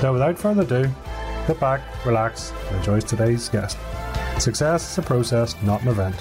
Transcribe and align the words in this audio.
So, 0.00 0.14
without 0.14 0.38
further 0.38 0.62
ado, 0.62 0.90
sit 1.46 1.60
back, 1.60 1.82
relax, 2.06 2.54
and 2.68 2.76
enjoy 2.78 3.00
today's 3.00 3.50
guest. 3.50 3.76
Success 4.38 4.92
is 4.92 4.96
a 4.96 5.02
process, 5.02 5.54
not 5.62 5.82
an 5.82 5.88
event. 5.88 6.14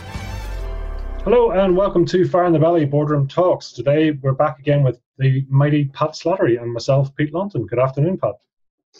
Hello, 1.23 1.51
and 1.51 1.77
welcome 1.77 2.05
to 2.07 2.27
Fire 2.27 2.43
in 2.43 2.51
the 2.51 2.59
Belly 2.59 2.83
Boardroom 2.83 3.25
Talks. 3.25 3.71
Today, 3.71 4.11
we're 4.11 4.33
back 4.33 4.59
again 4.59 4.83
with 4.83 4.99
the 5.17 5.45
mighty 5.47 5.85
Pat 5.85 6.09
Slattery 6.09 6.61
and 6.61 6.73
myself, 6.73 7.15
Pete 7.15 7.33
Lawton. 7.33 7.67
Good 7.67 7.79
afternoon, 7.79 8.17
Pat. 8.17 8.33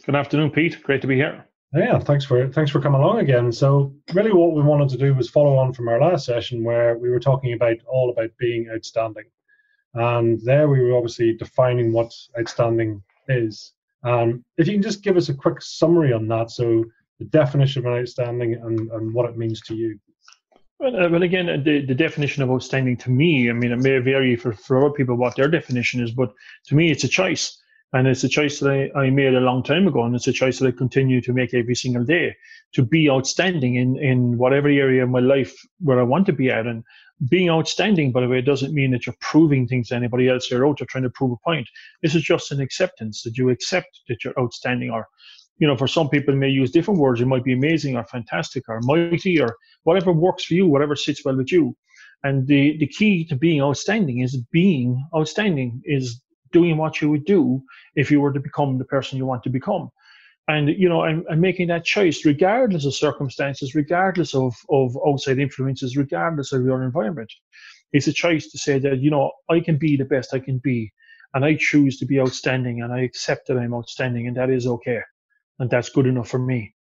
Good 0.06 0.16
afternoon, 0.16 0.50
Pete. 0.50 0.82
Great 0.82 1.02
to 1.02 1.08
be 1.08 1.16
here. 1.16 1.44
Yeah, 1.73 2.00
thanks 2.00 2.23
for 2.23 2.48
thanks 2.48 2.72
for 2.72 2.80
coming 2.80 3.02
along 3.02 3.20
again. 3.20 3.52
So, 3.52 3.94
really, 4.14 4.32
what 4.32 4.54
we 4.54 4.62
wanted 4.62 4.88
to 4.92 4.98
do 4.98 5.14
was 5.14 5.30
follow 5.30 5.58
on 5.58 5.73
from 5.73 5.90
our 5.90 6.00
last 6.00 6.26
session 6.26 6.64
where 6.64 6.98
we 6.98 7.09
were 7.09 7.20
talking 7.20 7.52
about 7.52 7.76
all 7.86 8.12
about 8.12 8.30
being 8.40 8.70
outstanding, 8.73 9.26
and 9.94 10.40
there 10.46 10.70
we 10.70 10.80
were 10.80 10.96
obviously 10.96 11.34
defining 11.34 11.92
what 11.92 12.14
outstanding 12.40 13.03
is. 13.28 13.73
Um, 14.03 14.44
if 14.58 14.67
you 14.67 14.73
can 14.73 14.81
just 14.81 15.03
give 15.03 15.17
us 15.17 15.30
a 15.30 15.33
quick 15.33 15.61
summary 15.61 16.14
on 16.14 16.28
that, 16.28 16.52
so 16.52 16.86
the 17.19 17.25
definition 17.25 17.86
of 17.86 17.92
an 17.92 18.00
outstanding 18.00 18.53
and, 18.53 18.89
and 18.91 19.14
what 19.14 19.30
it 19.30 19.38
means 19.38 19.61
to 19.61 19.75
you. 19.75 20.00
Well, 20.80 20.95
uh, 20.95 21.09
well, 21.09 21.23
again, 21.23 21.64
the, 21.64 21.86
the 21.86 21.95
definition 21.95 22.41
of 22.41 22.50
outstanding 22.50 22.95
to 22.97 23.09
me, 23.09 23.50
I 23.50 23.53
mean, 23.53 23.72
it 23.72 23.80
may 23.80 23.97
vary 24.00 24.38
for, 24.38 24.53
for 24.53 24.80
other 24.80 24.94
people 24.94 25.16
what 25.16 25.36
their 25.36 25.50
definition 25.50 26.02
is, 26.02 26.11
but 26.11 26.33
to 26.67 26.75
me, 26.75 26.89
it's 26.91 27.03
a 27.03 27.09
choice. 27.09 27.58
And 27.91 28.08
it's 28.08 28.23
a 28.23 28.30
choice 28.30 28.59
that 28.59 28.91
I, 28.95 29.00
I 29.00 29.09
made 29.09 29.33
a 29.33 29.39
long 29.39 29.64
time 29.64 29.88
ago, 29.88 30.03
and 30.03 30.16
it's 30.16 30.28
a 30.28 30.31
choice 30.31 30.59
that 30.59 30.67
I 30.67 30.72
continue 30.72 31.22
to 31.22 31.34
make 31.34 31.53
every 31.53 31.75
single 31.75 32.06
day 32.06 32.36
to 32.73 32.84
be 32.84 33.09
outstanding 33.09 33.75
in, 33.75 33.97
in 33.97 34.38
whatever 34.38 34.69
area 34.69 35.03
of 35.03 35.09
my 35.09 35.19
life 35.19 35.56
where 35.80 36.00
I 36.00 36.03
want 36.03 36.28
to 36.28 36.34
be 36.34 36.52
at. 36.52 36.67
And 36.67 36.84
being 37.28 37.50
outstanding, 37.50 38.12
by 38.12 38.22
the 38.22 38.28
way, 38.28 38.42
doesn't 38.42 38.73
mean 38.73 38.92
that 38.92 39.06
you're 39.06 39.16
proving 39.20 39.67
things 39.67 39.89
to 39.89 39.95
anybody 39.95 40.30
else 40.30 40.50
you're 40.50 40.66
out, 40.67 40.80
you're 40.80 40.88
trying 40.88 41.03
to 41.03 41.09
prove 41.09 41.31
a 41.31 41.38
point. 41.44 41.67
This 42.02 42.16
is 42.16 42.23
just 42.23 42.52
an 42.52 42.62
acceptance 42.62 43.23
that 43.23 43.38
you 43.38 43.50
accept 43.50 44.00
that 44.08 44.23
you're 44.23 44.39
outstanding 44.39 44.89
or 44.89 45.08
you 45.59 45.67
know, 45.67 45.75
for 45.75 45.88
some 45.88 46.09
people 46.09 46.36
may 46.36 46.47
use 46.47 46.72
different 46.72 47.00
words. 47.00 47.20
It 47.20 47.28
might 47.28 47.44
be 47.44 47.53
amazing 47.53 47.97
or 47.97 48.06
fantastic 48.06 48.64
or 48.70 48.80
mighty 48.84 49.42
or 49.42 49.56
whatever 49.84 50.12
works 50.12 50.45
for 50.45 50.53
you, 50.53 50.67
whatever 50.67 50.95
sits 50.95 51.23
well 51.23 51.36
with 51.36 51.52
you. 51.52 51.75
And 52.23 52.47
the, 52.47 52.78
the 52.78 52.88
key 52.88 53.25
to 53.25 53.36
being 53.36 53.62
outstanding 53.62 54.20
is 54.20 54.38
being 54.52 55.06
outstanding, 55.16 55.81
is 55.84 56.22
doing 56.52 56.78
what 56.78 57.02
you 57.02 57.09
would 57.09 57.25
do 57.25 57.62
if 57.95 58.09
you 58.09 58.22
were 58.22 58.34
to 58.34 58.40
become 58.40 58.78
the 58.78 58.86
person 58.86 59.17
you 59.17 59.25
want 59.25 59.44
to 59.44 59.50
become. 59.50 59.90
And, 60.50 60.69
you 60.69 60.89
know, 60.89 61.03
and, 61.03 61.23
and 61.30 61.39
making 61.39 61.67
that 61.67 61.86
choice 61.86 62.25
regardless 62.25 62.83
of 62.86 62.95
circumstances, 62.95 63.75
regardless 63.75 64.33
of, 64.33 64.56
of 64.69 64.97
outside 65.08 65.38
influences, 65.38 65.95
regardless 65.95 66.52
of 66.52 66.66
your 66.66 66.81
environment. 66.83 67.31
It's 67.94 68.08
a 68.08 68.14
choice 68.14 68.50
to 68.50 68.58
say 68.58 68.80
that, 68.80 69.00
you 69.00 69.11
know, 69.11 69.31
I 69.50 69.59
can 69.59 69.78
be 69.78 69.95
the 69.95 70.06
best 70.06 70.33
I 70.33 70.39
can 70.39 70.58
be 70.58 70.91
and 71.36 71.45
I 71.45 71.56
choose 71.56 72.00
to 72.00 72.06
be 72.06 72.19
outstanding 72.19 72.81
and 72.81 72.91
I 72.91 73.02
accept 73.02 73.47
that 73.47 73.58
I'm 73.58 73.75
outstanding 73.75 74.28
and 74.28 74.36
that 74.38 74.50
is 74.50 74.66
okay. 74.66 75.02
And 75.59 75.69
that's 75.69 75.89
good 75.89 76.08
enough 76.08 76.29
for 76.29 76.40
me. 76.40 76.74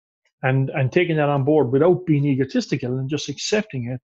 And, 0.43 0.69
and 0.69 0.89
taking 0.89 1.17
that 1.17 1.29
on 1.29 1.43
board 1.43 1.71
without 1.71 2.05
being 2.05 2.25
egotistical 2.25 2.97
and 2.97 3.09
just 3.09 3.27
accepting 3.27 3.91
it, 3.91 3.99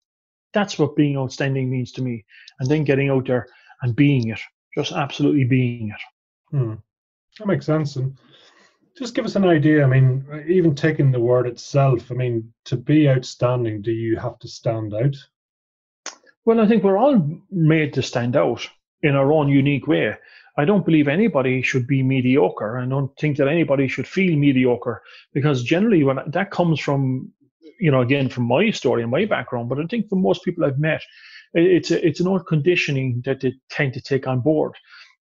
that's 0.52 0.78
what 0.78 0.94
being 0.94 1.16
outstanding 1.16 1.68
means 1.68 1.90
to 1.92 2.02
me. 2.02 2.24
And 2.60 2.70
then 2.70 2.84
getting 2.84 3.10
out 3.10 3.26
there 3.26 3.48
and 3.82 3.96
being 3.96 4.28
it 4.28 4.40
just 4.76 4.92
absolutely 4.92 5.44
being 5.44 5.88
it. 5.88 6.56
Hmm. 6.56 6.74
That 7.38 7.46
makes 7.46 7.66
sense. 7.66 7.96
And 7.96 8.16
just 8.98 9.14
give 9.14 9.24
us 9.24 9.36
an 9.36 9.44
idea. 9.44 9.84
I 9.84 9.86
mean, 9.86 10.26
even 10.48 10.74
taking 10.74 11.12
the 11.12 11.20
word 11.20 11.46
itself, 11.46 12.10
I 12.10 12.14
mean, 12.14 12.52
to 12.64 12.76
be 12.76 13.08
outstanding, 13.08 13.82
do 13.82 13.92
you 13.92 14.16
have 14.16 14.38
to 14.40 14.48
stand 14.48 14.92
out? 14.94 15.16
Well, 16.44 16.60
I 16.60 16.66
think 16.66 16.82
we're 16.82 16.98
all 16.98 17.40
made 17.50 17.92
to 17.94 18.02
stand 18.02 18.36
out 18.36 18.68
in 19.02 19.14
our 19.14 19.32
own 19.32 19.48
unique 19.48 19.86
way. 19.86 20.14
I 20.56 20.64
don't 20.64 20.84
believe 20.84 21.06
anybody 21.06 21.62
should 21.62 21.86
be 21.86 22.02
mediocre. 22.02 22.78
I 22.78 22.86
don't 22.86 23.16
think 23.16 23.36
that 23.36 23.46
anybody 23.46 23.86
should 23.86 24.08
feel 24.08 24.36
mediocre 24.36 25.02
because 25.32 25.62
generally 25.62 26.02
when 26.02 26.18
that 26.26 26.50
comes 26.50 26.80
from, 26.80 27.30
you 27.78 27.92
know, 27.92 28.00
again 28.00 28.28
from 28.28 28.44
my 28.44 28.70
story 28.70 29.02
and 29.02 29.10
my 29.10 29.24
background, 29.24 29.68
but 29.68 29.78
I 29.78 29.84
think 29.86 30.08
for 30.08 30.16
most 30.16 30.44
people 30.44 30.64
I've 30.64 30.80
met, 30.80 31.02
it's 31.54 31.92
a, 31.92 32.04
it's 32.04 32.20
an 32.20 32.26
old 32.26 32.46
conditioning 32.46 33.22
that 33.24 33.40
they 33.40 33.54
tend 33.70 33.94
to 33.94 34.00
take 34.00 34.26
on 34.26 34.40
board. 34.40 34.74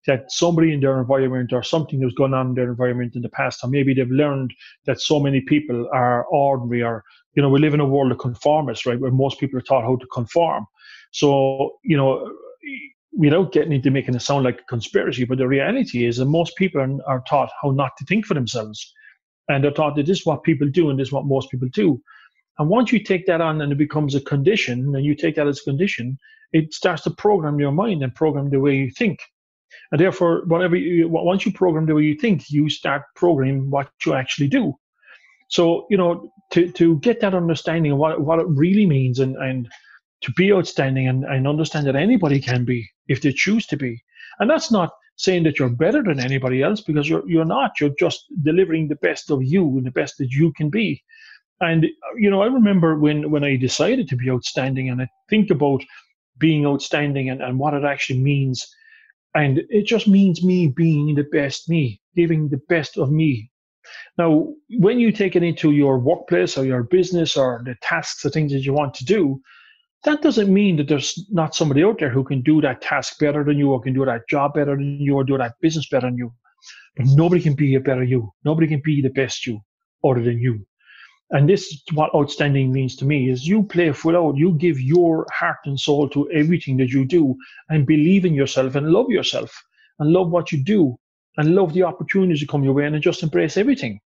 That 0.07 0.31
somebody 0.31 0.73
in 0.73 0.79
their 0.79 0.99
environment 0.99 1.53
or 1.53 1.63
something 1.63 1.99
that's 1.99 2.13
gone 2.13 2.33
on 2.33 2.47
in 2.47 2.53
their 2.55 2.69
environment 2.69 3.15
in 3.15 3.21
the 3.21 3.29
past, 3.29 3.63
or 3.63 3.69
maybe 3.69 3.93
they've 3.93 4.09
learned 4.09 4.53
that 4.85 5.01
so 5.01 5.19
many 5.19 5.41
people 5.41 5.87
are 5.93 6.25
ordinary, 6.25 6.81
or 6.81 7.03
you 7.35 7.41
know, 7.41 7.49
we 7.49 7.59
live 7.59 7.73
in 7.73 7.79
a 7.79 7.85
world 7.85 8.11
of 8.11 8.17
conformists, 8.17 8.85
right, 8.85 8.99
where 8.99 9.11
most 9.11 9.39
people 9.39 9.59
are 9.59 9.63
taught 9.63 9.83
how 9.83 9.97
to 9.97 10.07
conform. 10.07 10.65
So 11.11 11.77
you 11.83 11.97
know, 11.97 12.31
without 13.11 13.51
getting 13.51 13.73
into 13.73 13.91
making 13.91 14.15
it 14.15 14.21
sound 14.21 14.43
like 14.43 14.59
a 14.61 14.69
conspiracy, 14.69 15.25
but 15.25 15.37
the 15.37 15.47
reality 15.47 16.05
is 16.05 16.17
that 16.17 16.25
most 16.25 16.55
people 16.55 16.81
are, 16.81 16.97
are 17.07 17.23
taught 17.27 17.51
how 17.61 17.71
not 17.71 17.91
to 17.97 18.05
think 18.05 18.25
for 18.25 18.33
themselves, 18.33 18.93
and 19.49 19.63
they're 19.63 19.71
taught 19.71 19.95
that 19.95 20.05
this 20.05 20.19
is 20.19 20.25
what 20.25 20.43
people 20.43 20.69
do 20.69 20.89
and 20.89 20.99
this 20.99 21.09
is 21.09 21.13
what 21.13 21.25
most 21.25 21.51
people 21.51 21.67
do. 21.73 22.01
And 22.59 22.69
once 22.69 22.91
you 22.91 23.03
take 23.03 23.25
that 23.27 23.41
on 23.41 23.61
and 23.61 23.71
it 23.71 23.77
becomes 23.77 24.15
a 24.15 24.21
condition, 24.21 24.95
and 24.95 25.05
you 25.05 25.15
take 25.15 25.35
that 25.35 25.47
as 25.47 25.59
a 25.59 25.63
condition, 25.63 26.17
it 26.53 26.73
starts 26.73 27.03
to 27.03 27.11
program 27.11 27.59
your 27.59 27.71
mind 27.71 28.03
and 28.03 28.13
program 28.15 28.49
the 28.49 28.59
way 28.59 28.75
you 28.75 28.91
think. 28.91 29.19
And 29.91 29.99
therefore, 29.99 30.43
whatever 30.45 30.75
you, 30.75 31.07
once 31.07 31.45
you 31.45 31.51
program 31.51 31.85
the 31.85 31.95
way 31.95 32.03
you 32.03 32.15
think, 32.15 32.49
you 32.49 32.69
start 32.69 33.03
programming 33.15 33.69
what 33.69 33.89
you 34.05 34.13
actually 34.13 34.47
do. 34.47 34.73
So, 35.49 35.87
you 35.89 35.97
know, 35.97 36.31
to, 36.51 36.71
to 36.73 36.99
get 36.99 37.21
that 37.21 37.33
understanding 37.33 37.93
of 37.93 37.97
what, 37.97 38.21
what 38.21 38.39
it 38.39 38.47
really 38.47 38.85
means 38.85 39.19
and, 39.19 39.35
and 39.37 39.67
to 40.21 40.31
be 40.33 40.51
outstanding 40.51 41.07
and, 41.07 41.23
and 41.23 41.47
understand 41.47 41.87
that 41.87 41.95
anybody 41.95 42.41
can 42.41 42.65
be 42.65 42.89
if 43.07 43.21
they 43.21 43.31
choose 43.31 43.65
to 43.67 43.77
be. 43.77 44.03
And 44.39 44.49
that's 44.49 44.71
not 44.71 44.91
saying 45.15 45.43
that 45.43 45.57
you're 45.57 45.69
better 45.69 46.03
than 46.03 46.19
anybody 46.19 46.61
else 46.61 46.81
because 46.81 47.09
you're, 47.09 47.27
you're 47.27 47.45
not. 47.45 47.79
You're 47.79 47.95
just 47.99 48.25
delivering 48.43 48.87
the 48.87 48.95
best 48.95 49.31
of 49.31 49.43
you 49.43 49.77
and 49.77 49.85
the 49.85 49.91
best 49.91 50.17
that 50.17 50.29
you 50.31 50.51
can 50.53 50.69
be. 50.69 51.03
And 51.59 51.87
you 52.17 52.29
know, 52.29 52.41
I 52.41 52.47
remember 52.47 52.99
when 52.99 53.31
when 53.31 53.43
I 53.43 53.55
decided 53.55 54.07
to 54.09 54.15
be 54.15 54.29
outstanding, 54.29 54.89
and 54.89 55.01
I 55.01 55.09
think 55.29 55.49
about 55.49 55.83
being 56.37 56.65
outstanding 56.65 57.29
and, 57.29 57.41
and 57.41 57.57
what 57.57 57.73
it 57.73 57.83
actually 57.83 58.19
means. 58.19 58.67
And 59.37 59.61
it 59.69 59.85
just 59.85 60.07
means 60.07 60.43
me 60.43 60.65
being 60.65 61.13
the 61.13 61.23
best 61.31 61.69
me, 61.69 62.01
giving 62.15 62.49
the 62.49 62.59
best 62.69 62.97
of 62.97 63.11
me. 63.11 63.51
Now, 64.17 64.51
when 64.79 64.99
you 64.99 65.11
take 65.11 65.35
it 65.35 65.43
into 65.43 65.71
your 65.71 65.99
workplace 65.99 66.57
or 66.57 66.65
your 66.65 66.81
business 66.81 67.37
or 67.37 67.61
the 67.63 67.75
tasks 67.83 68.25
or 68.25 68.31
things 68.31 68.51
that 68.51 68.65
you 68.65 68.73
want 68.73 68.95
to 68.95 69.05
do, 69.05 69.39
that 70.05 70.23
doesn't 70.23 70.51
mean 70.51 70.77
that 70.77 70.87
there's 70.87 71.23
not 71.29 71.53
somebody 71.53 71.83
out 71.83 71.99
there 71.99 72.09
who 72.09 72.23
can 72.23 72.41
do 72.41 72.61
that 72.61 72.81
task 72.81 73.19
better 73.19 73.43
than 73.43 73.59
you 73.59 73.71
or 73.71 73.79
can 73.79 73.93
do 73.93 74.05
that 74.05 74.27
job 74.27 74.55
better 74.55 74.75
than 74.75 74.99
you 74.99 75.13
or 75.15 75.23
do 75.23 75.37
that 75.37 75.53
business 75.61 75.87
better 75.87 76.07
than 76.07 76.17
you. 76.17 76.33
But 76.95 77.05
nobody 77.09 77.41
can 77.41 77.53
be 77.53 77.75
a 77.75 77.79
better 77.79 78.03
you. 78.03 78.33
Nobody 78.43 78.65
can 78.65 78.81
be 78.83 79.03
the 79.03 79.09
best 79.09 79.45
you 79.45 79.59
other 80.03 80.23
than 80.23 80.39
you. 80.39 80.65
And 81.31 81.49
this 81.49 81.67
is 81.67 81.83
what 81.93 82.15
outstanding 82.15 82.71
means 82.71 82.95
to 82.97 83.05
me 83.05 83.29
is 83.29 83.47
you 83.47 83.63
play 83.63 83.91
full 83.91 84.15
out, 84.15 84.37
you 84.37 84.53
give 84.53 84.79
your 84.79 85.27
heart 85.33 85.57
and 85.65 85.77
soul 85.77 86.07
to 86.09 86.31
everything 86.31 86.77
that 86.77 86.89
you 86.89 87.03
do 87.03 87.35
and 87.69 87.85
believe 87.85 88.23
in 88.23 88.33
yourself 88.33 88.75
and 88.75 88.89
love 88.89 89.09
yourself 89.09 89.51
and 89.99 90.11
love 90.11 90.29
what 90.29 90.53
you 90.53 90.63
do 90.63 90.97
and 91.35 91.53
love 91.53 91.73
the 91.73 91.83
opportunities 91.83 92.39
that 92.39 92.49
come 92.49 92.63
your 92.63 92.73
way 92.73 92.85
and 92.85 93.01
just 93.01 93.23
embrace 93.23 93.57
everything. 93.57 93.99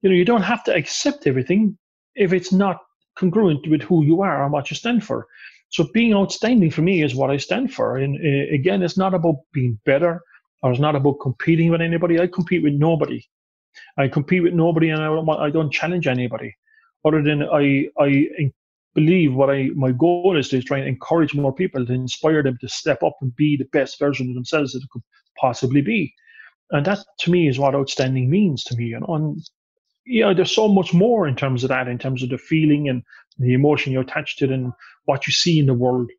You 0.00 0.08
know, 0.08 0.16
you 0.16 0.24
don't 0.24 0.42
have 0.42 0.64
to 0.64 0.74
accept 0.74 1.26
everything 1.26 1.76
if 2.14 2.32
it's 2.32 2.52
not 2.52 2.78
congruent 3.18 3.68
with 3.68 3.82
who 3.82 4.02
you 4.04 4.22
are 4.22 4.42
and 4.42 4.52
what 4.52 4.70
you 4.70 4.76
stand 4.76 5.04
for. 5.04 5.26
So 5.68 5.88
being 5.92 6.14
outstanding 6.14 6.70
for 6.70 6.80
me 6.80 7.02
is 7.02 7.14
what 7.14 7.30
I 7.30 7.36
stand 7.36 7.72
for. 7.74 7.98
And 7.98 8.16
uh, 8.16 8.54
again, 8.54 8.82
it's 8.82 8.96
not 8.96 9.12
about 9.12 9.36
being 9.52 9.78
better 9.84 10.22
or 10.62 10.70
it's 10.72 10.80
not 10.80 10.96
about 10.96 11.20
competing 11.20 11.70
with 11.70 11.82
anybody. 11.82 12.18
I 12.18 12.28
compete 12.28 12.62
with 12.62 12.74
nobody. 12.74 13.22
I 13.98 14.08
compete 14.08 14.42
with 14.42 14.54
nobody 14.54 14.88
and 14.88 15.02
I 15.02 15.06
don't, 15.06 15.28
I 15.28 15.50
don't 15.50 15.70
challenge 15.70 16.06
anybody 16.06 16.54
other 17.04 17.22
than 17.22 17.42
I 17.42 17.88
I 17.98 18.52
believe 18.94 19.34
what 19.34 19.50
I 19.50 19.70
my 19.74 19.92
goal 19.92 20.36
is 20.36 20.48
to 20.50 20.62
try 20.62 20.78
and 20.78 20.88
encourage 20.88 21.34
more 21.34 21.54
people 21.54 21.84
to 21.86 21.92
inspire 21.92 22.42
them 22.42 22.58
to 22.60 22.68
step 22.68 23.02
up 23.02 23.16
and 23.20 23.34
be 23.36 23.56
the 23.56 23.68
best 23.72 23.98
version 23.98 24.28
of 24.28 24.34
themselves 24.34 24.72
that 24.72 24.80
they 24.80 24.88
could 24.92 25.02
possibly 25.40 25.80
be. 25.82 26.14
And 26.70 26.86
that 26.86 27.00
to 27.20 27.30
me 27.30 27.48
is 27.48 27.58
what 27.58 27.74
outstanding 27.74 28.30
means 28.30 28.64
to 28.64 28.76
me. 28.76 28.86
You 28.86 29.00
know, 29.00 29.14
and 29.14 29.40
yeah, 30.06 30.32
there's 30.34 30.54
so 30.54 30.68
much 30.68 30.92
more 30.92 31.28
in 31.28 31.36
terms 31.36 31.64
of 31.64 31.68
that, 31.68 31.88
in 31.88 31.98
terms 31.98 32.22
of 32.22 32.30
the 32.30 32.38
feeling 32.38 32.88
and 32.88 33.02
the 33.38 33.54
emotion 33.54 33.92
you 33.92 34.00
attach 34.00 34.36
to 34.38 34.44
it 34.46 34.50
and 34.50 34.72
what 35.06 35.26
you 35.26 35.32
see 35.32 35.58
in 35.58 35.66
the 35.66 35.74
world. 35.74 36.10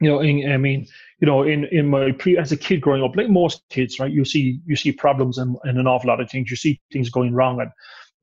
you 0.00 0.08
know, 0.08 0.20
in, 0.20 0.50
I 0.52 0.56
mean, 0.56 0.86
you 1.20 1.26
know, 1.26 1.42
in 1.42 1.64
in 1.66 1.88
my 1.88 2.12
pre 2.12 2.38
as 2.38 2.52
a 2.52 2.56
kid 2.56 2.80
growing 2.80 3.02
up, 3.02 3.16
like 3.16 3.28
most 3.28 3.62
kids, 3.70 3.98
right? 3.98 4.12
You 4.12 4.24
see 4.24 4.60
you 4.66 4.76
see 4.76 4.92
problems 4.92 5.38
and, 5.38 5.56
and 5.64 5.78
an 5.78 5.86
awful 5.88 6.08
lot 6.08 6.20
of 6.20 6.30
things. 6.30 6.50
You 6.50 6.56
see 6.56 6.80
things 6.92 7.10
going 7.10 7.34
wrong, 7.34 7.60
and 7.60 7.70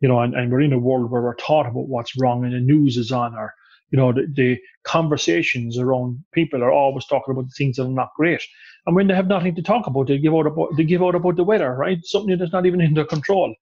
you 0.02 0.08
know, 0.08 0.20
and, 0.20 0.36
and 0.36 0.52
we're 0.52 0.62
in 0.62 0.74
a 0.74 0.80
world 0.80 1.10
where 1.10 1.22
we're 1.22 1.36
taught 1.36 1.68
about 1.68 1.88
what's 1.88 2.20
wrong, 2.20 2.44
and 2.44 2.54
the 2.54 2.60
news 2.60 2.98
is 2.98 3.12
on, 3.12 3.36
or 3.36 3.54
you 3.92 3.98
know, 3.98 4.12
the, 4.12 4.28
the 4.34 4.60
conversations 4.84 5.78
around 5.78 6.24
people 6.34 6.64
are 6.64 6.72
always 6.72 7.06
talking 7.06 7.32
about 7.32 7.46
the 7.46 7.54
things 7.58 7.78
that 7.78 7.86
are 7.86 7.90
not 7.90 8.10
great. 8.16 8.42
And 8.86 8.96
when 8.96 9.08
they 9.08 9.16
have 9.16 9.28
nothing 9.28 9.56
to 9.56 9.62
talk 9.62 9.88
about, 9.88 10.08
they 10.08 10.18
give 10.18 10.34
out 10.34 10.48
about 10.48 10.70
they 10.78 10.84
give 10.84 11.04
out 11.04 11.16
about 11.16 11.36
the 11.36 11.44
weather, 11.44 11.74
right? 11.74 11.98
Something 12.04 12.38
that's 12.38 12.52
not 12.52 12.66
even 12.66 12.82
in 12.82 12.94
their 12.94 13.06
control. 13.06 13.54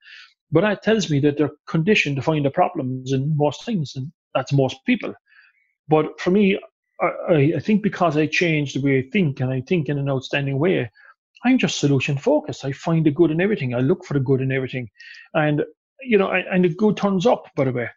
But 0.52 0.62
that 0.62 0.84
tells 0.84 1.10
me 1.10 1.20
that 1.22 1.38
they're 1.38 1.52
conditioned 1.68 2.16
to 2.18 2.22
find 2.22 2.46
the 2.46 2.52
problems 2.52 3.12
in 3.12 3.36
most 3.36 3.66
things, 3.66 3.94
and 3.96 4.12
that's 4.36 4.54
most 4.54 4.78
people. 4.86 5.14
But 5.88 6.20
for 6.20 6.32
me, 6.32 6.60
I, 7.02 7.54
I 7.56 7.60
think 7.60 7.84
because 7.84 8.18
I 8.18 8.28
changed 8.28 8.76
the 8.76 8.82
way 8.82 9.00
I 9.00 9.10
think 9.12 9.40
and 9.40 9.52
I 9.52 9.62
think 9.62 9.90
in 9.90 9.98
an 9.98 10.10
outstanding 10.10 10.60
way, 10.60 10.90
I'm 11.44 11.58
just 11.58 11.80
solution 11.80 12.18
focused. 12.18 12.64
I 12.64 12.72
find 12.72 13.06
the 13.06 13.12
good 13.12 13.32
in 13.32 13.42
everything. 13.42 13.74
I 13.74 13.80
look 13.80 14.06
for 14.06 14.14
the 14.14 14.20
good 14.20 14.42
in 14.42 14.52
everything, 14.52 14.90
and 15.34 15.64
you 16.02 16.18
know, 16.18 16.32
and 16.32 16.66
the 16.66 16.70
good 16.70 16.98
turns 16.98 17.26
up. 17.26 17.46
By 17.56 17.66
the 17.66 17.72
way, 17.72 17.90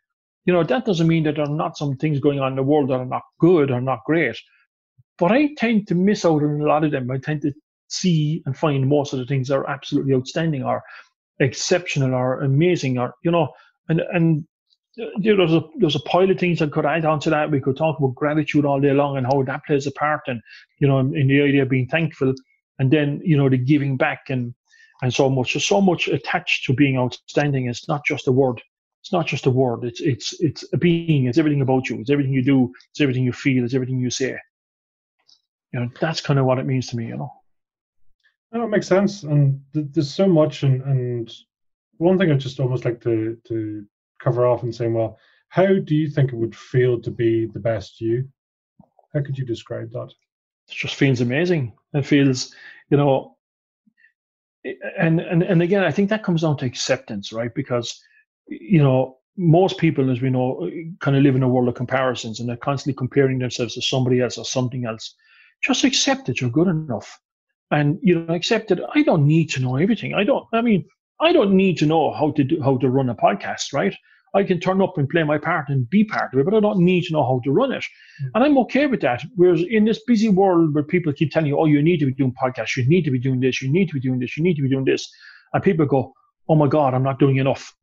you 0.44 0.52
know 0.52 0.64
that 0.64 0.84
doesn't 0.84 1.06
mean 1.08 1.24
that 1.24 1.36
there 1.36 1.44
are 1.44 1.50
not 1.50 1.76
some 1.76 1.96
things 1.96 2.20
going 2.20 2.40
on 2.40 2.52
in 2.52 2.56
the 2.56 2.62
world 2.62 2.90
that 2.90 3.00
are 3.00 3.06
not 3.06 3.22
good 3.40 3.70
or 3.70 3.80
not 3.80 4.00
great. 4.06 4.36
But 5.18 5.32
I 5.32 5.54
tend 5.56 5.88
to 5.88 5.94
miss 5.94 6.24
out 6.24 6.42
on 6.42 6.60
a 6.60 6.64
lot 6.66 6.84
of 6.84 6.92
them. 6.92 7.10
I 7.10 7.18
tend 7.18 7.42
to 7.42 7.52
see 7.88 8.42
and 8.46 8.56
find 8.56 8.88
most 8.88 9.12
of 9.12 9.18
the 9.18 9.26
things 9.26 9.48
that 9.48 9.56
are 9.56 9.70
absolutely 9.70 10.14
outstanding 10.14 10.62
or 10.64 10.82
exceptional 11.40 12.14
or 12.14 12.40
amazing 12.40 12.98
or 12.98 13.14
you 13.24 13.30
know, 13.30 13.48
and 13.88 14.00
and 14.12 14.44
uh, 15.00 15.06
you 15.18 15.36
know, 15.36 15.46
there's 15.46 15.62
a 15.62 15.66
there's 15.78 15.96
a 15.96 16.00
pile 16.00 16.30
of 16.30 16.38
things 16.38 16.58
that 16.60 16.72
could 16.72 16.86
add 16.86 17.04
on 17.04 17.20
to 17.20 17.30
that. 17.30 17.50
We 17.50 17.60
could 17.60 17.76
talk 17.76 17.98
about 17.98 18.14
gratitude 18.14 18.64
all 18.64 18.80
day 18.80 18.92
long 18.92 19.16
and 19.16 19.26
how 19.26 19.42
that 19.44 19.64
plays 19.66 19.86
a 19.86 19.92
part, 19.92 20.22
and 20.26 20.40
you 20.80 20.88
know, 20.88 21.00
in 21.00 21.28
the 21.28 21.42
idea 21.42 21.62
of 21.62 21.68
being 21.68 21.88
thankful, 21.88 22.34
and 22.78 22.90
then 22.90 23.20
you 23.24 23.36
know 23.36 23.48
the 23.48 23.58
giving 23.58 23.96
back 23.96 24.30
and 24.30 24.54
and 25.02 25.12
so 25.12 25.28
much. 25.28 25.52
So 25.64 25.80
much 25.80 26.08
attached 26.08 26.64
to 26.66 26.72
being 26.72 26.96
outstanding. 26.96 27.68
It's 27.68 27.88
not 27.88 28.04
just 28.04 28.28
a 28.28 28.32
word. 28.32 28.60
It's 29.02 29.12
not 29.12 29.26
just 29.26 29.46
a 29.46 29.50
word. 29.50 29.84
It's 29.84 30.00
it's 30.00 30.32
it's 30.40 30.64
a 30.72 30.76
being. 30.76 31.26
It's 31.26 31.38
everything 31.38 31.62
about 31.62 31.88
you. 31.88 32.00
It's 32.00 32.10
everything 32.10 32.32
you 32.32 32.42
do. 32.42 32.72
It's 32.90 33.00
everything 33.00 33.24
you 33.24 33.32
feel. 33.32 33.64
It's 33.64 33.74
everything 33.74 34.00
you 34.00 34.10
say. 34.10 34.36
You 35.72 35.80
know, 35.80 35.90
that's 36.00 36.20
kind 36.20 36.38
of 36.38 36.46
what 36.46 36.58
it 36.58 36.66
means 36.66 36.88
to 36.88 36.96
me. 36.96 37.06
You 37.06 37.18
know. 37.18 37.32
No, 38.52 38.64
it 38.64 38.68
makes 38.68 38.88
sense, 38.88 39.22
and 39.24 39.60
th- 39.74 39.88
there's 39.92 40.12
so 40.12 40.26
much, 40.26 40.62
and 40.62 40.82
and 40.82 41.32
one 41.98 42.18
thing 42.18 42.30
I 42.30 42.34
just 42.34 42.60
almost 42.60 42.84
like 42.84 43.00
to 43.02 43.36
to 43.48 43.84
cover 44.20 44.46
off 44.46 44.62
and 44.62 44.74
saying, 44.74 44.94
well, 44.94 45.18
how 45.48 45.66
do 45.66 45.94
you 45.94 46.08
think 46.08 46.32
it 46.32 46.36
would 46.36 46.56
feel 46.56 47.00
to 47.00 47.10
be 47.10 47.46
the 47.46 47.60
best 47.60 48.00
you? 48.00 48.28
How 49.14 49.22
could 49.22 49.38
you 49.38 49.44
describe 49.44 49.92
that? 49.92 50.12
It 50.68 50.74
just 50.74 50.94
feels 50.96 51.20
amazing. 51.20 51.72
It 51.94 52.04
feels, 52.04 52.54
you 52.90 52.96
know, 52.96 53.35
and 54.98 55.20
and 55.20 55.42
and 55.42 55.62
again, 55.62 55.84
I 55.84 55.90
think 55.90 56.10
that 56.10 56.22
comes 56.22 56.42
down 56.42 56.56
to 56.58 56.66
acceptance, 56.66 57.32
right? 57.32 57.54
Because, 57.54 58.00
you 58.48 58.82
know, 58.82 59.18
most 59.36 59.78
people, 59.78 60.10
as 60.10 60.20
we 60.20 60.30
know, 60.30 60.70
kind 61.00 61.16
of 61.16 61.22
live 61.22 61.36
in 61.36 61.42
a 61.42 61.48
world 61.48 61.68
of 61.68 61.74
comparisons, 61.74 62.40
and 62.40 62.48
they're 62.48 62.56
constantly 62.56 62.96
comparing 62.96 63.38
themselves 63.38 63.74
to 63.74 63.82
somebody 63.82 64.20
else 64.20 64.38
or 64.38 64.44
something 64.44 64.84
else. 64.84 65.14
Just 65.62 65.84
accept 65.84 66.26
that 66.26 66.40
you're 66.40 66.50
good 66.50 66.68
enough, 66.68 67.18
and 67.70 67.98
you 68.02 68.20
know, 68.20 68.34
accept 68.34 68.68
that 68.68 68.80
I 68.94 69.02
don't 69.02 69.26
need 69.26 69.50
to 69.50 69.60
know 69.60 69.76
everything. 69.76 70.14
I 70.14 70.24
don't. 70.24 70.46
I 70.52 70.60
mean, 70.62 70.84
I 71.20 71.32
don't 71.32 71.56
need 71.56 71.78
to 71.78 71.86
know 71.86 72.12
how 72.12 72.30
to 72.32 72.44
do 72.44 72.62
how 72.62 72.76
to 72.78 72.90
run 72.90 73.08
a 73.08 73.14
podcast, 73.14 73.72
right? 73.72 73.94
I 74.36 74.44
can 74.44 74.60
turn 74.60 74.82
up 74.82 74.98
and 74.98 75.08
play 75.08 75.22
my 75.22 75.38
part 75.38 75.68
and 75.68 75.88
be 75.88 76.04
part 76.04 76.32
of 76.32 76.38
it, 76.38 76.44
but 76.44 76.54
I 76.54 76.60
don't 76.60 76.78
need 76.78 77.04
to 77.04 77.12
know 77.14 77.24
how 77.24 77.40
to 77.44 77.50
run 77.50 77.72
it. 77.72 77.84
Mm. 78.22 78.30
And 78.34 78.44
I'm 78.44 78.58
okay 78.58 78.86
with 78.86 79.00
that. 79.00 79.22
Whereas 79.34 79.62
in 79.62 79.84
this 79.84 80.04
busy 80.04 80.28
world 80.28 80.74
where 80.74 80.84
people 80.84 81.12
keep 81.12 81.30
telling 81.32 81.48
you, 81.48 81.58
oh, 81.58 81.64
you 81.64 81.82
need 81.82 81.98
to 81.98 82.06
be 82.06 82.14
doing 82.14 82.34
podcasts, 82.40 82.76
you 82.76 82.86
need 82.88 83.04
to 83.06 83.10
be 83.10 83.18
doing 83.18 83.40
this, 83.40 83.62
you 83.62 83.72
need 83.72 83.88
to 83.88 83.94
be 83.94 84.00
doing 84.00 84.20
this, 84.20 84.36
you 84.36 84.42
need 84.42 84.56
to 84.56 84.62
be 84.62 84.68
doing 84.68 84.84
this. 84.84 85.10
And 85.52 85.62
people 85.62 85.86
go, 85.86 86.12
oh 86.48 86.54
my 86.54 86.68
God, 86.68 86.94
I'm 86.94 87.02
not 87.02 87.18
doing 87.18 87.36
enough. 87.36 87.74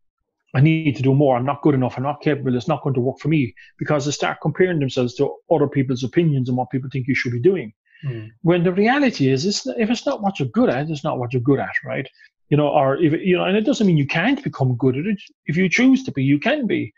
I 0.56 0.62
need 0.62 0.96
to 0.96 1.02
do 1.02 1.16
more. 1.16 1.36
I'm 1.36 1.46
not 1.46 1.64
good 1.64 1.74
enough. 1.74 1.98
I'm 1.98 2.04
not 2.04 2.22
capable. 2.22 2.56
It's 2.56 2.68
not 2.68 2.84
going 2.84 2.94
to 2.94 3.02
work 3.02 3.18
for 3.20 3.28
me 3.28 3.56
because 3.80 4.06
they 4.06 4.12
start 4.12 4.38
comparing 4.42 4.80
themselves 4.80 5.16
to 5.16 5.36
other 5.52 5.68
people's 5.68 6.04
opinions 6.04 6.48
and 6.48 6.58
what 6.58 6.70
people 6.70 6.90
think 6.92 7.08
you 7.08 7.16
should 7.16 7.32
be 7.32 7.40
doing. 7.40 7.74
Mm. 8.06 8.30
When 8.42 8.64
the 8.64 8.72
reality 8.72 9.30
is, 9.30 9.46
it's, 9.46 9.66
if 9.66 9.90
it's 9.90 10.06
not 10.06 10.22
what 10.22 10.40
you're 10.40 10.50
good 10.50 10.70
at, 10.70 10.90
it's 10.90 11.04
not 11.04 11.18
what 11.18 11.34
you're 11.34 11.42
good 11.42 11.60
at, 11.60 11.74
right? 11.84 12.08
You 12.54 12.58
know, 12.58 12.68
or 12.68 12.98
if 12.98 13.14
you 13.14 13.36
know, 13.36 13.46
and 13.46 13.58
it 13.58 13.66
doesn't 13.66 13.88
mean 13.88 13.98
you 13.98 14.06
can't 14.06 14.44
become 14.44 14.76
good 14.76 14.96
at 14.96 15.08
it. 15.08 15.20
If 15.48 15.58
you 15.58 15.68
choose 15.68 16.04
to 16.04 16.12
be, 16.12 16.24
you 16.24 16.40
can 16.40 16.68
be. 16.68 16.94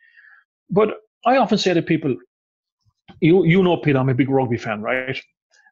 But 0.70 0.90
I 1.26 1.38
often 1.38 1.58
say 1.58 1.74
to 1.74 1.82
people, 1.82 2.14
you 3.22 3.46
you 3.46 3.64
know, 3.64 3.78
Pete, 3.78 3.96
I'm 3.96 4.10
a 4.10 4.14
big 4.14 4.30
rugby 4.30 4.58
fan, 4.58 4.82
right? 4.82 5.18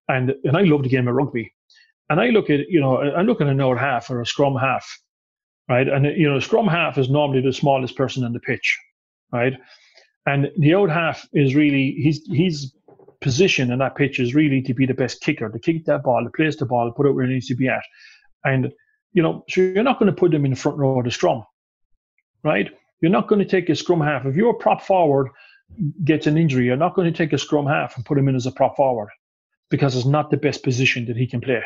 And 0.08 0.36
and 0.46 0.56
I 0.56 0.62
love 0.62 0.84
the 0.84 0.94
game 0.96 1.10
of 1.10 1.16
rugby. 1.16 1.54
And 2.10 2.22
I 2.22 2.28
look 2.28 2.50
at 2.50 2.62
you 2.70 2.80
know, 2.80 2.96
I 2.96 3.24
look 3.24 3.42
at 3.42 3.48
an 3.48 3.60
out 3.60 3.78
half 3.78 4.10
or 4.10 4.22
a 4.22 4.26
scrum 4.26 4.56
half, 4.56 4.88
right? 5.68 5.90
And 5.90 6.06
you 6.06 6.30
know, 6.30 6.40
scrum 6.40 6.70
half 6.70 6.98
is 6.98 7.10
normally 7.10 7.42
the 7.42 7.52
smallest 7.52 7.98
person 7.98 8.24
on 8.24 8.32
the 8.32 8.40
pitch, 8.40 8.80
right? 9.34 9.60
And 10.26 10.50
the 10.60 10.76
out 10.76 10.92
half 10.92 11.28
is 11.34 11.56
really 11.56 11.92
he's 11.92 12.26
he's 12.28 12.74
position 13.20 13.70
in 13.70 13.80
that 13.80 13.98
pitch 13.98 14.18
is 14.22 14.34
really 14.34 14.62
to 14.62 14.74
be 14.74 14.86
the 14.86 14.94
best 15.04 15.20
kicker, 15.20 15.50
to 15.50 15.60
kick 15.60 15.84
that 15.88 16.04
ball, 16.04 16.24
to 16.24 16.30
place 16.30 16.56
the 16.56 16.66
ball, 16.66 16.90
put 16.94 17.06
it 17.06 17.12
where 17.12 17.26
it 17.26 17.34
needs 17.34 17.48
to 17.48 17.56
be 17.56 17.68
at. 17.68 17.84
And 18.46 18.72
you 19.14 19.22
know, 19.22 19.44
so 19.48 19.62
you're 19.62 19.84
not 19.84 20.00
going 20.00 20.12
to 20.14 20.20
put 20.20 20.32
them 20.32 20.46
in 20.46 20.52
the 20.52 20.58
front 20.58 20.78
row 20.78 21.00
of 21.00 21.06
the 21.06 21.12
scrum, 21.12 21.44
right? 22.44 22.70
You're 23.02 23.12
not 23.12 23.28
going 23.28 23.40
to 23.40 23.48
take 23.48 23.70
a 23.70 23.76
scrum 23.76 24.02
half. 24.02 24.26
If 24.26 24.36
your 24.36 24.54
prop 24.56 24.82
forward 24.82 25.30
gets 26.04 26.28
an 26.28 26.38
injury, 26.38 26.66
you're 26.66 26.76
not 26.76 26.96
going 26.96 27.12
to 27.12 27.18
take 27.18 27.34
a 27.34 27.38
scrum 27.38 27.66
half 27.66 27.96
and 27.96 28.06
put 28.06 28.18
him 28.18 28.28
in 28.28 28.36
as 28.36 28.46
a 28.46 28.52
prop 28.52 28.76
forward 28.76 29.10
because 29.70 29.96
it's 29.96 30.06
not 30.06 30.30
the 30.30 30.38
best 30.38 30.64
position 30.64 31.06
that 31.06 31.18
he 31.18 31.28
can 31.28 31.42
play. 31.42 31.62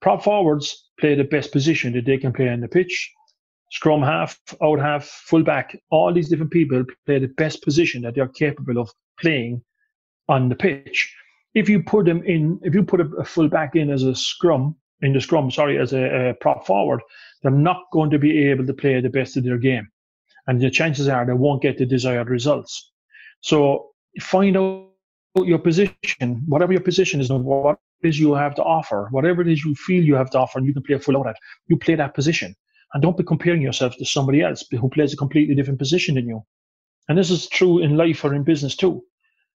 Prop 0.00 0.22
forwards 0.22 0.90
play 1.00 1.14
the 1.14 1.24
best 1.24 1.52
position 1.52 1.92
that 1.94 2.04
they 2.04 2.18
can 2.18 2.32
play 2.32 2.48
on 2.48 2.60
the 2.60 2.68
pitch. 2.68 3.12
Scrum 3.70 4.02
half, 4.02 4.38
out 4.62 4.78
half, 4.78 5.04
full 5.04 5.42
back, 5.42 5.76
all 5.90 6.12
these 6.12 6.28
different 6.28 6.52
people 6.52 6.84
play 7.06 7.18
the 7.18 7.28
best 7.28 7.62
position 7.62 8.02
that 8.02 8.14
they're 8.14 8.28
capable 8.28 8.78
of 8.78 8.90
playing 9.18 9.62
on 10.28 10.48
the 10.48 10.54
pitch. 10.54 11.14
If 11.54 11.68
you 11.68 11.82
put 11.82 12.06
them 12.06 12.22
in, 12.24 12.60
if 12.62 12.74
you 12.74 12.84
put 12.84 13.00
a, 13.00 13.06
a 13.18 13.24
full 13.24 13.48
back 13.48 13.74
in 13.74 13.90
as 13.90 14.02
a 14.02 14.14
scrum, 14.14 14.76
in 15.02 15.12
the 15.12 15.20
scrum, 15.20 15.50
sorry, 15.50 15.78
as 15.78 15.92
a, 15.92 16.30
a 16.30 16.34
prop 16.34 16.66
forward, 16.66 17.00
they're 17.42 17.50
not 17.50 17.82
going 17.92 18.10
to 18.10 18.18
be 18.18 18.48
able 18.48 18.66
to 18.66 18.74
play 18.74 19.00
the 19.00 19.10
best 19.10 19.36
of 19.36 19.44
their 19.44 19.58
game. 19.58 19.88
And 20.46 20.60
the 20.60 20.70
chances 20.70 21.08
are 21.08 21.24
they 21.24 21.32
won't 21.32 21.62
get 21.62 21.78
the 21.78 21.86
desired 21.86 22.28
results. 22.28 22.92
So 23.40 23.90
find 24.20 24.56
out 24.56 24.88
your 25.36 25.58
position, 25.58 26.42
whatever 26.46 26.72
your 26.72 26.82
position 26.82 27.20
is, 27.20 27.30
what 27.30 27.78
is 28.02 28.18
you 28.18 28.34
have 28.34 28.54
to 28.54 28.62
offer, 28.62 29.08
whatever 29.10 29.42
it 29.42 29.48
is 29.48 29.64
you 29.64 29.74
feel 29.74 30.04
you 30.04 30.14
have 30.14 30.30
to 30.30 30.38
offer, 30.38 30.58
and 30.58 30.66
you 30.66 30.74
can 30.74 30.82
play 30.82 30.98
full 30.98 31.16
out 31.16 31.26
at, 31.26 31.36
you 31.66 31.76
play 31.76 31.94
that 31.94 32.14
position. 32.14 32.54
And 32.92 33.02
don't 33.02 33.16
be 33.16 33.24
comparing 33.24 33.62
yourself 33.62 33.96
to 33.96 34.04
somebody 34.04 34.42
else 34.42 34.64
who 34.70 34.88
plays 34.88 35.12
a 35.12 35.16
completely 35.16 35.54
different 35.54 35.78
position 35.78 36.14
than 36.14 36.28
you. 36.28 36.44
And 37.08 37.18
this 37.18 37.30
is 37.30 37.48
true 37.48 37.80
in 37.80 37.96
life 37.96 38.24
or 38.24 38.34
in 38.34 38.44
business 38.44 38.76
too 38.76 39.02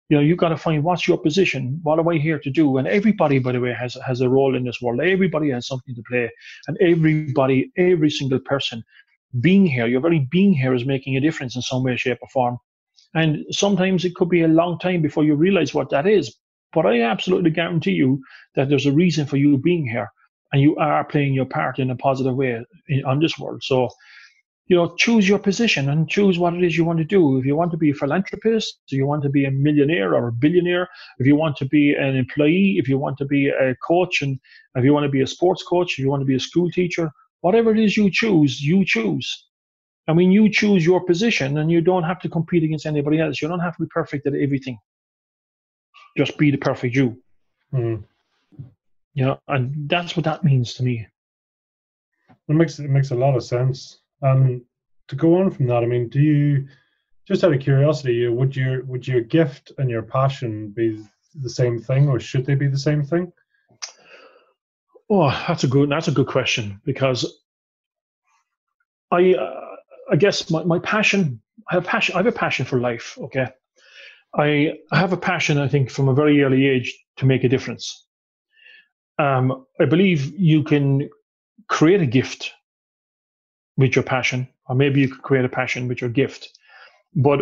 you 0.10 0.18
know, 0.18 0.22
you've 0.22 0.38
got 0.38 0.50
to 0.50 0.58
find 0.58 0.84
what's 0.84 1.08
your 1.08 1.18
position. 1.18 1.80
What 1.84 2.00
am 2.00 2.08
I 2.08 2.18
here 2.18 2.40
to 2.40 2.50
do? 2.52 2.78
And 2.78 2.88
everybody, 2.88 3.40
by 3.40 3.54
the 3.54 3.60
way, 3.60 3.74
has 3.74 3.98
has 4.06 4.22
a 4.22 4.30
role 4.30 4.56
in 4.56 4.64
this 4.64 4.82
world. 4.82 5.02
Everybody 5.02 5.50
has 5.50 5.68
something 5.68 5.96
to 5.96 6.04
play, 6.08 6.30
and 6.68 6.78
everybody, 6.80 7.72
every 7.78 8.12
single 8.12 8.40
person, 8.40 8.84
being 9.42 9.66
here, 9.66 9.88
your 9.88 10.02
very 10.02 10.28
being 10.32 10.54
here 10.54 10.74
is 10.74 10.86
making 10.86 11.18
a 11.18 11.22
difference 11.22 11.56
in 11.56 11.62
some 11.62 11.84
way, 11.84 11.96
shape, 11.98 12.20
or 12.22 12.28
form. 12.30 12.58
And 13.16 13.46
sometimes 13.50 14.06
it 14.06 14.16
could 14.16 14.30
be 14.30 14.44
a 14.44 14.48
long 14.48 14.78
time 14.78 15.02
before 15.02 15.24
you 15.24 15.36
realize 15.36 15.74
what 15.74 15.90
that 15.90 16.06
is. 16.06 16.36
But 16.74 16.86
I 16.86 17.02
absolutely 17.02 17.52
guarantee 17.52 17.92
you 17.94 18.22
that 18.56 18.70
there's 18.70 18.86
a 18.86 18.92
reason 18.92 19.26
for 19.26 19.38
you 19.38 19.58
being 19.58 19.88
here, 19.88 20.10
and 20.52 20.62
you 20.62 20.76
are 20.76 21.04
playing 21.04 21.34
your 21.34 21.46
part 21.46 21.80
in 21.80 21.90
a 21.90 21.96
positive 21.96 22.36
way 22.36 22.62
in, 22.90 23.06
on 23.06 23.20
this 23.20 23.40
world. 23.40 23.64
So 23.64 23.90
you 24.68 24.76
know, 24.76 24.96
choose 24.98 25.30
your 25.30 25.38
position 25.38 25.90
and 25.90 26.10
choose 26.10 26.40
what 26.40 26.56
it 26.56 26.64
is 26.64 26.76
you 26.76 26.84
want 26.84 26.98
to 26.98 27.06
do. 27.06 27.38
If 27.38 27.46
you 27.46 27.56
want 27.56 27.72
to 27.72 27.78
be 27.78 27.92
a 27.92 27.94
philanthropist, 27.94 28.80
do 28.88 28.96
you 28.96 29.06
want 29.06 29.22
to 29.24 29.30
be 29.30 29.46
a 29.46 29.52
millionaire 29.52 30.16
or 30.16 30.30
a 30.30 30.32
billionaire, 30.32 30.90
if 31.20 31.28
you 31.28 31.36
want 31.36 31.56
to 31.58 31.66
be 31.66 31.94
an 31.94 32.16
employee, 32.16 32.78
if 32.80 32.88
you 32.88 32.98
want 32.98 33.18
to 33.20 33.26
be 33.26 33.50
a 33.50 33.76
coach, 33.76 34.24
and 34.24 34.40
if 34.74 34.84
you 34.84 34.92
want 34.92 35.04
to 35.04 35.10
be 35.10 35.22
a 35.22 35.28
sports 35.28 35.62
coach, 35.62 35.94
if 35.94 36.00
you 36.00 36.10
want 36.10 36.22
to 36.22 36.26
be 36.26 36.36
a 36.36 36.40
school 36.40 36.72
teacher, 36.72 37.12
whatever 37.42 37.72
it 37.72 37.80
is 37.80 37.96
you 37.96 38.10
choose, 38.10 38.60
you 38.60 38.84
choose. 38.84 39.48
I 40.08 40.14
mean, 40.14 40.32
you 40.32 40.50
choose 40.50 40.84
your 40.84 41.04
position 41.06 41.60
and 41.60 41.72
you 41.72 41.82
don't 41.82 42.04
have 42.04 42.20
to 42.22 42.30
compete 42.30 42.64
against 42.64 42.88
anybody 42.88 43.20
else. 43.20 43.42
You 43.42 43.48
don't 43.48 43.60
have 43.60 43.76
to 43.78 43.84
be 43.84 43.90
perfect 43.90 44.26
at 44.26 44.34
everything. 44.34 44.80
Just 46.18 46.38
be 46.38 46.50
the 46.50 46.58
perfect 46.58 46.96
you. 46.96 47.22
Mm. 47.74 48.04
You 49.14 49.26
know, 49.26 49.40
and 49.48 49.90
that's 49.90 50.16
what 50.16 50.26
that 50.26 50.44
means 50.44 50.74
to 50.76 50.84
me. 50.84 51.08
It 52.48 52.54
makes 52.54 52.80
it 52.80 52.90
makes 52.90 53.12
a 53.12 53.16
lot 53.16 53.36
of 53.36 53.44
sense. 53.44 54.00
Um, 54.22 54.66
to 55.08 55.16
go 55.16 55.40
on 55.40 55.52
from 55.52 55.68
that, 55.68 55.84
I 55.84 55.86
mean, 55.86 56.10
do 56.10 56.20
you 56.20 56.68
just 57.28 57.44
out 57.44 57.54
of 57.54 57.60
curiosity, 57.60 58.28
would 58.28 58.56
your 58.56 58.84
would 58.86 59.08
your 59.08 59.22
gift 59.22 59.72
and 59.78 59.90
your 59.90 60.04
passion 60.04 60.70
be 60.70 61.04
the 61.42 61.50
same 61.50 61.80
thing, 61.80 62.08
or 62.08 62.20
should 62.20 62.46
they 62.46 62.56
be 62.56 62.68
the 62.68 62.78
same 62.78 63.04
thing? 63.04 63.32
Oh, 65.10 65.30
that's 65.48 65.64
a 65.64 65.68
good 65.68 65.90
that's 65.90 66.08
a 66.08 66.12
good 66.12 66.28
question 66.28 66.82
because 66.86 67.42
I 69.12 69.34
uh, 69.34 69.76
I 70.12 70.16
guess 70.16 70.50
my, 70.50 70.64
my 70.64 70.80
passion 70.80 71.42
I 71.70 71.76
have 71.76 71.86
passion 71.86 72.16
I 72.16 72.20
have 72.20 72.28
a 72.28 72.32
passion 72.32 72.66
for 72.66 72.80
life. 72.80 73.18
Okay, 73.20 73.48
I 74.38 74.74
have 74.92 75.14
a 75.14 75.18
passion 75.18 75.58
I 75.58 75.68
think 75.68 75.90
from 75.90 76.10
a 76.10 76.14
very 76.14 76.42
early 76.44 76.68
age 76.68 76.96
to 77.18 77.26
make 77.26 77.44
a 77.44 77.50
difference. 77.50 78.06
Um, 79.18 79.66
I 79.80 79.86
believe 79.86 80.38
you 80.38 80.64
can 80.64 81.10
create 81.70 82.02
a 82.02 82.06
gift 82.06 82.52
with 83.78 83.96
your 83.96 84.04
passion, 84.04 84.48
or 84.68 84.76
maybe 84.76 85.02
you 85.02 85.10
could 85.10 85.22
create 85.22 85.46
a 85.46 85.50
passion 85.50 85.88
with 85.88 86.02
your 86.02 86.10
gift. 86.10 86.58
But 87.16 87.40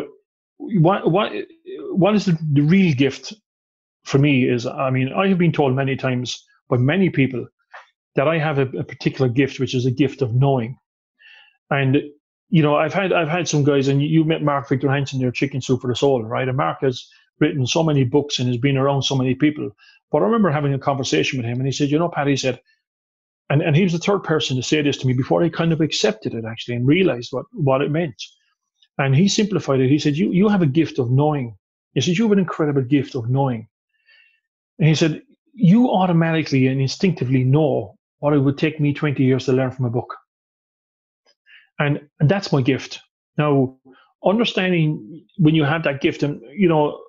what 0.58 1.10
what 1.10 1.32
what 1.92 2.16
is 2.16 2.26
the, 2.26 2.62
real 2.62 2.94
gift 2.94 3.34
for 4.04 4.18
me 4.18 4.48
is 4.48 4.66
I 4.66 4.90
mean 4.90 5.12
I 5.14 5.28
have 5.28 5.38
been 5.38 5.52
told 5.52 5.76
many 5.76 5.96
times 5.96 6.44
by 6.70 6.78
many 6.78 7.10
people 7.10 7.48
that 8.16 8.28
I 8.28 8.38
have 8.38 8.60
a, 8.60 8.68
a 8.78 8.84
particular 8.84 9.30
gift, 9.30 9.60
which 9.60 9.74
is 9.74 9.86
a 9.86 9.92
gift 9.92 10.22
of 10.22 10.34
knowing. 10.34 10.78
And 11.70 11.98
you 12.50 12.62
know, 12.62 12.76
I've 12.76 12.94
had 12.94 13.12
I've 13.12 13.30
had 13.30 13.48
some 13.48 13.64
guys, 13.64 13.88
and 13.88 14.02
you 14.02 14.24
met 14.24 14.44
Mark 14.44 14.70
Victor 14.70 14.90
Hansen, 14.90 15.20
your 15.20 15.32
Chicken 15.32 15.62
Soup 15.62 15.82
for 15.82 15.88
the 15.88 15.96
Soul, 15.96 16.24
right? 16.24 16.48
And 16.48 16.58
Mark 16.58 16.80
has 16.82 17.08
written 17.40 17.66
so 17.66 17.84
many 17.84 18.04
books 18.04 18.38
and 18.38 18.48
has 18.48 18.58
been 18.58 18.78
around 18.78 19.04
so 19.04 19.16
many 19.16 19.34
people. 19.34 19.72
But 20.12 20.20
I 20.20 20.26
remember 20.26 20.52
having 20.52 20.74
a 20.74 20.80
conversation 20.80 21.40
with 21.40 21.48
him, 21.48 21.58
and 21.58 21.66
he 21.66 21.72
said, 21.72 21.90
"You 21.90 21.98
know, 21.98 22.10
Pat," 22.10 22.28
he 22.28 22.36
said, 22.36 22.60
and, 23.50 23.62
and 23.62 23.76
he 23.76 23.84
was 23.84 23.94
the 23.94 24.00
third 24.00 24.24
person 24.24 24.56
to 24.58 24.64
say 24.64 24.82
this 24.82 24.98
to 24.98 25.08
me 25.08 25.14
before 25.14 25.44
I 25.44 25.50
kind 25.50 25.74
of 25.74 25.82
accepted 25.82 26.34
it 26.34 26.46
actually 26.46 26.76
and 26.76 26.88
realized 26.88 27.30
what, 27.32 27.46
what 27.52 27.82
it 27.82 27.92
meant. 27.92 28.16
And 28.98 29.16
he 29.16 29.28
simplified 29.28 29.80
it. 29.80 29.90
He 29.90 30.00
said, 30.00 30.16
you, 30.16 30.32
you 30.32 30.48
have 30.50 30.62
a 30.62 30.68
gift 30.68 31.00
of 31.00 31.12
knowing. 31.12 31.58
He 31.94 32.02
said, 32.02 32.18
You 32.18 32.24
have 32.24 32.32
an 32.32 32.40
incredible 32.40 32.82
gift 32.82 33.16
of 33.16 33.30
knowing. 33.30 33.68
And 34.80 34.88
he 34.88 34.96
said, 34.96 35.22
You 35.54 35.90
automatically 35.90 36.68
and 36.68 36.82
instinctively 36.82 37.44
know 37.44 37.98
what 38.20 38.34
it 38.34 38.40
would 38.40 38.58
take 38.58 38.80
me 38.80 38.94
20 38.94 39.24
years 39.24 39.46
to 39.46 39.54
learn 39.54 39.72
from 39.72 39.86
a 39.86 39.90
book. 39.90 40.16
And, 41.80 42.02
and 42.20 42.30
that's 42.30 42.52
my 42.52 42.62
gift. 42.62 43.02
Now, 43.38 43.78
understanding 44.24 45.26
when 45.38 45.56
you 45.56 45.64
have 45.64 45.84
that 45.84 46.02
gift, 46.02 46.24
and 46.24 46.42
you 46.56 46.68
know, 46.68 47.00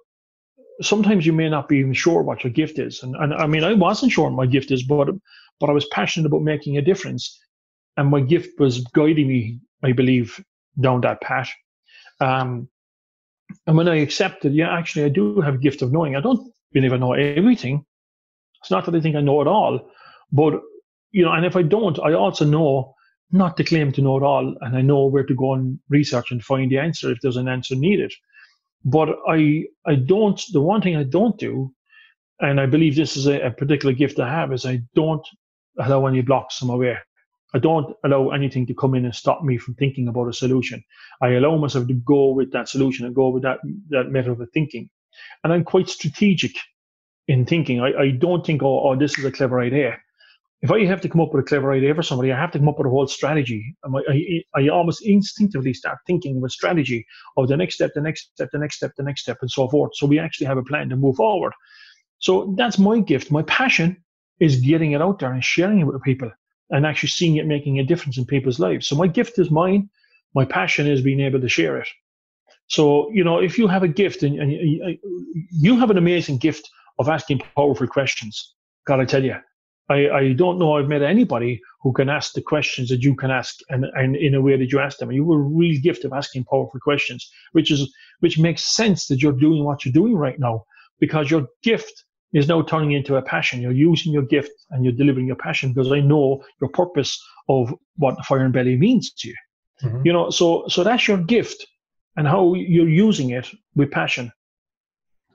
sometimes 0.82 1.24
you 1.24 1.32
may 1.32 1.48
not 1.48 1.68
be 1.68 1.78
even 1.78 1.92
sure 1.92 2.22
what 2.22 2.44
your 2.44 2.52
gift 2.52 2.78
is. 2.78 3.02
And, 3.02 3.14
and 3.16 3.32
I 3.34 3.46
mean, 3.46 3.64
I 3.64 3.74
wasn't 3.74 4.12
sure 4.12 4.24
what 4.24 4.36
my 4.36 4.46
gift 4.46 4.70
is, 4.70 4.82
but 4.82 5.08
but 5.64 5.70
I 5.70 5.74
was 5.74 5.86
passionate 5.86 6.26
about 6.26 6.42
making 6.42 6.76
a 6.76 6.82
difference. 6.82 7.40
And 7.96 8.10
my 8.10 8.20
gift 8.20 8.60
was 8.60 8.80
guiding 8.92 9.28
me, 9.28 9.60
I 9.82 9.92
believe, 9.92 10.44
down 10.78 11.00
that 11.00 11.22
path. 11.22 11.50
Um, 12.20 12.68
and 13.66 13.74
when 13.74 13.88
I 13.88 13.96
accepted, 13.96 14.52
yeah, 14.52 14.70
actually, 14.76 15.04
I 15.06 15.08
do 15.08 15.40
have 15.40 15.54
a 15.54 15.64
gift 15.66 15.80
of 15.80 15.90
knowing. 15.90 16.16
I 16.16 16.20
don't 16.20 16.52
believe 16.74 16.92
I 16.92 16.98
know 16.98 17.14
everything. 17.14 17.82
It's 18.60 18.70
not 18.70 18.84
that 18.84 18.94
I 18.94 19.00
think 19.00 19.16
I 19.16 19.22
know 19.22 19.40
it 19.40 19.46
all, 19.46 19.90
but 20.32 20.60
you 21.12 21.24
know, 21.24 21.32
and 21.32 21.46
if 21.46 21.56
I 21.56 21.62
don't, 21.62 21.98
I 22.00 22.12
also 22.12 22.44
know 22.44 22.94
not 23.30 23.56
to 23.56 23.64
claim 23.64 23.90
to 23.92 24.02
know 24.02 24.18
it 24.18 24.22
all, 24.22 24.54
and 24.60 24.76
I 24.76 24.82
know 24.82 25.06
where 25.06 25.24
to 25.24 25.34
go 25.34 25.54
and 25.54 25.78
research 25.88 26.30
and 26.30 26.44
find 26.44 26.70
the 26.70 26.78
answer 26.78 27.10
if 27.10 27.20
there's 27.22 27.38
an 27.38 27.48
answer 27.48 27.74
needed. 27.74 28.12
But 28.84 29.16
I, 29.26 29.64
I 29.86 29.94
don't. 29.94 30.38
The 30.52 30.60
one 30.60 30.82
thing 30.82 30.96
I 30.96 31.04
don't 31.04 31.38
do, 31.38 31.72
and 32.40 32.60
I 32.60 32.66
believe 32.66 32.96
this 32.96 33.16
is 33.16 33.26
a, 33.26 33.40
a 33.46 33.50
particular 33.50 33.94
gift 33.94 34.20
I 34.20 34.28
have, 34.28 34.52
is 34.52 34.66
I 34.66 34.82
don't 34.94 35.26
allow 35.78 36.06
any 36.06 36.22
blocks 36.22 36.62
my 36.62 36.74
way. 36.74 36.96
I 37.54 37.58
don't 37.58 37.94
allow 38.04 38.30
anything 38.30 38.66
to 38.66 38.74
come 38.74 38.94
in 38.94 39.04
and 39.04 39.14
stop 39.14 39.44
me 39.44 39.58
from 39.58 39.74
thinking 39.74 40.08
about 40.08 40.28
a 40.28 40.32
solution. 40.32 40.82
I 41.22 41.28
allow 41.30 41.56
myself 41.56 41.86
to 41.86 41.94
go 41.94 42.32
with 42.32 42.50
that 42.52 42.68
solution 42.68 43.06
and 43.06 43.14
go 43.14 43.28
with 43.28 43.44
that 43.44 43.58
that 43.90 44.10
method 44.10 44.40
of 44.40 44.48
thinking. 44.52 44.90
And 45.44 45.52
I'm 45.52 45.64
quite 45.64 45.88
strategic 45.88 46.56
in 47.28 47.46
thinking. 47.46 47.80
I, 47.80 47.92
I 47.94 48.10
don't 48.10 48.44
think, 48.44 48.62
oh, 48.62 48.80
oh, 48.88 48.96
this 48.96 49.16
is 49.18 49.24
a 49.24 49.30
clever 49.30 49.60
idea. 49.60 49.96
If 50.62 50.70
I 50.72 50.84
have 50.86 51.00
to 51.02 51.08
come 51.08 51.20
up 51.20 51.32
with 51.32 51.44
a 51.44 51.46
clever 51.46 51.72
idea 51.72 51.94
for 51.94 52.02
somebody, 52.02 52.32
I 52.32 52.40
have 52.40 52.50
to 52.52 52.58
come 52.58 52.68
up 52.68 52.78
with 52.78 52.86
a 52.86 52.90
whole 52.90 53.06
strategy. 53.06 53.76
I, 53.84 53.88
I, 54.08 54.62
I 54.62 54.68
almost 54.68 55.06
instinctively 55.06 55.74
start 55.74 55.98
thinking 56.06 56.38
of 56.38 56.44
a 56.44 56.48
strategy 56.48 57.06
of 57.36 57.48
the 57.48 57.56
next 57.56 57.76
step, 57.76 57.92
the 57.94 58.00
next 58.00 58.30
step, 58.32 58.48
the 58.50 58.58
next 58.58 58.76
step, 58.76 58.92
the 58.96 59.02
next 59.04 59.22
step, 59.22 59.38
and 59.42 59.50
so 59.50 59.68
forth. 59.68 59.92
So 59.94 60.06
we 60.06 60.18
actually 60.18 60.46
have 60.46 60.58
a 60.58 60.64
plan 60.64 60.88
to 60.88 60.96
move 60.96 61.16
forward. 61.16 61.52
So 62.18 62.54
that's 62.56 62.78
my 62.78 63.00
gift. 63.00 63.30
My 63.30 63.42
passion 63.42 64.02
is 64.40 64.56
getting 64.56 64.92
it 64.92 65.02
out 65.02 65.18
there 65.18 65.32
and 65.32 65.44
sharing 65.44 65.80
it 65.80 65.84
with 65.84 66.02
people 66.02 66.30
and 66.70 66.86
actually 66.86 67.10
seeing 67.10 67.36
it 67.36 67.46
making 67.46 67.78
a 67.78 67.84
difference 67.84 68.18
in 68.18 68.24
people's 68.24 68.58
lives. 68.58 68.86
So 68.86 68.96
my 68.96 69.06
gift 69.06 69.38
is 69.38 69.50
mine. 69.50 69.88
My 70.34 70.44
passion 70.44 70.86
is 70.86 71.00
being 71.00 71.20
able 71.20 71.40
to 71.40 71.48
share 71.48 71.78
it. 71.78 71.88
So, 72.66 73.10
you 73.12 73.22
know, 73.22 73.38
if 73.38 73.58
you 73.58 73.66
have 73.68 73.82
a 73.82 73.88
gift 73.88 74.22
and, 74.22 74.38
and 74.38 74.98
you 75.50 75.78
have 75.78 75.90
an 75.90 75.98
amazing 75.98 76.38
gift 76.38 76.68
of 76.98 77.08
asking 77.08 77.42
powerful 77.54 77.86
questions, 77.86 78.54
gotta 78.86 79.06
tell 79.06 79.22
you, 79.22 79.36
I, 79.90 80.08
I 80.08 80.32
don't 80.32 80.58
know 80.58 80.76
I've 80.76 80.88
met 80.88 81.02
anybody 81.02 81.60
who 81.82 81.92
can 81.92 82.08
ask 82.08 82.32
the 82.32 82.40
questions 82.40 82.88
that 82.88 83.02
you 83.02 83.14
can 83.14 83.30
ask 83.30 83.56
and, 83.68 83.84
and 83.94 84.16
in 84.16 84.34
a 84.34 84.40
way 84.40 84.56
that 84.56 84.72
you 84.72 84.80
ask 84.80 84.98
them. 84.98 85.12
You 85.12 85.30
have 85.30 85.40
a 85.40 85.42
real 85.42 85.80
gift 85.82 86.04
of 86.04 86.12
asking 86.12 86.44
powerful 86.44 86.80
questions, 86.80 87.30
which 87.52 87.70
is 87.70 87.92
which 88.20 88.38
makes 88.38 88.64
sense 88.64 89.06
that 89.08 89.20
you're 89.20 89.32
doing 89.32 89.64
what 89.64 89.84
you're 89.84 89.92
doing 89.92 90.14
right 90.16 90.38
now 90.38 90.64
because 91.00 91.30
your 91.30 91.46
gift 91.62 92.03
is 92.34 92.48
now 92.48 92.60
turning 92.62 92.92
into 92.92 93.16
a 93.16 93.22
passion. 93.22 93.62
You're 93.62 93.72
using 93.72 94.12
your 94.12 94.22
gift 94.22 94.52
and 94.70 94.84
you're 94.84 94.92
delivering 94.92 95.26
your 95.26 95.36
passion 95.36 95.72
because 95.72 95.90
I 95.92 96.00
know 96.00 96.44
your 96.60 96.68
purpose 96.70 97.22
of 97.48 97.72
what 97.96 98.16
the 98.16 98.22
fire 98.24 98.44
and 98.44 98.52
belly 98.52 98.76
means 98.76 99.12
to 99.12 99.28
you. 99.28 99.34
Mm-hmm. 99.82 100.02
You 100.04 100.12
know, 100.12 100.30
so 100.30 100.64
so 100.68 100.82
that's 100.84 101.08
your 101.08 101.18
gift 101.18 101.66
and 102.16 102.26
how 102.26 102.54
you're 102.54 102.88
using 102.88 103.30
it 103.30 103.48
with 103.74 103.90
passion. 103.90 104.32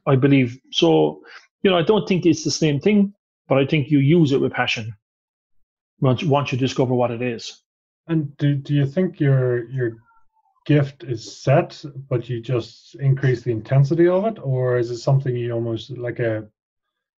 I 0.06 0.16
believe. 0.16 0.58
So, 0.72 1.22
you 1.64 1.70
know, 1.72 1.78
I 1.78 1.84
don't 1.84 2.08
think 2.08 2.26
it's 2.26 2.44
the 2.44 2.52
same 2.52 2.80
thing, 2.80 3.14
but 3.48 3.58
I 3.58 3.66
think 3.66 3.90
you 3.90 4.00
use 4.00 4.32
it 4.32 4.42
with 4.42 4.54
passion 4.54 4.94
once 6.02 6.24
once 6.24 6.52
you 6.52 6.58
discover 6.58 6.94
what 6.94 7.12
it 7.12 7.22
is. 7.22 7.62
And 8.08 8.36
do 8.38 8.56
do 8.56 8.74
you 8.74 8.86
think 8.86 9.20
your 9.20 9.70
your 9.70 9.98
gift 10.66 11.04
is 11.04 11.42
set, 11.42 11.84
but 12.10 12.30
you 12.30 12.42
just 12.42 12.96
increase 12.96 13.42
the 13.44 13.52
intensity 13.52 14.08
of 14.08 14.26
it, 14.26 14.38
or 14.42 14.78
is 14.78 14.92
it 14.92 14.98
something 14.98 15.36
you 15.36 15.52
almost 15.52 15.92
like 15.92 16.20
a 16.20 16.48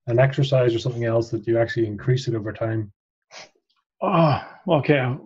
an 0.06 0.18
exercise 0.18 0.74
or 0.74 0.78
something 0.78 1.04
else 1.04 1.30
that 1.30 1.46
you 1.46 1.58
actually 1.58 1.86
increase 1.86 2.28
it 2.28 2.34
over 2.34 2.52
time? 2.52 2.92
Oh, 4.02 4.42
okay. 4.68 5.16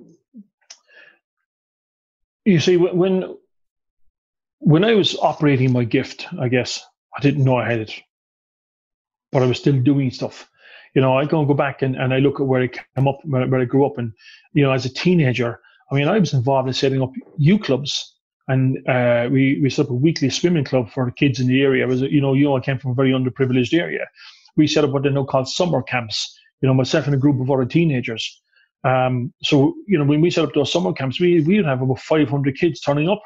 You 2.45 2.61
see, 2.61 2.77
when 2.77 3.37
when 4.59 4.85
I 4.85 4.95
was 4.95 5.17
operating 5.17 5.73
my 5.73 5.85
gift, 5.85 6.27
I 6.41 6.49
guess 6.49 6.85
I 7.17 7.21
didn't 7.21 7.45
know 7.45 7.57
I 7.57 7.71
had 7.71 7.81
it, 7.81 7.93
but 9.31 9.43
I 9.43 9.47
was 9.47 9.59
still 9.59 9.79
doing 9.81 10.11
stuff. 10.11 10.49
You 10.95 11.03
know, 11.03 11.17
I 11.17 11.25
go 11.25 11.39
and 11.39 11.49
go 11.49 11.55
back 11.55 11.83
and, 11.83 11.97
and 11.97 12.15
I 12.15 12.19
look 12.19 12.41
at 12.41 12.47
where 12.47 12.63
I 12.63 12.69
came 12.69 13.09
up, 13.09 13.19
where, 13.25 13.47
where 13.47 13.61
I 13.61 13.65
grew 13.65 13.85
up, 13.87 13.99
and 13.99 14.13
you 14.53 14.63
know, 14.63 14.73
as 14.73 14.85
a 14.85 14.93
teenager, 14.93 15.61
I 15.91 15.95
mean, 15.95 16.09
I 16.09 16.19
was 16.19 16.35
involved 16.35 16.69
in 16.69 16.75
setting 16.75 17.03
up 17.03 17.13
youth 17.37 17.63
clubs, 17.63 18.17
and 18.49 18.87
uh, 18.89 19.29
we 19.31 19.61
we 19.63 19.71
set 19.71 19.87
up 19.87 19.91
a 19.91 19.95
weekly 19.95 20.31
swimming 20.31 20.65
club 20.65 20.91
for 20.91 21.11
kids 21.11 21.41
in 21.41 21.47
the 21.47 21.63
area. 21.63 21.85
It 21.85 21.89
was 21.89 22.01
you 22.03 22.21
know, 22.21 22.35
you 22.35 22.45
know, 22.45 22.57
I 22.57 22.61
came 22.61 22.79
from 22.79 22.93
a 22.93 22.95
very 22.95 23.11
underprivileged 23.11 23.79
area, 23.79 24.07
we 24.57 24.67
set 24.67 24.85
up 24.85 24.91
what 24.91 25.03
they 25.03 25.11
now 25.11 25.25
call 25.25 25.45
summer 25.45 25.83
camps. 25.83 26.39
You 26.61 26.69
know, 26.69 26.75
myself 26.75 27.07
and 27.07 27.15
a 27.15 27.19
group 27.19 27.41
of 27.41 27.51
other 27.51 27.67
teenagers. 27.67 28.41
Um, 28.85 29.33
so 29.43 29.75
you 29.87 29.99
know, 29.99 30.05
when 30.05 30.21
we 30.21 30.31
set 30.31 30.45
up 30.45 30.55
those 30.55 30.73
summer 30.73 30.93
camps, 30.93 31.21
we 31.21 31.41
we 31.41 31.57
would 31.57 31.67
have 31.67 31.83
about 31.83 32.01
500 32.01 32.57
kids 32.59 32.81
turning 32.81 33.09
up 33.09 33.23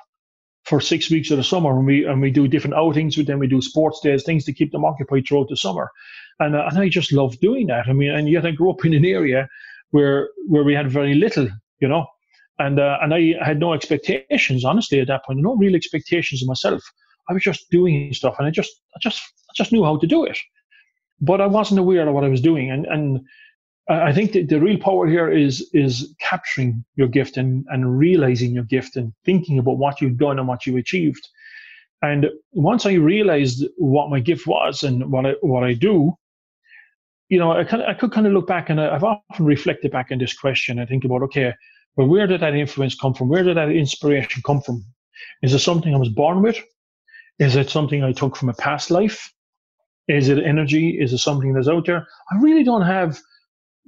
for 0.65 0.81
six 0.81 1.11
weeks 1.11 1.31
of 1.31 1.37
the 1.37 1.45
summer, 1.45 1.77
and 1.77 1.87
we 1.87 2.05
and 2.05 2.21
we 2.21 2.31
do 2.31 2.49
different 2.49 2.77
outings 2.77 3.17
with 3.17 3.27
them. 3.27 3.39
We 3.39 3.47
do 3.47 3.61
sports 3.61 4.01
days, 4.01 4.23
things 4.23 4.45
to 4.45 4.53
keep 4.53 4.73
them 4.73 4.85
occupied 4.85 5.27
throughout 5.27 5.49
the 5.49 5.57
summer, 5.57 5.91
and 6.41 6.55
uh, 6.55 6.67
and 6.69 6.79
I 6.79 6.89
just 6.89 7.13
love 7.13 7.39
doing 7.41 7.67
that. 7.69 7.89
I 7.89 7.93
mean, 7.93 8.11
and 8.11 8.29
yet 8.29 8.47
I 8.47 8.53
grew 8.53 8.71
up 8.71 8.85
in 8.85 8.95
an 8.95 9.05
area 9.05 9.49
where 9.91 10.31
where 10.47 10.65
we 10.65 10.75
had 10.75 10.91
very 10.91 11.15
little, 11.15 11.49
you 11.81 11.89
know, 11.89 12.07
and 12.59 12.79
uh, 12.79 12.99
and 13.03 13.13
I 13.15 13.35
had 13.43 13.59
no 13.59 13.73
expectations 13.73 14.65
honestly 14.65 15.01
at 15.01 15.09
that 15.09 15.25
point, 15.25 15.41
no 15.41 15.57
real 15.57 15.75
expectations 15.75 16.43
of 16.43 16.49
myself. 16.49 16.83
I 17.29 17.33
was 17.33 17.43
just 17.43 17.71
doing 17.71 18.13
stuff, 18.13 18.37
and 18.39 18.47
I 18.47 18.51
just 18.51 18.81
I 18.95 18.99
just 19.01 19.21
I 19.51 19.53
just 19.57 19.73
knew 19.73 19.85
how 19.85 19.97
to 19.97 20.07
do 20.07 20.25
it 20.25 20.39
but 21.21 21.41
I 21.41 21.47
wasn't 21.47 21.81
aware 21.81 22.09
of 22.09 22.15
what 22.15 22.25
I 22.25 22.29
was 22.29 22.41
doing. 22.41 22.71
And 22.71 22.87
and 22.87 23.21
I 23.89 24.13
think 24.13 24.33
that 24.33 24.49
the 24.49 24.61
real 24.61 24.79
power 24.79 25.07
here 25.07 25.31
is 25.31 25.69
is 25.73 26.15
capturing 26.21 26.85
your 26.97 27.09
gift 27.09 27.37
and 27.37 27.65
and 27.69 27.99
realizing 27.99 28.53
your 28.53 28.65
gift 28.65 28.97
and 28.97 29.13
thinking 29.25 29.59
about 29.59 29.79
what 29.79 30.01
you've 30.01 30.19
done 30.19 30.39
and 30.39 30.49
what 30.49 30.67
you 30.67 30.77
achieved. 30.77 31.27
And 32.03 32.27
once 32.53 32.87
I 32.87 32.93
realized 32.93 33.65
what 33.77 34.11
my 34.11 34.21
gift 34.21 34.47
was 34.47 34.83
and 34.83 35.11
what 35.11 35.27
I 35.27 35.35
what 35.41 35.65
I 35.65 35.73
do, 35.75 36.15
you 37.29 37.39
know, 37.39 37.53
I 37.53 37.65
kind 37.65 37.83
of, 37.83 37.89
I 37.89 37.95
could 37.95 38.13
kind 38.13 38.27
of 38.27 38.33
look 38.33 38.47
back 38.47 38.71
and 38.71 38.81
I've 38.81 39.05
often 39.05 39.45
reflected 39.45 39.91
back 39.91 40.09
on 40.11 40.19
this 40.19 40.39
question. 40.39 40.79
and 40.79 40.89
think 40.89 41.05
about 41.05 41.23
okay, 41.23 41.55
well, 41.97 42.07
where 42.07 42.27
did 42.27 42.41
that 42.43 42.55
influence 42.55 42.95
come 42.95 43.15
from? 43.15 43.29
Where 43.29 43.43
did 43.43 43.57
that 43.57 43.71
inspiration 43.71 44.43
come 44.47 44.61
from? 44.61 44.85
Is 45.43 45.55
it 45.55 45.61
something 45.61 45.95
I 45.95 45.99
was 45.99 46.11
born 46.11 46.43
with? 46.43 46.59
Is 47.39 47.57
it 47.57 47.71
something 47.71 48.05
I 48.05 48.13
took 48.13 48.37
from 48.37 48.49
a 48.49 48.55
past 48.55 48.91
life? 48.91 49.33
Is 50.09 50.29
it 50.29 50.43
energy? 50.43 50.99
Is 50.99 51.13
it 51.13 51.19
something 51.19 51.53
that's 51.53 51.69
out 51.69 51.87
there? 51.87 52.07
I 52.33 52.37
really 52.41 52.65
don't 52.65 52.83
have 52.83 53.21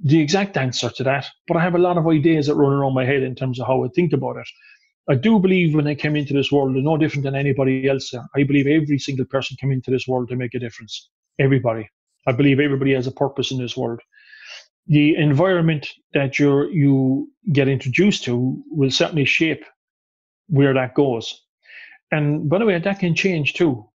the 0.03 0.19
exact 0.19 0.57
answer 0.57 0.89
to 0.89 1.03
that, 1.03 1.27
but 1.47 1.57
I 1.57 1.63
have 1.63 1.75
a 1.75 1.79
lot 1.79 1.97
of 1.97 2.07
ideas 2.07 2.47
that 2.47 2.55
run 2.55 2.73
around 2.73 2.93
my 2.93 3.05
head 3.05 3.23
in 3.23 3.35
terms 3.35 3.59
of 3.59 3.67
how 3.67 3.83
I 3.83 3.87
think 3.95 4.13
about 4.13 4.37
it. 4.37 4.47
I 5.09 5.15
do 5.15 5.39
believe 5.39 5.75
when 5.75 5.87
I 5.87 5.95
came 5.95 6.15
into 6.15 6.33
this 6.33 6.51
world, 6.51 6.75
no 6.75 6.97
different 6.97 7.23
than 7.23 7.35
anybody 7.35 7.87
else. 7.87 8.13
I 8.35 8.43
believe 8.43 8.67
every 8.67 8.99
single 8.99 9.25
person 9.25 9.57
came 9.59 9.71
into 9.71 9.91
this 9.91 10.07
world 10.07 10.29
to 10.29 10.35
make 10.35 10.53
a 10.53 10.59
difference. 10.59 11.09
Everybody. 11.39 11.89
I 12.27 12.31
believe 12.33 12.59
everybody 12.59 12.93
has 12.93 13.07
a 13.07 13.11
purpose 13.11 13.51
in 13.51 13.57
this 13.57 13.75
world. 13.75 13.99
The 14.87 15.15
environment 15.15 15.89
that 16.13 16.39
you 16.39 16.69
you 16.69 17.31
get 17.51 17.67
introduced 17.67 18.23
to 18.25 18.63
will 18.69 18.91
certainly 18.91 19.25
shape 19.25 19.63
where 20.47 20.73
that 20.73 20.93
goes. 20.95 21.41
And 22.11 22.49
by 22.49 22.59
the 22.59 22.65
way, 22.65 22.77
that 22.77 22.99
can 22.99 23.15
change 23.15 23.53
too. 23.53 23.90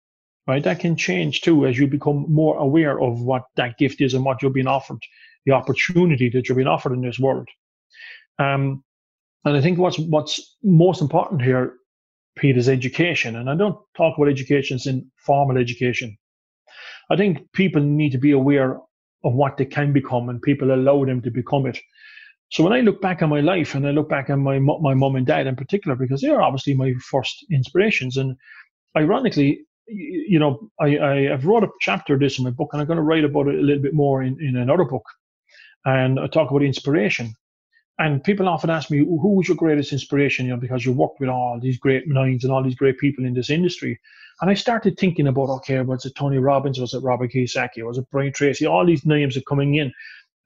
Right? 0.46 0.62
That 0.62 0.80
can 0.80 0.96
change 0.96 1.40
too 1.42 1.66
as 1.66 1.78
you 1.78 1.86
become 1.86 2.26
more 2.28 2.58
aware 2.58 3.00
of 3.00 3.20
what 3.20 3.44
that 3.56 3.78
gift 3.78 4.00
is 4.00 4.14
and 4.14 4.24
what 4.24 4.42
you're 4.42 4.50
being 4.50 4.66
offered, 4.66 5.02
the 5.46 5.52
opportunity 5.52 6.28
that 6.30 6.48
you're 6.48 6.56
being 6.56 6.68
offered 6.68 6.92
in 6.92 7.02
this 7.02 7.18
world. 7.18 7.48
Um, 8.38 8.82
and 9.44 9.56
I 9.56 9.60
think 9.60 9.78
what's 9.78 9.98
what's 9.98 10.56
most 10.62 11.00
important 11.00 11.42
here, 11.42 11.74
Pete, 12.36 12.56
is 12.56 12.68
education. 12.68 13.36
And 13.36 13.50
I 13.50 13.56
don't 13.56 13.78
talk 13.96 14.16
about 14.16 14.30
education 14.30 14.76
as 14.76 14.86
in 14.86 15.10
formal 15.16 15.58
education. 15.58 16.16
I 17.10 17.16
think 17.16 17.52
people 17.52 17.82
need 17.82 18.12
to 18.12 18.18
be 18.18 18.30
aware 18.30 18.78
of 19.24 19.34
what 19.34 19.56
they 19.56 19.64
can 19.64 19.92
become, 19.92 20.28
and 20.28 20.40
people 20.42 20.74
allow 20.74 21.04
them 21.04 21.20
to 21.22 21.30
become 21.30 21.66
it. 21.66 21.78
So 22.50 22.62
when 22.62 22.72
I 22.72 22.80
look 22.80 23.00
back 23.00 23.22
on 23.22 23.30
my 23.30 23.40
life, 23.40 23.74
and 23.74 23.86
I 23.86 23.90
look 23.90 24.08
back 24.08 24.30
on 24.30 24.40
my 24.40 24.58
my 24.58 24.94
mom 24.94 25.16
and 25.16 25.26
dad 25.26 25.46
in 25.46 25.56
particular, 25.56 25.96
because 25.96 26.20
they 26.20 26.28
are 26.28 26.42
obviously 26.42 26.74
my 26.74 26.94
first 27.10 27.44
inspirations, 27.50 28.16
and 28.16 28.36
ironically, 28.96 29.60
you 29.94 30.38
know, 30.38 30.70
I, 30.80 30.98
I 30.98 31.20
have 31.30 31.44
wrote 31.44 31.64
a 31.64 31.68
chapter 31.80 32.18
this 32.18 32.38
in 32.38 32.44
my 32.44 32.50
book, 32.50 32.70
and 32.72 32.80
I'm 32.80 32.86
going 32.86 32.96
to 32.96 33.02
write 33.02 33.24
about 33.24 33.48
it 33.48 33.56
a 33.58 33.62
little 33.62 33.82
bit 33.82 33.94
more 33.94 34.22
in, 34.22 34.40
in 34.40 34.56
another 34.56 34.84
book, 34.84 35.04
and 35.84 36.18
I 36.18 36.26
talk 36.26 36.50
about 36.50 36.62
inspiration. 36.62 37.34
And 37.98 38.24
people 38.24 38.48
often 38.48 38.70
ask 38.70 38.90
me, 38.90 38.98
who 38.98 39.34
was 39.36 39.48
your 39.48 39.56
greatest 39.56 39.92
inspiration? 39.92 40.46
You 40.46 40.52
know, 40.52 40.60
because 40.60 40.84
you 40.84 40.92
worked 40.92 41.20
with 41.20 41.28
all 41.28 41.60
these 41.60 41.78
great 41.78 42.08
minds 42.08 42.42
and 42.42 42.52
all 42.52 42.62
these 42.62 42.74
great 42.74 42.98
people 42.98 43.24
in 43.24 43.34
this 43.34 43.50
industry. 43.50 44.00
And 44.40 44.50
I 44.50 44.54
started 44.54 44.98
thinking 44.98 45.28
about, 45.28 45.50
okay, 45.50 45.80
was 45.82 46.04
it 46.04 46.14
Tony 46.16 46.38
Robbins? 46.38 46.80
Was 46.80 46.94
it 46.94 47.02
Robert 47.02 47.30
Kiyosaki? 47.32 47.84
Was 47.86 47.98
it 47.98 48.06
Brian 48.10 48.32
Tracy? 48.32 48.66
All 48.66 48.84
these 48.84 49.04
names 49.06 49.36
are 49.36 49.42
coming 49.42 49.74
in. 49.76 49.92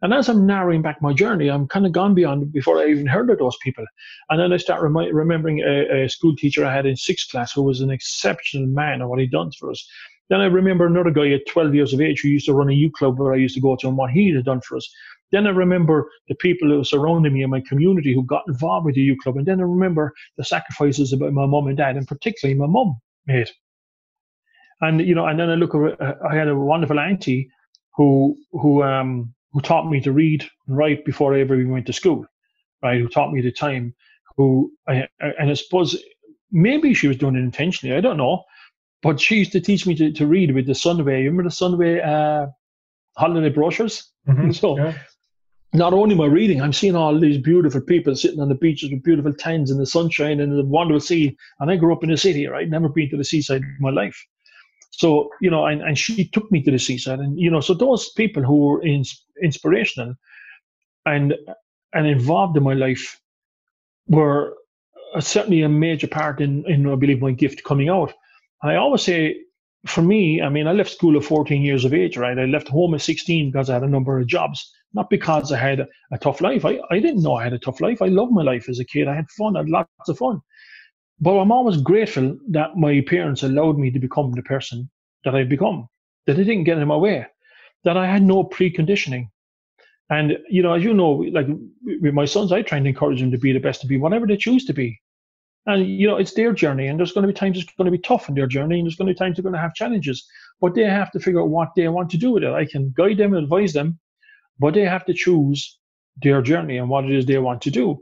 And 0.02 0.12
as 0.12 0.28
I'm 0.28 0.46
narrowing 0.46 0.82
back 0.82 1.00
my 1.00 1.14
journey, 1.14 1.48
I'm 1.48 1.66
kind 1.66 1.86
of 1.86 1.92
gone 1.92 2.14
beyond 2.14 2.52
before 2.52 2.78
I 2.78 2.88
even 2.88 3.06
heard 3.06 3.30
of 3.30 3.38
those 3.38 3.56
people. 3.62 3.84
And 4.28 4.38
then 4.38 4.52
I 4.52 4.58
start 4.58 4.82
remi- 4.82 5.12
remembering 5.12 5.60
a, 5.60 6.04
a, 6.04 6.08
school 6.08 6.36
teacher 6.36 6.66
I 6.66 6.74
had 6.74 6.84
in 6.84 6.96
sixth 6.96 7.30
class 7.30 7.52
who 7.52 7.62
was 7.62 7.80
an 7.80 7.90
exceptional 7.90 8.66
man 8.66 9.00
and 9.00 9.08
what 9.08 9.20
he'd 9.20 9.30
done 9.30 9.50
for 9.58 9.70
us. 9.70 9.88
Then 10.28 10.40
I 10.40 10.46
remember 10.46 10.86
another 10.86 11.10
guy 11.10 11.30
at 11.30 11.46
12 11.46 11.74
years 11.74 11.94
of 11.94 12.00
age 12.00 12.20
who 12.20 12.28
used 12.28 12.46
to 12.46 12.52
run 12.52 12.68
a 12.68 12.74
youth 12.74 12.92
club 12.92 13.18
where 13.18 13.32
I 13.32 13.36
used 13.36 13.54
to 13.54 13.60
go 13.60 13.76
to 13.76 13.88
and 13.88 13.96
what 13.96 14.10
he 14.10 14.34
had 14.34 14.44
done 14.44 14.60
for 14.60 14.76
us. 14.76 14.88
Then 15.32 15.46
I 15.46 15.50
remember 15.50 16.10
the 16.28 16.34
people 16.34 16.68
who 16.68 16.78
were 16.78 16.84
surrounding 16.84 17.32
me 17.32 17.42
in 17.42 17.50
my 17.50 17.62
community 17.66 18.12
who 18.12 18.22
got 18.22 18.44
involved 18.48 18.86
with 18.86 18.96
the 18.96 19.00
youth 19.00 19.18
club. 19.22 19.36
And 19.36 19.46
then 19.46 19.60
I 19.60 19.64
remember 19.64 20.12
the 20.36 20.44
sacrifices 20.44 21.12
about 21.12 21.32
my 21.32 21.46
mum 21.46 21.68
and 21.68 21.76
dad, 21.76 21.96
and 21.96 22.06
particularly 22.06 22.58
my 22.58 22.66
mum 22.66 23.00
made. 23.26 23.48
And, 24.80 25.00
you 25.00 25.14
know, 25.14 25.26
and 25.26 25.38
then 25.40 25.48
I 25.48 25.54
look, 25.54 25.74
at, 25.74 26.16
I 26.22 26.34
had 26.34 26.48
a 26.48 26.56
wonderful 26.56 27.00
auntie 27.00 27.48
who, 27.96 28.36
who, 28.52 28.82
um, 28.82 29.34
who 29.56 29.62
taught 29.62 29.88
me 29.88 30.02
to 30.02 30.12
read 30.12 30.46
and 30.68 30.76
write 30.76 31.02
before 31.06 31.34
I 31.34 31.40
ever 31.40 31.54
even 31.58 31.72
went 31.72 31.86
to 31.86 31.92
school, 31.94 32.26
right? 32.82 33.00
Who 33.00 33.08
taught 33.08 33.32
me 33.32 33.40
the 33.40 33.50
time, 33.50 33.94
who, 34.36 34.70
I, 34.86 35.08
and 35.18 35.50
I 35.50 35.54
suppose 35.54 35.96
maybe 36.52 36.92
she 36.92 37.08
was 37.08 37.16
doing 37.16 37.36
it 37.36 37.38
intentionally, 37.38 37.96
I 37.96 38.02
don't 38.02 38.18
know, 38.18 38.44
but 39.02 39.18
she 39.18 39.36
used 39.36 39.52
to 39.52 39.60
teach 39.62 39.86
me 39.86 39.94
to, 39.94 40.12
to 40.12 40.26
read 40.26 40.54
with 40.54 40.66
the 40.66 40.74
Sunway. 40.74 41.22
You 41.22 41.30
remember 41.30 41.44
the 41.44 41.48
Sunway 41.48 42.06
uh, 42.06 42.48
holiday 43.16 43.48
brochures? 43.48 44.12
Mm-hmm. 44.28 44.50
So, 44.60 44.76
yeah. 44.76 44.92
not 45.72 45.94
only 45.94 46.14
am 46.14 46.20
I 46.20 46.26
reading, 46.26 46.60
I'm 46.60 46.74
seeing 46.74 46.94
all 46.94 47.18
these 47.18 47.38
beautiful 47.38 47.80
people 47.80 48.14
sitting 48.14 48.40
on 48.40 48.50
the 48.50 48.56
beaches 48.56 48.90
with 48.90 49.04
beautiful 49.04 49.32
tents 49.32 49.70
in 49.70 49.78
the 49.78 49.86
sunshine 49.86 50.38
and 50.40 50.52
the 50.52 50.66
wonderful 50.66 51.00
sea. 51.00 51.34
And 51.60 51.70
I 51.70 51.76
grew 51.76 51.94
up 51.94 52.04
in 52.04 52.10
the 52.10 52.18
city, 52.18 52.46
right? 52.46 52.68
Never 52.68 52.90
been 52.90 53.08
to 53.08 53.16
the 53.16 53.24
seaside 53.24 53.62
in 53.62 53.76
my 53.80 53.90
life. 53.90 54.22
So, 54.96 55.28
you 55.42 55.50
know, 55.50 55.66
and, 55.66 55.82
and 55.82 55.98
she 55.98 56.26
took 56.28 56.50
me 56.50 56.62
to 56.62 56.70
the 56.70 56.78
seaside. 56.78 57.18
And, 57.18 57.38
you 57.38 57.50
know, 57.50 57.60
so 57.60 57.74
those 57.74 58.10
people 58.10 58.42
who 58.42 58.66
were 58.66 58.82
in, 58.82 59.04
inspirational 59.42 60.14
and 61.04 61.34
and 61.92 62.06
involved 62.06 62.56
in 62.56 62.62
my 62.62 62.74
life 62.74 63.20
were 64.08 64.54
uh, 65.14 65.20
certainly 65.20 65.62
a 65.62 65.68
major 65.68 66.06
part 66.06 66.40
in, 66.40 66.64
in, 66.66 66.86
I 66.90 66.94
believe, 66.96 67.20
my 67.20 67.30
gift 67.30 67.64
coming 67.64 67.88
out. 67.88 68.12
And 68.62 68.72
I 68.72 68.76
always 68.76 69.02
say, 69.02 69.36
for 69.86 70.02
me, 70.02 70.42
I 70.42 70.48
mean, 70.48 70.66
I 70.66 70.72
left 70.72 70.90
school 70.90 71.16
at 71.16 71.24
14 71.24 71.62
years 71.62 71.84
of 71.84 71.94
age, 71.94 72.16
right? 72.16 72.38
I 72.38 72.46
left 72.46 72.68
home 72.68 72.94
at 72.94 73.00
16 73.02 73.50
because 73.50 73.70
I 73.70 73.74
had 73.74 73.82
a 73.82 73.88
number 73.88 74.18
of 74.18 74.26
jobs, 74.26 74.72
not 74.94 75.10
because 75.10 75.52
I 75.52 75.58
had 75.58 75.80
a, 75.80 75.86
a 76.10 76.18
tough 76.18 76.40
life. 76.40 76.64
I, 76.64 76.80
I 76.90 76.98
didn't 77.00 77.22
know 77.22 77.34
I 77.34 77.44
had 77.44 77.52
a 77.52 77.58
tough 77.58 77.80
life. 77.80 78.02
I 78.02 78.08
loved 78.08 78.32
my 78.32 78.42
life 78.42 78.68
as 78.68 78.78
a 78.78 78.84
kid. 78.84 79.08
I 79.08 79.14
had 79.14 79.30
fun, 79.30 79.56
I 79.56 79.60
had 79.60 79.68
lots 79.68 80.08
of 80.08 80.18
fun. 80.18 80.40
But 81.20 81.38
I'm 81.38 81.52
always 81.52 81.78
grateful 81.78 82.38
that 82.50 82.76
my 82.76 83.00
parents 83.06 83.42
allowed 83.42 83.78
me 83.78 83.90
to 83.90 83.98
become 83.98 84.32
the 84.32 84.42
person 84.42 84.90
that 85.24 85.34
I've 85.34 85.48
become, 85.48 85.88
that 86.26 86.36
they 86.36 86.44
didn't 86.44 86.64
get 86.64 86.78
in 86.78 86.88
my 86.88 86.96
way, 86.96 87.26
that 87.84 87.96
I 87.96 88.06
had 88.06 88.22
no 88.22 88.44
preconditioning. 88.44 89.28
And, 90.10 90.38
you 90.48 90.62
know, 90.62 90.74
as 90.74 90.84
you 90.84 90.92
know, 90.92 91.12
like 91.32 91.46
with 91.84 92.14
my 92.14 92.26
sons, 92.26 92.52
I 92.52 92.62
try 92.62 92.78
and 92.78 92.86
encourage 92.86 93.20
them 93.20 93.30
to 93.30 93.38
be 93.38 93.52
the 93.52 93.58
best 93.58 93.80
to 93.80 93.86
be 93.86 93.98
whatever 93.98 94.26
they 94.26 94.36
choose 94.36 94.64
to 94.66 94.72
be. 94.72 95.00
And, 95.64 95.84
you 95.84 96.06
know, 96.06 96.16
it's 96.16 96.34
their 96.34 96.52
journey, 96.52 96.86
and 96.86 96.98
there's 96.98 97.10
going 97.10 97.26
to 97.26 97.32
be 97.32 97.36
times 97.36 97.58
it's 97.58 97.72
going 97.76 97.86
to 97.86 97.90
be 97.90 97.98
tough 97.98 98.28
in 98.28 98.36
their 98.36 98.46
journey, 98.46 98.78
and 98.78 98.86
there's 98.86 98.94
going 98.94 99.08
to 99.08 99.14
be 99.14 99.18
times 99.18 99.36
they're 99.36 99.42
going 99.42 99.54
to 99.54 99.60
have 99.60 99.74
challenges. 99.74 100.24
But 100.60 100.74
they 100.74 100.84
have 100.84 101.10
to 101.10 101.18
figure 101.18 101.40
out 101.40 101.48
what 101.48 101.70
they 101.74 101.88
want 101.88 102.08
to 102.10 102.18
do 102.18 102.30
with 102.30 102.44
it. 102.44 102.52
I 102.52 102.66
can 102.66 102.94
guide 102.96 103.16
them, 103.16 103.34
and 103.34 103.42
advise 103.42 103.72
them, 103.72 103.98
but 104.60 104.74
they 104.74 104.84
have 104.84 105.04
to 105.06 105.14
choose 105.14 105.78
their 106.22 106.40
journey 106.40 106.76
and 106.76 106.88
what 106.88 107.04
it 107.04 107.10
is 107.10 107.26
they 107.26 107.38
want 107.38 107.62
to 107.62 107.70
do. 107.70 108.00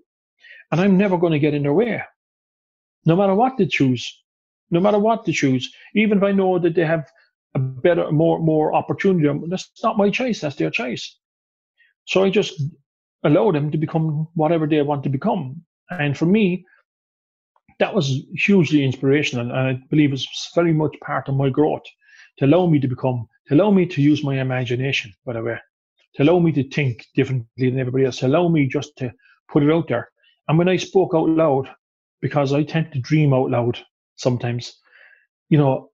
And 0.72 0.80
I'm 0.80 0.98
never 0.98 1.16
going 1.16 1.32
to 1.32 1.38
get 1.38 1.54
in 1.54 1.62
their 1.62 1.72
way 1.72 2.02
no 3.06 3.16
matter 3.16 3.34
what 3.34 3.56
they 3.56 3.66
choose, 3.66 4.22
no 4.70 4.80
matter 4.80 4.98
what 4.98 5.24
they 5.24 5.32
choose, 5.32 5.72
even 5.94 6.18
if 6.18 6.24
I 6.24 6.32
know 6.32 6.58
that 6.58 6.74
they 6.74 6.84
have 6.84 7.06
a 7.54 7.58
better, 7.58 8.10
more, 8.10 8.40
more 8.40 8.74
opportunity, 8.74 9.28
um, 9.28 9.48
that's 9.48 9.70
not 9.82 9.98
my 9.98 10.10
choice. 10.10 10.40
That's 10.40 10.56
their 10.56 10.70
choice. 10.70 11.18
So 12.06 12.24
I 12.24 12.30
just 12.30 12.60
allow 13.22 13.50
them 13.52 13.70
to 13.70 13.78
become 13.78 14.28
whatever 14.34 14.66
they 14.66 14.82
want 14.82 15.02
to 15.04 15.08
become. 15.08 15.62
And 15.90 16.16
for 16.16 16.26
me, 16.26 16.64
that 17.80 17.94
was 17.94 18.22
hugely 18.34 18.84
inspirational, 18.84 19.50
and 19.50 19.58
I 19.58 19.78
believe 19.90 20.12
it's 20.12 20.50
very 20.54 20.72
much 20.72 20.94
part 21.04 21.28
of 21.28 21.34
my 21.34 21.50
growth 21.50 21.82
to 22.38 22.46
allow 22.46 22.66
me 22.66 22.78
to 22.80 22.88
become, 22.88 23.26
to 23.48 23.54
allow 23.54 23.70
me 23.70 23.86
to 23.86 24.02
use 24.02 24.22
my 24.22 24.40
imagination, 24.40 25.12
by 25.26 25.32
the 25.32 25.42
way, 25.42 25.58
to 26.14 26.22
allow 26.22 26.38
me 26.38 26.52
to 26.52 26.68
think 26.68 27.04
differently 27.14 27.70
than 27.70 27.80
everybody 27.80 28.04
else, 28.04 28.18
to 28.18 28.26
allow 28.26 28.48
me 28.48 28.66
just 28.66 28.96
to 28.98 29.12
put 29.48 29.62
it 29.62 29.72
out 29.72 29.88
there. 29.88 30.08
And 30.48 30.58
when 30.58 30.68
I 30.68 30.76
spoke 30.76 31.12
out 31.14 31.28
loud, 31.28 31.68
because 32.24 32.54
I 32.54 32.62
tend 32.62 32.90
to 32.90 32.98
dream 33.00 33.34
out 33.34 33.50
loud 33.50 33.78
sometimes. 34.16 34.80
You 35.50 35.58
know, 35.58 35.90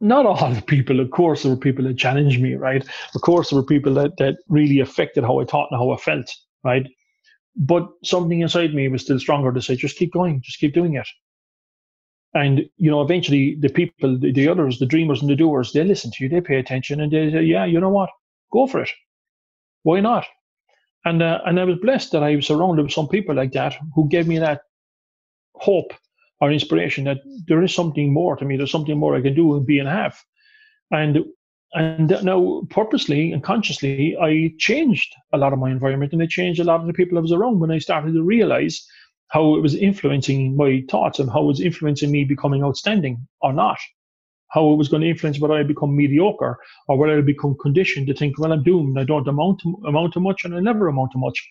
not 0.00 0.24
all 0.26 0.52
the 0.52 0.62
people, 0.62 1.00
of 1.00 1.10
course, 1.10 1.42
there 1.42 1.50
were 1.50 1.58
people 1.58 1.84
that 1.86 1.98
challenged 1.98 2.40
me, 2.40 2.54
right? 2.54 2.86
Of 3.16 3.20
course, 3.22 3.50
there 3.50 3.58
were 3.58 3.66
people 3.66 3.92
that, 3.94 4.16
that 4.18 4.36
really 4.48 4.78
affected 4.78 5.24
how 5.24 5.40
I 5.40 5.44
thought 5.44 5.66
and 5.72 5.80
how 5.80 5.90
I 5.90 5.96
felt, 5.96 6.32
right? 6.62 6.86
But 7.56 7.88
something 8.04 8.42
inside 8.42 8.74
me 8.74 8.86
was 8.86 9.02
still 9.02 9.18
stronger 9.18 9.52
to 9.52 9.60
say, 9.60 9.74
just 9.74 9.98
keep 9.98 10.12
going, 10.12 10.40
just 10.40 10.60
keep 10.60 10.72
doing 10.72 10.94
it. 10.94 11.08
And, 12.32 12.60
you 12.76 12.88
know, 12.88 13.02
eventually 13.02 13.56
the 13.58 13.68
people, 13.68 14.20
the, 14.20 14.30
the 14.30 14.46
others, 14.46 14.78
the 14.78 14.86
dreamers 14.86 15.20
and 15.20 15.28
the 15.28 15.34
doers, 15.34 15.72
they 15.72 15.82
listen 15.82 16.12
to 16.12 16.22
you, 16.22 16.28
they 16.28 16.42
pay 16.42 16.60
attention 16.60 17.00
and 17.00 17.10
they 17.10 17.32
say, 17.32 17.42
yeah, 17.42 17.64
you 17.64 17.80
know 17.80 17.88
what? 17.88 18.10
Go 18.52 18.68
for 18.68 18.82
it. 18.82 18.90
Why 19.82 19.98
not? 19.98 20.26
And, 21.04 21.22
uh, 21.22 21.40
and 21.44 21.58
I 21.58 21.64
was 21.64 21.78
blessed 21.80 22.12
that 22.12 22.22
I 22.22 22.36
was 22.36 22.46
surrounded 22.46 22.84
with 22.84 22.92
some 22.92 23.08
people 23.08 23.34
like 23.34 23.52
that 23.52 23.74
who 23.96 24.08
gave 24.08 24.28
me 24.28 24.38
that 24.38 24.60
hope 25.60 25.92
or 26.40 26.52
inspiration 26.52 27.04
that 27.04 27.18
there 27.46 27.62
is 27.62 27.74
something 27.74 28.12
more 28.12 28.36
to 28.36 28.44
me. 28.44 28.56
There's 28.56 28.70
something 28.70 28.98
more 28.98 29.16
I 29.16 29.22
can 29.22 29.34
do 29.34 29.56
and 29.56 29.66
be 29.66 29.78
and 29.78 29.88
have. 29.88 30.18
And 30.90 31.24
and 31.72 32.08
now 32.22 32.62
purposely 32.70 33.32
and 33.32 33.42
consciously, 33.42 34.16
I 34.16 34.54
changed 34.58 35.14
a 35.32 35.38
lot 35.38 35.52
of 35.52 35.58
my 35.58 35.70
environment 35.70 36.12
and 36.12 36.22
I 36.22 36.26
changed 36.26 36.60
a 36.60 36.64
lot 36.64 36.80
of 36.80 36.86
the 36.86 36.92
people 36.92 37.18
I 37.18 37.20
was 37.20 37.32
around 37.32 37.60
when 37.60 37.70
I 37.70 37.78
started 37.78 38.14
to 38.14 38.22
realize 38.22 38.86
how 39.28 39.56
it 39.56 39.60
was 39.60 39.74
influencing 39.74 40.56
my 40.56 40.84
thoughts 40.88 41.18
and 41.18 41.28
how 41.30 41.42
it 41.42 41.46
was 41.46 41.60
influencing 41.60 42.10
me 42.10 42.24
becoming 42.24 42.62
outstanding 42.62 43.26
or 43.42 43.52
not. 43.52 43.78
How 44.50 44.72
it 44.72 44.76
was 44.76 44.88
going 44.88 45.02
to 45.02 45.08
influence 45.08 45.40
whether 45.40 45.54
I 45.54 45.64
become 45.64 45.96
mediocre 45.96 46.56
or 46.88 46.96
whether 46.96 47.18
I 47.18 47.20
become 47.20 47.56
conditioned 47.60 48.06
to 48.06 48.14
think, 48.14 48.38
well, 48.38 48.52
I'm 48.52 48.62
doomed. 48.62 48.98
I 48.98 49.04
don't 49.04 49.26
amount 49.26 49.60
to, 49.60 49.76
amount 49.86 50.12
to 50.14 50.20
much 50.20 50.44
and 50.44 50.54
I 50.54 50.60
never 50.60 50.86
amount 50.86 51.10
to 51.12 51.18
much. 51.18 51.46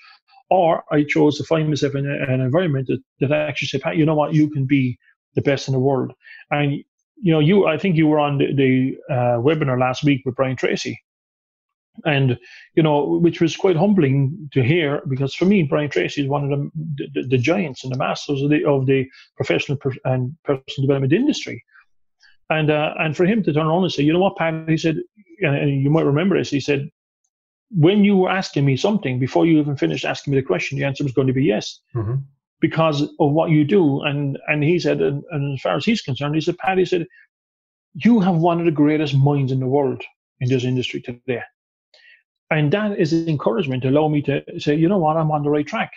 Or 0.50 0.84
I 0.92 1.04
chose 1.04 1.38
to 1.38 1.44
find 1.44 1.68
myself 1.68 1.96
in 1.96 2.06
an 2.06 2.42
environment 2.42 2.88
that, 2.88 3.02
that 3.20 3.32
actually 3.32 3.68
said, 3.68 3.82
Pat, 3.82 3.98
you 3.98 4.06
know 4.06 4.16
what, 4.16 4.34
you 4.34 4.50
can 4.50 4.66
be 4.66 4.98
the 5.34 5.42
best 5.42 5.68
in 5.68 5.74
the 5.74 5.80
world. 5.80 6.14
And, 6.52 6.74
you 7.18 7.32
know, 7.32 7.40
you, 7.40 7.68
I 7.68 7.78
think 7.78 7.96
you 7.96 8.08
were 8.08 8.20
on 8.20 8.38
the, 8.38 8.54
the 8.54 8.98
uh, 9.14 9.38
webinar 9.40 9.80
last 9.80 10.04
week 10.04 10.22
with 10.26 10.36
Brian 10.36 10.56
Tracy. 10.56 11.00
And, 12.04 12.38
you 12.76 12.84
know, 12.84 13.20
which 13.20 13.40
was 13.40 13.56
quite 13.56 13.78
humbling 13.78 14.50
to 14.52 14.62
hear 14.62 15.02
because 15.08 15.34
for 15.34 15.46
me, 15.46 15.64
Brian 15.64 15.90
Tracy 15.90 16.24
is 16.24 16.28
one 16.28 16.52
of 16.52 16.60
the, 16.60 17.10
the, 17.14 17.28
the 17.30 17.38
giants 17.38 17.84
and 17.84 17.94
the 17.94 17.98
masters 17.98 18.42
of 18.42 18.50
the, 18.50 18.66
of 18.66 18.86
the 18.86 19.08
professional 19.38 19.80
and 20.04 20.36
personal 20.44 20.88
development 20.88 21.14
industry. 21.14 21.64
And 22.50 22.70
uh, 22.70 22.94
and 23.00 23.18
for 23.18 23.26
him 23.26 23.42
to 23.44 23.54
turn 23.54 23.66
around 23.66 23.84
and 23.84 23.92
say, 23.92 24.04
you 24.04 24.14
know 24.14 24.20
what, 24.20 24.36
Pat, 24.36 24.70
he 24.70 24.78
said, 24.78 24.98
and 25.42 25.82
you 25.82 25.90
might 25.90 26.06
remember 26.06 26.38
this, 26.38 26.52
he 26.52 26.60
said, 26.60 26.90
when 27.72 28.04
you 28.04 28.18
were 28.18 28.30
asking 28.30 28.66
me 28.66 28.78
something, 28.78 29.20
before 29.20 29.46
you 29.46 29.60
even 29.60 29.76
finished 29.76 30.06
asking 30.06 30.32
me 30.32 30.40
the 30.40 30.46
question, 30.46 30.78
the 30.78 30.86
answer 30.86 31.04
was 31.04 31.14
going 31.14 31.28
to 31.28 31.34
be 31.34 31.44
yes. 31.44 31.80
Mm-hmm. 31.96 32.16
Because 32.62 33.02
of 33.02 33.32
what 33.32 33.50
you 33.50 33.66
do. 33.66 34.02
And 34.02 34.40
and 34.48 34.64
he 34.64 34.80
said, 34.80 35.02
and, 35.02 35.24
and 35.32 35.54
as 35.54 35.62
far 35.62 35.76
as 35.76 35.86
he's 35.86 36.02
concerned, 36.02 36.36
he 36.36 36.42
said, 36.42 36.56
he 36.76 36.86
said, 36.86 37.06
you 37.96 38.20
have 38.20 38.36
one 38.36 38.60
of 38.60 38.66
the 38.66 38.72
greatest 38.72 39.16
minds 39.16 39.52
in 39.52 39.60
the 39.60 39.68
world 39.68 40.02
in 40.40 40.50
this 40.50 40.64
industry 40.64 41.02
today. 41.02 41.42
And 42.52 42.72
that 42.72 43.00
is 43.00 43.14
encouragement 43.14 43.84
to 43.84 43.90
allow 43.90 44.08
me 44.08 44.22
to 44.24 44.44
say, 44.60 44.76
you 44.76 44.88
know 44.88 44.98
what, 44.98 45.18
I'm 45.18 45.32
on 45.32 45.44
the 45.44 45.50
right 45.50 45.66
track. 45.66 45.92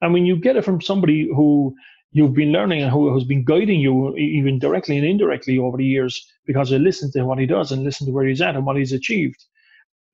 And 0.00 0.12
when 0.12 0.26
you 0.26 0.36
get 0.36 0.56
it 0.56 0.64
from 0.64 0.80
somebody 0.80 1.28
who 1.28 1.74
you've 2.10 2.34
been 2.34 2.52
learning 2.52 2.82
and 2.82 2.90
who 2.90 3.12
has 3.14 3.24
been 3.24 3.44
guiding 3.44 3.80
you 3.80 4.14
even 4.16 4.58
directly 4.58 4.98
and 4.98 5.06
indirectly 5.06 5.58
over 5.58 5.76
the 5.78 5.84
years 5.84 6.30
because 6.46 6.72
I 6.72 6.76
listen 6.76 7.10
to 7.12 7.24
what 7.24 7.38
he 7.38 7.46
does 7.46 7.72
and 7.72 7.84
listen 7.84 8.06
to 8.06 8.12
where 8.12 8.26
he's 8.26 8.42
at 8.42 8.54
and 8.54 8.66
what 8.66 8.76
he's 8.76 8.92
achieved. 8.92 9.42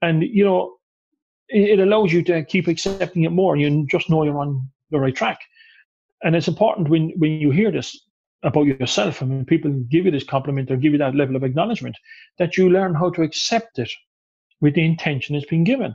And, 0.03 0.23
you 0.23 0.45
know, 0.45 0.77
it, 1.49 1.81
allows 1.81 2.13
you 2.13 2.23
to 2.25 2.45
keep 2.45 2.69
accepting 2.69 3.25
it 3.25 3.33
more. 3.33 3.57
You 3.57 3.87
just 3.87 4.11
know 4.11 4.23
you're 4.23 4.39
on 4.39 4.69
the 4.91 5.01
right 5.01 5.15
track. 5.15 5.41
And 6.23 6.37
it's 6.37 6.49
important 6.49 6.89
when, 6.89 7.13
when 7.17 7.33
you 7.33 7.51
hear 7.51 7.71
this 7.71 7.99
about 8.43 8.67
yourself 8.67 9.21
and 9.21 9.31
when 9.31 9.45
people 9.45 9.71
give 9.91 10.05
you 10.05 10.11
this 10.11 10.25
compliment 10.25 10.71
or 10.71 10.77
give 10.77 10.93
you 10.93 10.99
that 10.99 11.15
level 11.15 11.37
of 11.37 11.43
acknowledgement 11.43 11.97
that 12.39 12.57
you 12.57 12.71
learn 12.71 12.95
how 12.95 13.11
to 13.11 13.23
accept 13.23 13.79
it 13.79 13.91
with 14.61 14.75
the 14.75 14.85
intention 14.85 15.35
it's 15.35 15.47
been 15.47 15.65
given 15.65 15.95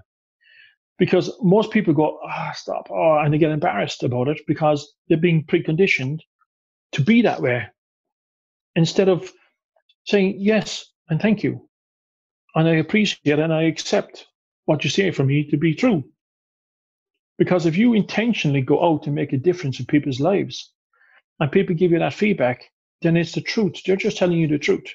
because 0.98 1.32
most 1.42 1.72
people 1.72 1.94
go, 1.94 2.20
ah, 2.26 2.50
oh, 2.50 2.54
stop, 2.56 2.88
oh, 2.92 3.18
and 3.18 3.34
they 3.34 3.38
get 3.38 3.52
embarrassed 3.52 4.04
about 4.04 4.28
it 4.28 4.40
because 4.48 4.94
they're 5.08 5.18
being 5.18 5.46
preconditioned 5.46 6.20
to 6.92 7.02
be 7.02 7.22
that 7.22 7.42
way 7.42 7.66
instead 8.76 9.10
of 9.10 9.32
saying 10.06 10.36
yes 10.38 10.86
and 11.10 11.22
thank 11.22 11.44
you. 11.44 11.68
And 12.56 12.68
I 12.68 12.76
appreciate 12.76 13.40
and 13.40 13.54
I 13.54 13.64
accept 13.64 14.28
what 14.66 14.84
you 14.84 14.90
say 14.90 15.12
for 15.12 15.24
me 15.24 15.50
to 15.50 15.58
be 15.58 15.74
true. 15.74 16.04
Because 17.38 17.66
if 17.66 17.78
you 17.78 17.94
intentionally 17.94 18.62
go 18.62 18.84
out 18.84 19.08
and 19.08 19.16
make 19.16 19.34
a 19.34 19.38
difference 19.38 19.80
in 19.80 19.86
people's 19.88 20.20
lives 20.20 20.72
and 21.40 21.52
people 21.52 21.76
give 21.76 21.92
you 21.92 22.00
that 22.00 22.14
feedback, 22.14 22.70
then 23.02 23.18
it's 23.18 23.34
the 23.34 23.42
truth. 23.42 23.82
They're 23.86 23.96
just 23.96 24.18
telling 24.18 24.38
you 24.38 24.48
the 24.48 24.60
truth. 24.60 24.86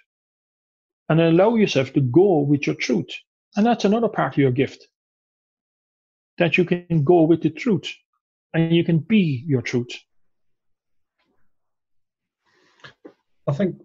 And 1.09 1.21
allow 1.21 1.57
yourself 1.57 1.93
to 1.95 2.01
go 2.01 2.41
with 2.41 2.67
your 2.67 2.77
truth. 2.77 3.11
And 3.57 3.67
that's 3.67 3.85
another 3.85 4.09
part 4.09 4.35
of 4.35 4.39
your 4.39 4.53
gift 4.53 4.87
that 6.39 6.57
you 6.57 6.65
can 6.65 7.03
go 7.03 7.23
with 7.23 7.43
the 7.43 7.51
truth 7.51 7.93
and 8.55 8.75
you 8.75 8.85
can 8.85 8.99
be 8.99 9.45
your 9.47 9.63
truth. 9.63 9.99
I 13.49 13.53
think 13.53 13.77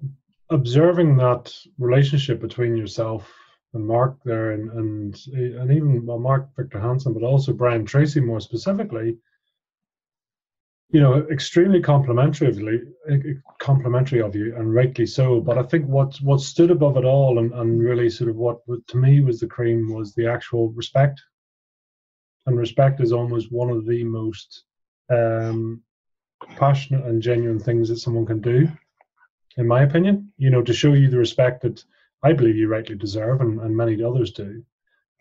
observing 0.50 1.18
that 1.18 1.54
relationship 1.80 2.40
between 2.40 2.78
yourself 2.78 3.34
and 3.74 3.86
Mark 3.86 4.18
there, 4.24 4.52
and 4.52 4.72
and, 4.72 5.18
and 5.34 5.72
even 5.72 6.06
well, 6.06 6.20
Mark 6.20 6.50
Victor 6.56 6.80
Hansen, 6.80 7.14
but 7.14 7.24
also 7.24 7.54
Brian 7.54 7.86
Tracy 7.86 8.20
more 8.20 8.40
specifically, 8.40 9.18
you 10.90 11.02
know, 11.02 11.28
extremely 11.32 11.82
complimentary 11.82 12.48
of 12.48 12.60
you, 12.60 13.42
complimentary 13.60 14.22
of 14.22 14.36
you, 14.36 14.56
and 14.56 14.74
rightly 14.74 15.06
so. 15.06 15.40
But 15.42 15.58
I 15.58 15.64
think 15.64 15.86
what 15.88 16.16
what 16.22 16.42
stood 16.42 16.72
above 16.72 16.98
it 16.98 17.06
all, 17.06 17.40
and, 17.40 17.54
and 17.54 17.82
really 17.82 18.10
sort 18.10 18.30
of 18.30 18.36
what 18.36 18.60
to 18.88 18.98
me 18.98 19.22
was 19.22 19.40
the 19.40 19.48
cream, 19.48 19.94
was 19.94 20.14
the 20.14 20.28
actual 20.28 20.70
respect 20.74 21.22
and 22.46 22.58
respect 22.58 23.00
is 23.00 23.14
almost 23.14 23.52
one 23.52 23.70
of 23.70 23.86
the 23.86 24.04
most 24.04 24.64
um, 25.10 25.82
passionate 26.58 27.06
and 27.06 27.22
genuine 27.22 27.60
things 27.60 27.90
that 27.90 27.98
someone 27.98 28.26
can 28.26 28.42
do, 28.42 28.68
in 29.58 29.68
my 29.68 29.84
opinion. 29.84 30.32
You 30.38 30.50
know, 30.50 30.62
to 30.62 30.74
show 30.74 30.94
you 30.94 31.10
the 31.10 31.18
respect 31.18 31.62
that 31.62 31.84
I 32.24 32.34
believe 32.34 32.56
you 32.56 32.68
rightly 32.68 32.96
deserve, 32.96 33.42
and, 33.42 33.60
and 33.62 33.76
many 33.76 34.02
others 34.04 34.32
do. 34.32 34.64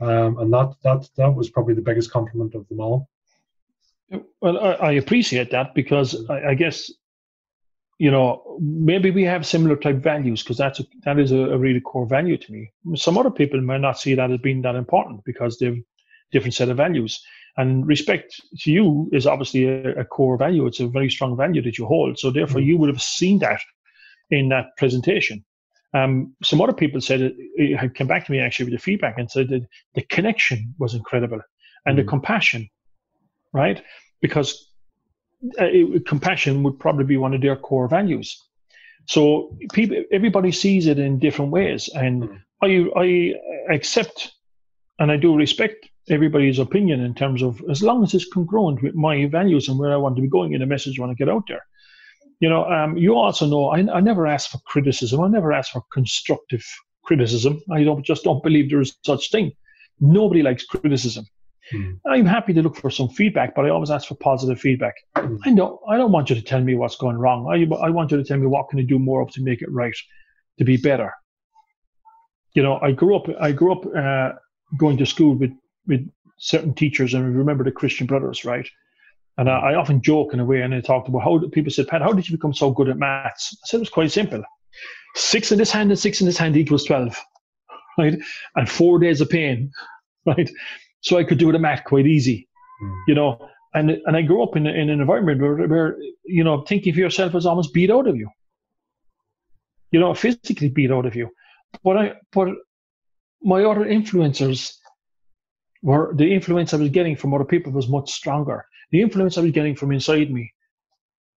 Um, 0.01 0.39
and 0.39 0.53
that 0.53 0.75
that 0.83 1.09
that 1.17 1.35
was 1.35 1.51
probably 1.51 1.75
the 1.75 1.83
biggest 1.83 2.11
compliment 2.11 2.55
of 2.55 2.69
them 2.69 2.81
all. 2.81 3.09
Well, 4.41 4.59
I, 4.59 4.73
I 4.73 4.93
appreciate 4.93 5.51
that 5.53 5.75
because 5.75 6.29
I, 6.29 6.51
I, 6.51 6.55
guess 6.55 6.91
you 7.99 8.11
know 8.11 8.59
maybe 8.61 9.11
we 9.11 9.23
have 9.25 9.47
similar 9.47 9.77
type 9.77 9.97
values 9.97 10.43
because 10.43 10.59
that's 10.59 10.81
a, 10.81 10.85
that 11.05 11.19
is 11.19 11.33
a, 11.33 11.39
a 11.39 11.59
really 11.59 11.81
core 11.81 12.07
value 12.07 12.37
to 12.37 12.53
me. 12.53 12.73
Some 12.95 13.17
other 13.17 13.31
people 13.31 13.61
might 13.61 13.81
not 13.81 13.99
see 13.99 14.15
that 14.15 14.31
as 14.31 14.41
being 14.41 14.63
that 14.63 14.75
important 14.75 15.25
because 15.25 15.59
they've 15.59 15.83
different 16.33 16.55
set 16.55 16.71
of 16.71 16.79
values. 16.79 17.23
And 17.57 17.87
respect 17.87 18.41
to 18.61 18.73
you 18.73 19.09
is 19.13 19.27
obviously 19.27 19.67
a, 19.67 20.01
a 20.01 20.05
core 20.05 20.39
value. 20.39 20.67
It's 20.67 20.81
a 20.81 20.89
very 20.89 21.11
strong 21.11 21.37
value 21.37 21.63
that 21.63 21.79
you 21.79 21.87
hold. 21.87 22.19
So 22.19 22.31
therefore, 22.31 22.61
mm-hmm. 22.61 22.69
you 22.69 22.79
would 22.79 22.89
have 22.89 23.03
seen 23.03 23.39
that 23.41 23.61
in 24.31 24.49
that 24.49 24.77
presentation. 24.79 25.45
Um, 25.95 26.35
some 26.43 26.61
other 26.61 26.73
people 26.73 27.01
said 27.01 27.21
it, 27.21 27.77
had 27.77 27.95
come 27.95 28.07
back 28.07 28.25
to 28.27 28.33
me 28.33 28.41
actually 28.41 28.67
with 28.67 28.75
the 28.75 28.85
feedback 28.85 29.19
and 29.19 29.31
said 29.31 29.49
that 29.49 29.67
the 29.95 30.03
connection 30.03 30.75
was 30.79 30.95
incredible 30.95 31.41
and 31.85 31.99
mm 31.99 32.03
the 32.03 32.09
compassion, 32.09 32.69
right? 33.53 33.83
Because 34.21 34.71
uh, 35.61 35.65
it, 35.65 36.07
compassion 36.07 36.63
would 36.63 36.79
probably 36.79 37.05
be 37.05 37.17
one 37.17 37.35
of 37.35 37.41
their 37.43 37.57
core 37.57 37.89
values. 37.89 38.41
So 39.07 39.57
people, 39.73 40.03
everybody 40.13 40.53
sees 40.53 40.87
it 40.87 40.99
in 40.99 41.19
different 41.19 41.51
ways, 41.51 41.89
and 41.95 42.23
mm 42.23 42.39
I 42.65 42.89
I 42.97 43.35
accept 43.75 44.33
and 44.99 45.11
I 45.11 45.17
do 45.17 45.37
respect 45.37 45.89
everybody's 46.09 46.59
opinion 46.59 47.01
in 47.01 47.15
terms 47.15 47.43
of 47.43 47.63
as 47.69 47.83
long 47.83 48.03
as 48.03 48.15
it's 48.15 48.33
congruent 48.33 48.83
with 48.83 48.95
my 48.95 49.27
values 49.27 49.69
and 49.69 49.79
where 49.79 49.93
I 49.93 49.97
want 49.97 50.17
to 50.17 50.23
be 50.23 50.29
going 50.29 50.53
in 50.53 50.61
the 50.61 50.67
message 50.67 50.99
I 50.99 51.03
want 51.03 51.17
to 51.17 51.25
get 51.25 51.33
out 51.33 51.45
there. 51.49 51.65
You 52.43 52.49
know, 52.49 52.65
um, 52.65 52.97
you 52.97 53.15
also 53.15 53.47
know 53.47 53.69
I, 53.69 53.79
I 53.99 54.01
never 54.01 54.27
ask 54.27 54.51
for 54.51 54.59
criticism. 54.67 55.21
I 55.21 55.29
never 55.29 55.53
ask 55.53 55.71
for 55.71 55.83
constructive 55.93 56.65
criticism. 57.05 57.63
I 57.71 57.85
don't 57.85 58.05
just 58.05 58.25
don't 58.25 58.43
believe 58.43 58.69
there 58.69 58.81
is 58.81 58.97
such 59.07 59.31
thing. 59.31 59.53
Nobody 60.01 60.43
likes 60.43 60.65
criticism. 60.65 61.25
Hmm. 61.71 61.93
I'm 62.05 62.27
happy 62.27 62.53
to 62.55 62.61
look 62.61 62.75
for 62.75 62.91
some 62.91 63.09
feedback, 63.09 63.55
but 63.55 63.65
I 63.65 63.69
always 63.69 63.93
ask 63.93 64.09
for 64.09 64.17
positive 64.17 64.61
feedback. 64.61 64.95
Hmm. 65.17 65.37
I 65.45 65.55
don't 65.55 65.79
I 65.89 65.97
don't 65.97 66.11
want 66.11 66.31
you 66.31 66.35
to 66.35 66.43
tell 66.43 66.61
me 66.61 66.75
what's 66.75 66.97
going 66.97 67.17
wrong. 67.17 67.47
I, 67.47 67.87
I 67.87 67.91
want 67.91 68.11
you 68.11 68.17
to 68.17 68.25
tell 68.25 68.39
me 68.39 68.49
what 68.49 68.69
can 68.71 68.81
I 68.81 68.83
do 68.83 68.99
more 68.99 69.21
of 69.21 69.31
to 69.35 69.41
make 69.41 69.63
it 69.63 69.71
right, 69.71 69.95
to 70.59 70.65
be 70.65 70.77
better. 70.77 71.15
You 72.55 72.65
know, 72.65 72.81
I 72.83 72.91
grew 72.91 73.15
up 73.15 73.29
I 73.41 73.53
grew 73.53 73.71
up 73.71 73.87
uh, 73.97 74.33
going 74.77 74.97
to 74.97 75.07
school 75.07 75.37
with 75.37 75.53
with 75.87 76.11
certain 76.39 76.75
teachers, 76.75 77.15
and 77.15 77.37
remember 77.37 77.63
the 77.63 77.71
Christian 77.71 78.09
Brothers, 78.09 78.45
right? 78.45 78.69
And 79.39 79.49
I, 79.49 79.73
I 79.73 79.75
often 79.75 80.03
joke 80.03 80.35
in 80.35 80.41
a 80.41 80.45
way, 80.45 80.63
and 80.63 80.75
I 80.75 80.81
talked 80.81 81.09
about 81.09 81.23
how 81.23 81.41
people 81.53 81.71
said, 81.71 81.89
Pat, 81.89 82.03
how 82.03 82.13
did 82.13 82.29
you 82.29 82.37
become 82.37 82.53
so 82.53 82.71
good 82.71 82.89
at 82.89 82.99
maths? 82.99 83.57
I 83.63 83.67
said 83.67 83.77
it 83.79 83.81
was 83.81 83.89
quite 83.89 84.13
simple. 84.13 84.43
Six 85.15 85.53
in 85.53 85.59
this 85.59 85.71
hand 85.71 85.91
and 85.91 85.99
six 85.99 86.21
in 86.21 86.27
this 86.27 86.39
hand 86.39 86.57
equals 86.57 86.85
12, 86.85 87.17
right? 87.99 88.19
And 88.57 88.69
four 88.69 88.99
days 88.99 89.21
of 89.21 89.31
pain, 89.31 89.71
right? 90.27 90.51
So 91.01 91.19
I 91.19 91.25
could 91.25 91.39
do 91.39 91.53
the 91.53 91.59
math 91.59 91.85
quite 91.85 92.07
easy, 92.07 92.49
mm. 92.83 93.03
you 93.09 93.15
know. 93.15 93.49
And 93.75 93.91
and 93.91 94.17
I 94.17 94.23
grew 94.23 94.43
up 94.43 94.55
in, 94.55 94.67
in 94.67 94.91
an 94.91 95.01
environment 95.01 95.41
where, 95.41 95.67
where, 95.67 95.97
you 96.25 96.45
know, 96.45 96.61
thinking 96.63 96.93
for 96.93 97.01
yourself 97.01 97.33
was 97.33 97.47
almost 97.47 97.73
beat 97.73 97.91
out 97.91 98.07
of 98.07 98.17
you, 98.17 98.29
you 99.91 99.99
know, 99.99 100.13
physically 100.15 100.69
beat 100.69 100.91
out 100.91 101.07
of 101.07 101.17
you. 101.17 101.31
But 101.83 101.97
I, 101.97 102.13
but 102.33 102.49
my 103.43 103.65
other 103.65 103.85
influencers 103.85 104.75
were, 105.83 106.13
the 106.15 106.33
influence 106.33 106.73
I 106.73 106.77
was 106.77 106.91
getting 106.91 107.17
from 107.17 107.35
other 107.35 107.45
people 107.45 107.73
was 107.73 107.89
much 107.89 108.11
stronger. 108.11 108.67
The 108.93 109.01
influence 109.01 109.37
I 109.37 109.41
was 109.41 109.53
getting 109.53 109.75
from 109.75 109.91
inside 109.93 110.31
me, 110.31 110.53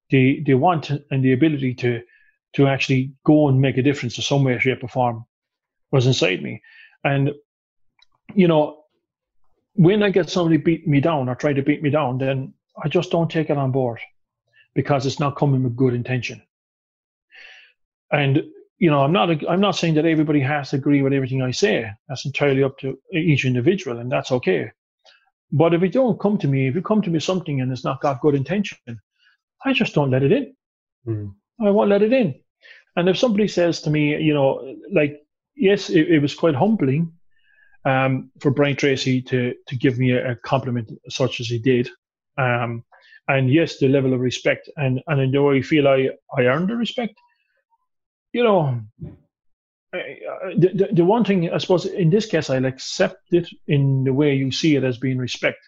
the 0.10 0.44
the 0.46 0.54
want 0.54 0.92
and 0.92 1.24
the 1.24 1.34
ability 1.34 1.74
to 1.76 2.02
to 2.54 2.68
actually 2.68 3.14
go 3.26 3.48
and 3.48 3.60
make 3.60 3.78
a 3.78 3.82
difference 3.82 4.18
in 4.18 4.24
some 4.24 4.44
way, 4.44 4.58
shape, 4.60 4.84
or 4.84 4.88
form 4.88 5.26
was 5.92 6.06
inside 6.06 6.44
me. 6.44 6.62
And 7.04 7.32
you 8.34 8.48
know, 8.48 8.84
when 9.74 10.04
I 10.04 10.10
get 10.10 10.30
somebody 10.30 10.58
beat 10.58 10.88
me 10.88 11.00
down 11.00 11.30
or 11.30 11.36
try 11.36 11.54
to 11.54 11.62
beat 11.62 11.82
me 11.82 11.90
down, 11.90 12.18
then 12.18 12.54
I 12.84 12.90
just 12.90 13.12
don't 13.12 13.32
take 13.32 13.50
it 13.50 13.58
on 13.58 13.72
board 13.72 14.00
because 14.74 15.06
it's 15.06 15.20
not 15.20 15.38
coming 15.38 15.64
with 15.64 15.76
good 15.76 15.94
intention. 15.94 16.42
And 18.12 18.44
you 18.78 18.92
know, 18.92 19.02
I'm 19.02 19.14
not 19.14 19.30
I'm 19.50 19.62
not 19.62 19.78
saying 19.78 19.94
that 19.96 20.06
everybody 20.06 20.42
has 20.42 20.72
to 20.72 20.76
agree 20.76 21.02
with 21.02 21.14
everything 21.14 21.42
I 21.42 21.52
say. 21.52 21.90
That's 22.10 22.26
entirely 22.26 22.64
up 22.64 22.78
to 22.80 23.00
each 23.14 23.46
individual, 23.46 24.00
and 24.00 24.12
that's 24.12 24.32
okay. 24.32 24.72
But 25.52 25.74
if 25.74 25.82
you 25.82 25.90
don't 25.90 26.20
come 26.20 26.38
to 26.40 26.48
me, 26.48 26.68
if 26.68 26.76
you 26.76 26.82
come 26.82 27.02
to 27.02 27.10
me 27.10 27.20
something 27.20 27.62
and 27.62 27.72
it's 27.72 27.84
not 27.84 28.02
got 28.02 28.22
good 28.22 28.36
intention, 28.36 28.78
I 29.64 29.74
just 29.74 29.94
don't 29.94 30.12
let 30.12 30.24
it 30.24 30.32
in. 30.32 30.56
Mm. 31.08 31.34
I 31.62 31.70
won't 31.70 31.90
let 31.90 32.02
it 32.02 32.14
in. 32.14 32.36
And 32.96 33.10
if 33.10 33.18
somebody 33.18 33.48
says 33.48 33.82
to 33.82 33.90
me, 33.90 34.18
you 34.22 34.34
know, 34.34 34.76
like, 34.92 35.22
yes, 35.56 35.90
it, 35.90 36.10
it 36.10 36.20
was 36.20 36.34
quite 36.34 36.56
humbling 36.56 37.14
um, 37.86 38.32
for 38.40 38.52
Brian 38.52 38.76
Tracy 38.76 39.22
to 39.24 39.54
to 39.68 39.76
give 39.76 40.00
me 40.00 40.12
a, 40.12 40.32
a 40.32 40.36
compliment 40.36 40.92
such 41.10 41.40
as 41.40 41.48
he 41.48 41.60
did. 41.60 41.90
Um, 42.38 42.84
and 43.28 43.52
yes, 43.52 43.78
the 43.78 43.88
level 43.88 44.14
of 44.14 44.20
respect, 44.20 44.70
and 44.78 45.02
and 45.08 45.32
do 45.32 45.52
I 45.52 45.62
feel 45.62 45.88
I 45.88 46.10
I 46.36 46.44
earned 46.44 46.70
the 46.70 46.76
respect 46.76 47.16
you 48.36 48.44
know, 48.44 48.82
the, 50.58 50.70
the, 50.74 50.90
the 50.94 51.06
one 51.06 51.24
thing 51.24 51.52
I 51.52 51.58
suppose 51.58 51.86
in 51.86 52.10
this 52.10 52.26
case 52.26 52.50
I'll 52.50 52.66
accept 52.66 53.34
it 53.34 53.48
in 53.68 54.04
the 54.04 54.14
way 54.14 54.36
you 54.36 54.52
see 54.52 54.76
it 54.76 54.84
as 54.84 54.98
being 54.98 55.18
respect, 55.18 55.60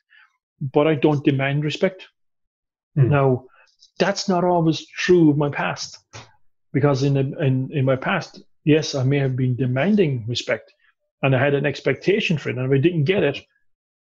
but 0.59 0.87
I 0.87 0.95
don't 0.95 1.23
demand 1.23 1.63
respect. 1.63 2.07
Mm. 2.97 3.09
Now, 3.09 3.45
that's 3.99 4.27
not 4.27 4.43
always 4.43 4.85
true 4.87 5.29
of 5.29 5.37
my 5.37 5.49
past, 5.49 5.99
because 6.73 7.03
in, 7.03 7.13
the, 7.13 7.43
in 7.43 7.69
in 7.71 7.85
my 7.85 7.95
past, 7.95 8.41
yes, 8.63 8.95
I 8.95 9.03
may 9.03 9.19
have 9.19 9.35
been 9.35 9.55
demanding 9.55 10.25
respect, 10.27 10.73
and 11.21 11.35
I 11.35 11.39
had 11.39 11.53
an 11.53 11.65
expectation 11.65 12.37
for 12.37 12.49
it, 12.49 12.57
and 12.57 12.65
if 12.65 12.77
I 12.77 12.81
didn't 12.81 13.05
get 13.05 13.23
it, 13.23 13.39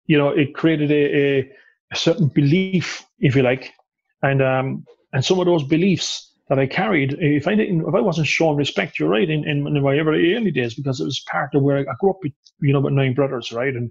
you 0.08 0.18
know, 0.18 0.30
it 0.30 0.54
created 0.54 0.92
a, 0.92 1.18
a, 1.18 1.52
a 1.92 1.96
certain 1.96 2.28
belief, 2.28 3.06
if 3.20 3.36
you 3.36 3.44
like, 3.44 3.74
and 4.22 4.42
um, 4.42 4.86
and 5.14 5.24
some 5.24 5.40
of 5.40 5.46
those 5.46 5.64
beliefs 5.64 6.31
that 6.52 6.60
I 6.60 6.68
carried. 6.68 7.16
If 7.20 7.48
I 7.48 7.56
didn't, 7.56 7.88
if 7.88 7.96
I 7.96 8.02
wasn't 8.02 8.28
shown 8.28 8.58
respect, 8.58 9.00
you're 9.00 9.08
right, 9.08 9.30
in, 9.30 9.48
in, 9.48 9.66
in 9.66 9.82
my 9.82 9.98
early 9.98 10.52
days, 10.52 10.76
because 10.76 11.00
it 11.00 11.06
was 11.06 11.24
part 11.32 11.56
of 11.56 11.64
where 11.64 11.78
I, 11.78 11.82
I 11.82 11.96
grew 12.00 12.12
up 12.12 12.20
with, 12.22 12.34
you 12.60 12.74
know, 12.74 12.82
with 12.82 12.94
nine 12.94 13.14
brothers, 13.14 13.54
right? 13.54 13.74
And 13.74 13.90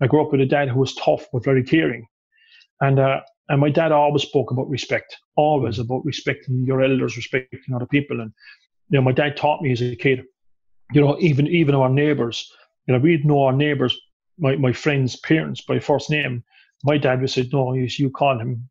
I 0.00 0.08
grew 0.08 0.20
up 0.20 0.32
with 0.32 0.40
a 0.40 0.46
dad 0.46 0.68
who 0.68 0.80
was 0.80 0.94
tough 0.96 1.26
but 1.32 1.44
very 1.44 1.62
caring. 1.62 2.06
And, 2.80 2.98
uh, 2.98 3.20
And 3.50 3.60
my 3.60 3.70
dad 3.70 3.92
always 3.92 4.22
spoke 4.22 4.50
about 4.52 4.70
respect, 4.70 5.16
always 5.34 5.78
mm. 5.78 5.84
about 5.84 6.04
respecting 6.04 6.66
your 6.66 6.82
elders, 6.82 7.16
respecting 7.16 7.74
other 7.74 7.86
people. 7.86 8.20
And 8.20 8.32
you 8.88 8.98
know, 8.98 9.04
my 9.04 9.12
dad 9.12 9.36
taught 9.36 9.62
me 9.62 9.72
as 9.72 9.82
a 9.82 9.96
kid, 9.96 10.24
you 10.92 11.00
know, 11.00 11.16
even 11.20 11.46
even 11.46 11.74
our 11.74 11.88
neighbours, 11.88 12.50
you 12.86 12.94
know, 12.94 13.00
we'd 13.00 13.24
know 13.24 13.42
our 13.44 13.52
neighbours, 13.52 13.94
my, 14.38 14.56
my 14.56 14.72
friends' 14.72 15.16
parents 15.16 15.60
by 15.62 15.78
first 15.80 16.10
name. 16.10 16.42
My 16.84 16.98
dad 16.98 17.20
would 17.20 17.30
say, 17.30 17.48
no, 17.52 17.74
you, 17.74 17.88
you 17.98 18.10
call 18.10 18.38
him 18.38 18.68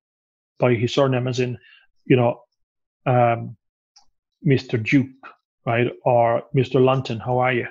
by 0.59 0.75
his 0.75 0.93
surname, 0.93 1.27
as 1.29 1.39
in, 1.39 1.57
you 2.05 2.17
know, 2.17 2.41
um, 3.09 3.57
Mr. 4.45 4.81
Duke, 4.81 5.09
right, 5.65 5.87
or 6.05 6.43
Mr. 6.55 6.83
Lunton, 6.83 7.19
how 7.19 7.39
are 7.39 7.53
you? 7.53 7.67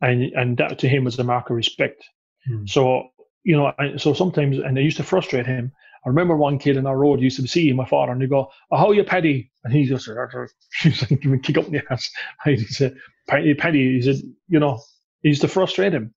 And 0.00 0.22
and 0.34 0.56
that 0.58 0.78
to 0.80 0.88
him 0.88 1.04
was 1.04 1.18
a 1.18 1.24
mark 1.24 1.50
of 1.50 1.56
respect. 1.56 2.04
Hmm. 2.46 2.66
So 2.66 3.08
you 3.44 3.56
know, 3.56 3.72
so 3.96 4.12
sometimes, 4.12 4.58
and 4.58 4.76
it 4.76 4.82
used 4.82 4.96
to 4.98 5.04
frustrate 5.04 5.46
him. 5.46 5.72
I 6.04 6.08
remember 6.08 6.36
one 6.36 6.58
kid 6.58 6.76
in 6.76 6.86
our 6.86 6.96
road 6.96 7.20
used 7.20 7.40
to 7.40 7.46
see 7.48 7.72
my 7.72 7.84
father, 7.84 8.12
and 8.12 8.20
they 8.20 8.26
go, 8.26 8.50
oh, 8.70 8.76
"How 8.76 8.88
are 8.88 8.94
you, 8.94 9.04
Paddy?" 9.04 9.50
And 9.64 9.72
he 9.72 9.84
just 9.84 10.08
he's 10.82 11.02
like, 11.02 11.20
"Give 11.20 11.32
me 11.32 11.38
kick 11.38 11.58
up 11.58 11.66
in 11.66 11.72
the 11.72 11.82
ass." 11.90 12.10
He 12.44 12.58
said, 12.58 12.96
"Paddy, 13.28 13.54
Paddy," 13.54 13.94
he 13.94 14.02
said, 14.02 14.22
"You 14.48 14.60
know," 14.60 14.80
he 15.22 15.30
used 15.30 15.42
to 15.42 15.48
frustrate 15.48 15.94
him. 15.94 16.14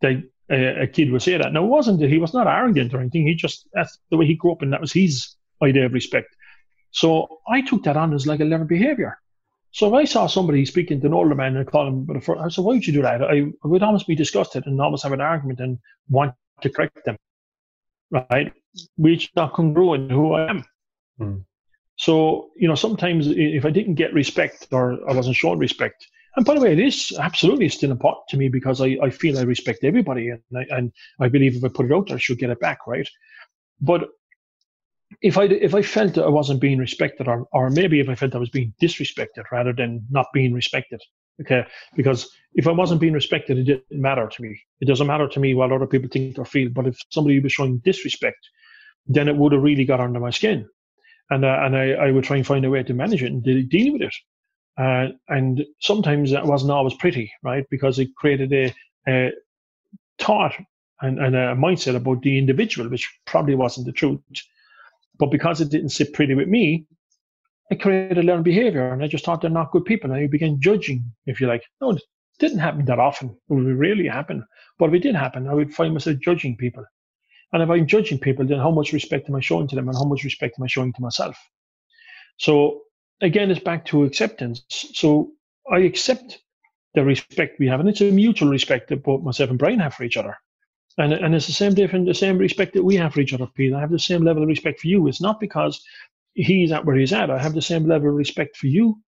That 0.00 0.22
a, 0.50 0.82
a 0.82 0.86
kid 0.86 1.10
would 1.10 1.22
say 1.22 1.36
that. 1.36 1.52
Now, 1.52 1.64
it 1.64 1.68
wasn't 1.68 2.00
that 2.00 2.10
he 2.10 2.18
was 2.18 2.34
not 2.34 2.46
arrogant 2.46 2.94
or 2.94 3.00
anything. 3.00 3.26
He 3.26 3.34
just 3.34 3.68
that's 3.72 3.98
the 4.10 4.16
way 4.16 4.26
he 4.26 4.34
grew 4.34 4.52
up, 4.52 4.62
and 4.62 4.72
that 4.72 4.80
was 4.80 4.92
his 4.92 5.34
idea 5.62 5.86
of 5.86 5.92
respect. 5.92 6.34
So 6.90 7.40
I 7.48 7.60
took 7.62 7.84
that 7.84 7.96
on 7.96 8.14
as 8.14 8.26
like 8.26 8.40
a 8.40 8.44
learned 8.44 8.68
behavior. 8.68 9.18
So 9.70 9.88
if 9.88 9.94
I 9.94 10.04
saw 10.04 10.26
somebody 10.26 10.64
speaking 10.64 11.00
to 11.00 11.06
an 11.06 11.14
older 11.14 11.34
man 11.34 11.56
and 11.56 11.70
call 11.70 11.86
him, 11.86 12.04
but 12.04 12.16
I 12.16 12.48
said, 12.48 12.64
why 12.64 12.74
would 12.74 12.86
you 12.86 12.92
do 12.92 13.02
that? 13.02 13.22
I, 13.22 13.40
I 13.62 13.66
would 13.66 13.82
almost 13.82 14.06
be 14.06 14.14
disgusted 14.14 14.66
and 14.66 14.80
almost 14.80 15.02
have 15.02 15.12
an 15.12 15.20
argument 15.20 15.60
and 15.60 15.78
want 16.08 16.34
to 16.62 16.70
correct 16.70 17.04
them, 17.04 17.16
right? 18.10 18.52
Which 18.96 19.24
is 19.24 19.30
not 19.36 19.52
congruent 19.52 20.10
who 20.10 20.32
I 20.32 20.50
am. 20.50 20.64
Hmm. 21.18 21.36
So, 21.96 22.50
you 22.56 22.68
know, 22.68 22.76
sometimes 22.76 23.26
if 23.28 23.64
I 23.64 23.70
didn't 23.70 23.94
get 23.94 24.14
respect 24.14 24.68
or 24.72 24.98
I 25.08 25.12
wasn't 25.12 25.36
shown 25.36 25.58
respect, 25.58 26.06
and 26.36 26.46
by 26.46 26.54
the 26.54 26.60
way, 26.60 26.72
it 26.72 26.78
is 26.78 27.12
absolutely 27.18 27.68
still 27.68 27.90
important 27.90 28.28
to 28.28 28.36
me 28.36 28.48
because 28.48 28.80
I, 28.80 28.96
I 29.02 29.10
feel 29.10 29.38
I 29.38 29.42
respect 29.42 29.82
everybody 29.82 30.28
and 30.28 30.40
I, 30.56 30.64
and 30.70 30.92
I 31.20 31.28
believe 31.28 31.56
if 31.56 31.64
I 31.64 31.68
put 31.68 31.86
it 31.86 31.92
out 31.92 32.06
there, 32.06 32.16
I 32.16 32.20
should 32.20 32.38
get 32.38 32.50
it 32.50 32.60
back, 32.60 32.86
right? 32.86 33.08
But 33.80 34.08
if 35.22 35.38
I 35.38 35.44
if 35.44 35.74
I 35.74 35.82
felt 35.82 36.14
that 36.14 36.24
I 36.24 36.28
wasn't 36.28 36.60
being 36.60 36.78
respected, 36.78 37.28
or 37.28 37.46
or 37.52 37.70
maybe 37.70 38.00
if 38.00 38.08
I 38.08 38.14
felt 38.14 38.34
I 38.34 38.38
was 38.38 38.50
being 38.50 38.74
disrespected 38.80 39.44
rather 39.50 39.72
than 39.72 40.06
not 40.10 40.26
being 40.32 40.52
respected, 40.52 41.00
okay, 41.40 41.66
because 41.96 42.30
if 42.54 42.66
I 42.66 42.72
wasn't 42.72 43.00
being 43.00 43.14
respected, 43.14 43.58
it 43.58 43.64
didn't 43.64 43.84
matter 43.90 44.28
to 44.28 44.42
me. 44.42 44.60
It 44.80 44.86
doesn't 44.86 45.06
matter 45.06 45.28
to 45.28 45.40
me 45.40 45.54
what 45.54 45.72
other 45.72 45.86
people 45.86 46.08
think 46.10 46.38
or 46.38 46.44
feel. 46.44 46.70
But 46.70 46.86
if 46.86 46.98
somebody 47.10 47.40
was 47.40 47.52
showing 47.52 47.78
disrespect, 47.78 48.48
then 49.06 49.28
it 49.28 49.36
would 49.36 49.52
have 49.52 49.62
really 49.62 49.84
got 49.84 50.00
under 50.00 50.20
my 50.20 50.30
skin, 50.30 50.68
and 51.30 51.44
uh, 51.44 51.60
and 51.62 51.76
I, 51.76 51.92
I 51.92 52.10
would 52.10 52.24
try 52.24 52.36
and 52.36 52.46
find 52.46 52.64
a 52.64 52.70
way 52.70 52.82
to 52.82 52.94
manage 52.94 53.22
it 53.22 53.32
and 53.32 53.42
de- 53.42 53.62
deal 53.62 53.92
with 53.92 54.02
it. 54.02 54.14
Uh, 54.78 55.08
and 55.28 55.64
sometimes 55.80 56.30
that 56.30 56.46
wasn't 56.46 56.70
always 56.70 56.94
pretty, 56.94 57.32
right? 57.42 57.64
Because 57.68 57.98
it 57.98 58.14
created 58.14 58.52
a, 58.52 58.72
a 59.08 59.32
thought 60.20 60.54
and, 61.00 61.18
and 61.18 61.34
a 61.34 61.56
mindset 61.56 61.96
about 61.96 62.22
the 62.22 62.38
individual, 62.38 62.88
which 62.88 63.12
probably 63.26 63.56
wasn't 63.56 63.86
the 63.86 63.92
truth. 63.92 64.20
But 65.18 65.30
because 65.30 65.60
it 65.60 65.70
didn't 65.70 65.90
sit 65.90 66.12
pretty 66.12 66.34
with 66.34 66.48
me, 66.48 66.86
I 67.70 67.74
created 67.74 68.18
a 68.18 68.22
learned 68.22 68.44
behavior 68.44 68.92
and 68.92 69.02
I 69.02 69.08
just 69.08 69.24
thought 69.24 69.40
they're 69.40 69.50
not 69.50 69.72
good 69.72 69.84
people. 69.84 70.10
And 70.10 70.20
I 70.20 70.26
began 70.26 70.60
judging, 70.60 71.04
if 71.26 71.40
you 71.40 71.46
like. 71.46 71.62
No, 71.80 71.90
it 71.90 72.02
didn't 72.38 72.58
happen 72.58 72.84
that 72.86 72.98
often. 72.98 73.30
It 73.30 73.54
would 73.54 73.64
really 73.64 74.06
happen. 74.06 74.44
But 74.78 74.90
if 74.90 74.94
it 74.94 75.02
did 75.02 75.14
happen, 75.14 75.48
I 75.48 75.54
would 75.54 75.74
find 75.74 75.92
myself 75.92 76.18
judging 76.20 76.56
people. 76.56 76.84
And 77.52 77.62
if 77.62 77.70
I'm 77.70 77.86
judging 77.86 78.18
people, 78.18 78.46
then 78.46 78.58
how 78.58 78.70
much 78.70 78.92
respect 78.92 79.28
am 79.28 79.34
I 79.34 79.40
showing 79.40 79.68
to 79.68 79.76
them 79.76 79.88
and 79.88 79.96
how 79.96 80.04
much 80.04 80.24
respect 80.24 80.56
am 80.58 80.64
I 80.64 80.68
showing 80.68 80.92
to 80.92 81.02
myself? 81.02 81.36
So 82.38 82.82
again, 83.20 83.50
it's 83.50 83.60
back 83.60 83.84
to 83.86 84.04
acceptance. 84.04 84.64
So 84.68 85.32
I 85.70 85.78
accept 85.80 86.38
the 86.94 87.04
respect 87.04 87.58
we 87.58 87.66
have, 87.66 87.80
and 87.80 87.88
it's 87.88 88.00
a 88.00 88.10
mutual 88.10 88.48
respect 88.48 88.88
that 88.88 89.02
both 89.02 89.22
myself 89.22 89.50
and 89.50 89.58
Brian 89.58 89.80
have 89.80 89.94
for 89.94 90.04
each 90.04 90.16
other. 90.16 90.36
And, 90.98 91.12
and 91.12 91.34
it's 91.34 91.46
the 91.46 91.52
same 91.52 91.74
different, 91.74 92.06
the 92.06 92.14
same 92.14 92.38
respect 92.38 92.74
that 92.74 92.82
we 92.84 92.96
have 92.96 93.14
for 93.14 93.20
each 93.20 93.32
other, 93.32 93.46
Peter. 93.46 93.76
I 93.76 93.80
have 93.80 93.92
the 93.92 93.98
same 93.98 94.24
level 94.24 94.42
of 94.42 94.48
respect 94.48 94.80
for 94.80 94.88
you. 94.88 95.06
It's 95.06 95.20
not 95.20 95.38
because 95.38 95.80
he's 96.34 96.72
at 96.72 96.84
where 96.84 96.96
he's 96.96 97.12
at. 97.12 97.30
I 97.30 97.38
have 97.38 97.54
the 97.54 97.62
same 97.62 97.86
level 97.86 98.08
of 98.08 98.14
respect 98.14 98.56
for 98.56 98.66
you. 98.66 98.98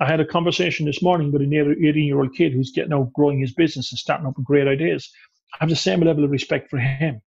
I 0.00 0.06
had 0.06 0.20
a 0.20 0.26
conversation 0.26 0.86
this 0.86 1.02
morning 1.02 1.32
with 1.32 1.42
an 1.42 1.52
18 1.52 2.04
year 2.04 2.20
old 2.20 2.34
kid 2.34 2.52
who's 2.52 2.70
getting 2.70 2.92
out, 2.92 3.12
growing 3.14 3.40
his 3.40 3.54
business 3.54 3.90
and 3.90 3.98
starting 3.98 4.26
up 4.26 4.36
with 4.36 4.46
great 4.46 4.68
ideas. 4.68 5.10
I 5.54 5.56
have 5.60 5.70
the 5.70 5.76
same 5.76 6.00
level 6.00 6.22
of 6.22 6.30
respect 6.30 6.70
for 6.70 6.78
him. 6.78 7.20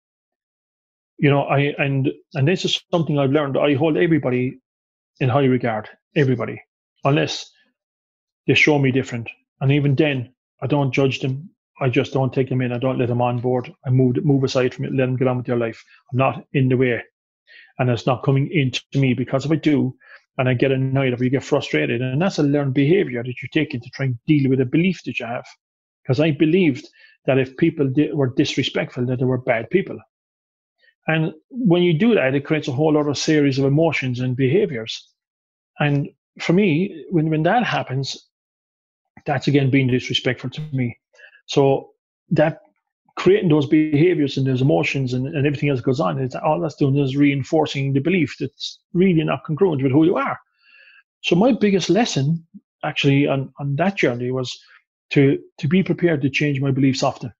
You 1.19 1.31
know, 1.31 1.43
I 1.43 1.75
and 1.79 2.11
and 2.35 2.47
this 2.47 2.65
is 2.65 2.83
something 2.91 3.19
I've 3.19 3.31
learned. 3.33 3.59
I 3.59 3.75
hold 3.75 3.97
everybody 3.97 4.59
in 5.21 5.29
high 5.29 5.45
regard, 5.45 5.89
everybody, 6.17 6.63
unless 7.05 7.51
they 8.47 8.55
show 8.55 8.79
me 8.79 8.91
different. 8.91 9.29
And 9.61 9.73
even 9.73 9.95
then, 9.95 10.33
I 10.63 10.67
don't 10.67 10.93
judge 10.93 11.21
them. 11.21 11.51
I 11.81 11.88
just 11.88 12.12
don't 12.12 12.33
take 12.33 12.49
them 12.49 12.61
in. 12.61 12.73
I 12.73 12.79
don't 12.79 12.99
let 12.99 13.09
them 13.09 13.23
on 13.23 13.38
board. 13.38 13.73
I 13.87 13.90
move 13.90 14.23
move 14.25 14.45
aside 14.45 14.75
from 14.75 14.85
it, 14.85 14.93
let 14.93 15.07
them 15.07 15.16
get 15.16 15.29
on 15.29 15.38
with 15.38 15.47
their 15.47 15.57
life. 15.57 15.83
I'm 16.12 16.19
not 16.19 16.45
in 16.53 16.69
the 16.69 16.77
way, 16.77 17.03
and 17.79 17.90
it's 17.90 18.07
not 18.07 18.23
coming 18.23 18.51
into 18.53 18.83
me 18.95 19.14
because 19.14 19.45
if 19.45 19.53
I 19.53 19.57
do, 19.57 19.97
and 20.38 20.49
I 20.49 20.55
get 20.55 20.73
annoyed 20.73 21.19
or 21.19 21.23
you 21.23 21.31
get 21.31 21.45
frustrated, 21.45 22.01
and 22.01 22.21
that's 22.21 22.38
a 22.38 22.43
learned 22.43 22.75
behavior 22.75 23.23
that 23.23 23.43
you 23.43 23.49
take 23.53 23.75
in 23.75 23.81
to 23.81 23.90
try 23.90 24.07
and 24.07 24.19
deal 24.27 24.49
with 24.49 24.61
a 24.61 24.64
belief 24.64 25.03
that 25.05 25.19
you 25.19 25.27
have. 25.27 25.45
Because 26.03 26.21
I 26.21 26.31
believed 26.31 26.88
that 27.27 27.38
if 27.38 27.57
people 27.57 27.93
were 28.14 28.33
disrespectful, 28.35 29.07
that 29.07 29.19
they 29.19 29.25
were 29.25 29.38
bad 29.38 29.69
people. 29.71 29.99
And 31.07 31.33
when 31.51 31.83
you 31.83 31.93
do 31.93 32.14
that, 32.14 32.35
it 32.35 32.45
creates 32.45 32.69
a 32.69 32.73
whole 32.73 32.97
other 32.97 33.14
series 33.14 33.59
of 33.59 33.64
emotions 33.64 34.21
and 34.21 34.37
behaviors. 34.37 35.09
And 35.79 36.09
for 36.38 36.53
me, 36.53 37.05
when, 37.11 37.29
when 37.31 37.43
that 37.43 37.64
happens, 37.64 38.29
that's 39.27 39.49
again 39.49 39.71
being 39.71 39.88
disrespectful 39.88 40.51
to 40.51 40.62
me. 40.73 40.97
So 41.51 41.91
that 42.31 42.61
creating 43.17 43.49
those 43.49 43.67
behaviors 43.67 44.37
and 44.37 44.47
those 44.47 44.63
emotions 44.63 45.15
and, 45.15 45.27
and 45.27 45.45
everything 45.45 45.69
else 45.69 45.81
goes 45.81 45.99
on, 45.99 46.21
it's 46.21 46.37
all 46.37 46.61
that's 46.61 46.77
doing 46.77 46.97
is 46.97 47.17
reinforcing 47.17 47.93
the 47.93 47.99
belief 47.99 48.37
that's 48.39 48.79
really 48.93 49.25
not 49.25 49.45
congruent 49.45 49.83
with 49.83 49.91
who 49.91 50.05
you 50.05 50.17
are. 50.17 50.39
So 51.23 51.35
my 51.35 51.51
biggest 51.51 51.91
lesson 51.91 52.47
actually 52.85 53.27
on, 53.27 53.53
on 53.59 53.75
that 53.77 53.97
journey 53.97 54.31
was 54.31 54.57
to 55.11 55.41
to 55.59 55.67
be 55.67 55.83
prepared 55.83 56.23
to 56.23 56.31
change 56.31 56.61
my 56.61 56.71
beliefs 56.71 57.03
often, 57.03 57.33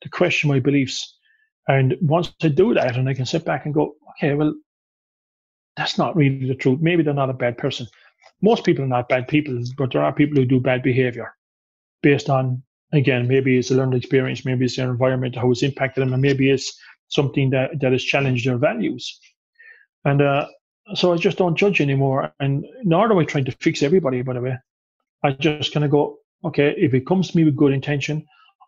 to 0.00 0.08
question 0.08 0.50
my 0.50 0.58
beliefs. 0.58 1.16
And 1.68 1.96
once 2.02 2.34
I 2.42 2.48
do 2.48 2.74
that 2.74 2.96
and 2.96 3.08
I 3.08 3.14
can 3.14 3.26
sit 3.26 3.44
back 3.44 3.66
and 3.66 3.72
go, 3.72 3.94
okay, 4.10 4.34
well, 4.34 4.52
that's 5.76 5.96
not 5.96 6.16
really 6.16 6.48
the 6.48 6.56
truth. 6.56 6.80
Maybe 6.80 7.04
they're 7.04 7.14
not 7.14 7.30
a 7.30 7.44
bad 7.44 7.56
person. 7.56 7.86
Most 8.42 8.64
people 8.64 8.84
are 8.84 8.94
not 8.96 9.08
bad 9.08 9.28
people, 9.28 9.62
but 9.76 9.92
there 9.92 10.02
are 10.02 10.12
people 10.12 10.38
who 10.38 10.44
do 10.44 10.58
bad 10.58 10.82
behavior 10.82 11.32
based 12.02 12.28
on 12.28 12.64
again, 12.92 13.28
maybe 13.28 13.58
it's 13.58 13.70
a 13.70 13.74
learned 13.74 13.94
experience, 13.94 14.44
maybe 14.44 14.64
it's 14.64 14.76
their 14.76 14.90
environment, 14.90 15.36
how 15.36 15.50
it's 15.50 15.62
impacted 15.62 16.02
them, 16.02 16.12
and 16.12 16.22
maybe 16.22 16.50
it's 16.50 16.78
something 17.08 17.50
that, 17.50 17.80
that 17.80 17.92
has 17.92 18.04
challenged 18.04 18.46
their 18.46 18.58
values. 18.58 19.18
And 20.04 20.22
uh, 20.22 20.46
so 20.94 21.12
I 21.12 21.16
just 21.16 21.38
don't 21.38 21.56
judge 21.56 21.80
anymore. 21.80 22.32
And 22.40 22.64
nor 22.84 23.08
do 23.08 23.18
I 23.18 23.24
try 23.24 23.42
to 23.42 23.52
fix 23.60 23.82
everybody, 23.82 24.22
by 24.22 24.34
the 24.34 24.40
way. 24.40 24.56
I 25.22 25.32
just 25.32 25.72
kind 25.72 25.84
of 25.84 25.90
go, 25.90 26.18
okay, 26.44 26.74
if 26.76 26.94
it 26.94 27.06
comes 27.06 27.30
to 27.30 27.36
me 27.36 27.44
with 27.44 27.56
good 27.56 27.72
intention, 27.72 28.24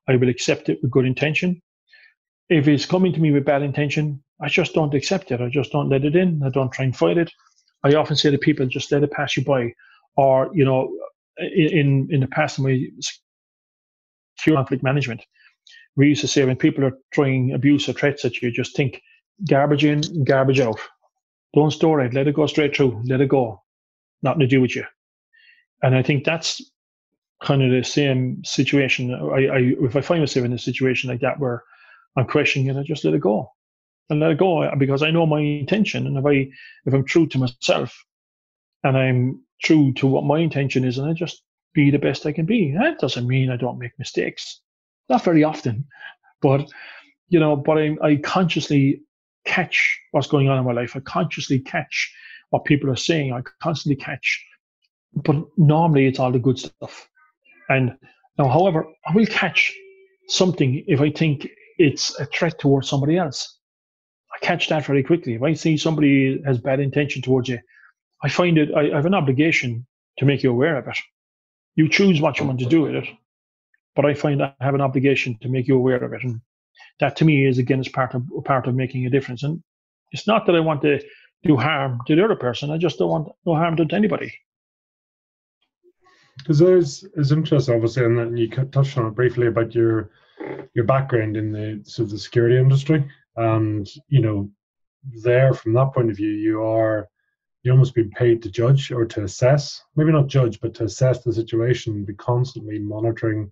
I 0.09 0.17
will 0.17 0.29
accept 0.29 0.69
it 0.69 0.81
with 0.83 0.91
good 0.91 1.07
intention. 1.07 1.63
If 2.49 2.67
it's 2.67 2.87
coming 2.87 3.13
to 3.13 3.21
me 3.21 3.31
with 3.31 3.45
bad 3.45 3.63
intention, 3.63 4.23
I 4.41 4.49
just 4.49 4.75
don't 4.75 4.95
accept 4.95 5.31
it. 5.31 5.41
I 5.41 5.49
just 5.49 5.71
don't 5.71 5.89
let 5.89 6.05
it 6.05 6.17
in. 6.17 6.43
I 6.45 6.49
don't 6.49 6.73
try 6.73 6.85
and 6.85 6.97
fight 6.97 7.19
it. 7.19 7.31
I 7.85 7.95
often 7.95 8.17
say 8.17 8.31
to 8.31 8.39
people, 8.39 8.67
just 8.67 8.91
let 8.91 9.03
it 9.03 9.13
pass 9.13 9.37
you 9.37 9.45
by. 9.45 9.73
Or, 10.17 10.51
you 10.53 10.65
know, 10.65 10.93
in 11.39 12.09
in 12.11 12.21
the 12.21 12.27
past, 12.27 12.59
in 12.59 12.65
my 12.65 12.87
conflict 14.45 14.83
management. 14.83 15.23
We 15.97 16.09
used 16.09 16.21
to 16.23 16.29
say 16.29 16.45
when 16.45 16.57
people 16.57 16.85
are 16.85 16.97
throwing 17.15 17.53
abuse 17.53 17.89
or 17.89 17.93
threats 17.93 18.25
at 18.25 18.41
you, 18.41 18.51
just 18.51 18.77
think 18.77 19.03
garbage 19.49 19.85
in, 19.85 20.25
garbage 20.25 20.61
out. 20.61 20.79
Don't 21.55 21.73
store 21.73 22.01
it. 22.01 22.15
Let 22.15 22.29
it 22.29 22.35
go 22.35 22.47
straight 22.47 22.77
through. 22.77 23.03
Let 23.05 23.21
it 23.21 23.29
go. 23.29 23.63
Nothing 24.23 24.41
to 24.41 24.47
do 24.47 24.61
with 24.61 24.77
you. 24.77 24.85
And 25.83 25.97
I 25.97 26.03
think 26.03 26.25
that's 26.25 26.63
kind 27.43 27.63
of 27.63 27.71
the 27.71 27.83
same 27.83 28.43
situation. 28.45 29.15
I, 29.15 29.47
I 29.47 29.59
if 29.81 29.97
I 29.97 30.01
find 30.01 30.21
myself 30.21 30.45
in 30.45 30.53
a 30.53 30.59
situation 30.59 31.11
like 31.11 31.21
that 31.21 31.41
where 31.41 31.63
I'm 32.17 32.27
questioning 32.27 32.69
it, 32.69 32.79
I 32.79 32.83
just 32.83 33.05
let 33.05 33.15
it 33.15 33.21
go. 33.21 33.51
And 34.11 34.21
let 34.21 34.33
it 34.33 34.39
go 34.39 34.63
uh, 34.63 34.75
because 34.77 35.03
I 35.03 35.11
know 35.11 35.25
my 35.27 35.41
intention. 35.41 36.07
And 36.07 36.17
if 36.19 36.27
I 36.27 36.51
if 36.87 36.95
I'm 36.95 37.05
true 37.05 37.27
to 37.29 37.39
myself 37.39 37.97
and 38.85 38.97
I'm 38.97 39.43
true 39.63 39.93
to 39.95 40.07
what 40.07 40.25
my 40.25 40.39
intention 40.39 40.85
is, 40.85 40.99
and 40.99 41.09
I 41.09 41.13
just 41.13 41.43
be 41.73 41.91
the 41.91 41.99
best 41.99 42.27
I 42.27 42.33
can 42.33 42.47
be. 42.47 42.75
Eh, 42.75 42.79
that 42.79 42.99
doesn't 42.99 43.27
mean 43.27 43.51
I 43.51 43.57
don't 43.57 43.79
make 43.79 43.99
mistakes. 43.99 44.61
Not 45.09 45.25
very 45.25 45.45
often, 45.45 45.87
but 46.43 46.71
you 47.29 47.39
know, 47.39 47.57
but 47.57 47.79
I, 47.79 47.97
I 48.03 48.17
consciously 48.17 49.03
catch 49.45 49.99
what's 50.11 50.27
going 50.27 50.49
on 50.49 50.59
in 50.59 50.65
my 50.65 50.73
life. 50.73 50.97
I 50.97 51.01
consciously 51.01 51.61
catch 51.61 52.13
what 52.51 52.65
people 52.65 52.91
are 52.91 52.97
saying. 52.97 53.33
I 53.33 53.43
constantly 53.63 54.03
catch, 54.03 54.45
but 55.15 55.37
normally 55.57 56.07
it's 56.07 56.19
all 56.19 56.33
the 56.33 56.39
good 56.39 56.59
stuff. 56.59 57.09
And 57.69 57.97
now, 58.37 58.49
however, 58.49 58.87
I 59.07 59.15
will 59.15 59.27
catch 59.27 59.73
something 60.29 60.85
if 60.87 61.01
I 61.01 61.11
think 61.11 61.49
it's 61.79 62.19
a 62.19 62.27
threat 62.27 62.59
towards 62.59 62.89
somebody 62.89 63.17
else. 63.17 63.59
I 64.35 64.45
catch 64.45 64.69
that 64.69 64.85
very 64.85 65.03
quickly. 65.03 65.35
If 65.35 65.43
I 65.43 65.55
see 65.55 65.77
somebody 65.77 66.41
has 66.45 66.59
bad 66.59 66.81
intention 66.81 67.23
towards 67.23 67.49
you, 67.49 67.59
I 68.23 68.29
find 68.29 68.59
it, 68.59 68.71
I, 68.75 68.91
I 68.91 68.97
have 68.97 69.07
an 69.07 69.15
obligation 69.15 69.87
to 70.19 70.25
make 70.25 70.43
you 70.43 70.51
aware 70.51 70.77
of 70.77 70.87
it. 70.89 70.99
You 71.77 71.89
choose 71.89 72.21
what 72.21 72.39
you 72.39 72.47
want 72.47 72.59
to 72.61 72.67
do 72.67 72.83
with 72.83 72.95
it, 72.95 73.09
but 73.95 74.05
I 74.05 74.15
find 74.15 74.43
I 74.43 74.55
have 74.61 74.75
an 74.75 74.81
obligation 74.81 75.39
to 75.41 75.49
make 75.49 75.69
you 75.69 75.77
aware 75.77 76.03
of 76.03 76.13
it. 76.13 76.25
And 76.25 76.41
that 76.99 77.17
to 77.17 77.25
me 77.25 77.47
is 77.47 77.59
again 77.59 77.81
is 77.81 77.89
part 77.89 78.15
of 78.15 78.25
part 78.45 78.67
of 78.67 78.75
making 78.75 79.07
a 79.07 79.11
difference. 79.11 79.43
And 79.43 79.63
it's 80.13 80.27
not 80.27 80.47
that 80.47 80.57
I 80.57 80.61
want 80.61 80.83
to 80.83 81.01
do 81.43 81.57
harm 81.57 82.01
to 82.07 82.15
the 82.15 82.25
other 82.25 82.37
person. 82.37 82.71
I 82.71 82.79
just 82.79 82.99
don't 82.99 83.11
want 83.11 83.29
no 83.47 83.55
harm 83.55 83.77
done 83.77 83.89
to 83.89 83.97
anybody. 83.97 84.33
Because 86.39 86.59
there's 86.59 87.05
it's 87.17 87.33
interesting, 87.33 87.75
obviously, 87.75 88.05
and 88.05 88.39
you 88.39 88.49
touched 88.49 88.97
on 88.99 89.07
it 89.07 89.15
briefly 89.15 89.47
about 89.47 89.75
your 89.75 90.11
your 90.75 90.85
background 90.85 91.37
in 91.37 91.53
the 91.53 91.83
sort 91.85 92.07
of 92.07 92.13
the 92.13 92.19
security 92.19 92.57
industry, 92.59 93.05
and 93.37 93.89
you 94.09 94.21
know, 94.21 94.51
there 95.23 95.53
from 95.53 95.75
that 95.75 95.93
point 95.93 96.11
of 96.11 96.17
view, 96.17 96.31
you 96.31 96.63
are 96.63 97.09
you 97.63 97.73
almost 97.73 97.95
be 97.95 98.05
paid 98.05 98.43
to 98.43 98.51
judge 98.51 98.91
or 98.91 99.05
to 99.05 99.25
assess, 99.25 99.83
maybe 99.97 100.13
not 100.13 100.27
judge, 100.29 100.61
but 100.61 100.75
to 100.75 100.85
assess 100.85 101.23
the 101.23 101.33
situation, 101.33 102.05
be 102.05 102.15
constantly 102.15 102.79
monitoring, 102.79 103.51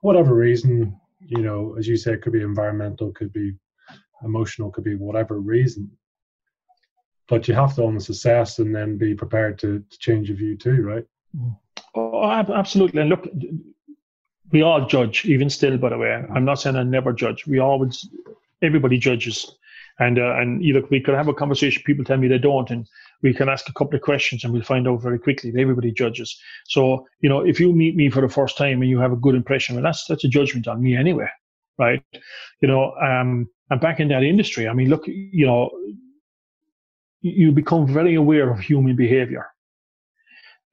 whatever 0.00 0.34
reason, 0.34 0.98
you 1.20 1.42
know, 1.42 1.76
as 1.78 1.86
you 1.86 1.96
say, 1.96 2.14
it 2.14 2.22
could 2.22 2.32
be 2.32 2.42
environmental, 2.42 3.12
could 3.12 3.32
be 3.32 3.52
emotional, 4.24 4.70
could 4.70 4.84
be 4.84 4.94
whatever 4.94 5.38
reason. 5.38 5.90
But 7.28 7.46
you 7.46 7.54
have 7.54 7.74
to 7.76 7.82
almost 7.82 8.08
assess 8.08 8.58
and 8.58 8.74
then 8.74 8.98
be 8.98 9.14
prepared 9.14 9.58
to, 9.60 9.84
to 9.88 9.98
change 9.98 10.28
your 10.28 10.38
view 10.38 10.56
too, 10.56 10.82
right? 10.82 11.04
Oh, 11.94 12.24
absolutely. 12.24 13.00
And 13.00 13.10
look, 13.10 13.28
we 14.50 14.62
all 14.62 14.86
judge, 14.86 15.24
even 15.24 15.48
still, 15.48 15.78
by 15.78 15.90
the 15.90 15.98
way. 15.98 16.12
I'm 16.12 16.44
not 16.44 16.60
saying 16.60 16.76
I 16.76 16.82
never 16.82 17.12
judge. 17.12 17.46
We 17.46 17.58
always, 17.58 18.08
everybody 18.60 18.98
judges. 18.98 19.56
And 19.98 20.18
uh, 20.18 20.36
and 20.36 20.64
you 20.64 20.72
look, 20.72 20.90
we 20.90 21.00
could 21.00 21.14
have 21.14 21.28
a 21.28 21.34
conversation. 21.34 21.82
People 21.84 22.04
tell 22.04 22.16
me 22.16 22.26
they 22.26 22.38
don't, 22.38 22.70
and 22.70 22.88
we 23.22 23.32
can 23.32 23.48
ask 23.48 23.68
a 23.68 23.72
couple 23.72 23.94
of 23.94 24.02
questions, 24.02 24.44
and 24.44 24.52
we'll 24.52 24.62
find 24.62 24.88
out 24.88 25.02
very 25.02 25.18
quickly. 25.18 25.50
that 25.50 25.60
Everybody 25.60 25.92
judges. 25.92 26.38
So 26.66 27.06
you 27.20 27.28
know, 27.28 27.40
if 27.40 27.60
you 27.60 27.72
meet 27.72 27.96
me 27.96 28.10
for 28.10 28.20
the 28.20 28.28
first 28.28 28.56
time 28.56 28.82
and 28.82 28.90
you 28.90 28.98
have 28.98 29.12
a 29.12 29.16
good 29.16 29.34
impression, 29.34 29.74
well, 29.76 29.84
that's 29.84 30.06
that's 30.06 30.24
a 30.24 30.28
judgment 30.28 30.68
on 30.68 30.82
me 30.82 30.96
anyway, 30.96 31.28
right? 31.78 32.02
You 32.60 32.68
know, 32.68 32.94
um, 32.96 33.48
and 33.70 33.80
back 33.80 34.00
in 34.00 34.08
that 34.08 34.22
industry, 34.22 34.68
I 34.68 34.74
mean, 34.74 34.88
look, 34.88 35.06
you 35.06 35.46
know, 35.46 35.70
you 37.20 37.52
become 37.52 37.86
very 37.86 38.14
aware 38.14 38.50
of 38.50 38.60
human 38.60 38.96
behavior, 38.96 39.46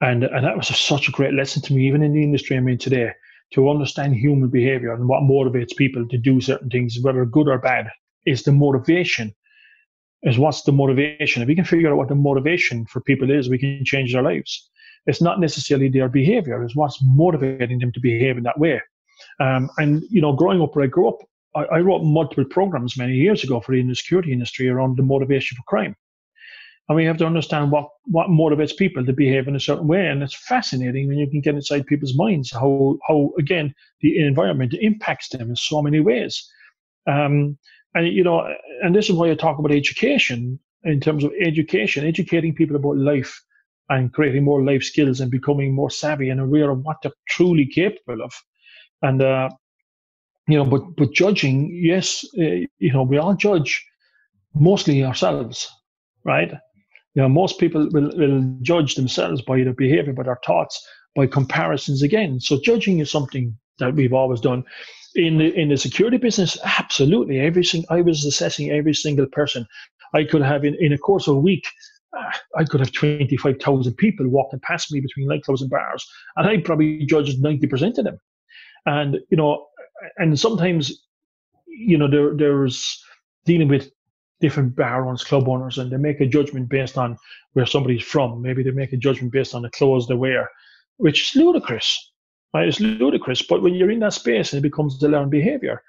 and 0.02 0.24
and 0.24 0.46
that 0.46 0.58
was 0.58 0.68
such 0.68 1.08
a 1.08 1.12
great 1.12 1.34
lesson 1.34 1.62
to 1.64 1.74
me, 1.74 1.88
even 1.88 2.04
in 2.04 2.14
the 2.14 2.24
industry 2.24 2.58
I'm 2.58 2.68
in 2.68 2.78
today, 2.78 3.12
to 3.54 3.70
understand 3.70 4.16
human 4.16 4.50
behavior 4.50 4.94
and 4.94 5.08
what 5.08 5.24
motivates 5.24 5.76
people 5.76 6.08
to 6.08 6.18
do 6.18 6.42
certain 6.42 6.70
things, 6.70 6.98
whether 7.02 7.26
good 7.26 7.48
or 7.48 7.60
bad 7.60 7.90
is 8.26 8.44
the 8.44 8.52
motivation 8.52 9.34
is 10.24 10.38
what's 10.38 10.64
the 10.64 10.72
motivation. 10.72 11.42
If 11.42 11.48
we 11.48 11.56
can 11.56 11.66
figure 11.66 11.92
out 11.92 11.98
what 11.98 12.10
the 12.10 12.16
motivation 12.16 12.86
for 12.86 13.02
people 13.02 13.32
is 13.32 13.50
we 13.50 13.58
can 13.58 13.84
change 13.86 14.14
their 14.14 14.24
lives. 14.24 14.70
It's 15.06 15.22
not 15.22 15.40
necessarily 15.40 15.90
their 15.90 16.10
behavior 16.10 16.62
it's 16.64 16.76
what's 16.76 17.00
motivating 17.02 17.80
them 17.80 17.92
to 17.94 18.00
behave 18.00 18.38
in 18.38 18.44
that 18.44 18.60
way. 18.60 18.82
Um, 19.40 19.70
and 19.78 20.04
you 20.10 20.22
know 20.22 20.34
growing 20.34 20.62
up 20.62 20.76
where 20.76 20.86
i 20.86 20.88
grew 20.88 21.10
up 21.10 21.20
I, 21.56 21.64
I, 21.64 21.80
wrote 21.80 22.04
multiple 22.04 22.46
programs 22.46 22.98
many 22.98 23.16
years 23.16 23.44
ago 23.44 23.60
for 23.60 23.76
the 23.76 23.96
security 23.96 24.32
industry 24.32 24.70
around 24.70 24.98
the 24.98 25.04
motivation 25.04 25.58
for 25.58 25.64
crime. 25.64 25.96
And 26.88 26.96
we 26.96 27.06
have 27.06 27.18
to 27.18 27.26
understand 27.26 27.72
what 27.72 27.88
what 28.06 28.28
motivates 28.28 28.76
people 28.76 29.06
to 29.06 29.14
behave 29.14 29.48
in 29.48 29.56
a 29.56 29.60
certain 29.60 29.88
way. 29.88 30.08
And 30.08 30.24
it's 30.24 30.36
fascinating 30.36 31.08
when 31.08 31.18
you 31.18 31.30
can 31.30 31.42
get 31.42 31.56
inside 31.56 31.86
people's 31.86 32.16
minds 32.16 32.52
how 32.52 32.98
how 33.08 33.32
again 33.38 33.74
the 34.02 34.26
environment 34.26 34.74
impacts 34.80 35.30
them 35.30 35.50
in 35.50 35.56
so 35.56 35.82
many 35.82 36.00
ways. 36.00 36.50
Um, 37.08 37.58
and 37.96 38.08
you 38.08 38.24
know, 38.24 38.48
and 38.84 38.96
this 38.96 39.10
is 39.10 39.16
why 39.16 39.32
I 39.32 39.36
talk 39.36 39.60
about 39.60 39.72
education 39.72 40.60
in 40.84 41.00
terms 41.00 41.24
of 41.24 41.32
education, 41.42 42.06
educating 42.06 42.54
people 42.54 42.76
about 42.76 42.98
life 42.98 43.42
and 43.90 44.14
creating 44.14 44.44
more 44.44 44.64
life 44.64 44.84
skills 44.84 45.20
and 45.20 45.32
becoming 45.32 45.74
more 45.74 45.90
savvy 45.90 46.30
and 46.30 46.40
aware 46.40 46.70
of 46.70 46.80
what 46.80 46.98
they're 47.02 47.12
truly 47.30 47.66
capable 47.66 48.24
of. 48.24 48.32
And 49.02 49.22
uh, 49.22 49.50
you 50.48 50.58
know, 50.58 50.66
but 50.66 50.96
but 50.98 51.14
judging, 51.14 51.70
yes, 51.74 52.26
uh, 52.38 52.66
you 52.80 52.94
know, 52.94 53.04
we 53.04 53.18
all 53.18 53.36
judge 53.36 53.86
mostly 54.54 55.04
ourselves, 55.04 55.68
right? 56.24 56.52
You 57.16 57.24
know, 57.24 57.30
most 57.30 57.60
people 57.60 57.90
will, 57.92 58.12
will 58.16 58.44
judge 58.62 58.96
themselves 58.96 59.42
by 59.42 59.64
their 59.64 59.74
behavior, 59.74 60.14
by 60.14 60.24
their 60.24 60.40
thoughts, 60.46 60.80
by 61.16 61.28
comparisons 61.28 62.04
again. 62.04 62.40
So 62.40 62.60
judging 62.64 63.00
is 63.00 63.12
something 63.12 63.58
that 63.80 63.96
we've 63.96 64.14
always 64.14 64.42
done 64.42 64.64
in 65.16 65.38
the 65.38 65.54
in 65.54 65.70
the 65.70 65.78
security 65.78 66.18
business, 66.18 66.58
absolutely. 66.64 67.40
everything 67.40 67.86
I 67.90 68.02
was 68.02 68.26
assessing 68.26 68.72
every 68.72 68.94
single 68.94 69.26
person. 69.28 69.66
I 70.14 70.24
could 70.24 70.42
have 70.42 70.66
in, 70.66 70.76
in 70.80 70.94
a 70.94 70.98
course 70.98 71.28
of 71.28 71.36
a 71.36 71.40
week, 71.40 71.68
uh, 72.18 72.32
I 72.58 72.64
could 72.64 72.80
have 72.80 72.92
twenty 72.92 73.38
five 73.38 73.60
thousand 73.60 73.96
people 73.96 74.28
walking 74.28 74.60
past 74.60 74.92
me 74.92 75.00
between 75.00 75.28
nightclubs 75.28 75.62
and 75.62 75.70
bars, 75.70 76.06
and 76.36 76.48
I 76.48 76.58
probably 76.58 77.06
judged 77.06 77.42
ninety 77.42 77.68
percent 77.68 77.98
of 77.98 78.06
them. 78.06 78.20
And 78.86 79.18
you 79.30 79.38
know, 79.38 79.68
and 80.18 80.40
sometimes, 80.40 80.92
you 81.68 81.98
know, 81.98 82.10
there 82.10 82.36
there's 82.36 83.04
dealing 83.46 83.68
with 83.68 83.92
different 84.42 84.76
bar 84.76 85.06
owners, 85.06 85.24
club 85.24 85.48
owners, 85.48 85.78
and 85.78 85.92
they 85.92 85.98
make 85.98 86.22
a 86.22 86.26
judgment 86.26 86.70
based 86.70 86.98
on 86.98 87.18
where 87.54 87.66
somebody's 87.66 88.04
from. 88.04 88.42
Maybe 88.42 88.64
they 88.64 88.72
make 88.72 88.94
a 88.94 88.98
judgment 88.98 89.34
based 89.34 89.54
on 89.54 89.64
the 89.64 89.70
clothes 89.70 90.08
they 90.08 90.16
wear, 90.16 90.50
which 90.98 91.24
is 91.24 91.36
ludicrous. 91.36 92.09
Right? 92.54 92.68
It's 92.68 92.80
ludicrous, 92.80 93.42
but 93.42 93.62
when 93.62 93.76
you're 93.76 93.92
in 93.92 94.00
that 94.00 94.14
space, 94.14 94.54
it 94.54 94.62
becomes 94.62 95.00
the 95.00 95.08
learned 95.08 95.32
behavior. 95.32 95.84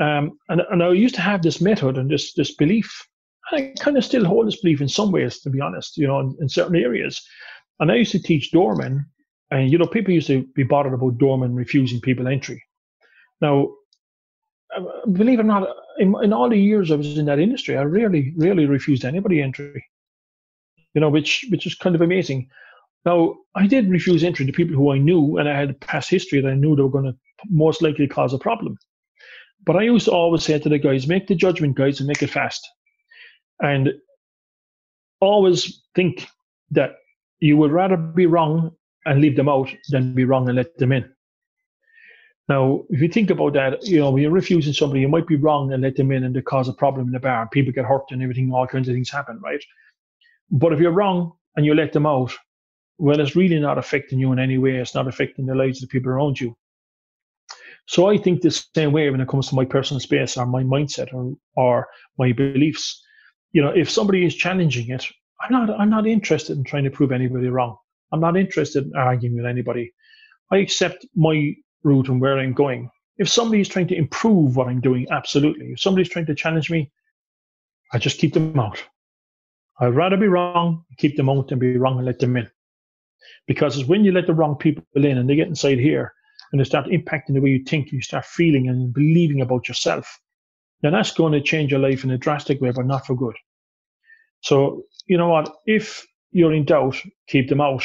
Um, 0.00 0.38
and, 0.48 0.60
and 0.70 0.82
I 0.82 0.92
used 0.92 1.14
to 1.14 1.20
have 1.20 1.42
this 1.42 1.60
method 1.60 1.96
and 1.96 2.10
this 2.10 2.34
this 2.34 2.54
belief. 2.54 3.06
And 3.50 3.60
I 3.60 3.74
kind 3.82 3.96
of 3.96 4.04
still 4.04 4.24
hold 4.24 4.46
this 4.46 4.60
belief 4.60 4.80
in 4.80 4.88
some 4.88 5.12
ways, 5.12 5.40
to 5.40 5.50
be 5.50 5.60
honest, 5.60 5.96
you 5.96 6.06
know, 6.06 6.20
in, 6.20 6.36
in 6.40 6.48
certain 6.48 6.76
areas. 6.76 7.22
And 7.80 7.90
I 7.90 7.96
used 7.96 8.12
to 8.12 8.22
teach 8.22 8.50
doormen, 8.50 9.06
and 9.50 9.70
you 9.70 9.78
know, 9.78 9.86
people 9.86 10.12
used 10.12 10.26
to 10.28 10.44
be 10.54 10.62
bothered 10.62 10.94
about 10.94 11.18
doormen 11.18 11.54
refusing 11.54 12.00
people 12.00 12.28
entry. 12.28 12.62
Now, 13.40 13.70
uh, 14.76 15.06
believe 15.12 15.38
it 15.38 15.42
or 15.42 15.44
not, 15.44 15.68
in, 15.98 16.14
in 16.22 16.32
all 16.32 16.48
the 16.48 16.56
years 16.56 16.90
I 16.90 16.96
was 16.96 17.18
in 17.18 17.26
that 17.26 17.38
industry, 17.38 17.76
I 17.76 17.82
rarely, 17.82 18.32
rarely 18.36 18.66
refused 18.66 19.04
anybody 19.04 19.42
entry. 19.42 19.84
You 20.94 21.00
know, 21.00 21.08
which 21.08 21.46
which 21.50 21.66
is 21.66 21.74
kind 21.74 21.94
of 21.94 22.02
amazing. 22.02 22.48
Now, 23.04 23.36
I 23.54 23.66
did 23.66 23.90
refuse 23.90 24.24
entry 24.24 24.46
to 24.46 24.52
people 24.52 24.74
who 24.74 24.92
I 24.92 24.98
knew 24.98 25.36
and 25.36 25.48
I 25.48 25.56
had 25.56 25.70
a 25.70 25.74
past 25.74 26.08
history 26.10 26.40
that 26.40 26.48
I 26.48 26.54
knew 26.54 26.74
they 26.74 26.82
were 26.82 26.88
going 26.88 27.04
to 27.04 27.16
most 27.50 27.82
likely 27.82 28.06
cause 28.06 28.32
a 28.32 28.38
problem. 28.38 28.78
But 29.66 29.76
I 29.76 29.82
used 29.82 30.06
to 30.06 30.12
always 30.12 30.42
say 30.42 30.58
to 30.58 30.68
the 30.68 30.78
guys, 30.78 31.06
make 31.06 31.26
the 31.26 31.34
judgment, 31.34 31.76
guys, 31.76 32.00
and 32.00 32.06
make 32.06 32.22
it 32.22 32.30
fast. 32.30 32.66
And 33.60 33.92
always 35.20 35.82
think 35.94 36.26
that 36.70 36.96
you 37.40 37.56
would 37.56 37.72
rather 37.72 37.96
be 37.96 38.26
wrong 38.26 38.72
and 39.06 39.20
leave 39.20 39.36
them 39.36 39.48
out 39.48 39.74
than 39.90 40.14
be 40.14 40.24
wrong 40.24 40.48
and 40.48 40.56
let 40.56 40.76
them 40.78 40.92
in. 40.92 41.10
Now, 42.48 42.84
if 42.90 43.00
you 43.00 43.08
think 43.08 43.30
about 43.30 43.54
that, 43.54 43.84
you 43.86 43.98
know, 44.00 44.10
when 44.10 44.22
you're 44.22 44.30
refusing 44.30 44.74
somebody, 44.74 45.00
you 45.00 45.08
might 45.08 45.26
be 45.26 45.36
wrong 45.36 45.72
and 45.72 45.82
let 45.82 45.96
them 45.96 46.12
in 46.12 46.24
and 46.24 46.36
they 46.36 46.42
cause 46.42 46.68
a 46.68 46.74
problem 46.74 47.06
in 47.06 47.12
the 47.12 47.20
bar 47.20 47.42
and 47.42 47.50
people 47.50 47.72
get 47.72 47.86
hurt 47.86 48.04
and 48.10 48.22
everything, 48.22 48.52
all 48.52 48.66
kinds 48.66 48.88
of 48.88 48.94
things 48.94 49.10
happen, 49.10 49.40
right? 49.42 49.62
But 50.50 50.72
if 50.74 50.80
you're 50.80 50.90
wrong 50.92 51.32
and 51.56 51.64
you 51.64 51.74
let 51.74 51.92
them 51.92 52.04
out, 52.06 52.34
well, 52.98 53.20
it's 53.20 53.36
really 53.36 53.58
not 53.58 53.78
affecting 53.78 54.18
you 54.18 54.32
in 54.32 54.38
any 54.38 54.58
way. 54.58 54.76
It's 54.76 54.94
not 54.94 55.08
affecting 55.08 55.46
the 55.46 55.54
lives 55.54 55.82
of 55.82 55.88
the 55.88 55.92
people 55.92 56.12
around 56.12 56.40
you. 56.40 56.56
So 57.86 58.08
I 58.08 58.16
think 58.16 58.40
the 58.40 58.50
same 58.50 58.92
way 58.92 59.10
when 59.10 59.20
it 59.20 59.28
comes 59.28 59.48
to 59.48 59.54
my 59.54 59.64
personal 59.64 60.00
space 60.00 60.36
or 60.36 60.46
my 60.46 60.62
mindset 60.62 61.12
or, 61.12 61.34
or 61.56 61.86
my 62.18 62.32
beliefs. 62.32 63.02
You 63.52 63.62
know, 63.62 63.70
if 63.70 63.90
somebody 63.90 64.24
is 64.24 64.34
challenging 64.34 64.90
it, 64.90 65.04
I'm 65.40 65.52
not 65.52 65.70
I'm 65.78 65.90
not 65.90 66.06
interested 66.06 66.56
in 66.56 66.64
trying 66.64 66.84
to 66.84 66.90
prove 66.90 67.12
anybody 67.12 67.48
wrong. 67.48 67.76
I'm 68.12 68.20
not 68.20 68.36
interested 68.36 68.84
in 68.84 68.96
arguing 68.96 69.36
with 69.36 69.46
anybody. 69.46 69.92
I 70.50 70.58
accept 70.58 71.04
my 71.14 71.54
route 71.82 72.08
and 72.08 72.20
where 72.20 72.38
I'm 72.38 72.52
going. 72.52 72.90
If 73.18 73.28
somebody 73.28 73.60
is 73.60 73.68
trying 73.68 73.88
to 73.88 73.96
improve 73.96 74.56
what 74.56 74.68
I'm 74.68 74.80
doing, 74.80 75.06
absolutely. 75.10 75.72
If 75.72 75.80
somebody's 75.80 76.08
trying 76.08 76.26
to 76.26 76.34
challenge 76.34 76.70
me, 76.70 76.90
I 77.92 77.98
just 77.98 78.18
keep 78.18 78.32
them 78.32 78.58
out. 78.58 78.82
I'd 79.80 79.94
rather 79.94 80.16
be 80.16 80.28
wrong, 80.28 80.84
keep 80.96 81.16
them 81.16 81.28
out, 81.28 81.48
than 81.48 81.58
be 81.58 81.76
wrong 81.76 81.96
and 81.96 82.06
let 82.06 82.18
them 82.18 82.36
in. 82.36 82.48
Because 83.46 83.78
it's 83.78 83.88
when 83.88 84.04
you 84.04 84.12
let 84.12 84.26
the 84.26 84.34
wrong 84.34 84.56
people 84.56 84.84
in 84.94 85.18
and 85.18 85.28
they 85.28 85.36
get 85.36 85.48
inside 85.48 85.78
here 85.78 86.12
and 86.52 86.60
they 86.60 86.64
start 86.64 86.86
impacting 86.86 87.34
the 87.34 87.40
way 87.40 87.50
you 87.50 87.64
think, 87.64 87.92
you 87.92 88.00
start 88.00 88.24
feeling 88.24 88.68
and 88.68 88.92
believing 88.92 89.40
about 89.40 89.68
yourself, 89.68 90.20
then 90.82 90.92
that's 90.92 91.12
going 91.12 91.32
to 91.32 91.40
change 91.40 91.70
your 91.70 91.80
life 91.80 92.04
in 92.04 92.10
a 92.10 92.18
drastic 92.18 92.60
way, 92.60 92.70
but 92.70 92.86
not 92.86 93.06
for 93.06 93.16
good. 93.16 93.34
So, 94.42 94.84
you 95.06 95.16
know 95.16 95.28
what? 95.28 95.50
If 95.66 96.06
you're 96.30 96.52
in 96.52 96.64
doubt, 96.64 97.00
keep 97.28 97.48
them 97.48 97.60
out. 97.60 97.84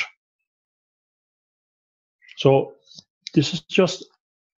So, 2.37 2.73
this 3.33 3.53
is 3.53 3.61
just 3.61 4.05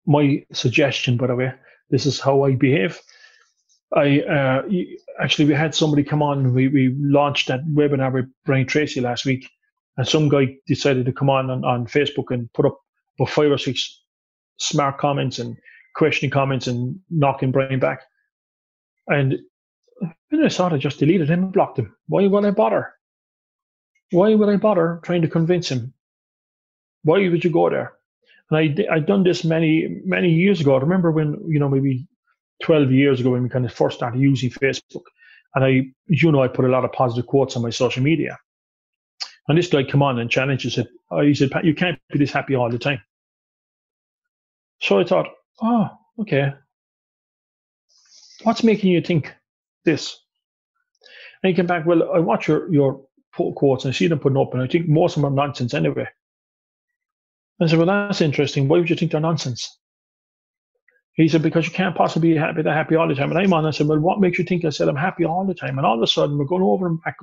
my 0.05 0.45
suggestion, 0.53 1.17
by 1.17 1.27
the 1.27 1.36
way. 1.36 1.53
This 1.89 2.05
is 2.05 2.19
how 2.19 2.43
I 2.43 2.55
behave. 2.55 2.99
I 3.93 4.21
uh, 4.21 4.61
actually 5.19 5.45
we 5.45 5.53
had 5.55 5.73
somebody 5.73 6.03
come 6.03 6.21
on. 6.21 6.53
We 6.53 6.67
we 6.67 6.95
launched 6.99 7.47
that 7.47 7.65
webinar 7.65 8.13
with 8.13 8.25
Brian 8.45 8.67
Tracy 8.67 9.01
last 9.01 9.25
week, 9.25 9.49
and 9.99 10.07
some 10.07 10.29
guy 10.29 10.55
decided 10.65 11.05
to 11.05 11.11
come 11.11 11.29
on, 11.29 11.49
on 11.49 11.65
on 11.65 11.85
Facebook 11.85 12.33
and 12.33 12.51
put 12.53 12.65
up 12.65 12.79
about 13.19 13.31
five 13.31 13.51
or 13.51 13.57
six 13.57 14.01
smart 14.55 14.97
comments 14.97 15.39
and 15.39 15.57
questioning 15.93 16.31
comments 16.31 16.67
and 16.67 16.97
knocking 17.09 17.51
Brian 17.51 17.81
back. 17.81 18.03
And 19.07 19.39
then 20.31 20.45
I 20.45 20.47
thought 20.47 20.71
I 20.71 20.77
just 20.77 20.99
deleted 20.99 21.29
him 21.29 21.43
and 21.43 21.51
blocked 21.51 21.79
him. 21.79 21.93
Why 22.07 22.27
would 22.27 22.45
I 22.45 22.51
bother? 22.51 22.93
Why 24.11 24.35
would 24.35 24.47
I 24.47 24.55
bother 24.55 25.01
trying 25.03 25.21
to 25.23 25.27
convince 25.27 25.67
him? 25.67 25.93
Why 27.03 27.27
would 27.27 27.43
you 27.43 27.49
go 27.49 27.69
there? 27.69 27.91
And 28.49 28.57
I 28.57 28.95
I'd 28.95 29.05
done 29.05 29.23
this 29.23 29.43
many 29.43 29.99
many 30.05 30.29
years 30.29 30.61
ago. 30.61 30.77
I 30.77 30.79
remember 30.79 31.11
when 31.11 31.43
you 31.45 31.59
know 31.59 31.67
maybe 31.67 32.07
twelve 32.63 32.89
years 32.89 33.19
ago 33.19 33.31
when 33.31 33.43
we 33.43 33.49
kind 33.49 33.65
of 33.65 33.73
first 33.73 33.97
started 33.97 34.21
using 34.21 34.49
Facebook, 34.49 35.03
and 35.55 35.65
I 35.65 35.91
you 36.07 36.31
know 36.31 36.41
I 36.41 36.47
put 36.47 36.63
a 36.63 36.69
lot 36.69 36.85
of 36.85 36.93
positive 36.93 37.27
quotes 37.27 37.57
on 37.57 37.63
my 37.63 37.69
social 37.69 38.01
media. 38.01 38.39
And 39.49 39.57
this 39.57 39.67
guy 39.67 39.83
come 39.83 40.01
on 40.01 40.19
and 40.19 40.31
challenged 40.31 40.65
us. 40.65 40.87
Oh, 41.11 41.21
he 41.21 41.33
said, 41.33 41.49
"You 41.63 41.75
can't 41.75 41.99
be 42.11 42.19
this 42.19 42.31
happy 42.31 42.55
all 42.55 42.69
the 42.69 42.79
time." 42.79 43.01
So 44.81 44.99
I 44.99 45.03
thought, 45.03 45.27
oh, 45.61 45.89
okay. 46.19 46.53
What's 48.43 48.63
making 48.63 48.91
you 48.91 49.01
think 49.01 49.33
this? 49.83 50.17
And 51.43 51.49
he 51.49 51.55
came 51.55 51.67
back, 51.67 51.85
well, 51.85 52.11
I 52.13 52.19
watch 52.19 52.47
your, 52.47 52.71
your 52.71 53.01
quotes 53.33 53.85
and 53.85 53.93
I 53.93 53.97
see 53.97 54.07
them 54.07 54.19
putting 54.19 54.37
up, 54.37 54.53
and 54.53 54.63
I 54.63 54.67
think 54.67 54.87
most 54.87 55.17
of 55.17 55.21
them 55.21 55.33
are 55.33 55.35
nonsense 55.35 55.73
anyway. 55.73 56.07
I 57.61 57.67
said, 57.67 57.77
well, 57.77 57.87
that's 57.87 58.21
interesting. 58.21 58.67
Why 58.67 58.77
would 58.77 58.89
you 58.89 58.95
think 58.95 59.11
they're 59.11 59.19
nonsense? 59.19 59.77
He 61.14 61.28
said, 61.28 61.41
because 61.41 61.66
you 61.66 61.74
can't 61.74 61.95
possibly 61.95 62.32
be 62.32 62.38
happy, 62.38 62.62
they're 62.62 62.74
happy 62.74 62.95
all 62.95 63.07
the 63.07 63.16
time. 63.16 63.30
And 63.30 63.39
I'm 63.39 63.51
on, 63.51 63.66
I 63.66 63.72
said, 63.72 63.88
well, 63.88 63.99
what 63.99 64.22
makes 64.22 64.39
you 64.39 64.45
think 64.45 64.64
I 64.64 64.70
said 64.70 64.88
I'm 64.88 64.95
happy 64.95 65.26
all 65.26 65.45
the 65.45 65.53
time? 65.53 65.78
And 65.78 65.86
all 65.86 65.97
of 65.97 66.01
a 66.01 66.07
sudden, 66.07 66.38
we're 66.38 66.45
going 66.45 66.64
over 66.64 66.88
and 66.88 67.01
back. 67.03 67.18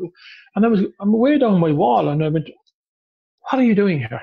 And 0.54 0.64
I 0.66 0.68
was, 0.68 0.82
I'm 1.00 1.12
way 1.12 1.38
down 1.38 1.60
my 1.60 1.72
wall, 1.72 2.08
and 2.08 2.22
I 2.22 2.28
went, 2.28 2.50
what 3.40 3.60
are 3.60 3.64
you 3.64 3.74
doing 3.74 3.98
here? 3.98 4.20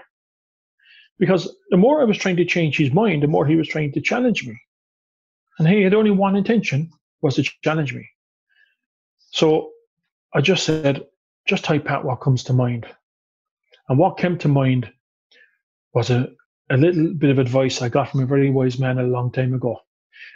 Because 1.17 1.55
the 1.69 1.77
more 1.77 2.01
I 2.01 2.05
was 2.05 2.17
trying 2.17 2.35
to 2.37 2.45
change 2.45 2.77
his 2.77 2.91
mind, 2.91 3.23
the 3.23 3.27
more 3.27 3.47
he 3.47 3.55
was 3.55 3.67
trying 3.67 3.91
to 3.93 4.01
challenge 4.01 4.45
me. 4.45 4.59
And 5.57 5.67
he 5.67 5.81
had 5.81 5.93
only 5.93 6.11
one 6.11 6.35
intention, 6.35 6.91
was 7.21 7.35
to 7.35 7.43
challenge 7.63 7.93
me. 7.93 8.07
So 9.31 9.71
I 10.33 10.41
just 10.41 10.65
said, 10.65 11.05
just 11.47 11.63
type 11.63 11.89
out 11.89 12.05
what 12.05 12.21
comes 12.21 12.43
to 12.45 12.53
mind. 12.53 12.85
And 13.89 13.97
what 13.97 14.17
came 14.17 14.37
to 14.39 14.47
mind 14.47 14.91
was 15.93 16.09
a, 16.09 16.27
a 16.73 16.77
little 16.77 17.13
bit 17.13 17.29
of 17.29 17.39
advice 17.39 17.81
I 17.81 17.89
got 17.89 18.09
from 18.09 18.21
a 18.21 18.25
very 18.25 18.49
wise 18.49 18.79
man 18.79 18.97
a 18.97 19.03
long 19.03 19.31
time 19.31 19.53
ago. 19.53 19.79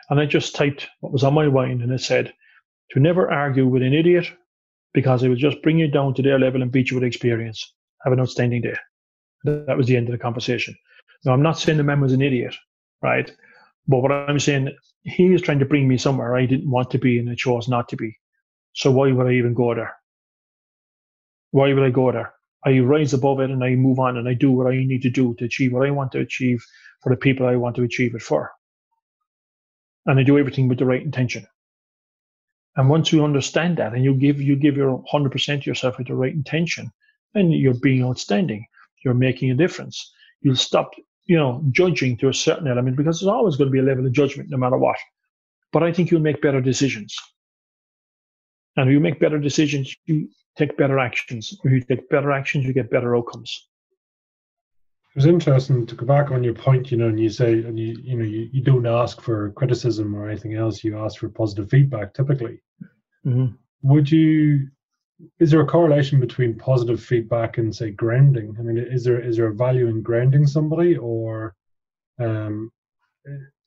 And 0.09 0.19
I 0.19 0.25
just 0.25 0.55
typed 0.55 0.87
what 0.99 1.11
was 1.11 1.23
on 1.23 1.33
my 1.33 1.47
mind 1.47 1.81
and 1.81 1.91
it 1.91 2.01
said, 2.01 2.33
to 2.91 2.99
never 2.99 3.31
argue 3.31 3.67
with 3.67 3.81
an 3.81 3.93
idiot 3.93 4.31
because 4.93 5.23
it 5.23 5.29
will 5.29 5.35
just 5.35 5.61
bring 5.61 5.79
you 5.79 5.87
down 5.87 6.13
to 6.13 6.21
their 6.21 6.39
level 6.39 6.61
and 6.61 6.71
beat 6.71 6.91
you 6.91 6.95
with 6.95 7.03
experience. 7.03 7.73
Have 8.03 8.13
an 8.13 8.19
outstanding 8.19 8.61
day. 8.61 8.75
That 9.43 9.77
was 9.77 9.87
the 9.87 9.97
end 9.97 10.07
of 10.07 10.11
the 10.11 10.17
conversation. 10.17 10.75
Now, 11.25 11.33
I'm 11.33 11.41
not 11.41 11.59
saying 11.59 11.77
the 11.77 11.83
man 11.83 12.01
was 12.01 12.13
an 12.13 12.21
idiot, 12.21 12.55
right? 13.01 13.31
But 13.87 13.99
what 13.99 14.11
I'm 14.11 14.39
saying, 14.39 14.71
he 15.03 15.29
was 15.29 15.41
trying 15.41 15.59
to 15.59 15.65
bring 15.65 15.87
me 15.87 15.97
somewhere 15.97 16.35
I 16.35 16.45
didn't 16.45 16.69
want 16.69 16.91
to 16.91 16.97
be 16.97 17.19
and 17.19 17.29
I 17.29 17.35
chose 17.35 17.67
not 17.67 17.89
to 17.89 17.95
be. 17.95 18.17
So 18.73 18.91
why 18.91 19.11
would 19.11 19.27
I 19.27 19.33
even 19.33 19.53
go 19.53 19.73
there? 19.73 19.95
Why 21.51 21.73
would 21.73 21.83
I 21.83 21.89
go 21.89 22.11
there? 22.11 22.33
I 22.67 22.79
rise 22.79 23.13
above 23.13 23.39
it 23.39 23.49
and 23.49 23.63
I 23.63 23.75
move 23.75 23.99
on 23.99 24.17
and 24.17 24.27
I 24.27 24.33
do 24.33 24.51
what 24.51 24.67
I 24.67 24.75
need 24.75 25.01
to 25.03 25.09
do 25.09 25.35
to 25.35 25.45
achieve 25.45 25.73
what 25.73 25.87
I 25.87 25.91
want 25.91 26.11
to 26.13 26.19
achieve 26.19 26.63
for 27.01 27.09
the 27.11 27.17
people 27.17 27.45
I 27.45 27.55
want 27.55 27.75
to 27.77 27.83
achieve 27.83 28.15
it 28.15 28.21
for. 28.21 28.51
And 30.05 30.19
I 30.19 30.23
do 30.23 30.37
everything 30.37 30.67
with 30.67 30.79
the 30.79 30.85
right 30.85 31.01
intention. 31.01 31.45
And 32.75 32.89
once 32.89 33.11
you 33.11 33.23
understand 33.23 33.77
that 33.77 33.93
and 33.93 34.03
you 34.03 34.13
give 34.13 34.41
you 34.41 34.55
give 34.55 34.77
your 34.77 35.03
100% 35.13 35.63
to 35.63 35.69
yourself 35.69 35.97
with 35.97 36.07
the 36.07 36.15
right 36.15 36.33
intention, 36.33 36.91
then 37.33 37.51
you're 37.51 37.73
being 37.73 38.03
outstanding 38.03 38.65
you're 39.03 39.13
making 39.13 39.51
a 39.51 39.55
difference. 39.55 40.11
You'll 40.41 40.55
stop, 40.55 40.91
you 41.25 41.37
know, 41.37 41.63
judging 41.71 42.17
to 42.17 42.29
a 42.29 42.33
certain 42.33 42.67
element 42.67 42.97
because 42.97 43.19
there's 43.19 43.29
always 43.29 43.55
going 43.55 43.69
to 43.69 43.71
be 43.71 43.79
a 43.79 43.83
level 43.83 44.05
of 44.05 44.11
judgment 44.11 44.49
no 44.49 44.57
matter 44.57 44.77
what. 44.77 44.97
But 45.71 45.83
I 45.83 45.91
think 45.91 46.11
you'll 46.11 46.21
make 46.21 46.41
better 46.41 46.61
decisions. 46.61 47.15
And 48.75 48.89
if 48.89 48.93
you 48.93 48.99
make 48.99 49.19
better 49.19 49.39
decisions, 49.39 49.95
you 50.05 50.29
take 50.57 50.77
better 50.77 50.99
actions. 50.99 51.57
If 51.63 51.71
you 51.71 51.81
take 51.81 52.09
better 52.09 52.31
actions, 52.31 52.65
you 52.65 52.73
get 52.73 52.89
better 52.89 53.15
outcomes. 53.15 53.67
It 55.15 55.19
was 55.19 55.25
interesting 55.25 55.85
to 55.87 55.95
go 55.95 56.05
back 56.05 56.29
on 56.31 56.43
your 56.43 56.53
point, 56.53 56.91
you 56.91 56.97
know, 56.97 57.07
and 57.07 57.19
you 57.19 57.29
say, 57.29 57.53
and 57.53 57.79
you, 57.79 57.97
you 58.03 58.17
know, 58.17 58.23
you, 58.23 58.49
you 58.51 58.61
don't 58.61 58.85
ask 58.85 59.19
for 59.21 59.51
criticism 59.53 60.15
or 60.15 60.29
anything 60.29 60.53
else. 60.53 60.83
You 60.83 60.99
ask 60.99 61.19
for 61.19 61.29
positive 61.29 61.69
feedback 61.69 62.13
typically. 62.13 62.61
Mm-hmm. 63.25 63.55
Would 63.83 64.11
you 64.11 64.67
is 65.39 65.51
there 65.51 65.61
a 65.61 65.65
correlation 65.65 66.19
between 66.19 66.57
positive 66.57 67.01
feedback 67.01 67.57
and 67.57 67.75
say 67.75 67.91
grounding? 67.91 68.55
I 68.59 68.61
mean, 68.61 68.77
is 68.77 69.03
there 69.03 69.19
is 69.19 69.37
there 69.37 69.47
a 69.47 69.55
value 69.55 69.87
in 69.87 70.01
grounding 70.01 70.45
somebody, 70.45 70.95
or 70.95 71.55
um, 72.19 72.71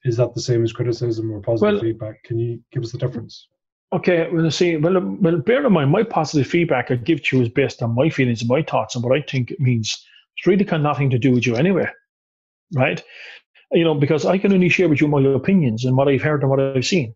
is 0.04 0.16
that 0.16 0.34
the 0.34 0.40
same 0.40 0.62
as 0.62 0.72
criticism 0.72 1.30
or 1.30 1.40
positive 1.40 1.74
well, 1.74 1.82
feedback? 1.82 2.22
Can 2.24 2.38
you 2.38 2.60
give 2.72 2.84
us 2.84 2.92
the 2.92 2.98
difference? 2.98 3.48
Okay, 3.92 4.28
well, 4.32 4.50
see, 4.52 4.76
well, 4.76 5.00
well, 5.00 5.38
bear 5.38 5.66
in 5.66 5.72
mind, 5.72 5.90
my 5.90 6.04
positive 6.04 6.46
feedback 6.46 6.90
I 6.90 6.94
give 6.94 7.24
to 7.24 7.36
you 7.36 7.42
is 7.42 7.48
based 7.48 7.82
on 7.82 7.94
my 7.94 8.08
feelings 8.08 8.40
and 8.40 8.48
my 8.48 8.62
thoughts 8.62 8.94
and 8.94 9.04
what 9.04 9.16
I 9.16 9.22
think 9.22 9.50
it 9.50 9.58
means. 9.58 10.06
It's 10.36 10.46
really 10.46 10.64
got 10.64 10.80
nothing 10.80 11.10
to 11.10 11.18
do 11.18 11.32
with 11.32 11.44
you 11.44 11.56
anyway, 11.56 11.88
right? 12.72 13.02
You 13.72 13.82
know, 13.82 13.94
because 13.94 14.24
I 14.24 14.38
can 14.38 14.52
only 14.52 14.68
share 14.68 14.88
with 14.88 15.00
you 15.00 15.08
my 15.08 15.20
opinions 15.22 15.84
and 15.84 15.96
what 15.96 16.08
I've 16.08 16.22
heard 16.22 16.42
and 16.42 16.50
what 16.50 16.60
I've 16.60 16.86
seen. 16.86 17.14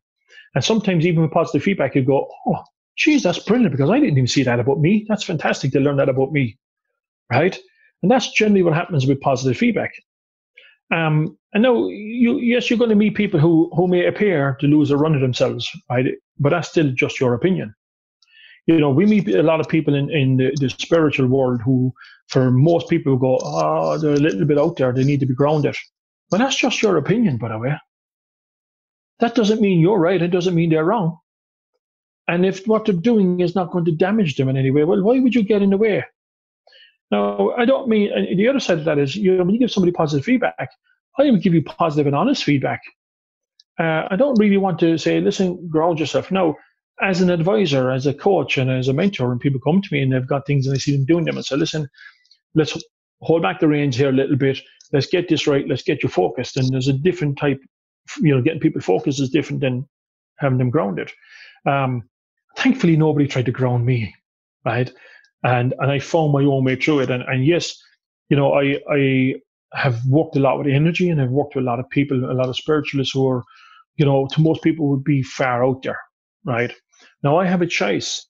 And 0.57 0.65
sometimes 0.65 1.07
even 1.07 1.23
with 1.23 1.31
positive 1.31 1.63
feedback, 1.63 1.95
you 1.95 2.03
go, 2.03 2.29
oh, 2.47 2.65
geez, 2.97 3.23
that's 3.23 3.39
brilliant 3.39 3.73
because 3.73 3.91
I 3.91 4.01
didn't 4.01 4.19
even 4.19 4.27
see 4.27 4.43
that 4.43 4.61
about 4.61 4.81
me. 4.81 5.07
That's 5.09 5.25
fantastic 5.25 5.73
to 5.73 5.81
learn 5.81 5.97
that 5.99 6.09
about 6.09 6.33
me, 6.33 6.59
right? 7.31 7.57
And 8.03 8.11
that's 8.11 8.33
generally 8.33 8.65
what 8.65 8.75
happens 8.75 9.07
with 9.07 9.21
positive 9.21 9.57
feedback. 9.57 9.93
Um, 10.93 11.37
and 11.53 11.63
now, 11.63 11.89
you, 11.89 12.39
yes, 12.39 12.69
you're 12.69 12.79
going 12.79 12.91
to 12.91 12.97
meet 12.97 13.15
people 13.15 13.41
who, 13.41 13.71
who 13.75 13.89
may 13.89 14.07
appear 14.07 14.57
to 14.61 14.67
lose 14.67 14.91
a 14.91 14.97
run 14.97 15.15
of 15.15 15.21
themselves, 15.21 15.71
right? 15.89 16.07
But 16.39 16.51
that's 16.51 16.69
still 16.69 16.93
just 16.93 17.21
your 17.21 17.35
opinion. 17.35 17.75
You 18.67 18.81
know, 18.81 18.91
we 18.91 19.07
meet 19.07 19.29
a 19.29 19.43
lot 19.43 19.61
of 19.61 19.69
people 19.69 19.95
in, 19.95 20.11
in 20.11 20.37
the, 20.37 20.53
the 20.59 20.71
spiritual 20.71 21.27
world 21.27 21.61
who, 21.63 21.93
for 22.29 22.51
most 22.51 22.89
people, 22.89 23.17
go, 23.17 23.39
oh, 23.43 23.99
they're 23.99 24.15
a 24.15 24.17
little 24.17 24.47
bit 24.47 24.59
out 24.59 24.77
there. 24.77 24.93
They 24.93 25.05
need 25.05 25.21
to 25.21 25.27
be 25.27 25.35
grounded. 25.35 25.77
But 26.31 26.39
that's 26.39 26.57
just 26.57 26.83
your 26.83 26.97
opinion, 26.97 27.37
by 27.37 27.49
the 27.49 27.59
way. 27.59 27.77
That 29.21 29.35
doesn't 29.35 29.61
mean 29.61 29.81
you're 29.81 29.99
right. 29.99 30.21
It 30.21 30.29
doesn't 30.29 30.55
mean 30.55 30.71
they're 30.71 30.85
wrong. 30.85 31.19
And 32.27 32.47
if 32.47 32.67
what 32.67 32.87
they're 32.87 32.95
doing 32.95 33.41
is 33.41 33.55
not 33.55 33.71
going 33.71 33.85
to 33.85 33.93
damage 33.93 34.37
them 34.37 34.49
in 34.49 34.57
any 34.57 34.71
way, 34.71 34.85
well, 34.85 35.03
why 35.03 35.19
would 35.21 35.35
you 35.35 35.45
get 35.45 35.63
in 35.63 35.71
the 35.71 35.77
way? 35.77 36.05
Now, 37.11 37.51
I 37.51 37.65
don't 37.65 37.89
mean 37.89 38.37
the 38.37 38.49
other 38.49 38.61
side 38.61 38.79
of 38.79 38.85
that 38.85 38.99
is 38.99 39.15
you 39.15 39.37
know, 39.37 39.45
when 39.45 39.55
you 39.55 39.61
give 39.61 39.71
somebody 39.71 39.93
positive 39.93 40.25
feedback, 40.25 40.71
I 41.19 41.31
would 41.31 41.43
give 41.43 41.55
you 41.55 41.63
positive 41.63 42.07
and 42.07 42.17
honest 42.17 42.45
feedback. 42.45 42.81
Uh, 43.79 44.07
I 44.11 44.17
don't 44.17 44.39
really 44.39 44.57
want 44.57 44.79
to 44.81 44.99
say, 44.99 45.21
listen, 45.21 45.69
ground 45.69 46.01
yourself. 46.01 46.31
No, 46.31 46.57
as 47.03 47.21
an 47.21 47.31
advisor, 47.31 47.91
as 47.91 48.07
a 48.07 48.15
coach, 48.15 48.57
and 48.57 48.71
as 48.71 48.89
a 48.89 48.93
mentor, 48.93 49.33
and 49.33 49.41
people 49.41 49.61
come 49.61 49.83
to 49.83 49.89
me 49.93 50.03
and 50.03 50.13
they've 50.13 50.27
got 50.27 50.47
things 50.47 50.67
and 50.67 50.75
I 50.75 50.79
see 50.79 50.97
them 50.97 51.05
doing 51.05 51.25
them, 51.25 51.37
and 51.37 51.45
say, 51.45 51.57
listen, 51.57 51.89
let's 52.55 52.77
hold 53.21 53.43
back 53.43 53.61
the 53.61 53.69
reins 53.69 53.97
here 53.97 54.11
a 54.11 54.13
little 54.13 54.37
bit. 54.37 54.59
Let's 54.93 55.07
get 55.07 55.29
this 55.29 55.47
right. 55.47 55.67
Let's 55.69 55.83
get 55.83 56.03
you 56.03 56.09
focused. 56.09 56.57
And 56.57 56.71
there's 56.71 56.89
a 56.89 56.93
different 56.93 57.39
type, 57.39 57.61
you 58.21 58.35
know, 58.35 58.43
getting 58.43 58.61
people 58.61 58.81
focused 58.81 59.21
is 59.21 59.31
different 59.31 59.61
than 59.61 59.89
having 60.39 60.59
them 60.59 60.71
grounded. 60.71 61.11
Um, 61.67 62.09
thankfully 62.57 62.97
nobody 62.97 63.27
tried 63.27 63.47
to 63.47 63.53
ground 63.53 63.87
me, 63.87 64.15
right? 64.65 64.93
And 65.45 65.75
and 65.79 65.91
I 65.91 65.99
found 65.99 66.33
my 66.33 66.43
own 66.43 66.65
way 66.65 66.77
through 66.77 67.01
it. 67.01 67.11
And 67.11 67.23
and 67.23 67.45
yes, 67.45 67.77
you 68.29 68.37
know, 68.37 68.55
I 68.55 68.81
I 68.91 69.35
have 69.75 70.05
worked 70.07 70.37
a 70.37 70.41
lot 70.41 70.59
with 70.59 70.69
energy 70.69 71.09
and 71.11 71.21
I've 71.21 71.31
worked 71.31 71.55
with 71.55 71.65
a 71.65 71.67
lot 71.67 71.81
of 71.81 71.91
people, 71.91 72.31
a 72.31 72.33
lot 72.33 72.49
of 72.49 72.57
spiritualists 72.57 73.13
who 73.13 73.29
are, 73.29 73.45
you 73.97 74.05
know, 74.05 74.27
to 74.33 74.41
most 74.41 74.63
people 74.63 74.89
would 74.89 75.05
be 75.05 75.23
far 75.23 75.65
out 75.65 75.83
there, 75.83 76.01
right? 76.45 76.73
Now 77.23 77.39
I 77.39 77.47
have 77.47 77.63
a 77.63 77.67
choice. 77.67 78.27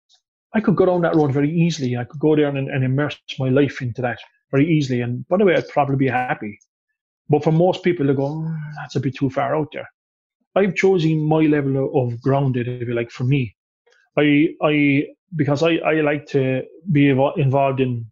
I 0.54 0.60
could 0.60 0.76
go 0.76 0.86
down 0.86 1.02
that 1.02 1.16
road 1.16 1.32
very 1.32 1.50
easily. 1.50 1.96
I 1.96 2.04
could 2.04 2.20
go 2.20 2.36
there 2.36 2.48
and, 2.48 2.68
and 2.70 2.84
immerse 2.84 3.18
my 3.38 3.48
life 3.48 3.82
into 3.82 4.00
that 4.02 4.18
very 4.50 4.70
easily. 4.70 5.00
And 5.00 5.26
by 5.28 5.36
the 5.36 5.44
way, 5.44 5.54
I'd 5.54 5.68
probably 5.68 5.96
be 5.96 6.08
happy. 6.08 6.58
But 7.28 7.42
for 7.42 7.52
most 7.52 7.82
people, 7.82 8.06
they 8.06 8.14
go, 8.14 8.28
mm, 8.28 8.56
that's 8.76 8.96
a 8.96 9.00
bit 9.00 9.16
too 9.16 9.30
far 9.30 9.56
out 9.56 9.68
there. 9.72 9.88
I've 10.54 10.76
chosen 10.76 11.26
my 11.26 11.40
level 11.40 11.90
of 11.94 12.20
grounded, 12.22 12.68
if 12.68 12.86
you 12.86 12.94
like, 12.94 13.10
for 13.10 13.24
me. 13.24 13.56
I 14.16 14.50
I 14.62 15.06
because 15.36 15.62
I, 15.62 15.76
I 15.76 16.00
like 16.00 16.26
to 16.28 16.62
be 16.92 17.08
involved 17.08 17.80
in 17.80 18.06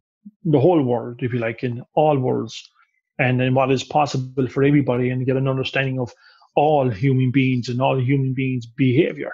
the 0.44 0.60
whole 0.60 0.82
world, 0.82 1.20
if 1.22 1.32
you 1.32 1.38
like, 1.38 1.62
in 1.62 1.82
all 1.94 2.18
worlds, 2.18 2.70
and 3.18 3.40
in 3.40 3.54
what 3.54 3.70
is 3.70 3.84
possible 3.84 4.48
for 4.48 4.62
everybody, 4.62 5.10
and 5.10 5.26
get 5.26 5.36
an 5.36 5.48
understanding 5.48 5.98
of 5.98 6.12
all 6.54 6.88
human 6.90 7.30
beings 7.30 7.68
and 7.68 7.80
all 7.80 8.00
human 8.00 8.34
beings' 8.34 8.66
behavior, 8.66 9.32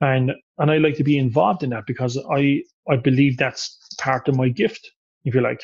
and 0.00 0.32
and 0.58 0.70
I 0.70 0.78
like 0.78 0.96
to 0.96 1.04
be 1.04 1.18
involved 1.18 1.62
in 1.62 1.70
that 1.70 1.86
because 1.86 2.18
I 2.30 2.62
I 2.88 2.96
believe 2.96 3.36
that's 3.36 3.78
part 3.98 4.28
of 4.28 4.36
my 4.36 4.48
gift, 4.48 4.90
if 5.24 5.34
you 5.34 5.40
like. 5.40 5.62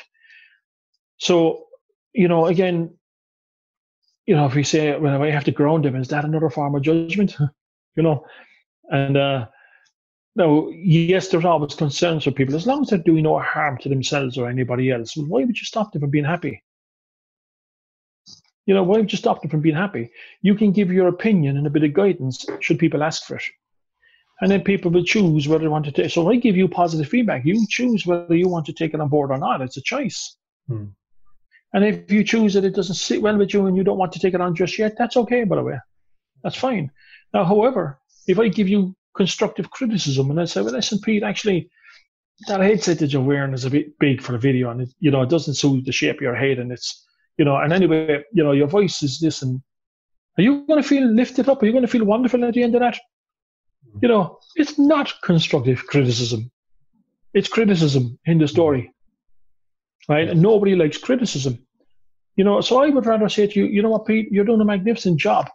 So, 1.19 1.65
you 2.13 2.29
know, 2.29 2.47
again, 2.47 2.97
you 4.27 4.35
know, 4.35 4.47
if 4.47 4.55
we 4.55 4.65
say, 4.65 4.99
well, 4.99 5.23
I 5.23 5.31
have 5.31 5.45
to 5.45 5.53
ground 5.53 5.85
them, 5.85 5.97
is 5.97 6.09
that 6.09 6.25
another 6.25 6.51
form 6.51 6.75
of 6.75 6.83
judgment? 6.83 7.37
you 7.97 8.03
know, 8.03 8.25
and 8.91 9.17
uh, 9.17 9.47
now, 10.37 10.69
yes, 10.71 11.29
there's 11.29 11.45
always 11.45 11.75
concerns 11.75 12.25
for 12.25 12.33
people. 12.33 12.57
As 12.57 12.67
long 12.67 12.83
as 12.83 12.91
they're 12.91 12.99
doing 12.99 13.23
no 13.23 13.39
harm 13.39 13.79
to 13.79 13.89
themselves 13.89 14.37
or 14.37 14.49
anybody 14.49 14.91
else, 14.91 15.17
well, 15.17 15.27
why 15.27 15.45
would 15.45 15.57
you 15.57 15.65
stop 15.65 15.93
them 15.93 16.01
from 16.01 16.11
being 16.11 16.25
happy? 16.25 16.63
You 18.67 18.75
know, 18.75 18.83
why 18.83 18.99
would 18.99 19.13
you 19.13 19.19
stop 19.19 19.43
them 19.43 19.51
from 19.51 19.61
being 19.61 19.77
happy? 19.77 20.11
You 20.43 20.57
can 20.57 20.73
give 20.73 20.91
your 20.91 21.09
opinion 21.09 21.57
and 21.57 21.67
a 21.67 21.71
bit 21.71 21.85
of 21.85 21.93
guidance 21.93 22.47
should 22.61 22.79
people 22.79 23.03
ask 23.03 23.25
for 23.25 23.37
it. 23.37 23.45
And 24.41 24.51
then 24.51 24.63
people 24.63 24.91
will 24.91 25.05
choose 25.05 25.47
whether 25.47 25.63
they 25.63 25.69
want 25.69 25.85
to 25.85 25.93
take. 25.93 26.11
So 26.11 26.29
I 26.29 26.37
give 26.37 26.57
you 26.57 26.67
positive 26.67 27.09
feedback. 27.09 27.45
You 27.45 27.65
choose 27.69 28.05
whether 28.05 28.35
you 28.35 28.49
want 28.49 28.67
to 28.67 28.73
take 28.73 28.93
it 28.93 29.01
on 29.01 29.09
board 29.09 29.31
or 29.31 29.39
not. 29.39 29.61
It's 29.61 29.77
a 29.77 29.83
choice. 29.83 30.37
Hmm. 30.67 30.87
And 31.73 31.85
if 31.85 32.11
you 32.11 32.25
choose 32.25 32.55
that 32.55 32.65
it 32.65 32.75
doesn't 32.75 32.97
sit 32.97 33.23
well 33.23 33.37
with 33.37 33.55
you 33.55 33.67
and 33.67 33.77
you 33.77 33.85
don't 33.85 33.99
want 33.99 34.13
to 34.13 34.19
take 34.19 34.35
it 34.35 34.41
on 34.41 34.57
just 34.57 34.79
yet, 34.79 34.97
that's 34.99 35.17
okay, 35.17 35.45
by 35.45 35.57
the 35.57 35.63
way. 35.63 35.79
That's 36.43 36.57
fine. 36.57 36.91
Now, 37.33 37.45
however, 37.45 38.01
if 38.27 38.39
I 38.39 38.49
give 38.49 38.69
you 38.69 38.97
constructive 39.15 39.71
criticism 39.71 40.31
and 40.31 40.41
I 40.41 40.45
say, 40.45 40.61
well, 40.61 40.73
listen, 40.73 40.99
Pete, 41.01 41.23
actually, 41.23 41.71
that 42.49 42.61
headset 42.61 42.99
that 42.99 43.13
you're 43.13 43.23
wearing 43.23 43.55
is 43.55 43.65
a 43.65 43.71
bit 43.71 43.99
big 43.99 44.21
for 44.21 44.33
the 44.33 44.39
video 44.39 44.71
and 44.71 44.83
it, 44.83 44.89
you 44.99 45.11
know, 45.11 45.23
it 45.23 45.31
doesn't 45.31 45.55
suit 45.55 45.85
the 45.85 45.93
shape 45.93 46.17
of 46.17 46.23
your 46.23 46.35
head 46.35 46.59
and 46.59 46.73
it's, 46.73 47.07
you 47.39 47.45
know, 47.45 47.57
and 47.57 47.73
anyway, 47.73 48.23
you 48.33 48.43
know, 48.43 48.53
your 48.53 48.67
voice 48.67 49.03
is 49.03 49.21
this 49.21 49.43
and 49.43 49.61
are 50.37 50.43
you 50.43 50.67
going 50.67 50.83
to 50.83 50.89
feel 50.89 51.07
lifted 51.07 51.49
up? 51.49 51.63
Are 51.63 51.67
you 51.67 51.73
going 51.73 51.87
to 51.87 51.91
feel 51.91 52.05
wonderful 52.05 52.45
at 52.45 52.55
the 52.55 52.63
end 52.63 52.75
of 52.75 52.81
that? 52.81 52.95
Mm-hmm. 52.95 53.99
You 54.03 54.09
know, 54.09 54.39
it's 54.57 54.79
not 54.79 55.13
constructive 55.23 55.87
criticism. 55.87 56.51
It's 57.35 57.49
criticism 57.49 58.19
in 58.27 58.39
the 58.39 58.49
story. 58.49 58.83
Mm-hmm. 58.83 60.13
Right? 60.13 60.29
And 60.29 60.43
nobody 60.43 60.75
likes 60.75 60.99
criticism. 60.99 61.65
You 62.37 62.43
know, 62.43 62.61
so 62.61 62.83
I 62.83 62.89
would 62.89 63.07
rather 63.07 63.29
say 63.29 63.47
to 63.47 63.61
you, 63.61 63.67
you 63.67 63.81
know 63.81 63.91
what, 63.91 64.07
Pete, 64.07 64.31
you're 64.33 64.45
doing 64.45 64.61
a 64.61 64.65
magnificent 64.65 65.21
job. 65.21 65.49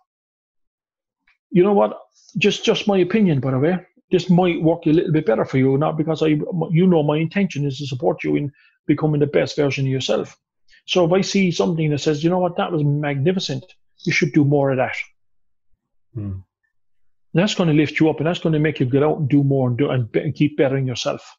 You 1.51 1.63
know 1.63 1.73
what? 1.73 1.99
Just 2.37 2.63
just 2.63 2.87
my 2.87 2.97
opinion, 2.99 3.39
by 3.39 3.51
the 3.51 3.59
way. 3.59 3.79
This 4.11 4.29
might 4.29 4.61
work 4.61 4.85
a 4.85 4.89
little 4.89 5.11
bit 5.11 5.25
better 5.25 5.45
for 5.45 5.57
you, 5.57 5.77
not 5.77 5.97
because 5.97 6.23
I 6.23 6.39
you 6.71 6.87
know 6.87 7.03
my 7.03 7.17
intention 7.17 7.65
is 7.65 7.77
to 7.77 7.87
support 7.87 8.23
you 8.23 8.35
in 8.35 8.51
becoming 8.87 9.19
the 9.19 9.27
best 9.27 9.55
version 9.55 9.85
of 9.85 9.91
yourself. 9.91 10.37
So 10.85 11.05
if 11.05 11.11
I 11.11 11.21
see 11.21 11.51
something 11.51 11.91
that 11.91 11.99
says, 11.99 12.23
you 12.23 12.29
know 12.31 12.39
what, 12.39 12.57
that 12.57 12.71
was 12.71 12.83
magnificent, 12.83 13.63
you 14.05 14.11
should 14.11 14.33
do 14.33 14.43
more 14.43 14.71
of 14.71 14.77
that. 14.77 14.95
Hmm. 16.15 16.39
That's 17.35 17.53
going 17.53 17.69
to 17.69 17.75
lift 17.75 17.99
you 17.99 18.09
up 18.09 18.17
and 18.17 18.25
that's 18.25 18.39
going 18.39 18.53
to 18.53 18.59
make 18.59 18.79
you 18.79 18.87
get 18.87 19.03
out 19.03 19.19
and 19.19 19.29
do 19.29 19.43
more 19.43 19.67
and 19.67 19.77
do 19.77 19.91
and, 19.91 20.13
and 20.15 20.33
keep 20.33 20.57
bettering 20.57 20.87
yourself. 20.87 21.37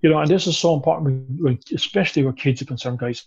You 0.00 0.08
know, 0.08 0.18
and 0.18 0.30
this 0.30 0.46
is 0.46 0.56
so 0.56 0.74
important, 0.74 1.62
especially 1.74 2.24
where 2.24 2.32
kids 2.32 2.62
are 2.62 2.66
concerned, 2.66 2.98
guys. 2.98 3.24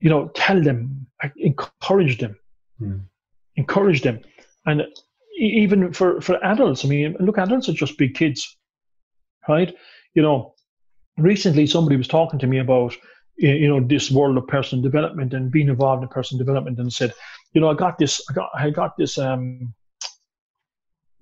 You 0.00 0.10
know, 0.10 0.28
tell 0.28 0.62
them, 0.62 1.06
encourage 1.36 2.18
them, 2.18 2.38
hmm. 2.78 2.98
encourage 3.56 4.02
them, 4.02 4.20
and 4.64 4.82
even 5.36 5.92
for 5.92 6.20
for 6.20 6.42
adults. 6.44 6.84
I 6.84 6.88
mean, 6.88 7.16
look, 7.20 7.38
adults 7.38 7.68
are 7.68 7.72
just 7.72 7.98
big 7.98 8.14
kids, 8.14 8.56
right? 9.48 9.74
You 10.14 10.22
know, 10.22 10.54
recently 11.18 11.66
somebody 11.66 11.96
was 11.96 12.08
talking 12.08 12.38
to 12.38 12.46
me 12.46 12.58
about 12.58 12.96
you 13.36 13.68
know 13.68 13.80
this 13.80 14.10
world 14.10 14.36
of 14.38 14.46
personal 14.46 14.82
development 14.82 15.34
and 15.34 15.50
being 15.50 15.68
involved 15.68 16.02
in 16.02 16.08
personal 16.08 16.44
development 16.44 16.78
and 16.78 16.92
said 16.92 17.12
you 17.52 17.60
know 17.60 17.70
i 17.70 17.74
got 17.74 17.98
this 17.98 18.20
i 18.30 18.32
got 18.32 18.50
i 18.54 18.70
got 18.70 18.96
this 18.96 19.18
um 19.18 19.74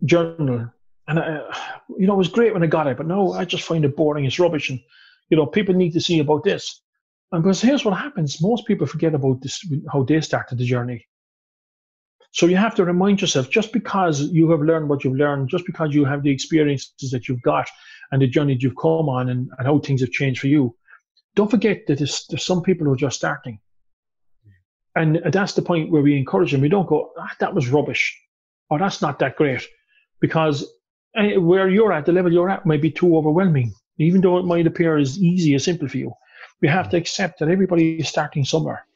journal 0.04 0.70
and 1.08 1.18
I, 1.18 1.40
you 1.98 2.06
know 2.06 2.14
it 2.14 2.18
was 2.18 2.28
great 2.28 2.52
when 2.52 2.62
i 2.62 2.66
got 2.66 2.86
it 2.86 2.96
but 2.96 3.06
no 3.06 3.32
i 3.32 3.44
just 3.44 3.64
find 3.64 3.84
it 3.84 3.96
boring 3.96 4.24
it's 4.24 4.38
rubbish 4.38 4.70
and 4.70 4.78
you 5.28 5.36
know 5.36 5.46
people 5.46 5.74
need 5.74 5.92
to 5.92 6.00
see 6.00 6.20
about 6.20 6.44
this 6.44 6.82
and 7.32 7.42
because 7.42 7.60
here's 7.60 7.84
what 7.84 7.98
happens 7.98 8.40
most 8.40 8.66
people 8.66 8.86
forget 8.86 9.14
about 9.14 9.40
this 9.40 9.60
how 9.92 10.04
they 10.04 10.20
started 10.20 10.58
the 10.58 10.64
journey 10.64 11.04
so 12.34 12.46
you 12.46 12.56
have 12.56 12.74
to 12.74 12.84
remind 12.84 13.20
yourself 13.20 13.48
just 13.48 13.72
because 13.72 14.22
you 14.32 14.50
have 14.50 14.60
learned 14.60 14.88
what 14.88 15.04
you've 15.04 15.14
learned 15.14 15.48
just 15.48 15.64
because 15.66 15.94
you 15.94 16.04
have 16.04 16.22
the 16.22 16.30
experiences 16.30 17.10
that 17.12 17.28
you've 17.28 17.42
got 17.42 17.68
and 18.10 18.20
the 18.20 18.26
journey 18.26 18.56
you've 18.58 18.76
come 18.76 19.08
on 19.08 19.28
and, 19.28 19.48
and 19.56 19.66
how 19.66 19.78
things 19.78 20.00
have 20.00 20.10
changed 20.10 20.40
for 20.40 20.48
you 20.48 20.74
don't 21.34 21.50
forget 21.50 21.86
that 21.86 21.98
there's, 21.98 22.26
there's 22.28 22.44
some 22.44 22.62
people 22.62 22.86
who 22.86 22.92
are 22.92 22.96
just 22.96 23.16
starting. 23.16 23.58
And 24.96 25.20
that's 25.32 25.54
the 25.54 25.62
point 25.62 25.90
where 25.90 26.02
we 26.02 26.16
encourage 26.16 26.52
them. 26.52 26.60
We 26.60 26.68
don't 26.68 26.88
go, 26.88 27.12
ah, 27.18 27.30
that 27.40 27.54
was 27.54 27.68
rubbish, 27.68 28.16
or 28.70 28.78
that's 28.78 29.02
not 29.02 29.18
that 29.18 29.36
great, 29.36 29.66
because 30.20 30.64
eh, 31.16 31.36
where 31.36 31.68
you're 31.68 31.92
at, 31.92 32.06
the 32.06 32.12
level 32.12 32.32
you're 32.32 32.50
at, 32.50 32.64
might 32.64 32.82
be 32.82 32.92
too 32.92 33.16
overwhelming, 33.16 33.74
even 33.98 34.20
though 34.20 34.38
it 34.38 34.44
might 34.44 34.68
appear 34.68 34.96
as 34.96 35.18
easy 35.18 35.54
as 35.54 35.64
simple 35.64 35.88
for 35.88 35.98
you. 35.98 36.12
We 36.62 36.68
have 36.68 36.88
to 36.90 36.96
accept 36.96 37.40
that 37.40 37.48
everybody 37.48 37.98
is 37.98 38.08
starting 38.08 38.44
somewhere 38.44 38.86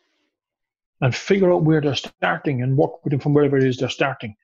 and 1.01 1.15
figure 1.15 1.53
out 1.53 1.65
where 1.65 1.81
they're 1.81 1.95
starting 1.95 2.63
and 2.63 2.77
work 2.77 3.05
with 3.05 3.13
them 3.13 3.21
from 3.21 3.35
wherever 3.35 3.57
it 3.57 3.65
is 3.65 3.77
they're 3.77 3.89
starting. 3.89 4.35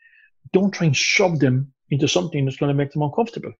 Don't 0.52 0.72
try 0.72 0.86
and 0.86 0.96
shove 0.96 1.40
them 1.40 1.72
into 1.90 2.08
something 2.08 2.44
that's 2.44 2.56
going 2.56 2.68
to 2.68 2.74
make 2.74 2.92
them 2.92 3.02
uncomfortable. 3.02 3.52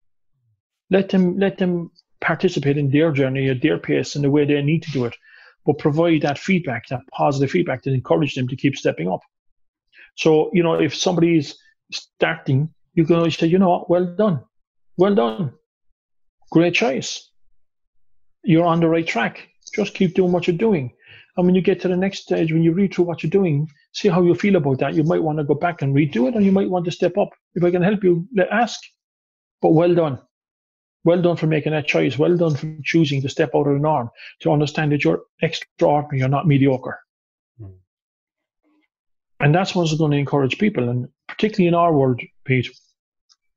Let 0.91 1.09
them 1.09 1.39
let 1.39 1.59
them 1.59 1.91
participate 2.21 2.79
in 2.79 2.91
their 2.91 3.13
journey 3.13 3.49
at 3.51 3.63
their 3.63 3.79
pace 3.79 4.15
and 4.15 4.25
the 4.25 4.31
way 4.31 4.45
they 4.45 4.63
need 4.63 4.83
to 4.83 4.91
do 4.93 5.05
it, 5.05 5.15
but 5.67 5.79
provide 5.79 6.23
that 6.23 6.39
feedback, 6.39 6.87
that 6.89 7.01
positive 7.13 7.51
feedback 7.51 7.83
to 7.83 7.93
encourage 7.93 8.35
them 8.35 8.49
to 8.49 8.57
keep 8.57 8.77
stepping 8.77 9.09
up. 9.09 9.21
So, 10.17 10.51
you 10.53 10.63
know, 10.63 10.75
if 10.75 10.95
somebody 10.95 11.39
is 11.39 11.57
starting, 11.93 12.73
you 12.95 13.05
can 13.05 13.17
always 13.17 13.37
say, 13.37 13.47
you 13.47 13.59
know 13.59 13.71
what, 13.71 13.91
well 13.91 14.07
done. 14.07 14.45
Well 14.97 15.15
done. 15.15 15.53
Great 16.51 16.75
choice. 16.75 17.31
You're 18.45 18.67
on 18.67 18.81
the 18.81 18.89
right 18.89 19.07
track. 19.07 19.49
Just 19.75 19.95
keep 19.95 20.15
doing 20.15 20.31
what 20.31 20.47
you're 20.47 20.57
doing. 20.57 20.93
And 21.37 21.47
when 21.47 21.55
you 21.55 21.63
get 21.63 21.81
to 21.81 21.89
the 21.89 21.97
next 21.97 22.21
stage, 22.21 22.53
when 22.53 22.63
you 22.63 22.73
read 22.73 22.95
through 22.95 23.07
what 23.07 23.23
you're 23.23 23.31
doing, 23.31 23.69
see 23.93 24.09
how 24.09 24.23
you 24.23 24.35
feel 24.35 24.57
about 24.57 24.79
that. 24.79 24.95
You 24.95 25.03
might 25.03 25.23
want 25.23 25.39
to 25.39 25.45
go 25.45 25.55
back 25.55 25.83
and 25.83 25.95
redo 25.95 26.29
it, 26.29 26.37
or 26.37 26.41
you 26.41 26.53
might 26.53 26.71
want 26.71 26.85
to 26.85 26.93
step 26.93 27.19
up. 27.19 27.31
If 27.55 27.65
I 27.65 27.71
can 27.73 27.83
help 27.83 28.05
you, 28.05 28.29
let 28.37 28.49
ask. 28.51 28.81
But 29.61 29.71
well 29.71 29.95
done. 29.95 30.21
Well 31.05 31.21
done 31.21 31.37
for 31.37 31.47
making 31.47 31.73
that 31.73 31.87
choice. 31.87 32.17
Well 32.17 32.37
done 32.37 32.55
for 32.55 32.73
choosing 32.85 33.21
to 33.23 33.29
step 33.29 33.51
out 33.55 33.67
of 33.67 33.75
the 33.75 33.81
norm 33.81 34.11
to 34.41 34.53
understand 34.53 34.93
that 34.93 35.05
you're 35.05 35.23
extraordinary, 35.43 36.21
you're 36.21 36.29
not 36.29 36.47
mediocre. 36.47 37.01
Mm. 37.61 37.75
And 39.41 39.55
that's 39.55 39.75
what's 39.75 39.95
going 39.95 40.13
to 40.13 40.17
encourage 40.17 40.59
people, 40.59 40.89
and 40.89 41.09
particularly 41.29 41.69
in 41.69 41.75
our 41.75 41.93
world, 41.93 42.21
Pete. 42.45 42.69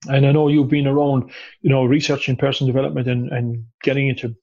And 0.10 0.26
I 0.26 0.32
know 0.32 0.48
you've 0.48 0.70
been 0.70 0.88
around, 0.88 1.32
you 1.62 1.70
know, 1.70 1.86
researching 1.86 2.36
personal 2.36 2.74
development 2.74 3.08
and, 3.08 3.32
and 3.32 3.66
getting 3.84 4.08
into 4.08 4.36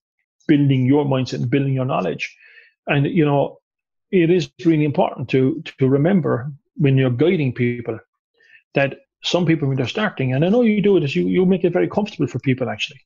building 0.46 0.86
your 0.86 1.04
mindset 1.04 1.42
and 1.42 1.50
building 1.50 1.74
your 1.74 1.84
knowledge. 1.84 2.34
And 2.86 3.06
you 3.06 3.24
know, 3.24 3.58
it 4.10 4.30
is 4.30 4.50
really 4.64 4.84
important 4.84 5.28
to 5.30 5.62
to 5.78 5.88
remember 5.88 6.52
when 6.76 6.96
you're 6.96 7.10
guiding 7.10 7.52
people 7.52 7.98
that 8.74 8.96
some 9.22 9.46
people 9.46 9.68
when 9.68 9.76
they're 9.76 9.86
starting, 9.86 10.34
and 10.34 10.44
I 10.44 10.48
know 10.48 10.62
you 10.62 10.82
do 10.82 10.96
it, 10.96 11.04
is 11.04 11.16
you, 11.16 11.26
you 11.26 11.46
make 11.46 11.64
it 11.64 11.72
very 11.72 11.88
comfortable 11.88 12.26
for 12.26 12.38
people 12.40 12.68
actually. 12.68 13.00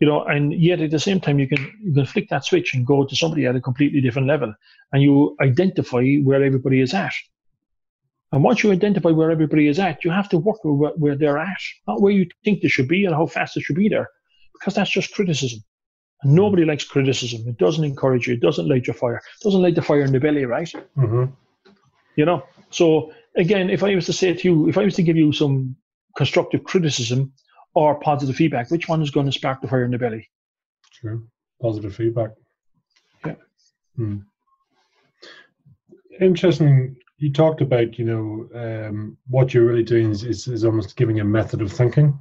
You 0.00 0.08
know, 0.08 0.24
and 0.24 0.52
yet 0.54 0.80
at 0.80 0.90
the 0.90 0.98
same 0.98 1.20
time 1.20 1.38
you 1.38 1.46
can 1.46 1.62
you 1.82 1.92
can 1.92 2.06
flick 2.06 2.28
that 2.30 2.44
switch 2.44 2.74
and 2.74 2.86
go 2.86 3.04
to 3.04 3.16
somebody 3.16 3.46
at 3.46 3.56
a 3.56 3.60
completely 3.60 4.00
different 4.00 4.28
level 4.28 4.54
and 4.92 5.02
you 5.02 5.36
identify 5.40 6.16
where 6.24 6.42
everybody 6.42 6.80
is 6.80 6.94
at. 6.94 7.12
And 8.32 8.42
once 8.42 8.62
you 8.62 8.72
identify 8.72 9.10
where 9.10 9.30
everybody 9.30 9.68
is 9.68 9.78
at, 9.78 10.04
you 10.04 10.10
have 10.10 10.28
to 10.30 10.38
work 10.38 10.58
where, 10.62 10.92
where 10.92 11.16
they're 11.16 11.38
at, 11.38 11.60
not 11.86 12.00
where 12.00 12.12
you 12.12 12.26
think 12.44 12.62
they 12.62 12.68
should 12.68 12.88
be 12.88 13.04
and 13.04 13.14
how 13.14 13.26
fast 13.26 13.54
they 13.54 13.60
should 13.60 13.76
be 13.76 13.88
there, 13.88 14.08
because 14.54 14.74
that's 14.74 14.90
just 14.90 15.12
criticism. 15.12 15.60
And 16.22 16.34
nobody 16.34 16.64
likes 16.64 16.84
criticism. 16.84 17.48
It 17.48 17.58
doesn't 17.58 17.84
encourage 17.84 18.26
you. 18.26 18.34
It 18.34 18.40
doesn't 18.40 18.68
light 18.68 18.86
your 18.86 18.94
fire. 18.94 19.16
It 19.16 19.44
doesn't 19.44 19.62
light 19.62 19.74
the 19.74 19.82
fire 19.82 20.02
in 20.02 20.12
the 20.12 20.20
belly, 20.20 20.44
right? 20.44 20.70
Mm-hmm. 20.96 21.24
You 22.16 22.24
know. 22.24 22.42
So 22.70 23.12
again, 23.36 23.70
if 23.70 23.82
I 23.82 23.94
was 23.94 24.06
to 24.06 24.12
say 24.12 24.34
to 24.34 24.48
you, 24.48 24.68
if 24.68 24.76
I 24.76 24.84
was 24.84 24.94
to 24.96 25.02
give 25.02 25.16
you 25.16 25.32
some 25.32 25.76
constructive 26.16 26.64
criticism 26.64 27.32
or 27.74 27.98
positive 28.00 28.36
feedback, 28.36 28.70
which 28.70 28.88
one 28.88 29.02
is 29.02 29.10
going 29.10 29.26
to 29.26 29.32
spark 29.32 29.60
the 29.60 29.68
fire 29.68 29.84
in 29.84 29.90
the 29.90 29.98
belly? 29.98 30.28
True. 30.92 31.26
Positive 31.62 31.94
feedback. 31.94 32.30
Yeah. 33.24 33.34
Hmm. 33.96 34.18
Interesting. 36.20 36.96
You 37.18 37.32
talked 37.32 37.60
about, 37.60 37.98
you 37.98 38.04
know, 38.04 38.48
um, 38.54 39.16
what 39.28 39.52
you're 39.52 39.66
really 39.66 39.82
doing 39.82 40.10
is, 40.10 40.24
is, 40.24 40.48
is 40.48 40.64
almost 40.64 40.96
giving 40.96 41.20
a 41.20 41.24
method 41.24 41.60
of 41.60 41.70
thinking 41.70 42.18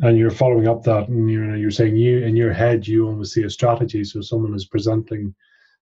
and 0.00 0.16
you're 0.16 0.30
following 0.30 0.68
up 0.68 0.82
that 0.82 1.08
and 1.08 1.30
you're, 1.30 1.56
you're 1.56 1.70
saying 1.70 1.96
you 1.96 2.24
in 2.24 2.36
your 2.36 2.52
head 2.52 2.86
you 2.86 3.06
almost 3.06 3.34
see 3.34 3.44
a 3.44 3.50
strategy 3.50 4.04
so 4.04 4.20
someone 4.20 4.54
is 4.54 4.66
presenting 4.66 5.34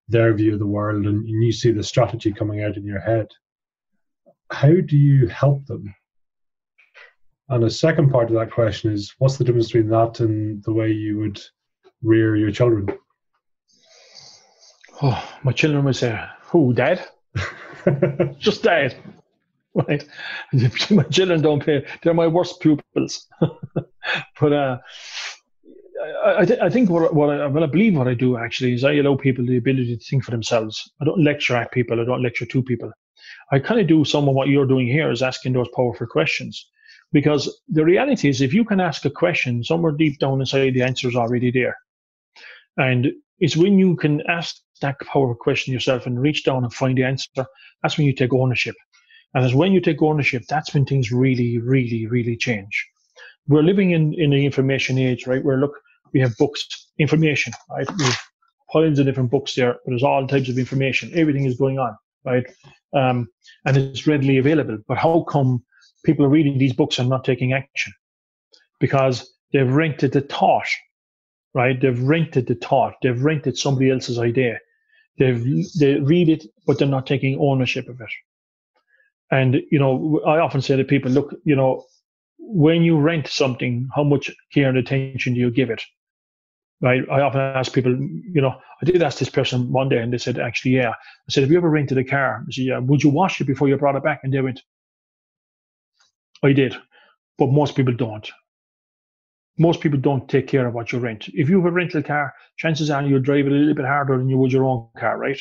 their 0.09 0.35
view 0.35 0.53
of 0.53 0.59
the 0.59 0.67
world 0.67 1.07
and 1.07 1.29
you 1.29 1.53
see 1.53 1.71
the 1.71 1.83
strategy 1.83 2.33
coming 2.33 2.65
out 2.65 2.77
in 2.77 2.85
your 2.85 3.01
head 3.01 3.29
how 4.51 4.69
do 4.69 4.97
you 4.97 5.29
help 5.29 5.67
them? 5.67 5.95
And 7.49 7.65
a 7.65 7.71
second 7.71 8.11
part 8.11 8.29
of 8.29 8.37
that 8.37 8.51
question 8.51 8.93
is 8.93 9.15
what's 9.19 9.37
the 9.37 9.45
difference 9.45 9.67
between 9.67 9.91
that 9.91 10.21
and 10.21 10.63
the 10.65 10.73
way 10.73 10.91
you 10.91 11.19
would 11.19 11.41
rear 12.03 12.37
your 12.37 12.51
children? 12.51 12.89
Oh, 15.03 15.29
my 15.43 15.53
children 15.53 15.85
would 15.85 15.97
say, 15.97 16.21
Who, 16.43 16.73
dad? 16.75 17.07
Just 18.39 18.63
dad. 18.63 18.97
Right. 19.75 20.05
my 20.91 21.05
children 21.05 21.43
don't 21.43 21.65
pay. 21.65 21.87
They're 22.03 22.15
my 22.15 22.27
worst 22.27 22.61
pupils. 22.61 23.27
but 24.41 24.53
uh, 24.53 24.79
I, 26.25 26.45
th- 26.45 26.61
I, 26.61 26.69
think 26.71 26.91
what, 26.91 27.15
what 27.15 27.31
I, 27.31 27.47
well, 27.47 27.65
I 27.65 27.67
believe 27.67 27.97
what 27.97 28.09
I 28.09 28.15
do 28.15 28.37
actually 28.37 28.75
is 28.75 28.85
I 28.85 28.95
allow 28.95 29.17
people 29.17 29.47
the 29.47 29.59
ability 29.59 29.97
to 29.97 30.05
think 30.05 30.25
for 30.25 30.31
themselves. 30.31 30.91
I 31.01 31.05
don't 31.05 31.23
lecture 31.23 31.57
at 31.57 31.73
people. 31.73 32.01
I 32.01 32.05
don't 32.05 32.23
lecture 32.23 32.47
to 32.47 32.63
people. 32.63 32.91
I 33.53 33.59
kind 33.59 33.81
of 33.81 33.87
do 33.87 34.05
some 34.05 34.29
of 34.29 34.35
what 34.35 34.49
you're 34.49 34.67
doing 34.67 34.87
here 34.87 35.11
is 35.11 35.23
asking 35.23 35.53
those 35.53 35.69
powerful 35.75 36.07
questions. 36.07 36.69
Because 37.13 37.61
the 37.69 37.85
reality 37.85 38.29
is, 38.29 38.41
if 38.41 38.55
you 38.55 38.65
can 38.65 38.81
ask 38.81 39.05
a 39.05 39.11
question, 39.11 39.65
somewhere 39.65 39.93
deep 39.93 40.19
down 40.21 40.41
inside, 40.41 40.75
the 40.75 40.83
answer 40.83 41.09
is 41.09 41.17
already 41.17 41.51
there. 41.51 41.77
And 42.77 43.13
it's 43.41 43.57
when 43.57 43.79
you 43.79 43.97
can 43.97 44.23
ask 44.29 44.57
that 44.81 45.01
powerful 45.01 45.35
question 45.35 45.73
yourself 45.73 46.07
and 46.07 46.21
reach 46.21 46.45
down 46.45 46.63
and 46.63 46.73
find 46.73 46.97
the 46.97 47.05
answer, 47.05 47.29
that's 47.83 47.99
when 47.99 48.07
you 48.07 48.15
take 48.15 48.33
ownership. 48.33 48.77
And 49.35 49.45
as 49.45 49.55
when 49.55 49.73
you 49.73 49.81
take 49.81 50.03
ownership, 50.03 50.43
that's 50.49 50.75
when 50.75 50.85
things 50.85 51.13
really, 51.13 51.59
really, 51.59 52.07
really 52.07 52.37
change. 52.37 52.89
we're 53.49 53.63
living 53.63 53.93
in, 53.93 54.15
in 54.15 54.31
the 54.31 54.45
information 54.45 54.99
age, 54.99 55.27
right? 55.27 55.45
Where 55.45 55.59
look, 55.59 55.79
we 56.13 56.21
have 56.21 56.37
books, 56.37 56.89
information, 56.99 57.53
right? 57.71 57.89
We 57.99 58.05
have 58.05 58.19
piles 58.73 58.99
of 58.99 59.07
different 59.07 59.31
books 59.31 59.55
there, 59.55 59.73
but 59.73 59.91
there's 59.91 60.03
all 60.03 60.27
types 60.27 60.49
of 60.49 60.59
information. 60.59 61.11
Everything 61.15 61.45
is 61.45 61.57
going 61.57 61.79
on, 61.79 61.97
right? 62.25 62.47
Um, 62.93 63.29
and 63.65 63.77
it's 63.77 64.07
readily 64.07 64.39
available. 64.39 64.79
But 64.89 64.99
how 64.99 65.23
come 65.23 65.63
people 66.05 66.25
are 66.25 66.31
reading 66.31 66.59
these 66.59 66.73
books 66.73 66.99
and 66.99 67.09
not 67.09 67.25
taking 67.25 67.53
action? 67.53 67.93
Because 68.79 69.33
they've 69.53 69.71
rented 69.71 70.13
the 70.13 70.23
thought, 70.23 70.69
right? 71.55 71.81
They've 71.81 72.03
rented 72.03 72.47
the 72.47 72.55
thought. 72.55 72.95
They've 73.03 73.23
rented 73.23 73.59
somebody 73.59 73.91
else's 73.91 74.19
idea. 74.19 74.59
They've 75.19 75.45
they 75.79 76.01
read 76.01 76.29
it, 76.29 76.47
but 76.67 76.79
they're 76.79 76.89
not 76.89 77.07
taking 77.07 77.39
ownership 77.39 77.89
of 77.89 78.01
it. 78.01 78.09
And 79.31 79.63
you 79.71 79.79
know, 79.79 80.21
I 80.27 80.39
often 80.39 80.61
say 80.61 80.77
to 80.77 80.85
people, 80.85 81.11
look, 81.11 81.35
you 81.45 81.55
know, 81.55 81.85
when 82.39 82.83
you 82.83 82.99
rent 82.99 83.29
something, 83.29 83.89
how 83.95 84.03
much 84.03 84.31
care 84.53 84.69
and 84.69 84.79
attention 84.79 85.35
do 85.35 85.41
you 85.41 85.51
give 85.51 85.71
it? 85.71 85.83
Right. 86.83 87.03
I 87.11 87.21
often 87.21 87.41
ask 87.41 87.73
people, 87.75 87.93
you 87.93 88.41
know, 88.41 88.57
I 88.81 88.85
did 88.87 89.03
ask 89.03 89.19
this 89.19 89.29
person 89.29 89.71
one 89.71 89.91
day 89.91 89.99
and 89.99 90.11
they 90.13 90.19
said, 90.19 90.39
actually, 90.39 90.73
yeah. 90.73 90.91
I 90.91 91.29
said, 91.29 91.43
have 91.43 91.51
you 91.51 91.59
ever 91.59 91.69
rented 91.69 91.99
a 91.99 92.05
car? 92.05 92.43
I 92.49 92.51
said, 92.51 92.65
yeah. 92.65 92.79
Would 92.79 93.05
you 93.05 93.11
wash 93.11 93.39
it 93.41 93.47
before 93.47 93.69
you 93.69 93.77
brought 93.77 93.97
it 93.97 94.03
back? 94.03 94.21
And 94.25 94.33
they 94.33 94.41
went, 94.41 94.63
I 96.43 96.55
did. 96.55 96.75
But 97.37 97.51
most 97.51 97.77
people 97.77 97.95
don't. 97.95 98.29
Most 99.59 99.83
people 99.83 100.01
don't 100.01 100.27
take 100.27 100.49
care 100.49 100.67
of 100.67 100.73
what 100.73 100.91
you 100.91 100.99
rent. 100.99 101.29
If 101.35 101.51
you 101.51 101.57
have 101.59 101.67
a 101.67 101.71
rental 101.71 102.03
car, 102.03 102.33
chances 102.57 102.91
are 102.91 103.03
you'll 103.03 103.21
drive 103.21 103.47
it 103.47 103.53
a 103.53 103.55
little 103.55 103.75
bit 103.75 103.85
harder 103.85 104.17
than 104.17 104.31
you 104.31 104.39
would 104.39 104.53
your 104.53 104.65
own 104.65 104.89
car, 104.99 105.19
right? 105.19 105.39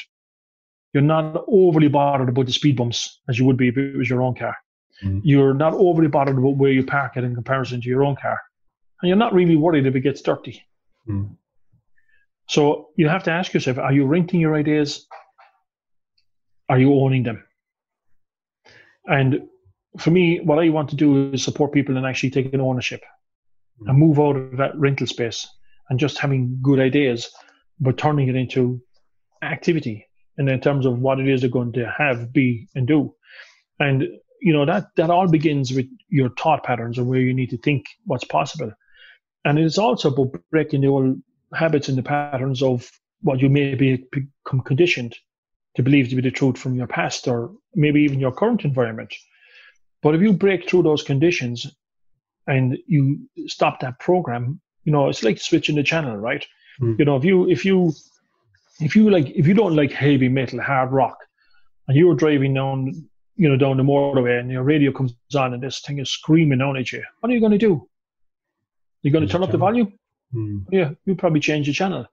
You're 0.93 1.03
not 1.03 1.43
overly 1.47 1.87
bothered 1.87 2.29
about 2.29 2.47
the 2.47 2.53
speed 2.53 2.75
bumps 2.75 3.21
as 3.29 3.37
you 3.37 3.45
would 3.45 3.57
be 3.57 3.67
if 3.67 3.77
it 3.77 3.95
was 3.95 4.09
your 4.09 4.21
own 4.21 4.35
car. 4.35 4.55
Mm. 5.03 5.21
You're 5.23 5.53
not 5.53 5.73
overly 5.73 6.07
bothered 6.07 6.37
about 6.37 6.57
where 6.57 6.71
you 6.71 6.85
park 6.85 7.15
it 7.15 7.23
in 7.23 7.35
comparison 7.35 7.81
to 7.81 7.87
your 7.87 8.03
own 8.03 8.15
car. 8.15 8.39
And 9.01 9.07
you're 9.07 9.17
not 9.17 9.33
really 9.33 9.55
worried 9.55 9.85
if 9.85 9.95
it 9.95 10.01
gets 10.01 10.21
dirty. 10.21 10.65
Mm. 11.07 11.35
So 12.49 12.89
you 12.95 13.07
have 13.07 13.23
to 13.23 13.31
ask 13.31 13.53
yourself 13.53 13.77
are 13.77 13.93
you 13.93 14.05
renting 14.05 14.39
your 14.39 14.55
ideas? 14.55 15.05
Are 16.67 16.79
you 16.79 16.93
owning 16.93 17.23
them? 17.23 17.43
And 19.07 19.47
for 19.97 20.11
me, 20.11 20.39
what 20.39 20.59
I 20.59 20.69
want 20.69 20.89
to 20.89 20.95
do 20.95 21.31
is 21.31 21.43
support 21.43 21.71
people 21.71 21.97
in 21.97 22.05
actually 22.05 22.31
taking 22.31 22.59
ownership 22.59 23.01
mm. 23.81 23.89
and 23.89 23.97
move 23.97 24.19
out 24.19 24.35
of 24.35 24.57
that 24.57 24.75
rental 24.75 25.07
space 25.07 25.47
and 25.89 25.99
just 25.99 26.17
having 26.17 26.59
good 26.61 26.79
ideas, 26.79 27.31
but 27.79 27.97
turning 27.97 28.27
it 28.27 28.35
into 28.35 28.81
activity 29.41 30.08
and 30.39 30.49
in 30.49 30.59
terms 30.59 30.87
of 30.87 30.97
what 30.99 31.19
it 31.19 31.27
is 31.27 31.41
they're 31.41 31.49
going 31.49 31.73
to 31.73 31.93
have, 31.95 32.33
be, 32.33 32.67
and 32.73 32.87
do. 32.87 33.13
And 33.79 34.07
you 34.41 34.53
know 34.53 34.65
that 34.65 34.87
that 34.95 35.09
all 35.09 35.27
begins 35.27 35.71
with 35.73 35.87
your 36.07 36.29
thought 36.29 36.63
patterns 36.63 36.97
and 36.97 37.07
where 37.07 37.19
you 37.19 37.33
need 37.33 37.49
to 37.49 37.57
think 37.57 37.85
what's 38.05 38.23
possible 38.23 38.71
and 39.45 39.59
it's 39.59 39.77
also 39.77 40.09
about 40.09 40.41
breaking 40.51 40.81
the 40.81 40.87
old 40.87 41.17
habits 41.53 41.89
and 41.89 41.97
the 41.97 42.03
patterns 42.03 42.61
of 42.61 42.89
what 43.21 43.39
you 43.39 43.49
may 43.49 43.75
be 43.75 44.05
become 44.11 44.61
conditioned 44.61 45.15
to 45.75 45.83
believe 45.83 46.09
to 46.09 46.15
be 46.15 46.21
the 46.21 46.31
truth 46.31 46.57
from 46.57 46.75
your 46.75 46.87
past 46.87 47.27
or 47.27 47.51
maybe 47.75 48.01
even 48.01 48.19
your 48.19 48.31
current 48.31 48.63
environment 48.63 49.13
but 50.01 50.15
if 50.15 50.21
you 50.21 50.33
break 50.33 50.69
through 50.69 50.83
those 50.83 51.03
conditions 51.03 51.67
and 52.47 52.77
you 52.87 53.19
stop 53.47 53.79
that 53.79 53.99
program 53.99 54.59
you 54.83 54.91
know 54.91 55.09
it's 55.09 55.23
like 55.23 55.39
switching 55.39 55.75
the 55.75 55.83
channel 55.83 56.17
right 56.17 56.45
mm. 56.81 56.97
you 56.97 57.05
know 57.05 57.17
if 57.17 57.23
you 57.23 57.49
if 57.49 57.65
you 57.65 57.91
if 58.79 58.95
you 58.95 59.09
like 59.09 59.29
if 59.31 59.47
you 59.47 59.53
don't 59.53 59.75
like 59.75 59.91
heavy 59.91 60.29
metal 60.29 60.61
hard 60.61 60.91
rock 60.91 61.17
and 61.87 61.97
you're 61.97 62.15
driving 62.15 62.53
down 62.53 63.09
you 63.39 63.47
know, 63.47 63.55
down 63.55 63.77
the 63.77 63.83
motorway 63.83 64.37
and 64.37 64.51
your 64.51 64.63
radio 64.63 64.91
comes 64.91 65.15
on 65.33 65.53
and 65.53 65.63
this 65.63 65.79
thing 65.79 65.97
is 65.97 66.11
screaming 66.11 66.59
down 66.59 66.75
at 66.75 66.91
you. 66.91 67.01
What 67.21 67.31
are 67.31 67.33
you 67.33 67.39
going 67.39 67.53
to 67.53 67.57
do? 67.57 67.87
You're 69.01 69.13
going 69.13 69.25
to 69.25 69.31
turn 69.31 69.43
up 69.43 69.51
the 69.51 69.57
volume? 69.57 69.93
Mm. 70.35 70.65
Yeah, 70.73 70.91
you 71.05 71.15
probably 71.15 71.39
change 71.39 71.67
the 71.67 71.71
channel 71.71 72.05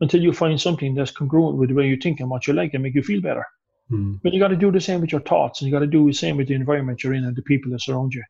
until 0.00 0.20
you 0.20 0.32
find 0.32 0.60
something 0.60 0.92
that's 0.92 1.12
congruent 1.12 1.56
with 1.56 1.68
the 1.68 1.76
way 1.76 1.86
you 1.86 1.96
think 1.96 2.18
and 2.18 2.28
what 2.28 2.48
you 2.48 2.52
like 2.52 2.74
and 2.74 2.82
make 2.82 2.96
you 2.96 3.02
feel 3.04 3.20
better. 3.20 3.46
Mm. 3.92 4.18
But 4.24 4.32
you 4.32 4.40
got 4.40 4.48
to 4.48 4.56
do 4.56 4.72
the 4.72 4.80
same 4.80 5.00
with 5.00 5.12
your 5.12 5.20
thoughts 5.20 5.60
and 5.60 5.68
you 5.68 5.72
got 5.72 5.84
to 5.84 5.86
do 5.86 6.04
the 6.04 6.12
same 6.12 6.36
with 6.36 6.48
the 6.48 6.54
environment 6.54 7.04
you're 7.04 7.14
in 7.14 7.26
and 7.26 7.36
the 7.36 7.42
people 7.42 7.70
that 7.70 7.82
surround 7.82 8.12
you. 8.12 8.24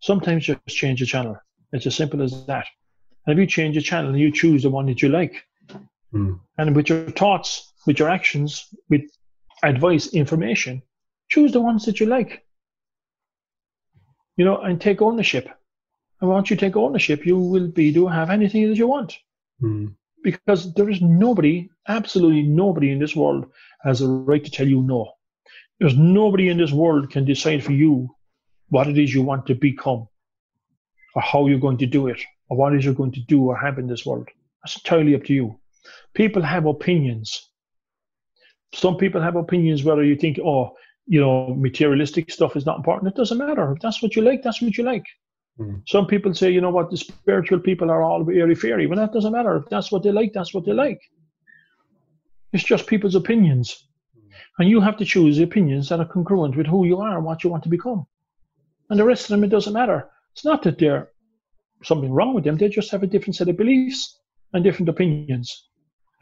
Sometimes 0.00 0.46
just 0.46 0.66
change 0.66 0.98
the 0.98 1.06
channel. 1.06 1.36
It's 1.72 1.86
as 1.86 1.94
simple 1.94 2.22
as 2.22 2.44
that. 2.46 2.66
And 3.24 3.38
if 3.38 3.40
you 3.40 3.46
change 3.46 3.76
the 3.76 3.82
channel, 3.82 4.10
and 4.10 4.18
you 4.18 4.32
choose 4.32 4.64
the 4.64 4.70
one 4.70 4.86
that 4.86 5.00
you 5.00 5.10
like. 5.10 5.44
Mm. 6.14 6.40
And 6.58 6.76
with 6.76 6.88
your 6.88 7.10
thoughts, 7.10 7.72
with 7.86 7.98
your 7.98 8.08
actions, 8.08 8.68
with 8.88 9.02
advice, 9.62 10.08
information, 10.14 10.82
choose 11.28 11.52
the 11.52 11.60
ones 11.60 11.84
that 11.86 12.00
you 12.00 12.06
like. 12.06 12.44
You 14.36 14.44
know, 14.44 14.60
and 14.60 14.80
take 14.80 15.02
ownership. 15.02 15.48
And 16.20 16.30
once 16.30 16.50
you 16.50 16.56
take 16.56 16.76
ownership, 16.76 17.26
you 17.26 17.38
will 17.38 17.68
be 17.68 17.92
to 17.92 18.06
have 18.06 18.30
anything 18.30 18.68
that 18.68 18.78
you 18.78 18.86
want. 18.86 19.18
Mm. 19.62 19.94
Because 20.22 20.72
there 20.74 20.88
is 20.88 21.02
nobody, 21.02 21.68
absolutely 21.86 22.42
nobody 22.42 22.90
in 22.90 22.98
this 22.98 23.14
world 23.14 23.46
has 23.82 24.00
a 24.00 24.08
right 24.08 24.44
to 24.44 24.50
tell 24.50 24.66
you 24.66 24.82
no. 24.82 25.12
There's 25.78 25.96
nobody 25.96 26.48
in 26.48 26.56
this 26.56 26.72
world 26.72 27.10
can 27.10 27.24
decide 27.24 27.62
for 27.62 27.72
you 27.72 28.08
what 28.70 28.88
it 28.88 28.96
is 28.96 29.12
you 29.12 29.22
want 29.22 29.46
to 29.46 29.54
become, 29.54 30.08
or 31.14 31.22
how 31.22 31.46
you're 31.46 31.58
going 31.58 31.78
to 31.78 31.86
do 31.86 32.06
it, 32.06 32.20
or 32.48 32.56
what 32.56 32.72
it 32.72 32.78
is 32.78 32.84
you're 32.84 32.94
going 32.94 33.12
to 33.12 33.20
do 33.20 33.44
or 33.44 33.56
have 33.56 33.78
in 33.78 33.86
this 33.86 34.06
world. 34.06 34.28
That's 34.62 34.76
entirely 34.76 35.14
up 35.14 35.24
to 35.24 35.34
you. 35.34 35.60
People 36.14 36.42
have 36.42 36.66
opinions. 36.66 37.50
Some 38.74 38.96
people 38.96 39.20
have 39.20 39.36
opinions 39.36 39.84
whether 39.84 40.04
you 40.04 40.16
think, 40.16 40.38
oh, 40.38 40.72
you 41.06 41.20
know, 41.20 41.54
materialistic 41.54 42.30
stuff 42.30 42.56
is 42.56 42.66
not 42.66 42.78
important. 42.78 43.12
It 43.12 43.16
doesn't 43.16 43.38
matter. 43.38 43.72
If 43.72 43.80
that's 43.80 44.02
what 44.02 44.16
you 44.16 44.22
like, 44.22 44.42
that's 44.42 44.62
what 44.62 44.76
you 44.76 44.84
like. 44.84 45.04
Mm. 45.58 45.82
Some 45.86 46.06
people 46.06 46.34
say, 46.34 46.50
you 46.50 46.60
know 46.60 46.70
what, 46.70 46.90
the 46.90 46.96
spiritual 46.96 47.60
people 47.60 47.90
are 47.90 48.02
all 48.02 48.28
airy 48.30 48.54
fairy. 48.54 48.86
Well, 48.86 48.98
that 48.98 49.12
doesn't 49.12 49.32
matter. 49.32 49.56
If 49.56 49.68
that's 49.68 49.92
what 49.92 50.02
they 50.02 50.10
like, 50.10 50.32
that's 50.32 50.54
what 50.54 50.64
they 50.64 50.72
like. 50.72 51.00
It's 52.52 52.64
just 52.64 52.86
people's 52.86 53.14
opinions. 53.14 53.86
Mm. 54.16 54.22
And 54.58 54.68
you 54.68 54.80
have 54.80 54.96
to 54.96 55.04
choose 55.04 55.38
opinions 55.38 55.88
that 55.88 56.00
are 56.00 56.06
congruent 56.06 56.56
with 56.56 56.66
who 56.66 56.86
you 56.86 56.98
are 56.98 57.16
and 57.16 57.24
what 57.24 57.44
you 57.44 57.50
want 57.50 57.62
to 57.64 57.68
become. 57.68 58.06
And 58.90 58.98
the 58.98 59.04
rest 59.04 59.24
of 59.24 59.28
them, 59.28 59.44
it 59.44 59.48
doesn't 59.48 59.72
matter. 59.72 60.08
It's 60.32 60.44
not 60.44 60.62
that 60.64 60.78
there's 60.78 61.06
something 61.84 62.10
wrong 62.10 62.34
with 62.34 62.44
them. 62.44 62.56
They 62.56 62.68
just 62.68 62.90
have 62.90 63.02
a 63.02 63.06
different 63.06 63.36
set 63.36 63.48
of 63.48 63.56
beliefs 63.56 64.18
and 64.52 64.64
different 64.64 64.88
opinions. 64.88 65.68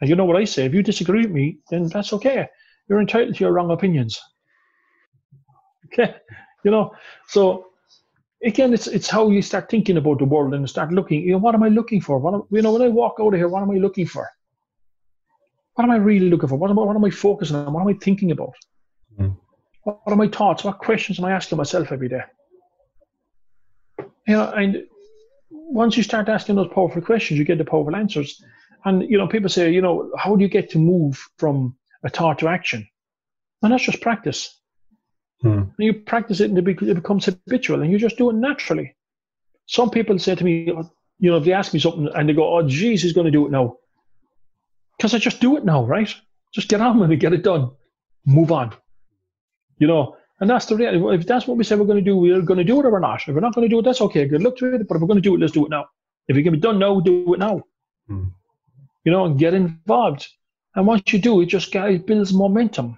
And 0.01 0.09
you 0.09 0.15
know 0.15 0.25
what 0.25 0.37
I 0.37 0.45
say? 0.45 0.65
If 0.65 0.73
you 0.73 0.83
disagree 0.83 1.21
with 1.21 1.31
me, 1.31 1.59
then 1.69 1.87
that's 1.87 2.13
okay. 2.13 2.47
You're 2.89 3.01
entitled 3.01 3.35
to 3.35 3.43
your 3.43 3.53
wrong 3.53 3.71
opinions. 3.71 4.19
Okay, 5.87 6.15
you 6.63 6.71
know, 6.71 6.91
so 7.27 7.67
again, 8.43 8.73
it's 8.73 8.87
it's 8.87 9.09
how 9.09 9.29
you 9.29 9.41
start 9.41 9.69
thinking 9.69 9.97
about 9.97 10.19
the 10.19 10.25
world 10.25 10.53
and 10.53 10.69
start 10.69 10.91
looking. 10.91 11.21
You 11.21 11.33
know, 11.33 11.37
what 11.37 11.55
am 11.55 11.63
I 11.63 11.69
looking 11.69 12.01
for? 12.01 12.19
What 12.19 12.33
am, 12.33 12.43
you 12.51 12.61
know, 12.61 12.73
when 12.73 12.81
I 12.81 12.89
walk 12.89 13.15
out 13.19 13.33
of 13.33 13.39
here, 13.39 13.47
what 13.47 13.61
am 13.61 13.71
I 13.71 13.75
looking 13.75 14.07
for? 14.07 14.29
What 15.75 15.85
am 15.85 15.91
I 15.91 15.97
really 15.97 16.29
looking 16.29 16.49
for? 16.49 16.55
What 16.55 16.69
am 16.69 16.79
I, 16.79 16.83
what 16.83 16.95
am 16.95 17.05
I 17.05 17.09
focusing 17.09 17.55
on? 17.55 17.73
What 17.73 17.81
am 17.81 17.87
I 17.87 17.93
thinking 17.93 18.31
about? 18.31 18.53
Mm. 19.19 19.35
What, 19.83 19.99
what 20.03 20.13
are 20.13 20.17
my 20.17 20.27
thoughts? 20.27 20.63
What 20.63 20.77
questions 20.77 21.19
am 21.19 21.25
I 21.25 21.31
asking 21.31 21.57
myself 21.57 21.91
every 21.91 22.09
day? 22.09 22.21
You 24.27 24.35
know, 24.35 24.51
and 24.51 24.83
once 25.49 25.97
you 25.97 26.03
start 26.03 26.29
asking 26.29 26.55
those 26.55 26.71
powerful 26.73 27.01
questions, 27.01 27.37
you 27.39 27.45
get 27.45 27.57
the 27.57 27.65
powerful 27.65 27.95
answers. 27.95 28.41
And 28.85 29.09
you 29.09 29.17
know, 29.17 29.27
people 29.27 29.49
say, 29.49 29.71
you 29.71 29.81
know, 29.81 30.11
how 30.17 30.35
do 30.35 30.43
you 30.43 30.49
get 30.49 30.69
to 30.71 30.77
move 30.77 31.25
from 31.37 31.75
a 32.03 32.09
thought 32.09 32.39
to 32.39 32.47
action? 32.47 32.87
And 33.61 33.71
that's 33.71 33.83
just 33.83 34.01
practice. 34.01 34.59
Hmm. 35.41 35.63
You 35.77 35.93
practice 35.93 36.39
it 36.39 36.49
and 36.49 36.57
it 36.57 36.95
becomes 36.95 37.25
habitual 37.25 37.81
and 37.81 37.91
you 37.91 37.97
just 37.97 38.17
do 38.17 38.29
it 38.29 38.35
naturally. 38.35 38.95
Some 39.67 39.89
people 39.89 40.19
say 40.19 40.35
to 40.35 40.43
me, 40.43 40.71
you 41.19 41.31
know, 41.31 41.37
if 41.37 41.45
they 41.45 41.53
ask 41.53 41.73
me 41.73 41.79
something 41.79 42.09
and 42.13 42.27
they 42.27 42.33
go, 42.33 42.57
oh, 42.57 42.67
geez, 42.67 43.03
he's 43.03 43.13
going 43.13 43.25
to 43.25 43.31
do 43.31 43.45
it 43.45 43.51
now. 43.51 43.77
Because 44.97 45.13
I 45.13 45.17
just 45.17 45.39
do 45.39 45.57
it 45.57 45.65
now, 45.65 45.85
right? 45.85 46.13
Just 46.53 46.69
get 46.69 46.81
on 46.81 46.99
with 46.99 47.11
it, 47.11 47.17
get 47.17 47.33
it 47.33 47.43
done, 47.43 47.71
move 48.25 48.51
on. 48.51 48.73
You 49.79 49.87
know, 49.87 50.17
and 50.39 50.49
that's 50.49 50.65
the 50.65 50.75
reality. 50.75 51.21
If 51.21 51.27
that's 51.27 51.47
what 51.47 51.57
we 51.57 51.63
say 51.63 51.75
we're 51.75 51.85
going 51.85 52.03
to 52.03 52.09
do, 52.09 52.17
we're 52.17 52.41
going 52.41 52.57
to 52.57 52.63
do 52.63 52.79
it 52.79 52.85
or 52.85 52.91
we're 52.91 52.99
not. 52.99 53.21
If 53.27 53.33
we're 53.33 53.41
not 53.41 53.55
going 53.55 53.67
to 53.67 53.73
do 53.73 53.79
it, 53.79 53.83
that's 53.83 54.01
okay. 54.01 54.27
Good 54.27 54.43
luck 54.43 54.57
to 54.57 54.75
it. 54.75 54.87
But 54.87 54.95
if 54.95 55.01
we're 55.01 55.07
going 55.07 55.21
to 55.21 55.29
do 55.29 55.35
it, 55.35 55.39
let's 55.39 55.53
do 55.53 55.65
it 55.65 55.69
now. 55.69 55.85
If 56.27 56.37
it 56.37 56.43
can 56.43 56.53
be 56.53 56.59
done 56.59 56.79
now, 56.79 56.99
do 56.99 57.33
it 57.33 57.39
now. 57.39 57.63
Hmm. 58.07 58.25
You 59.03 59.11
know, 59.11 59.25
and 59.25 59.37
get 59.37 59.53
involved. 59.53 60.27
And 60.75 60.87
once 60.87 61.11
you 61.13 61.19
do, 61.19 61.41
it 61.41 61.47
just 61.47 61.73
it 61.75 62.07
builds 62.07 62.33
momentum. 62.33 62.97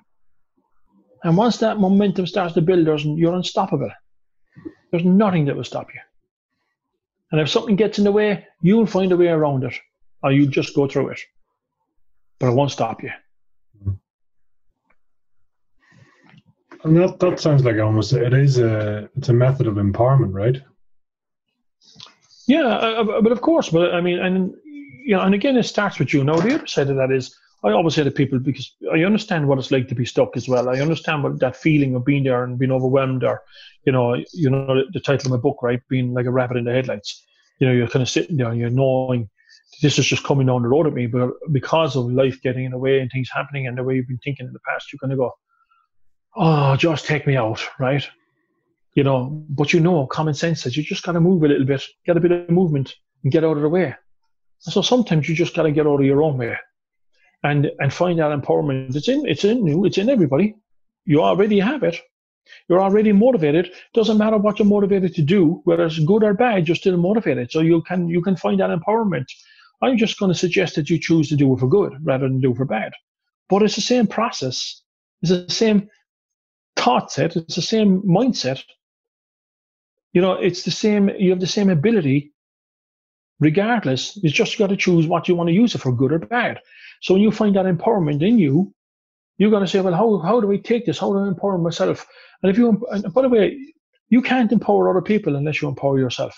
And 1.24 1.36
once 1.36 1.58
that 1.58 1.80
momentum 1.80 2.28
starts 2.28 2.54
to 2.54 2.62
build, 2.62 2.86
you're 3.18 3.34
unstoppable. 3.34 3.92
There's 4.92 5.04
nothing 5.04 5.46
that 5.46 5.56
will 5.56 5.64
stop 5.64 5.88
you. 5.94 6.00
And 7.32 7.42
if 7.42 7.50
something 7.50 7.76
gets 7.76 7.98
in 7.98 8.04
the 8.04 8.12
way, 8.12 8.46
you'll 8.62 8.86
find 8.86 9.12
a 9.12 9.18
way 9.18 9.28
around 9.28 9.64
it, 9.64 9.74
or 10.22 10.32
you'll 10.32 10.52
just 10.52 10.76
go 10.76 10.88
through 10.88 11.10
it. 11.10 11.20
But 12.40 12.50
it 12.50 12.56
won't 12.56 12.72
stop 12.72 13.02
you. 13.02 13.12
And 16.84 16.96
that, 16.98 17.20
that 17.20 17.40
sounds 17.40 17.66
like 17.66 17.80
almost 17.80 18.14
it 18.14 18.34
is 18.34 18.60
a 18.60 19.10
it's 19.18 19.30
a 19.30 19.34
method 19.34 19.66
of 19.66 19.76
empowerment, 19.76 20.34
right? 20.34 20.62
Yeah, 22.48 22.68
uh, 22.68 23.04
uh, 23.04 23.22
but 23.22 23.32
of 23.32 23.42
course, 23.42 23.70
but 23.70 23.96
I 23.96 24.02
mean, 24.02 24.20
and 24.20 24.54
you 25.04 25.16
know, 25.16 25.22
and 25.22 25.34
again, 25.34 25.58
it 25.58 25.64
starts 25.64 26.00
with 26.00 26.14
you. 26.14 26.24
Now, 26.24 26.40
the 26.40 26.56
other 26.56 26.68
side 26.68 26.90
of 26.90 26.98
that 26.98 27.12
is 27.12 27.36
I 27.64 27.72
always 27.72 27.96
say 27.96 28.04
to 28.04 28.12
people 28.12 28.38
because 28.40 28.76
I 28.94 29.04
understand 29.04 29.48
what 29.48 29.58
it's 29.58 29.72
like 29.72 29.88
to 29.88 29.96
be 29.96 30.06
stuck 30.06 30.38
as 30.38 30.48
well. 30.48 30.70
I 30.70 30.80
understand 30.82 31.24
what 31.24 31.40
that 31.40 31.56
feeling 31.56 31.96
of 31.96 32.06
being 32.06 32.24
there 32.24 32.44
and 32.44 32.60
being 32.60 32.72
overwhelmed, 32.72 33.24
or 33.24 33.42
you 33.86 33.92
know, 33.92 34.16
you 34.34 34.50
know 34.50 34.84
the, 34.94 35.00
title 35.00 35.34
of 35.34 35.40
my 35.40 35.42
book, 35.42 35.58
right, 35.64 35.82
being 35.90 36.14
like 36.14 36.28
a 36.28 36.32
rabbit 36.32 36.58
in 36.58 36.66
the 36.66 36.74
headlights. 36.74 37.26
you 37.60 37.68
know, 37.68 37.74
you're 37.74 37.88
kind 37.88 38.04
of 38.04 38.10
sitting 38.10 38.38
there 38.38 38.50
and 38.50 38.60
you're 38.60 38.70
knowing 38.70 39.30
this 39.82 40.00
is 40.00 40.06
just 40.06 40.24
coming 40.24 40.48
down 40.48 40.62
the 40.62 40.68
road 40.68 40.88
at 40.88 40.94
me, 40.94 41.08
but 41.08 41.32
because 41.52 41.96
of 41.96 42.12
life 42.12 42.42
getting 42.42 42.66
in 42.66 42.72
the 42.72 42.78
way 42.78 43.00
and 43.00 43.12
things 43.12 43.30
happening 43.34 43.68
and 43.68 43.78
the 43.78 43.84
way 43.84 43.96
you've 43.96 44.08
been 44.08 44.20
thinking 44.24 44.46
in 44.46 44.54
the 44.54 44.60
past, 44.60 44.92
you're 44.92 45.00
going 45.02 45.10
to 45.10 45.18
go, 45.18 45.32
oh, 46.36 46.76
just 46.76 47.06
take 47.06 47.28
me 47.28 47.36
out, 47.36 47.62
right? 47.80 48.08
You 48.94 49.04
know, 49.04 49.44
but 49.50 49.74
you 49.74 49.80
know, 49.80 50.08
common 50.08 50.34
sense 50.34 50.62
says 50.62 50.78
you 50.78 50.84
just 50.84 51.04
got 51.04 51.14
to 51.14 51.20
move 51.20 51.44
a 51.44 51.48
little 51.48 51.66
bit, 51.66 51.84
get 52.06 52.16
a 52.16 52.22
bit 52.22 52.32
of 52.32 52.50
movement 52.50 52.96
and 53.24 53.32
get 53.32 53.44
out 53.44 53.58
of 53.58 53.64
the 53.64 53.70
way. 53.70 53.96
So 54.70 54.82
sometimes 54.82 55.30
you 55.30 55.36
just 55.36 55.56
got 55.56 55.64
to 55.64 55.72
get 55.72 55.86
out 55.86 56.00
of 56.00 56.06
your 56.06 56.24
own 56.24 56.38
way 56.38 56.58
and, 57.44 57.72
and 57.80 57.94
find 57.94 58.20
that 58.20 58.32
empowerment. 58.38 58.96
It's 58.96 59.08
in, 59.08 59.28
it's 59.28 59.44
in 59.44 59.66
you, 59.66 59.86
it's 59.86 59.98
in 59.98 60.10
everybody. 60.10 60.56
You 61.06 61.22
already 61.22 61.60
have 61.60 61.84
it. 61.84 62.00
You're 62.68 62.82
already 62.82 63.12
motivated. 63.12 63.72
Doesn't 63.94 64.18
matter 64.18 64.38
what 64.38 64.60
you're 64.60 64.68
motivated 64.68 65.14
to 65.16 65.22
do, 65.22 65.62
whether 65.66 65.86
it's 65.86 66.00
good 66.00 66.24
or 66.24 66.34
bad, 66.34 66.68
you're 66.68 66.76
still 66.76 66.98
motivated. 66.98 67.52
So 67.52 67.62
you 67.62 67.82
can 67.84 68.08
you 68.08 68.22
can 68.22 68.36
find 68.36 68.60
that 68.60 68.70
empowerment. 68.70 69.26
I'm 69.82 69.98
just 69.98 70.20
going 70.20 70.32
to 70.32 70.38
suggest 70.38 70.76
that 70.76 70.90
you 70.90 71.00
choose 71.00 71.30
to 71.30 71.36
do 71.36 71.54
it 71.54 71.60
for 71.60 71.68
good 71.68 71.94
rather 72.04 72.28
than 72.28 72.42
do 72.42 72.52
it 72.52 72.58
for 72.58 72.66
bad. 72.66 72.94
But 73.50 73.64
it's 73.64 73.76
the 73.76 73.82
same 73.82 74.08
process. 74.08 74.82
It's 75.22 75.32
the 75.32 75.50
same 75.50 75.90
thought 76.76 77.12
set. 77.12 77.36
It's 77.36 77.56
the 77.56 77.62
same 77.62 78.02
mindset. 78.04 78.62
You 80.14 80.22
know, 80.22 80.34
it's 80.34 80.64
the 80.64 80.72
same. 80.72 81.10
You 81.10 81.32
have 81.32 81.40
the 81.40 81.48
same 81.48 81.70
ability, 81.70 82.34
regardless. 83.40 84.18
It's 84.24 84.34
just 84.34 84.58
got 84.58 84.68
to 84.68 84.78
choose 84.78 85.08
what 85.08 85.28
you 85.28 85.36
want 85.36 85.50
to 85.50 85.54
use 85.54 85.76
it 85.76 85.82
for, 85.82 85.92
good 85.92 86.12
or 86.12 86.20
bad. 86.20 86.60
So 87.02 87.14
when 87.14 87.22
you 87.22 87.32
find 87.32 87.56
that 87.56 87.66
empowerment 87.66 88.22
in 88.22 88.40
you, 88.40 88.74
you're 89.38 89.52
going 89.52 89.64
to 89.64 89.68
say, 89.68 89.82
well, 89.82 89.94
how 89.94 90.20
how 90.20 90.40
do 90.40 90.52
I 90.52 90.58
take 90.58 90.86
this? 90.86 90.98
How 90.98 91.12
do 91.12 91.20
I 91.20 91.28
empower 91.28 91.58
myself? 91.58 92.06
And 92.42 92.52
if 92.52 92.58
you, 92.58 92.86
and 92.92 93.14
by 93.14 93.22
the 93.22 93.30
way, 93.30 93.58
you 94.10 94.22
can't 94.22 94.52
empower 94.52 94.90
other 94.90 95.02
people 95.02 95.36
unless 95.36 95.62
you 95.62 95.68
empower 95.68 96.00
yourself. 96.00 96.38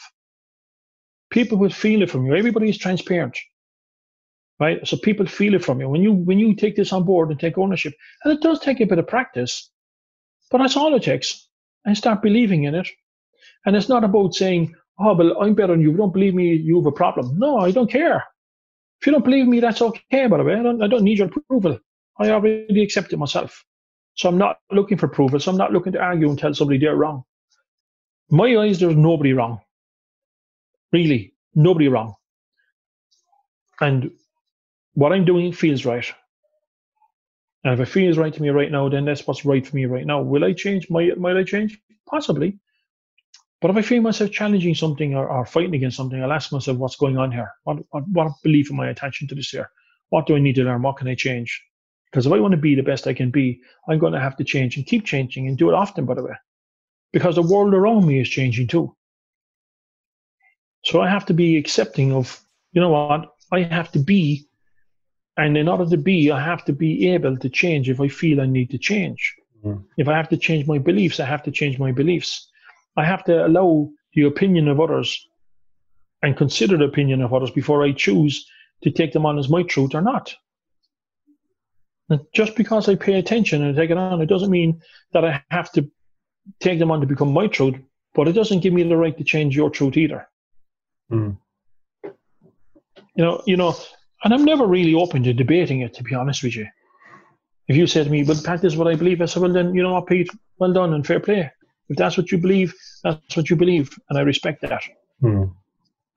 People 1.30 1.58
will 1.58 1.70
feel 1.70 2.02
it 2.02 2.10
from 2.10 2.26
you. 2.26 2.36
Everybody 2.36 2.70
is 2.70 2.78
transparent, 2.78 3.38
right? 4.60 4.86
So 4.88 4.98
people 4.98 5.28
feel 5.28 5.54
it 5.54 5.64
from 5.64 5.80
you 5.82 5.90
when 5.90 6.02
you 6.02 6.14
when 6.14 6.40
you 6.40 6.56
take 6.56 6.76
this 6.76 6.94
on 6.94 7.04
board 7.04 7.30
and 7.30 7.40
take 7.40 7.58
ownership. 7.58 7.94
And 8.24 8.34
it 8.34 8.42
does 8.42 8.60
take 8.60 8.80
a 8.80 8.86
bit 8.86 9.00
of 9.00 9.08
practice, 9.08 9.70
but 10.50 10.60
that's 10.60 10.78
all 10.78 10.96
it 10.96 11.04
takes. 11.04 11.48
And 11.86 11.96
start 11.96 12.22
believing 12.22 12.64
in 12.64 12.76
it. 12.76 12.88
And 13.66 13.76
it's 13.76 13.90
not 13.90 14.04
about 14.04 14.34
saying, 14.34 14.74
"Oh, 15.00 15.14
well, 15.16 15.42
I'm 15.42 15.54
better 15.56 15.74
than 15.74 15.82
you. 15.82 15.94
Don't 15.94 16.14
believe 16.14 16.34
me. 16.34 16.54
You 16.56 16.78
have 16.78 16.86
a 16.88 16.92
problem." 16.92 17.38
No, 17.38 17.58
I 17.60 17.72
don't 17.72 17.92
care. 17.92 18.24
If 19.02 19.08
you 19.08 19.14
don't 19.14 19.26
believe 19.26 19.48
me, 19.48 19.60
that's 19.60 19.82
okay. 19.82 20.28
By 20.28 20.38
the 20.38 20.44
way, 20.44 20.56
I 20.56 20.64
don't, 20.64 20.82
I 20.82 20.88
don't 20.88 21.04
need 21.04 21.20
your 21.20 21.28
approval. 21.28 21.80
I 22.20 22.32
already 22.32 22.82
accept 22.82 23.14
it 23.14 23.18
myself. 23.18 23.64
So 24.16 24.30
I'm 24.30 24.38
not 24.38 24.58
looking 24.72 24.98
for 24.98 25.06
approval. 25.06 25.40
So 25.40 25.52
I'm 25.52 25.58
not 25.58 25.72
looking 25.72 25.94
to 25.94 26.00
argue 26.00 26.30
and 26.30 26.40
tell 26.40 26.54
somebody 26.54 26.80
they're 26.80 26.96
wrong. 26.96 27.24
In 28.32 28.38
my 28.38 28.58
eyes, 28.58 28.80
there's 28.80 28.96
nobody 28.96 29.34
wrong. 29.34 29.60
Really, 30.92 31.34
nobody 31.54 31.88
wrong. 31.90 32.16
And 33.80 34.12
what 34.94 35.14
I'm 35.14 35.26
doing 35.26 35.54
feels 35.54 35.86
right. 35.86 36.06
And 37.64 37.74
if 37.74 37.80
it 37.80 37.92
feels 37.92 38.18
right 38.18 38.34
to 38.34 38.42
me 38.42 38.50
right 38.50 38.72
now, 38.72 38.90
then 38.90 39.06
that's 39.06 39.28
what's 39.28 39.46
right 39.46 39.66
for 39.66 39.76
me 39.76 39.86
right 39.86 40.06
now. 40.06 40.22
Will 40.22 40.44
I 40.44 40.54
change? 40.54 40.90
Might, 40.90 41.18
might 41.20 41.38
I 41.38 41.44
change? 41.44 41.80
Possibly. 42.10 42.60
But 43.60 43.72
if 43.72 43.78
I 43.78 43.82
feel 43.82 44.02
myself 44.02 44.32
challenging 44.32 44.76
something 44.76 45.16
or, 45.16 45.28
or 45.28 45.46
fighting 45.46 45.74
against 45.74 45.98
something, 45.98 46.22
I'll 46.22 46.32
ask 46.32 46.52
myself, 46.52 46.78
what's 46.78 46.96
going 46.96 47.18
on 47.18 47.32
here? 47.32 47.52
What, 47.64 47.78
what, 47.90 48.08
what 48.10 48.32
belief 48.44 48.72
am 48.72 48.80
I 48.80 48.90
attaching 48.90 49.28
to 49.30 49.36
this 49.36 49.50
here? 49.50 49.70
What 50.10 50.28
do 50.28 50.36
I 50.36 50.40
need 50.40 50.56
to 50.56 50.64
learn? 50.64 50.84
What 50.84 50.98
can 50.98 51.08
I 51.08 51.16
change? 51.16 51.64
Because 52.12 52.26
if 52.26 52.34
I 52.34 52.40
want 52.40 52.52
to 52.52 52.58
be 52.58 52.76
the 52.76 52.84
best 52.84 53.08
I 53.08 53.14
can 53.14 53.32
be, 53.32 53.60
I'm 53.90 54.00
going 54.00 54.14
to 54.14 54.20
have 54.20 54.38
to 54.38 54.44
change 54.44 54.78
and 54.78 54.86
keep 54.86 55.06
changing 55.06 55.48
and 55.48 55.58
do 55.58 55.70
it 55.70 55.74
often, 55.74 56.06
by 56.06 56.14
the 56.14 56.24
way, 56.24 56.36
because 57.12 57.36
the 57.36 57.42
world 57.42 57.74
around 57.74 58.06
me 58.06 58.22
is 58.22 58.30
changing 58.30 58.68
too. 58.68 58.96
So 60.86 61.02
I 61.02 61.10
have 61.10 61.26
to 61.26 61.34
be 61.34 61.58
accepting 61.58 62.14
of, 62.14 62.40
you 62.72 62.80
know 62.80 62.92
what, 62.92 63.26
I 63.52 63.64
have 63.64 63.92
to 63.92 64.00
be, 64.00 64.48
and 65.36 65.58
in 65.58 65.68
order 65.68 65.86
to 65.86 65.98
be, 65.98 66.32
I 66.32 66.42
have 66.42 66.64
to 66.66 66.74
be 66.74 67.10
able 67.10 67.38
to 67.38 67.50
change 67.50 67.90
if 67.90 68.00
I 68.00 68.08
feel 68.08 68.40
I 68.40 68.46
need 68.46 68.70
to 68.72 68.78
change. 68.78 69.36
Mm-hmm. 69.64 69.82
If 69.98 70.08
I 70.08 70.16
have 70.16 70.30
to 70.30 70.38
change 70.38 70.66
my 70.66 70.78
beliefs, 70.78 71.20
I 71.20 71.26
have 71.26 71.44
to 71.44 71.52
change 71.52 71.78
my 71.78 71.92
beliefs. 71.92 72.47
I 72.98 73.06
have 73.06 73.24
to 73.26 73.46
allow 73.46 73.90
the 74.14 74.24
opinion 74.24 74.68
of 74.68 74.80
others 74.80 75.28
and 76.22 76.36
consider 76.36 76.78
the 76.78 76.86
opinion 76.86 77.22
of 77.22 77.34
others 77.34 77.52
before 77.52 77.84
I 77.84 77.92
choose 77.94 78.46
to 78.84 78.92
take 78.92 79.14
them 79.14 79.26
on 79.26 79.40
as 79.40 79.50
my 79.50 79.64
truth 79.64 79.96
or 79.96 80.02
not 80.02 80.36
just 82.34 82.56
because 82.56 82.88
I 82.88 82.96
pay 82.96 83.14
attention 83.14 83.64
and 83.64 83.76
take 83.76 83.90
it 83.90 83.98
on, 83.98 84.22
it 84.22 84.28
doesn't 84.28 84.50
mean 84.50 84.82
that 85.14 85.26
I 85.26 85.44
have 85.52 85.72
to 85.74 85.90
take 86.60 86.80
them 86.80 86.92
on 86.92 87.02
to 87.02 87.08
become 87.08 87.34
my 87.34 87.48
truth, 87.48 87.76
but 88.14 88.28
it 88.28 88.34
doesn't 88.34 88.62
give 88.62 88.74
me 88.74 88.84
the 88.84 88.96
right 88.96 89.18
to 89.18 89.24
change 89.24 89.56
your 89.56 89.70
truth 89.70 89.98
either. 89.98 90.28
Mm. 91.12 91.38
You 92.04 93.24
know, 93.24 93.44
you 93.46 93.58
know, 93.58 93.76
and 94.24 94.34
I'm 94.34 94.46
never 94.46 94.66
really 94.66 94.94
open 94.94 95.24
to 95.24 95.34
debating 95.34 95.82
it, 95.82 95.94
to 95.96 96.04
be 96.04 96.16
honest 96.16 96.44
with 96.44 96.56
you. 96.56 96.68
If 97.68 97.76
you 97.76 97.88
say 97.88 98.04
to 98.04 98.10
me, 98.10 98.24
"But 98.24 98.44
Pat, 98.44 98.62
this 98.62 98.74
is 98.74 98.78
what 98.78 98.88
I 98.88 98.96
believe," 98.96 99.22
I 99.22 99.26
said, 99.26 99.42
"Well, 99.42 99.52
then 99.52 99.74
you 99.76 99.84
know 99.84 99.94
what, 99.94 100.08
Pete, 100.08 100.30
well 100.58 100.72
done 100.72 100.94
and 100.94 101.06
fair 101.06 101.20
play. 101.20 101.52
If 101.90 101.98
that's 101.98 102.18
what 102.18 102.32
you 102.32 102.38
believe, 102.38 102.74
that's 103.04 103.38
what 103.38 103.50
you 103.50 103.56
believe, 103.56 103.98
and 104.10 104.18
I 104.18 104.22
respect 104.22 104.62
that." 104.62 104.84
Mm. 105.22 105.54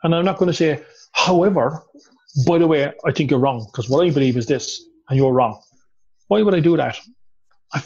And 0.02 0.14
I'm 0.14 0.24
not 0.24 0.38
going 0.38 0.50
to 0.50 0.56
say, 0.56 0.82
however, 1.12 1.84
by 2.46 2.58
the 2.58 2.66
way, 2.66 2.92
I 3.04 3.12
think 3.12 3.30
you're 3.30 3.40
wrong 3.40 3.66
because 3.66 3.88
what 3.88 4.06
I 4.06 4.10
believe 4.10 4.36
is 4.36 4.46
this, 4.46 4.84
and 5.08 5.18
you're 5.18 5.32
wrong. 5.32 5.60
Why 6.28 6.42
would 6.42 6.54
I 6.54 6.60
do 6.60 6.76
that? 6.76 6.98
I, 7.72 7.82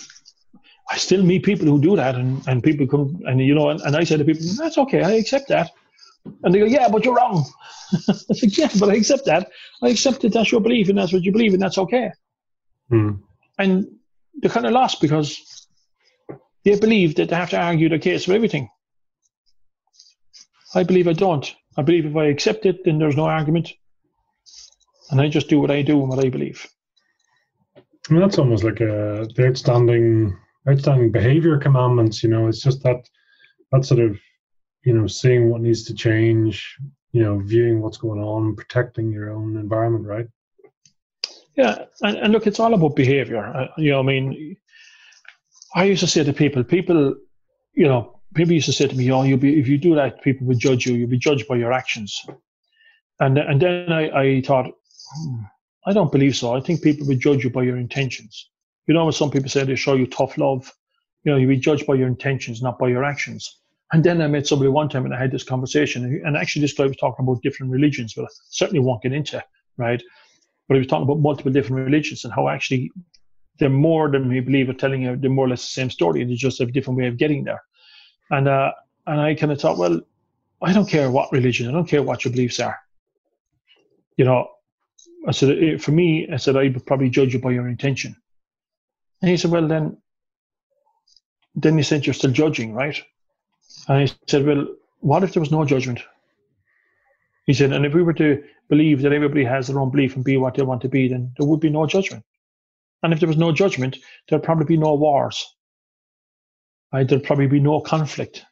I 0.90 0.96
still 0.96 1.22
meet 1.22 1.44
people 1.44 1.66
who 1.66 1.80
do 1.80 1.96
that, 1.96 2.14
and, 2.14 2.46
and 2.46 2.62
people 2.62 2.86
come, 2.86 3.20
and 3.26 3.40
you 3.40 3.54
know, 3.54 3.70
and, 3.70 3.80
and 3.80 3.96
I 3.96 4.04
say 4.04 4.16
to 4.16 4.24
people, 4.24 4.46
that's 4.58 4.78
okay, 4.78 5.02
I 5.02 5.12
accept 5.12 5.48
that. 5.48 5.70
And 6.42 6.54
they 6.54 6.58
go, 6.58 6.66
yeah, 6.66 6.88
but 6.88 7.04
you're 7.04 7.14
wrong. 7.14 7.44
I 8.08 8.34
said, 8.34 8.56
yeah, 8.56 8.68
but 8.78 8.90
I 8.90 8.94
accept 8.94 9.24
that. 9.26 9.50
I 9.82 9.88
accept 9.88 10.20
that 10.20 10.32
that's 10.32 10.52
your 10.52 10.60
belief, 10.60 10.88
and 10.88 10.98
that's 10.98 11.12
what 11.12 11.22
you 11.22 11.32
believe, 11.32 11.54
and 11.54 11.62
that's 11.62 11.78
okay. 11.78 12.10
Hmm. 12.90 13.12
And 13.58 13.86
they're 14.34 14.50
kind 14.50 14.66
of 14.66 14.72
lost 14.72 15.00
because 15.00 15.53
they 16.64 16.78
believe 16.78 17.14
that 17.16 17.28
they 17.28 17.36
have 17.36 17.50
to 17.50 17.60
argue 17.60 17.88
the 17.88 17.98
case 17.98 18.24
for 18.24 18.32
everything. 18.32 18.68
I 20.74 20.82
believe 20.82 21.06
I 21.06 21.12
don't. 21.12 21.54
I 21.76 21.82
believe 21.82 22.06
if 22.06 22.16
I 22.16 22.26
accept 22.26 22.66
it, 22.66 22.84
then 22.84 22.98
there's 22.98 23.16
no 23.16 23.24
argument. 23.24 23.72
And 25.10 25.20
I 25.20 25.28
just 25.28 25.48
do 25.48 25.60
what 25.60 25.70
I 25.70 25.82
do 25.82 26.00
and 26.00 26.08
what 26.08 26.24
I 26.24 26.30
believe. 26.30 26.66
I 27.76 28.12
mean, 28.12 28.20
that's 28.20 28.38
almost 28.38 28.64
like 28.64 28.80
a 28.80 29.26
the 29.34 29.46
outstanding 29.46 30.36
outstanding 30.68 31.12
behavior 31.12 31.58
commandments. 31.58 32.22
You 32.22 32.30
know, 32.30 32.48
it's 32.48 32.62
just 32.62 32.82
that 32.82 33.08
that 33.72 33.84
sort 33.84 34.00
of 34.00 34.18
you 34.84 34.94
know 34.94 35.06
seeing 35.06 35.50
what 35.50 35.60
needs 35.60 35.84
to 35.84 35.94
change. 35.94 36.76
You 37.12 37.22
know, 37.22 37.38
viewing 37.38 37.80
what's 37.80 37.98
going 37.98 38.20
on, 38.20 38.56
protecting 38.56 39.12
your 39.12 39.30
own 39.30 39.56
environment, 39.56 40.04
right? 40.04 40.26
Yeah, 41.56 41.84
and, 42.02 42.16
and 42.16 42.32
look, 42.32 42.48
it's 42.48 42.58
all 42.58 42.74
about 42.74 42.96
behavior. 42.96 43.46
Uh, 43.46 43.68
you 43.76 43.92
know, 43.92 44.00
I 44.00 44.02
mean, 44.02 44.56
I 45.74 45.84
used 45.84 46.00
to 46.00 46.06
say 46.06 46.24
to 46.24 46.32
people, 46.32 46.62
people, 46.64 47.16
you 47.74 47.86
know, 47.86 48.20
people 48.34 48.52
used 48.52 48.66
to 48.66 48.72
say 48.72 48.86
to 48.86 48.94
me, 48.96 49.10
"Oh, 49.10 49.22
you'll 49.22 49.38
be 49.38 49.58
if 49.58 49.68
you 49.68 49.78
do 49.78 49.94
that, 49.96 50.22
people 50.22 50.46
will 50.46 50.56
judge 50.56 50.86
you. 50.86 50.94
You'll 50.94 51.10
be 51.10 51.18
judged 51.18 51.48
by 51.48 51.56
your 51.56 51.72
actions." 51.72 52.24
And 53.20 53.38
and 53.38 53.60
then 53.60 53.92
I, 53.92 54.20
I 54.20 54.40
thought, 54.42 54.66
hmm, 54.66 55.42
I 55.86 55.92
don't 55.92 56.12
believe 56.12 56.36
so. 56.36 56.54
I 56.54 56.60
think 56.60 56.82
people 56.82 57.06
will 57.06 57.16
judge 57.16 57.44
you 57.44 57.50
by 57.50 57.62
your 57.62 57.76
intentions. 57.76 58.50
You 58.86 58.94
know, 58.94 59.04
when 59.04 59.12
some 59.12 59.30
people 59.30 59.48
say 59.48 59.64
they 59.64 59.76
show 59.76 59.94
you 59.94 60.06
tough 60.06 60.36
love, 60.38 60.72
you 61.24 61.32
know, 61.32 61.38
you'll 61.38 61.48
be 61.48 61.56
judged 61.56 61.86
by 61.86 61.94
your 61.94 62.08
intentions, 62.08 62.62
not 62.62 62.78
by 62.78 62.88
your 62.88 63.04
actions. 63.04 63.60
And 63.92 64.02
then 64.02 64.20
I 64.20 64.26
met 64.26 64.46
somebody 64.46 64.70
one 64.70 64.88
time 64.88 65.04
and 65.04 65.14
I 65.14 65.20
had 65.20 65.30
this 65.30 65.44
conversation. 65.44 66.20
And 66.24 66.36
actually, 66.36 66.62
this 66.62 66.72
guy 66.72 66.86
was 66.86 66.96
talking 66.96 67.24
about 67.24 67.42
different 67.42 67.72
religions, 67.72 68.14
but 68.14 68.24
I 68.24 68.28
certainly 68.50 68.80
won't 68.80 69.02
get 69.02 69.12
into, 69.12 69.42
right? 69.76 70.02
But 70.68 70.74
he 70.74 70.78
was 70.78 70.86
talking 70.86 71.04
about 71.04 71.20
multiple 71.20 71.52
different 71.52 71.84
religions 71.84 72.24
and 72.24 72.32
how 72.32 72.48
actually 72.48 72.90
they're 73.58 73.68
more 73.70 74.10
than 74.10 74.28
we 74.28 74.40
believe 74.40 74.68
are 74.68 74.74
telling 74.74 75.02
you 75.02 75.16
they're 75.16 75.30
more 75.30 75.46
or 75.46 75.50
less 75.50 75.62
the 75.62 75.68
same 75.68 75.90
story 75.90 76.20
and 76.20 76.30
they 76.30 76.34
just 76.34 76.60
a 76.60 76.66
different 76.66 76.98
way 76.98 77.06
of 77.06 77.16
getting 77.16 77.44
there. 77.44 77.62
And 78.30 78.48
uh, 78.48 78.72
and 79.06 79.20
I 79.20 79.34
kind 79.34 79.52
of 79.52 79.60
thought, 79.60 79.78
well, 79.78 80.00
I 80.62 80.72
don't 80.72 80.88
care 80.88 81.10
what 81.10 81.30
religion, 81.32 81.68
I 81.68 81.72
don't 81.72 81.88
care 81.88 82.02
what 82.02 82.24
your 82.24 82.32
beliefs 82.32 82.60
are. 82.60 82.78
You 84.16 84.24
know, 84.24 84.48
I 85.26 85.32
said, 85.32 85.82
for 85.82 85.90
me, 85.90 86.28
I 86.32 86.36
said, 86.36 86.56
I 86.56 86.68
would 86.68 86.86
probably 86.86 87.10
judge 87.10 87.34
you 87.34 87.40
by 87.40 87.50
your 87.50 87.68
intention. 87.68 88.16
And 89.20 89.30
he 89.30 89.36
said, 89.36 89.50
well, 89.50 89.66
then, 89.66 89.96
then 91.54 91.76
he 91.76 91.82
said, 91.82 92.06
you're 92.06 92.14
still 92.14 92.30
judging, 92.30 92.74
right? 92.74 93.00
And 93.88 93.98
I 93.98 94.14
said, 94.28 94.46
well, 94.46 94.66
what 95.00 95.24
if 95.24 95.32
there 95.32 95.40
was 95.40 95.50
no 95.50 95.64
judgment? 95.64 96.00
He 97.46 97.52
said, 97.52 97.72
and 97.72 97.84
if 97.84 97.92
we 97.92 98.02
were 98.02 98.14
to 98.14 98.42
believe 98.68 99.02
that 99.02 99.12
everybody 99.12 99.44
has 99.44 99.66
their 99.66 99.78
own 99.78 99.90
belief 99.90 100.16
and 100.16 100.24
be 100.24 100.36
what 100.36 100.54
they 100.54 100.62
want 100.62 100.80
to 100.82 100.88
be, 100.88 101.08
then 101.08 101.32
there 101.38 101.46
would 101.46 101.60
be 101.60 101.70
no 101.70 101.86
judgment. 101.86 102.24
And 103.04 103.12
if 103.12 103.20
there 103.20 103.28
was 103.28 103.36
no 103.36 103.52
judgment, 103.52 103.98
there'd 104.28 104.42
probably 104.42 104.64
be 104.64 104.78
no 104.78 104.94
wars. 104.94 105.46
Right? 106.90 107.06
There'd 107.06 107.22
probably 107.22 107.46
be 107.46 107.60
no 107.60 107.80
conflict. 107.80 108.46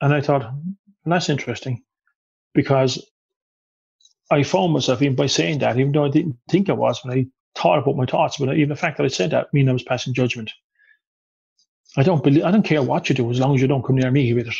And 0.00 0.14
I 0.14 0.22
thought, 0.22 0.40
well, 0.42 0.64
that's 1.04 1.28
interesting 1.28 1.82
because 2.54 3.06
I 4.30 4.42
found 4.42 4.72
myself 4.72 5.02
even 5.02 5.16
by 5.16 5.26
saying 5.26 5.58
that, 5.58 5.78
even 5.78 5.92
though 5.92 6.06
I 6.06 6.08
didn't 6.08 6.38
think 6.50 6.70
I 6.70 6.72
was 6.72 7.04
when 7.04 7.16
I 7.16 7.26
thought 7.54 7.78
about 7.78 7.96
my 7.96 8.06
thoughts, 8.06 8.38
but 8.38 8.56
even 8.56 8.70
the 8.70 8.76
fact 8.76 8.96
that 8.96 9.04
I 9.04 9.08
said 9.08 9.30
that 9.32 9.52
mean 9.52 9.68
I 9.68 9.74
was 9.74 9.82
passing 9.82 10.14
judgment. 10.14 10.50
I 11.98 12.02
don't 12.02 12.24
believe 12.24 12.44
I 12.44 12.50
don't 12.50 12.64
care 12.64 12.82
what 12.82 13.10
you 13.10 13.14
do 13.14 13.30
as 13.30 13.38
long 13.38 13.54
as 13.54 13.60
you 13.60 13.68
don't 13.68 13.84
come 13.84 13.96
near 13.96 14.10
me 14.10 14.32
with 14.32 14.48
it. 14.48 14.54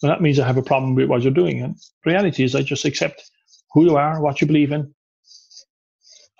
well, 0.00 0.12
that 0.12 0.22
means 0.22 0.38
I 0.38 0.46
have 0.46 0.58
a 0.58 0.62
problem 0.62 0.94
with 0.94 1.08
what 1.08 1.22
you're 1.22 1.32
doing. 1.32 1.60
And 1.60 1.74
reality 2.06 2.44
is, 2.44 2.54
I 2.54 2.62
just 2.62 2.84
accept 2.84 3.28
who 3.72 3.84
you 3.84 3.96
are, 3.96 4.20
what 4.20 4.40
you 4.40 4.46
believe 4.46 4.70
in. 4.70 4.94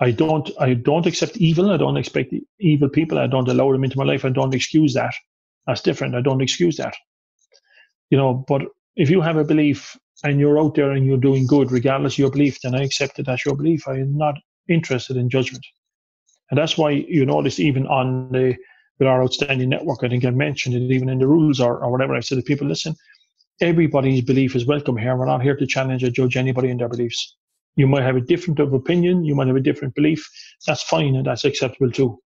I 0.01 0.11
don't, 0.11 0.51
I 0.61 0.75
don't 0.75 1.07
accept 1.07 1.37
evil. 1.37 1.71
I 1.71 1.77
don't 1.77 1.97
expect 1.97 2.35
evil 2.59 2.89
people. 2.89 3.19
I 3.19 3.27
don't 3.27 3.49
allow 3.49 3.71
them 3.73 3.85
into 3.85 3.99
my 3.99 4.05
life. 4.05 4.25
I 4.25 4.31
don't 4.31 4.55
excuse 4.55 4.95
that. 4.95 5.15
That's 5.67 5.83
different. 5.83 6.15
I 6.15 6.21
don't 6.21 6.43
excuse 6.43 6.77
that. 6.77 6.95
You 8.11 8.19
know, 8.19 8.45
but 8.49 8.63
if 8.97 9.09
you 9.09 9.21
have 9.21 9.37
a 9.37 9.45
belief 9.45 9.97
and 10.25 10.41
you're 10.41 10.59
out 10.59 10.75
there 10.75 10.93
and 10.93 11.07
you're 11.07 11.17
doing 11.17 11.47
good, 11.47 11.71
regardless 11.71 12.15
of 12.15 12.19
your 12.19 12.31
belief, 12.31 12.59
then 12.63 12.75
I 12.75 12.83
accept 12.83 13.19
it 13.19 13.29
as 13.29 13.45
your 13.45 13.57
belief. 13.57 13.87
I 13.87 13.95
am 13.95 14.17
not 14.17 14.35
interested 14.69 15.17
in 15.17 15.31
judgment. 15.31 15.65
And 16.51 16.59
that's 16.59 16.77
why 16.77 16.91
you 16.91 17.25
notice 17.25 17.59
even 17.59 17.87
on 17.87 18.31
the 18.33 18.57
with 18.99 19.09
our 19.09 19.23
outstanding 19.23 19.71
network, 19.71 20.05
I 20.05 20.09
think 20.09 20.25
I 20.25 20.31
mentioned 20.31 20.77
it 20.77 20.95
even 20.95 21.09
in 21.09 21.19
the 21.19 21.27
rules 21.27 21.61
or, 21.61 21.83
or 21.83 21.91
whatever. 21.91 22.15
I 22.15 22.21
said 22.21 22.37
to 22.37 22.43
people, 22.43 22.69
listen, 22.69 22.95
everybody's 23.61 24.23
belief 24.23 24.55
is 24.55 24.67
welcome 24.67 24.97
here. 24.97 25.17
We're 25.17 25.27
not 25.27 25.43
here 25.43 25.57
to 25.57 25.67
challenge 25.67 26.05
or 26.05 26.11
judge 26.11 26.37
anybody 26.37 26.71
in 26.71 26.79
their 26.79 26.89
beliefs. 26.89 27.37
You 27.77 27.87
might 27.87 28.03
have 28.03 28.17
a 28.17 28.21
different 28.21 28.61
of 28.61 28.73
opinion, 28.73 29.25
you 29.25 29.35
might 29.35 29.49
have 29.49 29.57
a 29.57 29.61
different 29.61 29.95
belief. 29.95 30.29
That's 30.67 30.83
fine 30.83 31.17
and 31.17 31.27
that's 31.27 31.45
acceptable 31.45 31.91
too. 31.91 32.21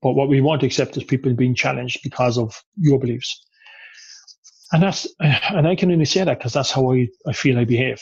But 0.00 0.14
what 0.14 0.28
we 0.28 0.40
want 0.40 0.60
to 0.60 0.66
accept 0.66 0.96
is 0.96 1.04
people 1.04 1.32
being 1.34 1.54
challenged 1.54 2.00
because 2.02 2.38
of 2.38 2.60
your 2.76 2.98
beliefs. 2.98 3.44
And 4.72 4.82
that's 4.82 5.06
and 5.20 5.66
I 5.68 5.76
can 5.76 5.90
only 5.90 6.06
say 6.06 6.24
that 6.24 6.38
because 6.38 6.54
that's 6.54 6.70
how 6.70 6.92
I, 6.92 7.08
I 7.26 7.32
feel 7.32 7.58
I 7.58 7.64
behave. 7.64 8.00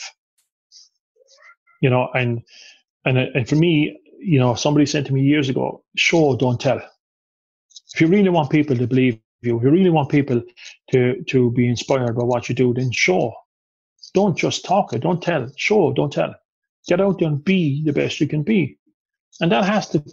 You 1.81 1.89
know, 1.89 2.09
and 2.13 2.41
and 3.05 3.17
and 3.17 3.47
for 3.47 3.55
me, 3.55 3.99
you 4.19 4.39
know, 4.39 4.55
somebody 4.55 4.85
said 4.85 5.05
to 5.07 5.13
me 5.13 5.21
years 5.21 5.49
ago, 5.49 5.83
show, 5.97 6.35
don't 6.37 6.59
tell. 6.59 6.81
If 7.93 7.99
you 7.99 8.07
really 8.07 8.29
want 8.29 8.49
people 8.49 8.77
to 8.77 8.87
believe 8.87 9.19
you, 9.41 9.57
if 9.57 9.63
you 9.63 9.69
really 9.69 9.89
want 9.89 10.09
people 10.09 10.41
to, 10.91 11.23
to 11.23 11.51
be 11.51 11.67
inspired 11.67 12.15
by 12.15 12.23
what 12.23 12.47
you 12.47 12.55
do, 12.55 12.73
then 12.73 12.91
show. 12.91 13.33
Don't 14.13 14.37
just 14.37 14.65
talk 14.65 14.93
it, 14.93 15.01
don't 15.01 15.21
tell. 15.21 15.51
Show, 15.57 15.93
don't 15.93 16.13
tell. 16.13 16.33
Get 16.87 17.01
out 17.01 17.19
there 17.19 17.27
and 17.27 17.43
be 17.43 17.83
the 17.83 17.93
best 17.93 18.19
you 18.19 18.27
can 18.27 18.43
be. 18.43 18.77
And 19.39 19.51
that 19.51 19.65
has 19.65 19.89
to, 19.89 20.03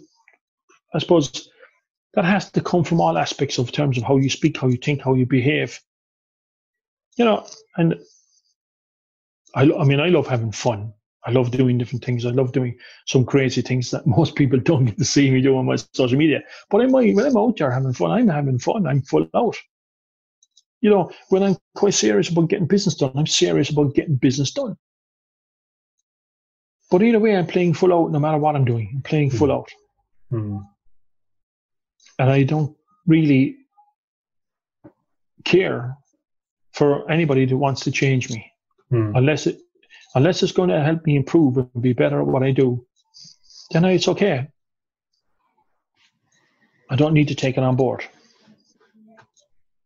I 0.93 0.99
suppose, 0.99 1.49
that 2.13 2.25
has 2.25 2.51
to 2.51 2.61
come 2.61 2.83
from 2.83 3.01
all 3.01 3.17
aspects 3.17 3.57
of 3.57 3.71
terms 3.71 3.97
of 3.97 4.03
how 4.03 4.17
you 4.17 4.29
speak, 4.29 4.57
how 4.57 4.67
you 4.67 4.77
think, 4.77 5.01
how 5.03 5.13
you 5.13 5.25
behave. 5.25 5.79
You 7.17 7.25
know, 7.25 7.47
and 7.77 7.95
I, 9.55 9.63
I 9.63 9.83
mean, 9.83 9.99
I 9.99 10.07
love 10.07 10.27
having 10.27 10.51
fun. 10.51 10.93
I 11.25 11.31
love 11.31 11.51
doing 11.51 11.77
different 11.77 12.03
things. 12.03 12.25
I 12.25 12.31
love 12.31 12.53
doing 12.53 12.77
some 13.05 13.25
crazy 13.25 13.61
things 13.61 13.91
that 13.91 14.07
most 14.19 14.35
people 14.35 14.59
don't 14.59 14.85
get 14.85 14.97
to 14.97 15.05
see 15.05 15.29
me 15.29 15.41
do 15.41 15.57
on 15.57 15.65
my 15.65 15.75
social 15.93 16.17
media. 16.17 16.41
But 16.69 16.81
I'm, 16.81 16.91
when 16.91 17.19
I'm 17.19 17.37
out 17.37 17.57
there 17.57 17.71
having 17.71 17.93
fun, 17.93 18.11
I'm 18.11 18.27
having 18.27 18.59
fun. 18.59 18.87
I'm 18.87 19.01
full 19.01 19.27
out. 19.35 19.57
You 20.81 20.89
know, 20.89 21.11
when 21.29 21.43
I'm 21.43 21.57
quite 21.75 21.93
serious 21.93 22.29
about 22.29 22.49
getting 22.49 22.67
business 22.67 22.95
done, 22.95 23.11
I'm 23.15 23.27
serious 23.27 23.69
about 23.69 23.95
getting 23.95 24.15
business 24.15 24.51
done. 24.51 24.77
But 26.89 27.03
either 27.03 27.19
way, 27.19 27.35
I'm 27.35 27.47
playing 27.47 27.75
full 27.75 27.93
out 27.93 28.11
no 28.11 28.19
matter 28.19 28.37
what 28.37 28.55
I'm 28.55 28.65
doing. 28.65 28.91
I'm 28.95 29.01
playing 29.01 29.31
full 29.31 29.47
hmm. 29.47 29.53
out. 29.53 29.69
Mm. 30.31 30.63
And 32.17 32.29
I 32.29 32.43
don't 32.43 32.75
really 33.05 33.57
care 35.45 35.97
for 36.73 37.09
anybody 37.09 37.45
that 37.45 37.57
wants 37.57 37.81
to 37.81 37.91
change 37.91 38.29
me 38.29 38.51
mm. 38.91 39.11
unless 39.15 39.47
it 39.47 39.59
unless 40.15 40.43
it's 40.43 40.51
going 40.51 40.69
to 40.69 40.81
help 40.81 41.05
me 41.05 41.15
improve 41.15 41.57
and 41.57 41.69
be 41.81 41.93
better 41.93 42.19
at 42.19 42.27
what 42.27 42.43
I 42.43 42.51
do, 42.51 42.85
then 43.71 43.85
it's 43.85 44.07
okay. 44.07 44.47
I 46.89 46.95
don't 46.95 47.13
need 47.13 47.27
to 47.27 47.35
take 47.35 47.57
it 47.57 47.63
on 47.63 47.75
board. 47.75 48.03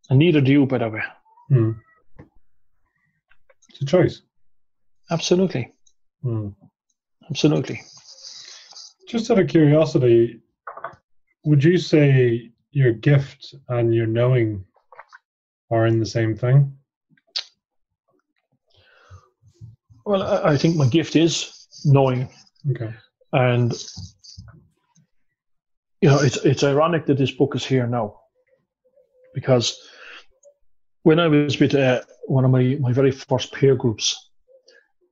And 0.10 0.20
neither 0.20 0.40
do 0.40 0.52
you, 0.52 0.66
by 0.66 0.78
the 0.78 0.90
way. 0.90 1.04
Hmm. 1.50 1.72
It's 3.70 3.82
a 3.82 3.86
choice. 3.86 4.22
Absolutely. 5.12 5.74
Hmm. 6.22 6.50
Absolutely. 7.30 7.82
Just 9.08 9.32
out 9.32 9.40
of 9.40 9.48
curiosity, 9.48 10.42
would 11.46 11.64
you 11.64 11.78
say 11.78 12.52
your 12.72 12.94
gift 12.94 13.56
and 13.70 13.94
your 13.94 14.08
knowing 14.08 14.66
are 15.72 15.86
in 15.88 16.00
the 16.00 16.06
same 16.06 16.36
thing? 16.36 16.76
Well, 20.06 20.24
I 20.24 20.58
think 20.58 20.76
my 20.76 20.88
gift 20.88 21.16
is 21.16 21.68
knowing. 21.86 22.28
Okay. 22.72 22.94
And 23.32 23.74
you 26.02 26.10
know, 26.10 26.20
it's 26.20 26.38
it's 26.44 26.64
ironic 26.64 27.06
that 27.06 27.18
this 27.18 27.32
book 27.32 27.56
is 27.56 27.66
here 27.66 27.88
now, 27.88 28.20
because 29.34 29.80
when 31.04 31.20
I 31.20 31.28
was 31.28 31.60
with 31.60 31.74
uh, 31.74 32.02
one 32.26 32.44
of 32.44 32.52
my 32.52 32.78
my 32.82 32.92
very 32.92 33.12
first 33.12 33.54
peer 33.54 33.76
groups, 33.76 34.32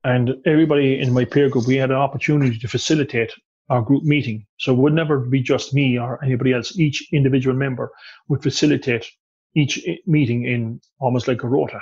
and 0.04 0.34
everybody 0.46 1.00
in 1.00 1.12
my 1.12 1.24
peer 1.24 1.48
group, 1.48 1.66
we 1.66 1.76
had 1.76 1.90
an 1.90 1.96
opportunity 1.96 2.58
to 2.58 2.68
facilitate 2.68 3.32
our 3.68 3.82
group 3.82 4.02
meeting. 4.02 4.44
So 4.58 4.72
it 4.72 4.78
would 4.78 4.92
never 4.92 5.20
be 5.20 5.40
just 5.40 5.72
me 5.72 5.98
or 5.98 6.22
anybody 6.24 6.52
else. 6.52 6.76
Each 6.78 7.06
individual 7.12 7.56
member 7.56 7.90
would 8.28 8.42
facilitate 8.42 9.06
each 9.54 9.86
meeting 10.06 10.44
in 10.44 10.80
almost 11.00 11.28
like 11.28 11.42
a 11.42 11.48
rota. 11.48 11.80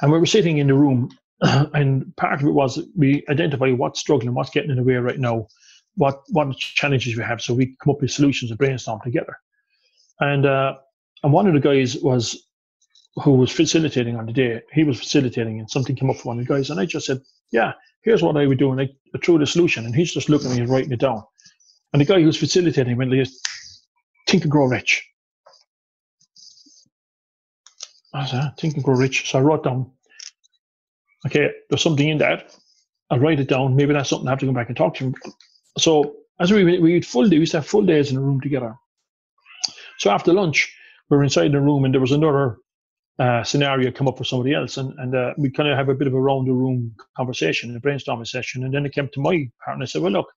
And 0.00 0.10
we 0.10 0.18
were 0.18 0.26
sitting 0.26 0.58
in 0.58 0.68
the 0.68 0.74
room 0.74 1.10
and 1.40 2.14
part 2.16 2.40
of 2.40 2.46
it 2.46 2.52
was 2.52 2.82
we 2.96 3.24
identify 3.28 3.70
what's 3.70 4.00
struggling, 4.00 4.34
what's 4.34 4.50
getting 4.50 4.70
in 4.70 4.76
the 4.76 4.82
way 4.82 4.94
right 4.94 5.18
now, 5.18 5.46
what 5.96 6.22
what 6.28 6.56
challenges 6.56 7.16
we 7.16 7.22
have, 7.22 7.40
so 7.40 7.54
we 7.54 7.76
come 7.82 7.92
up 7.92 8.00
with 8.00 8.10
solutions 8.10 8.50
and 8.50 8.58
brainstorm 8.58 9.00
together. 9.02 9.36
And 10.20 10.46
uh, 10.46 10.74
and 11.22 11.32
one 11.32 11.46
of 11.46 11.54
the 11.54 11.60
guys 11.60 11.96
was 11.96 12.46
who 13.22 13.32
was 13.32 13.50
facilitating 13.50 14.16
on 14.16 14.26
the 14.26 14.32
day. 14.32 14.60
He 14.72 14.84
was 14.84 14.98
facilitating, 14.98 15.58
and 15.58 15.70
something 15.70 15.96
came 15.96 16.10
up 16.10 16.16
for 16.16 16.28
one 16.28 16.38
of 16.38 16.46
the 16.46 16.52
guys, 16.52 16.70
and 16.70 16.80
I 16.80 16.86
just 16.86 17.06
said, 17.06 17.20
"Yeah, 17.52 17.72
here's 18.02 18.22
what 18.22 18.36
I 18.36 18.46
would 18.46 18.58
do," 18.58 18.72
and 18.72 18.80
I 18.80 18.88
threw 19.24 19.38
the 19.38 19.46
solution, 19.46 19.84
and 19.84 19.94
he's 19.94 20.12
just 20.12 20.28
looking 20.28 20.50
at 20.50 20.56
me 20.56 20.62
and 20.62 20.70
writing 20.70 20.92
it 20.92 21.00
down. 21.00 21.22
And 21.92 22.00
the 22.00 22.06
guy 22.06 22.20
who 22.20 22.26
was 22.26 22.36
facilitating 22.36 22.96
went 22.96 23.12
like, 23.12 23.28
"Think 24.28 24.44
and 24.44 24.50
grow 24.50 24.66
rich." 24.66 25.06
I 28.12 28.26
said, 28.26 28.40
ah, 28.42 28.54
"Think 28.58 28.74
and 28.74 28.84
grow 28.84 28.96
rich." 28.96 29.30
So 29.30 29.38
I 29.38 29.42
wrote 29.42 29.64
down 29.64 29.92
okay, 31.26 31.50
there's 31.68 31.82
something 31.82 32.08
in 32.08 32.18
that. 32.18 32.54
I'll 33.10 33.18
write 33.18 33.40
it 33.40 33.48
down. 33.48 33.76
Maybe 33.76 33.92
that's 33.92 34.10
something 34.10 34.28
I 34.28 34.32
have 34.32 34.38
to 34.40 34.46
go 34.46 34.52
back 34.52 34.68
and 34.68 34.76
talk 34.76 34.94
to 34.96 35.04
him. 35.04 35.14
So 35.78 36.16
as 36.38 36.52
we 36.52 36.78
we 36.78 36.94
had 36.94 37.06
full 37.06 37.28
day, 37.28 37.36
we 37.36 37.40
used 37.40 37.52
to 37.52 37.58
have 37.58 37.66
full 37.66 37.84
days 37.84 38.10
in 38.10 38.16
a 38.16 38.20
room 38.20 38.40
together. 38.40 38.74
So 39.98 40.10
after 40.10 40.32
lunch, 40.32 40.72
we 41.08 41.16
were 41.16 41.24
inside 41.24 41.52
the 41.52 41.60
room, 41.60 41.84
and 41.84 41.92
there 41.92 42.00
was 42.00 42.12
another 42.12 42.58
uh, 43.20 43.44
scenario 43.44 43.92
come 43.92 44.08
up 44.08 44.16
for 44.16 44.24
somebody 44.24 44.54
else, 44.54 44.78
and 44.78 44.98
and 44.98 45.14
uh, 45.14 45.34
we 45.36 45.50
kind 45.50 45.68
of 45.68 45.76
have 45.76 45.90
a 45.90 45.94
bit 45.94 46.08
of 46.08 46.14
a 46.14 46.20
round 46.20 46.48
the 46.48 46.52
room 46.52 46.94
conversation, 47.16 47.76
a 47.76 47.80
brainstorming 47.80 48.26
session, 48.26 48.64
and 48.64 48.72
then 48.72 48.86
it 48.86 48.94
came 48.94 49.08
to 49.12 49.20
my 49.20 49.48
part, 49.64 49.76
and 49.76 49.82
I 49.82 49.86
said, 49.86 50.02
well, 50.02 50.12
look, 50.12 50.32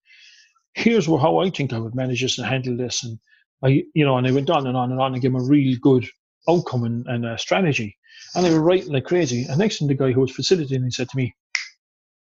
here's 0.73 1.05
how 1.05 1.39
I 1.39 1.49
think 1.49 1.71
I 1.71 1.79
would 1.79 1.95
manage 1.95 2.21
this 2.21 2.37
and 2.37 2.45
handle 2.45 2.75
this, 2.75 3.03
and 3.03 3.17
I, 3.63 3.83
you 3.93 4.05
know, 4.05 4.17
and 4.17 4.27
I 4.27 4.31
went 4.31 4.49
on 4.49 4.67
and 4.67 4.75
on 4.75 4.91
and 4.91 4.99
on 4.99 5.13
and 5.13 5.21
gave 5.21 5.31
him 5.31 5.39
a 5.39 5.43
really 5.43 5.77
good 5.77 6.05
outcome 6.49 6.83
and, 6.83 7.07
and 7.07 7.25
a 7.25 7.37
strategy. 7.37 7.97
And 8.35 8.45
they 8.45 8.53
were 8.53 8.61
writing 8.61 8.91
like 8.91 9.05
crazy. 9.05 9.45
And 9.47 9.57
next 9.57 9.79
thing, 9.79 9.87
the 9.87 9.93
guy 9.93 10.11
who 10.11 10.21
was 10.21 10.31
facilitating 10.31 10.83
he 10.83 10.91
said 10.91 11.09
to 11.09 11.17
me, 11.17 11.33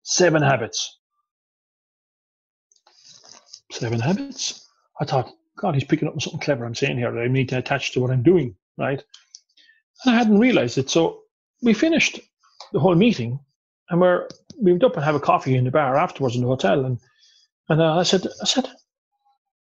Seven 0.03 0.41
habits. 0.41 0.99
Seven 3.71 3.99
habits? 3.99 4.69
I 5.01 5.05
thought, 5.05 5.31
God, 5.57 5.73
he's 5.73 5.83
picking 5.83 6.07
up 6.07 6.21
something 6.21 6.39
clever 6.39 6.65
I'm 6.65 6.75
saying 6.75 6.97
here 6.97 7.11
that 7.11 7.21
I 7.21 7.27
need 7.27 7.49
to 7.49 7.57
attach 7.57 7.91
to 7.93 7.99
what 7.99 8.11
I'm 8.11 8.23
doing, 8.23 8.55
right? 8.77 9.03
I 10.05 10.13
hadn't 10.15 10.39
realized 10.39 10.77
it. 10.77 10.89
So 10.89 11.21
we 11.61 11.73
finished 11.73 12.19
the 12.73 12.79
whole 12.79 12.95
meeting 12.95 13.39
and 13.89 14.01
we're, 14.01 14.27
we 14.59 14.71
went 14.71 14.83
up 14.83 14.95
and 14.95 15.05
have 15.05 15.15
a 15.15 15.19
coffee 15.19 15.55
in 15.55 15.65
the 15.65 15.71
bar 15.71 15.95
afterwards 15.95 16.35
in 16.35 16.41
the 16.41 16.47
hotel. 16.47 16.85
And, 16.85 16.99
and 17.69 17.81
uh, 17.81 17.97
I 17.97 18.03
said, 18.03 18.25
I 18.41 18.45
said, 18.45 18.67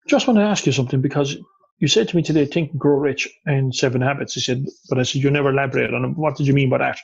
just 0.09 0.27
want 0.27 0.39
to 0.39 0.45
ask 0.45 0.67
you 0.67 0.73
something 0.73 1.01
because 1.01 1.37
you 1.79 1.89
said 1.89 2.09
to 2.09 2.17
me 2.17 2.23
today, 2.23 2.47
think 2.47 2.77
grow 2.77 2.97
rich 2.97 3.29
and 3.47 3.75
seven 3.75 4.01
habits. 4.01 4.35
He 4.35 4.41
said, 4.41 4.65
but 4.89 4.99
I 4.99 5.03
said, 5.03 5.23
you 5.23 5.31
never 5.31 5.51
elaborated 5.51 5.95
on 5.95 6.05
it. 6.05 6.17
What 6.17 6.37
did 6.37 6.47
you 6.47 6.55
mean 6.55 6.71
by 6.71 6.79
that? 6.79 6.99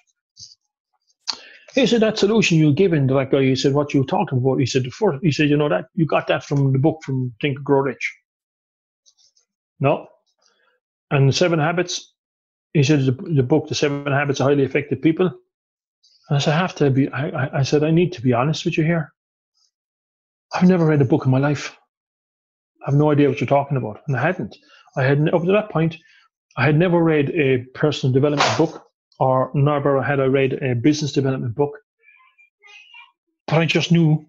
He 1.75 1.87
said, 1.87 2.01
that 2.01 2.19
solution 2.19 2.59
you 2.59 2.73
given 2.73 3.07
to 3.09 3.15
that 3.15 3.31
guy, 3.31 3.43
he 3.43 3.55
said, 3.55 3.75
what 3.75 3.95
you 3.95 4.05
talking 4.05 4.39
about? 4.39 4.59
He 4.59 4.67
said, 4.67 4.91
first, 4.93 5.23
he 5.23 5.31
said, 5.31 5.49
you 5.49 5.57
know 5.57 5.69
that, 5.69 5.87
you 5.95 6.07
got 6.07 6.27
that 6.29 6.45
from 6.45 6.73
the 6.73 6.79
book 6.79 7.01
from 7.05 7.33
Think 7.41 7.63
Grow 7.63 7.81
Rich. 7.81 8.17
No. 9.79 10.09
And 11.11 11.29
the 11.29 11.33
seven 11.33 11.59
habits, 11.59 12.13
he 12.73 12.83
said, 12.83 13.07
the, 13.07 13.13
the 13.13 13.43
book, 13.43 13.69
The 13.69 13.75
Seven 13.75 14.13
Habits 14.13 14.41
of 14.41 14.47
Highly 14.47 14.65
Effective 14.65 15.03
People. 15.03 15.27
And 15.27 16.37
I 16.37 16.39
said, 16.39 16.55
I 16.55 16.59
have 16.59 16.75
to 16.77 16.91
be, 16.91 17.09
I, 17.09 17.61
I 17.61 17.63
said, 17.63 17.83
I 17.83 17.91
need 17.91 18.13
to 18.15 18.23
be 18.23 18.33
honest 18.33 18.65
with 18.65 18.77
you 18.77 18.85
here. 18.85 19.13
I've 20.53 20.69
never 20.69 20.87
read 20.87 21.03
a 21.03 21.07
book 21.07 21.25
in 21.25 21.31
my 21.31 21.39
life. 21.39 21.77
I 22.87 22.91
have 22.91 22.99
no 22.99 23.11
idea 23.11 23.29
what 23.29 23.41
you're 23.41 23.49
talking 23.49 23.77
about. 23.77 24.01
And 24.07 24.17
I 24.17 24.23
hadn't. 24.23 24.57
I 24.97 25.03
had 25.05 25.29
up 25.33 25.43
to 25.43 25.53
that 25.53 25.71
point, 25.71 25.97
I 26.57 26.65
had 26.65 26.77
never 26.77 27.03
read 27.03 27.31
a 27.31 27.59
personal 27.75 28.13
development 28.13 28.59
book, 28.59 28.85
or 29.21 29.51
never 29.55 30.03
had 30.03 30.21
I 30.21 30.25
read 30.25 30.55
a 30.63 30.75
business 30.75 31.13
development 31.13 31.55
book. 31.55 31.73
But 33.47 33.59
I 33.59 33.67
just 33.67 33.93
knew 33.93 34.27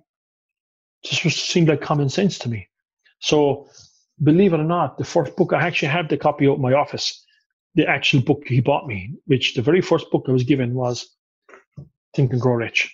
this 1.03 1.23
was, 1.23 1.35
seemed 1.35 1.69
like 1.69 1.81
common 1.81 2.09
sense 2.09 2.37
to 2.39 2.49
me. 2.49 2.67
So, 3.19 3.67
believe 4.21 4.53
it 4.53 4.59
or 4.59 4.63
not, 4.63 4.97
the 4.97 5.03
first 5.03 5.35
book 5.35 5.53
I 5.53 5.65
actually 5.65 5.89
have 5.89 6.09
the 6.09 6.17
copy 6.17 6.45
in 6.45 6.61
my 6.61 6.73
office. 6.73 7.25
The 7.79 7.87
actual 7.87 8.19
book 8.19 8.43
he 8.45 8.59
bought 8.59 8.87
me, 8.87 9.13
which 9.27 9.53
the 9.53 9.61
very 9.61 9.79
first 9.79 10.11
book 10.11 10.25
I 10.27 10.33
was 10.33 10.43
given 10.43 10.73
was 10.73 11.15
Think 12.13 12.33
and 12.33 12.41
Grow 12.41 12.55
Rich. 12.55 12.93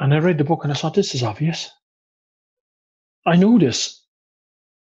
And 0.00 0.12
I 0.12 0.18
read 0.18 0.36
the 0.36 0.44
book 0.44 0.64
and 0.64 0.72
I 0.72 0.76
thought, 0.76 0.92
this 0.92 1.14
is 1.14 1.22
obvious. 1.22 1.70
I 3.26 3.36
know 3.36 3.58
this. 3.58 4.04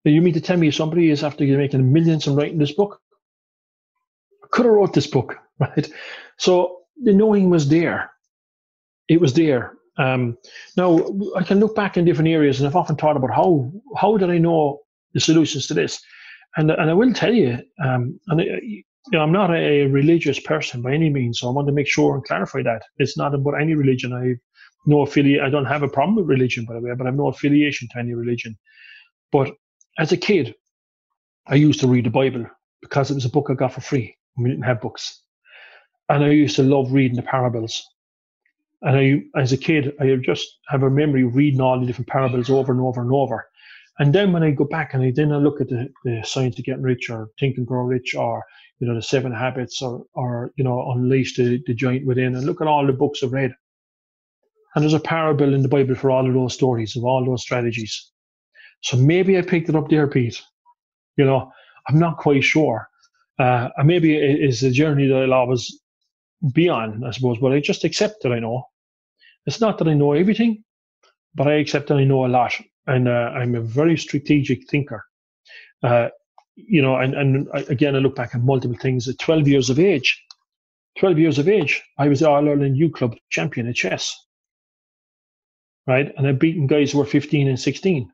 You 0.04 0.22
mean 0.22 0.34
to 0.34 0.40
tell 0.40 0.56
me 0.56 0.70
somebody 0.70 1.10
is 1.10 1.24
after 1.24 1.44
making 1.44 1.92
millions 1.92 2.28
and 2.28 2.36
writing 2.36 2.58
this 2.58 2.70
book? 2.70 3.00
I 4.44 4.46
could 4.52 4.64
have 4.66 4.74
wrote 4.74 4.92
this 4.92 5.08
book, 5.08 5.38
right? 5.58 5.90
So 6.36 6.82
the 7.02 7.12
knowing 7.12 7.50
was 7.50 7.68
there. 7.68 8.12
It 9.08 9.20
was 9.20 9.34
there. 9.34 9.72
Um, 9.98 10.38
now 10.76 11.04
I 11.34 11.42
can 11.42 11.58
look 11.58 11.74
back 11.74 11.96
in 11.96 12.04
different 12.04 12.28
areas, 12.28 12.60
and 12.60 12.68
I've 12.68 12.76
often 12.76 12.94
thought 12.94 13.16
about 13.16 13.34
how 13.34 13.72
how 13.96 14.16
did 14.16 14.30
I 14.30 14.38
know 14.38 14.82
the 15.14 15.20
solutions 15.20 15.66
to 15.66 15.74
this? 15.74 16.00
And 16.56 16.70
and 16.70 16.90
I 16.90 16.94
will 16.94 17.12
tell 17.12 17.34
you, 17.34 17.58
um, 17.84 18.18
and 18.28 18.40
you 18.40 18.82
know, 19.12 19.20
I'm 19.20 19.32
not 19.32 19.50
a 19.50 19.86
religious 19.86 20.40
person 20.40 20.82
by 20.82 20.92
any 20.92 21.10
means, 21.10 21.40
so 21.40 21.48
I 21.48 21.52
want 21.52 21.68
to 21.68 21.74
make 21.74 21.88
sure 21.88 22.14
and 22.14 22.24
clarify 22.24 22.62
that 22.62 22.82
it's 22.98 23.18
not 23.18 23.34
about 23.34 23.60
any 23.60 23.74
religion. 23.74 24.12
I 24.12 24.36
no 24.86 25.02
affiliate. 25.02 25.42
I 25.42 25.50
don't 25.50 25.64
have 25.64 25.82
a 25.82 25.88
problem 25.88 26.16
with 26.16 26.26
religion, 26.26 26.64
by 26.64 26.74
the 26.74 26.80
way, 26.80 26.92
but 26.96 27.06
I 27.06 27.08
have 27.08 27.16
no 27.16 27.28
affiliation 27.28 27.88
to 27.92 27.98
any 27.98 28.14
religion. 28.14 28.56
But 29.32 29.52
as 29.98 30.12
a 30.12 30.16
kid, 30.16 30.54
I 31.46 31.54
used 31.54 31.80
to 31.80 31.88
read 31.88 32.06
the 32.06 32.10
Bible 32.10 32.46
because 32.80 33.10
it 33.10 33.14
was 33.14 33.24
a 33.24 33.30
book 33.30 33.48
I 33.50 33.54
got 33.54 33.72
for 33.72 33.80
free. 33.80 34.16
We 34.36 34.50
didn't 34.50 34.64
have 34.64 34.80
books, 34.80 35.22
and 36.08 36.24
I 36.24 36.30
used 36.30 36.56
to 36.56 36.62
love 36.62 36.92
reading 36.92 37.16
the 37.16 37.22
parables. 37.22 37.82
And 38.82 38.96
I, 38.96 39.40
as 39.40 39.52
a 39.52 39.56
kid, 39.56 39.94
I 40.00 40.16
just 40.16 40.58
have 40.68 40.82
a 40.82 40.90
memory 40.90 41.22
of 41.22 41.34
reading 41.34 41.60
all 41.60 41.80
the 41.80 41.86
different 41.86 42.08
parables 42.08 42.50
over 42.50 42.72
and 42.72 42.80
over 42.80 43.00
and 43.00 43.12
over. 43.12 43.46
And 43.98 44.12
then 44.12 44.32
when 44.32 44.42
I 44.42 44.50
go 44.50 44.64
back 44.64 44.94
and 44.94 45.02
I 45.02 45.12
then 45.14 45.32
I 45.32 45.36
look 45.36 45.60
at 45.60 45.68
the, 45.68 45.88
the 46.04 46.22
science 46.24 46.58
of 46.58 46.64
getting 46.64 46.82
rich 46.82 47.10
or 47.10 47.28
think 47.38 47.56
and 47.58 47.66
grow 47.66 47.82
rich 47.82 48.14
or 48.14 48.44
you 48.80 48.88
know 48.88 48.94
the 48.94 49.02
seven 49.02 49.32
habits 49.32 49.82
or 49.82 50.04
or 50.14 50.50
you 50.56 50.64
know 50.64 50.90
unleash 50.92 51.36
the, 51.36 51.62
the 51.66 51.74
giant 51.74 52.06
within 52.06 52.34
and 52.34 52.44
look 52.44 52.60
at 52.60 52.66
all 52.66 52.86
the 52.86 52.92
books 52.92 53.22
I've 53.22 53.32
read 53.32 53.52
and 54.74 54.82
there's 54.82 54.94
a 54.94 55.00
parable 55.00 55.54
in 55.54 55.62
the 55.62 55.68
Bible 55.68 55.94
for 55.94 56.10
all 56.10 56.26
of 56.26 56.34
those 56.34 56.54
stories, 56.54 56.96
of 56.96 57.04
all 57.04 57.24
those 57.24 57.42
strategies. 57.42 58.10
So 58.82 58.96
maybe 58.96 59.38
I 59.38 59.42
picked 59.42 59.68
it 59.68 59.76
up 59.76 59.88
there, 59.88 60.08
Pete. 60.08 60.40
You 61.16 61.24
know, 61.24 61.52
I'm 61.88 61.98
not 61.98 62.18
quite 62.18 62.42
sure. 62.44 62.88
Uh, 63.38 63.68
maybe 63.84 64.16
it 64.16 64.40
is 64.40 64.62
a 64.62 64.70
journey 64.70 65.06
that 65.08 65.16
I'll 65.16 65.32
always 65.32 65.80
be 66.52 66.68
on, 66.68 67.02
I 67.04 67.12
suppose, 67.12 67.38
but 67.38 67.52
I 67.52 67.60
just 67.60 67.84
accept 67.84 68.22
that 68.22 68.32
I 68.32 68.40
know. 68.40 68.64
It's 69.46 69.60
not 69.60 69.78
that 69.78 69.88
I 69.88 69.94
know 69.94 70.12
everything, 70.12 70.64
but 71.34 71.46
I 71.46 71.54
accept 71.54 71.88
that 71.88 71.98
I 71.98 72.04
know 72.04 72.26
a 72.26 72.28
lot. 72.28 72.52
And 72.86 73.08
uh, 73.08 73.32
I'm 73.34 73.54
a 73.54 73.60
very 73.60 73.96
strategic 73.96 74.68
thinker. 74.68 75.04
Uh, 75.82 76.08
you 76.56 76.82
know, 76.82 76.96
and, 76.96 77.14
and 77.14 77.48
again, 77.68 77.96
I 77.96 77.98
look 77.98 78.14
back 78.14 78.34
at 78.34 78.42
multiple 78.42 78.76
things. 78.80 79.08
At 79.08 79.18
12 79.18 79.48
years 79.48 79.70
of 79.70 79.78
age, 79.78 80.22
12 80.98 81.18
years 81.18 81.38
of 81.38 81.48
age, 81.48 81.82
I 81.98 82.08
was 82.08 82.20
the 82.20 82.28
All 82.28 82.48
Ireland 82.48 82.76
Youth 82.76 82.92
Club 82.92 83.16
champion 83.30 83.68
at 83.68 83.74
chess 83.74 84.14
right? 85.86 86.12
And 86.16 86.26
I've 86.26 86.38
beaten 86.38 86.66
guys 86.66 86.92
who 86.92 86.98
were 86.98 87.04
15 87.04 87.48
and 87.48 87.60
16. 87.60 88.10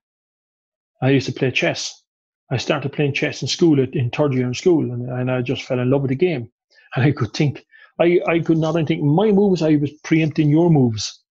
I 1.03 1.11
used 1.11 1.27
to 1.27 1.33
play 1.33 1.51
chess. 1.51 2.03
I 2.51 2.57
started 2.57 2.93
playing 2.93 3.15
chess 3.15 3.43
in 3.43 3.49
school, 3.49 3.81
at, 3.81 3.95
in 3.95 4.11
third 4.11 4.35
year 4.35 4.47
in 4.47 4.55
school, 4.55 4.83
and, 4.93 5.09
and 5.09 5.31
I 5.31 5.41
just 5.41 5.63
fell 5.63 5.79
in 5.79 5.91
love 5.91 6.03
with 6.03 6.11
the 6.11 6.17
game. 6.17 6.51
And 6.95 7.05
I 7.05 7.13
could 7.13 7.33
think, 7.33 7.65
I, 8.01 8.21
I 8.27 8.41
could 8.41 8.59
not 8.59 8.75
think 8.87 9.03
my 9.03 9.31
moves, 9.31 9.63
I 9.63 9.77
was 9.77 9.93
preempting 10.05 10.49
your 10.49 10.71
moves. 10.71 11.23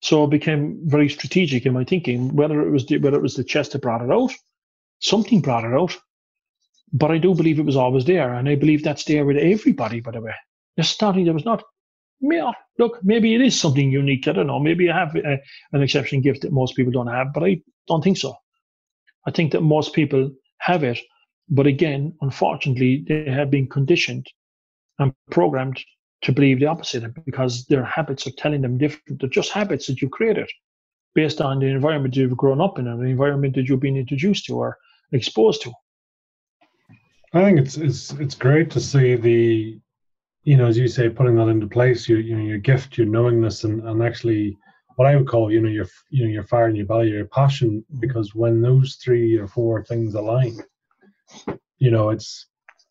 So 0.00 0.24
I 0.24 0.26
became 0.26 0.80
very 0.84 1.08
strategic 1.08 1.66
in 1.66 1.74
my 1.74 1.84
thinking, 1.84 2.34
whether 2.34 2.60
it 2.60 2.70
was 2.70 2.86
the, 2.86 2.98
whether 2.98 3.18
it 3.18 3.22
was 3.22 3.34
the 3.34 3.44
chess 3.44 3.68
that 3.70 3.82
brought 3.82 4.02
it 4.02 4.10
out, 4.10 4.32
something 5.00 5.40
brought 5.40 5.64
it 5.64 5.74
out. 5.74 5.96
But 6.92 7.10
I 7.10 7.18
do 7.18 7.34
believe 7.34 7.58
it 7.58 7.66
was 7.66 7.76
always 7.76 8.04
there, 8.04 8.34
and 8.34 8.48
I 8.48 8.56
believe 8.56 8.82
that's 8.82 9.04
there 9.04 9.24
with 9.24 9.36
everybody. 9.36 10.00
By 10.00 10.12
the 10.12 10.20
way, 10.20 10.34
there's 10.76 11.00
nothing 11.00 11.26
that 11.26 11.34
was 11.34 11.44
not 11.44 11.62
yeah, 12.20 12.52
look, 12.78 12.98
maybe 13.02 13.34
it 13.34 13.40
is 13.40 13.58
something 13.58 13.90
unique. 13.90 14.28
I 14.28 14.32
don't 14.32 14.46
know. 14.46 14.58
Maybe 14.58 14.90
I 14.90 14.98
have 14.98 15.16
a, 15.16 15.38
an 15.72 15.82
exception 15.82 16.20
gift 16.20 16.42
that 16.42 16.52
most 16.52 16.76
people 16.76 16.92
don't 16.92 17.06
have, 17.06 17.32
but 17.32 17.42
I 17.42 17.62
don't 17.88 18.04
think 18.04 18.18
so. 18.18 18.36
I 19.26 19.30
think 19.30 19.52
that 19.52 19.62
most 19.62 19.94
people 19.94 20.30
have 20.58 20.84
it, 20.84 20.98
but 21.48 21.66
again, 21.66 22.14
unfortunately, 22.20 23.04
they 23.08 23.24
have 23.24 23.50
been 23.50 23.66
conditioned 23.66 24.26
and 24.98 25.12
programmed 25.30 25.80
to 26.22 26.32
believe 26.32 26.60
the 26.60 26.66
opposite 26.66 27.14
because 27.24 27.64
their 27.66 27.84
habits 27.84 28.26
are 28.26 28.32
telling 28.32 28.60
them 28.60 28.78
different. 28.78 29.20
They're 29.20 29.30
just 29.30 29.52
habits 29.52 29.86
that 29.86 30.02
you 30.02 30.08
created 30.08 30.50
based 31.14 31.40
on 31.40 31.58
the 31.58 31.66
environment 31.66 32.16
you've 32.16 32.36
grown 32.36 32.60
up 32.60 32.78
in 32.78 32.86
and 32.86 33.00
the 33.00 33.06
environment 33.06 33.54
that 33.54 33.68
you've 33.68 33.80
been 33.80 33.96
introduced 33.96 34.46
to 34.46 34.56
or 34.56 34.78
exposed 35.12 35.62
to. 35.62 35.72
I 37.32 37.42
think 37.42 37.60
it's 37.60 37.76
it's 37.76 38.12
it's 38.14 38.34
great 38.34 38.70
to 38.72 38.80
see 38.80 39.14
the 39.14 39.80
you 40.44 40.56
know, 40.56 40.66
as 40.66 40.78
you 40.78 40.88
say, 40.88 41.08
putting 41.08 41.36
that 41.36 41.48
into 41.48 41.66
place, 41.66 42.08
your 42.08 42.20
you 42.20 42.36
know, 42.36 42.44
your 42.44 42.58
gift, 42.58 42.96
your 42.98 43.06
knowingness, 43.06 43.64
and, 43.64 43.82
and 43.86 44.02
actually 44.02 44.56
what 44.96 45.06
I 45.06 45.16
would 45.16 45.28
call, 45.28 45.50
you 45.50 45.60
know, 45.60 45.68
your 45.68 45.86
you 46.10 46.24
know, 46.24 46.30
your 46.30 46.44
fire 46.44 46.66
and 46.66 46.76
your 46.76 46.86
value, 46.86 47.14
your 47.14 47.26
passion, 47.26 47.84
because 48.00 48.34
when 48.34 48.60
those 48.60 48.96
three 48.96 49.36
or 49.36 49.46
four 49.46 49.84
things 49.84 50.14
align, 50.14 50.58
you 51.78 51.90
know, 51.90 52.10
it's, 52.10 52.46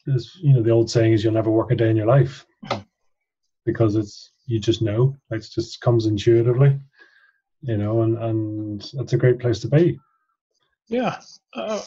it's 0.08 0.38
you 0.42 0.54
know, 0.54 0.64
the 0.64 0.72
old 0.72 0.90
saying 0.90 1.14
is 1.14 1.24
you'll 1.24 1.34
never 1.34 1.52
work 1.52 1.72
a 1.72 1.76
day 1.76 1.90
in 1.90 1.98
your 1.98 2.08
life 2.08 2.46
because 3.72 3.96
it's 3.96 4.32
you 4.48 4.60
just 4.60 4.82
know, 4.82 5.16
it 5.30 5.48
just 5.54 5.80
comes 5.82 6.06
intuitively, 6.08 6.80
you 7.62 7.78
know, 7.78 8.02
and 8.02 8.18
and 8.18 8.92
that's 8.94 9.14
a 9.14 9.18
great 9.18 9.40
place 9.40 9.60
to 9.60 9.68
be. 9.68 10.00
Yeah, 10.88 11.20
uh, 11.54 11.82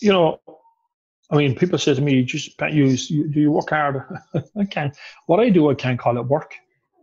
you 0.00 0.12
know, 0.12 0.40
I 1.30 1.36
mean, 1.36 1.54
people 1.54 1.78
say 1.78 1.94
to 1.94 2.00
me, 2.00 2.24
"Just 2.24 2.60
use 2.72 3.10
you, 3.10 3.28
do 3.28 3.40
you 3.40 3.50
work 3.52 3.70
hard?" 3.70 4.02
I 4.58 4.64
can't. 4.64 4.96
What 5.26 5.40
I 5.40 5.50
do, 5.50 5.70
I 5.70 5.74
can't 5.74 5.98
call 5.98 6.16
it 6.16 6.26
work 6.26 6.54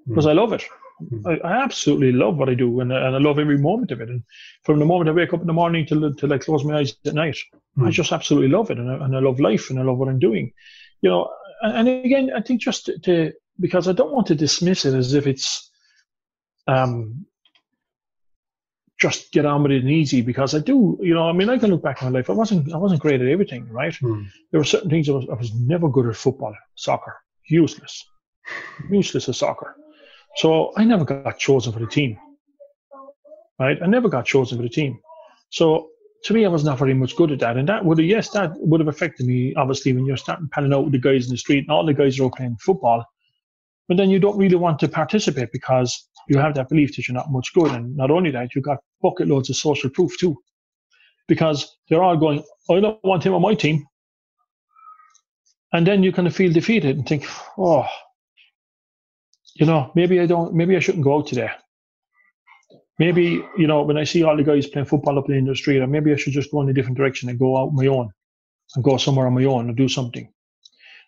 because 0.08 0.26
mm. 0.26 0.32
I 0.32 0.34
love 0.34 0.54
it. 0.54 0.64
Mm. 1.12 1.28
I, 1.28 1.48
I, 1.48 1.64
absolutely 1.64 2.14
love 2.14 2.38
what 2.38 2.50
I 2.50 2.56
do, 2.56 2.80
and, 2.80 2.92
and 2.92 3.16
I 3.16 3.20
love 3.20 3.38
every 3.38 3.58
moment 3.58 3.92
of 3.92 4.02
it. 4.02 4.10
And 4.10 4.24
from 4.64 4.80
the 4.80 4.86
moment 4.86 5.10
I 5.10 5.14
wake 5.14 5.34
up 5.34 5.42
in 5.42 5.48
the 5.48 5.54
morning 5.54 5.86
till 5.86 6.14
till 6.16 6.34
I 6.34 6.40
close 6.40 6.64
my 6.64 6.78
eyes 6.80 6.96
at 7.06 7.14
night, 7.14 7.38
mm. 7.78 7.86
I 7.88 7.92
just 7.92 8.12
absolutely 8.12 8.50
love 8.50 8.72
it, 8.72 8.80
and 8.80 8.90
I, 8.90 9.06
and 9.06 9.16
I 9.16 9.20
love 9.20 9.40
life, 9.40 9.70
and 9.70 9.80
I 9.80 9.84
love 9.84 10.00
what 10.00 10.10
I'm 10.10 10.20
doing. 10.20 10.52
You 11.02 11.10
know, 11.12 11.30
and, 11.62 11.88
and 11.88 12.06
again, 12.06 12.32
I 12.36 12.42
think 12.42 12.62
just 12.62 12.86
to, 12.88 12.98
to 13.00 13.34
because 13.60 13.88
I 13.88 13.93
don't 13.93 14.12
want 14.12 14.28
to 14.28 14.36
dismiss 14.36 14.86
it 14.86 14.93
as 14.93 15.14
if 15.14 15.28
it's 15.28 15.72
um, 16.68 17.26
just 18.99 19.32
get 19.32 19.45
on 19.45 19.64
with 19.64 19.72
it 19.72 19.82
and 19.82 19.91
easy 19.91 20.22
because 20.22 20.56
I 20.56 20.60
do, 20.60 20.97
you 21.01 21.14
know, 21.14 21.28
I 21.28 21.34
mean, 21.34 21.49
I 21.49 21.58
can 21.58 21.70
look 21.70 21.84
back 21.84 22.01
on 22.01 22.12
my 22.12 22.20
life. 22.20 22.30
I 22.30 22.34
wasn't, 22.34 22.74
I 22.74 22.78
wasn't 22.78 23.01
great 23.01 23.22
at 23.22 23.28
everything, 23.28 23.68
right? 23.70 23.93
Mm. 23.93 24.26
There 24.51 24.60
were 24.60 24.66
certain 24.66 24.89
things 24.89 25.10
I 25.10 25.14
was, 25.14 25.28
I 25.30 25.36
was 25.36 25.53
never 25.53 25.89
good 25.89 26.08
at 26.08 26.16
football, 26.16 26.56
soccer, 26.76 27.16
useless, 27.49 28.03
useless 28.89 29.28
at 29.28 29.36
soccer. 29.36 29.76
So 30.38 30.74
I 30.78 30.84
never 30.86 31.06
got 31.06 31.38
chosen 31.38 31.74
for 31.74 31.80
the 31.80 31.88
team, 31.88 32.18
right? 33.60 33.78
I 33.82 33.88
never 33.88 34.10
got 34.10 34.26
chosen 34.26 34.58
for 34.58 34.64
the 34.64 34.70
team. 34.70 34.99
So 35.49 35.89
to 36.26 36.34
me, 36.34 36.45
I 36.45 36.49
was 36.49 36.64
not 36.64 36.80
very 36.80 36.93
much 36.93 37.16
good 37.16 37.32
at 37.32 37.39
that. 37.39 37.58
And 37.58 37.70
that 37.70 37.86
would 37.86 37.99
have, 37.99 38.08
yes, 38.08 38.30
that 38.32 38.53
would 38.56 38.80
have 38.80 38.88
affected 38.88 39.28
me, 39.28 39.53
obviously, 39.56 39.93
when 39.93 40.06
you're 40.06 40.18
starting 40.18 40.49
panning 40.49 40.74
out 40.74 40.84
with 40.84 40.93
the 40.93 40.99
guys 40.99 41.26
in 41.26 41.32
the 41.32 41.38
street 41.38 41.60
and 41.60 41.70
all 41.70 41.86
the 41.86 41.93
guys 41.93 42.20
are 42.20 42.24
all 42.24 42.32
playing 42.32 42.58
football. 42.60 43.06
But 43.88 43.98
then 43.98 44.10
you 44.10 44.20
don't 44.20 44.38
really 44.38 44.56
want 44.56 44.80
to 44.80 44.88
participate 44.88 45.52
because 45.52 46.08
you 46.28 46.40
have 46.40 46.56
that 46.56 46.70
belief 46.70 46.96
that 46.96 47.08
you're 47.08 47.16
not 47.16 47.32
much 47.32 47.54
good. 47.54 47.72
And 47.72 47.96
not 47.96 48.12
only 48.12 48.32
that, 48.32 48.56
you've 48.56 48.64
got 48.64 48.80
bucket 49.02 49.28
loads 49.28 49.50
of 49.50 49.56
social 49.56 49.90
proof 49.90 50.18
too. 50.18 50.38
Because 51.28 51.78
they're 51.90 52.04
all 52.04 52.18
going, 52.18 52.44
I 52.70 52.80
don't 52.80 53.04
want 53.04 53.24
him 53.26 53.34
on 53.34 53.42
my 53.42 53.54
team. 53.54 53.86
And 55.74 55.86
then 55.86 56.04
you 56.04 56.12
kind 56.12 56.28
of 56.28 56.36
feel 56.36 56.54
defeated 56.54 56.96
and 56.98 57.08
think, 57.08 57.28
oh, 57.58 57.86
you 59.56 59.66
know, 59.66 59.92
maybe 59.96 60.20
I 60.20 60.26
don't, 60.26 60.54
maybe 60.54 60.76
I 60.76 60.80
shouldn't 60.80 61.04
go 61.04 61.18
out 61.18 61.28
today. 61.28 61.50
Maybe, 62.98 63.44
you 63.58 63.68
know, 63.68 63.84
when 63.84 63.98
I 63.98 64.04
see 64.06 64.24
all 64.24 64.38
the 64.38 64.44
guys 64.44 64.68
playing 64.68 64.86
football 64.86 65.20
up 65.20 65.30
in 65.30 65.46
the 65.46 65.56
street, 65.56 65.80
or 65.80 65.88
maybe 65.88 66.14
I 66.14 66.16
should 66.16 66.34
just 66.34 66.52
go 66.52 66.62
in 66.62 66.70
a 66.70 66.74
different 66.74 66.98
direction 66.98 67.30
and 67.30 67.38
go 67.38 67.58
out 67.58 67.74
my 67.74 67.88
own 67.88 68.10
and 68.76 68.84
go 68.84 68.98
somewhere 68.98 69.28
on 69.28 69.34
my 69.34 69.44
own 69.44 69.68
and 69.68 69.76
do 69.78 69.90
something. 69.90 70.32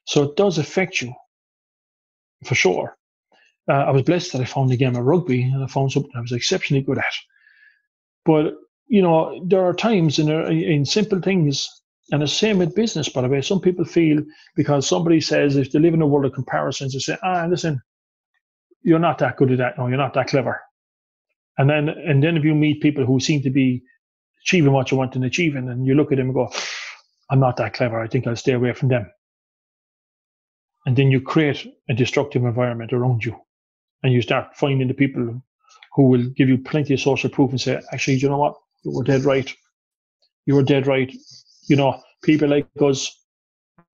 So 0.06 0.24
it 0.24 0.36
does 0.36 0.58
affect 0.58 1.02
you 1.02 1.14
for 2.44 2.56
sure 2.56 2.98
uh, 3.70 3.74
I 3.74 3.92
was 3.92 4.04
blessed 4.04 4.32
that 4.34 4.42
I 4.42 4.46
found 4.46 4.70
the 4.70 4.78
game 4.78 4.96
of 4.96 5.06
rugby 5.06 5.44
and 5.44 5.64
I 5.64 5.68
found 5.68 5.92
something 5.92 6.12
I 6.16 6.22
was 6.22 6.32
exceptionally 6.32 6.84
good 6.84 6.98
at. 6.98 7.14
But 8.26 8.56
you 8.88 9.02
know, 9.02 9.44
there 9.46 9.66
are 9.66 9.74
times 9.74 10.20
in 10.20 10.30
in 10.30 10.86
simple 10.86 11.20
things, 11.22 11.70
and 12.12 12.22
the 12.22 12.28
same 12.28 12.60
with 12.60 12.76
business. 12.76 13.10
By 13.10 13.22
the 13.22 13.28
way, 13.28 13.42
some 13.42 13.60
people 13.60 13.84
feel 13.84 14.24
because 14.56 14.88
somebody 14.88 15.20
says 15.20 15.58
if 15.58 15.72
they 15.72 15.80
live 15.80 15.94
in 15.94 16.02
a 16.02 16.08
world 16.08 16.26
of 16.26 16.34
comparisons, 16.34 16.94
they 16.94 17.00
say, 17.00 17.18
"Ah, 17.24 17.46
listen, 17.50 17.82
you're 18.82 19.00
not 19.00 19.18
that 19.20 19.36
good 19.36 19.52
at 19.52 19.58
that. 19.58 19.78
No, 19.78 19.88
you're 19.88 19.98
not 19.98 20.14
that 20.14 20.28
clever." 20.28 20.62
And 21.58 21.70
then 21.70 21.90
and 21.90 22.24
then 22.24 22.38
if 22.38 22.46
you 22.46 22.56
meet 22.56 22.82
people 22.82 23.06
who 23.06 23.20
seem 23.20 23.42
to 23.44 23.50
be 23.50 23.84
achieving 24.44 24.72
what 24.72 24.92
you 24.92 24.98
want 24.98 25.12
to 25.14 25.24
achieving, 25.24 25.70
and 25.70 25.86
you 25.86 25.96
look 25.96 26.12
at 26.14 26.18
them 26.18 26.28
and 26.28 26.36
go, 26.36 26.50
"I'm 27.30 27.42
not 27.42 27.58
that 27.58 27.74
clever. 27.74 28.00
I 28.00 28.08
think 28.08 28.26
I'll 28.28 28.38
stay 28.38 28.54
away 28.54 28.74
from 28.74 28.88
them." 28.90 29.12
And 30.88 30.96
then 30.96 31.12
you 31.12 31.20
create 31.20 31.68
a 31.90 31.94
destructive 31.94 32.46
environment 32.46 32.94
around 32.94 33.24
you 33.24 33.38
and 34.04 34.14
you 34.14 34.22
start 34.22 34.56
finding 34.56 34.88
the 34.88 34.94
people 34.94 35.44
who 35.94 36.04
will 36.04 36.30
give 36.30 36.48
you 36.48 36.58
plenty 36.58 36.94
of 36.94 37.02
social 37.02 37.30
proof 37.30 37.52
and 37.52 37.60
say, 37.60 37.82
actually, 37.92 38.16
you 38.16 38.30
know 38.30 38.38
what, 38.38 38.56
you 38.84 38.92
were 38.92 39.04
dead 39.04 39.26
right. 39.26 39.54
You 40.46 40.56
were 40.56 40.64
dead 40.64 40.88
right. 40.88 41.14
You 41.68 41.76
know, 41.76 42.02
people 42.24 42.48
like 42.48 42.68
us, 42.82 43.14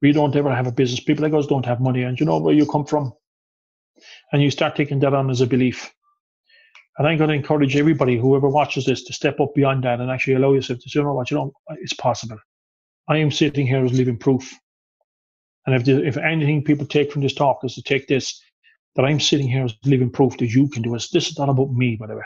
We 0.04 0.12
don't 0.12 0.36
ever 0.36 0.54
have 0.54 0.68
a 0.68 0.72
business. 0.72 1.00
People 1.00 1.24
like 1.24 1.34
us 1.34 1.48
don't 1.48 1.66
have 1.66 1.80
money, 1.80 2.04
and 2.04 2.20
you 2.20 2.26
know 2.26 2.38
where 2.38 2.54
you 2.54 2.66
come 2.66 2.86
from. 2.86 3.14
And 4.34 4.44
you 4.44 4.52
start 4.52 4.76
taking 4.76 5.00
that 5.00 5.14
on 5.14 5.30
as 5.30 5.39
a 5.39 5.48
belief. 5.48 5.94
And 6.98 7.08
I'm 7.08 7.18
going 7.18 7.30
to 7.30 7.36
encourage 7.36 7.78
everybody, 7.78 8.18
whoever 8.18 8.50
watches 8.50 8.86
this, 8.86 9.06
to 9.06 9.14
step 9.14 9.39
up 9.39 9.56
beyond 9.56 9.86
that 9.86 10.02
and 10.02 10.12
actually 10.12 10.34
allow 10.34 10.52
yourself 10.54 10.80
to 10.80 10.89
say, 10.89 11.00
you 11.00 11.06
know 11.06 11.14
what, 11.14 11.32
you 11.32 11.38
know, 11.38 11.54
it's 11.70 11.94
possible. 11.94 12.38
I 13.08 13.18
am 13.18 13.32
sitting 13.32 13.66
here 13.66 13.84
as 13.84 13.94
living 13.94 14.18
proof. 14.18 14.54
And 15.66 15.76
if, 15.76 15.88
if 15.88 16.18
anything 16.18 16.64
people 16.64 16.86
take 16.86 17.11
from 17.11 17.22
this 17.22 17.34
talk 17.34 17.59
is 17.64 17.76
to 17.76 17.82
take 17.82 18.07
this, 18.07 18.41
that 18.95 19.05
I'm 19.05 19.20
sitting 19.20 19.47
here 19.47 19.66
as 19.66 19.76
living 19.86 20.11
proof 20.11 20.38
that 20.38 20.53
you 20.53 20.68
can 20.68 20.82
do 20.82 20.93
it. 20.95 21.05
This 21.11 21.30
is 21.30 21.39
not 21.39 21.49
about 21.49 21.72
me, 21.72 21.95
by 21.95 22.07
the 22.07 22.16
way. 22.16 22.24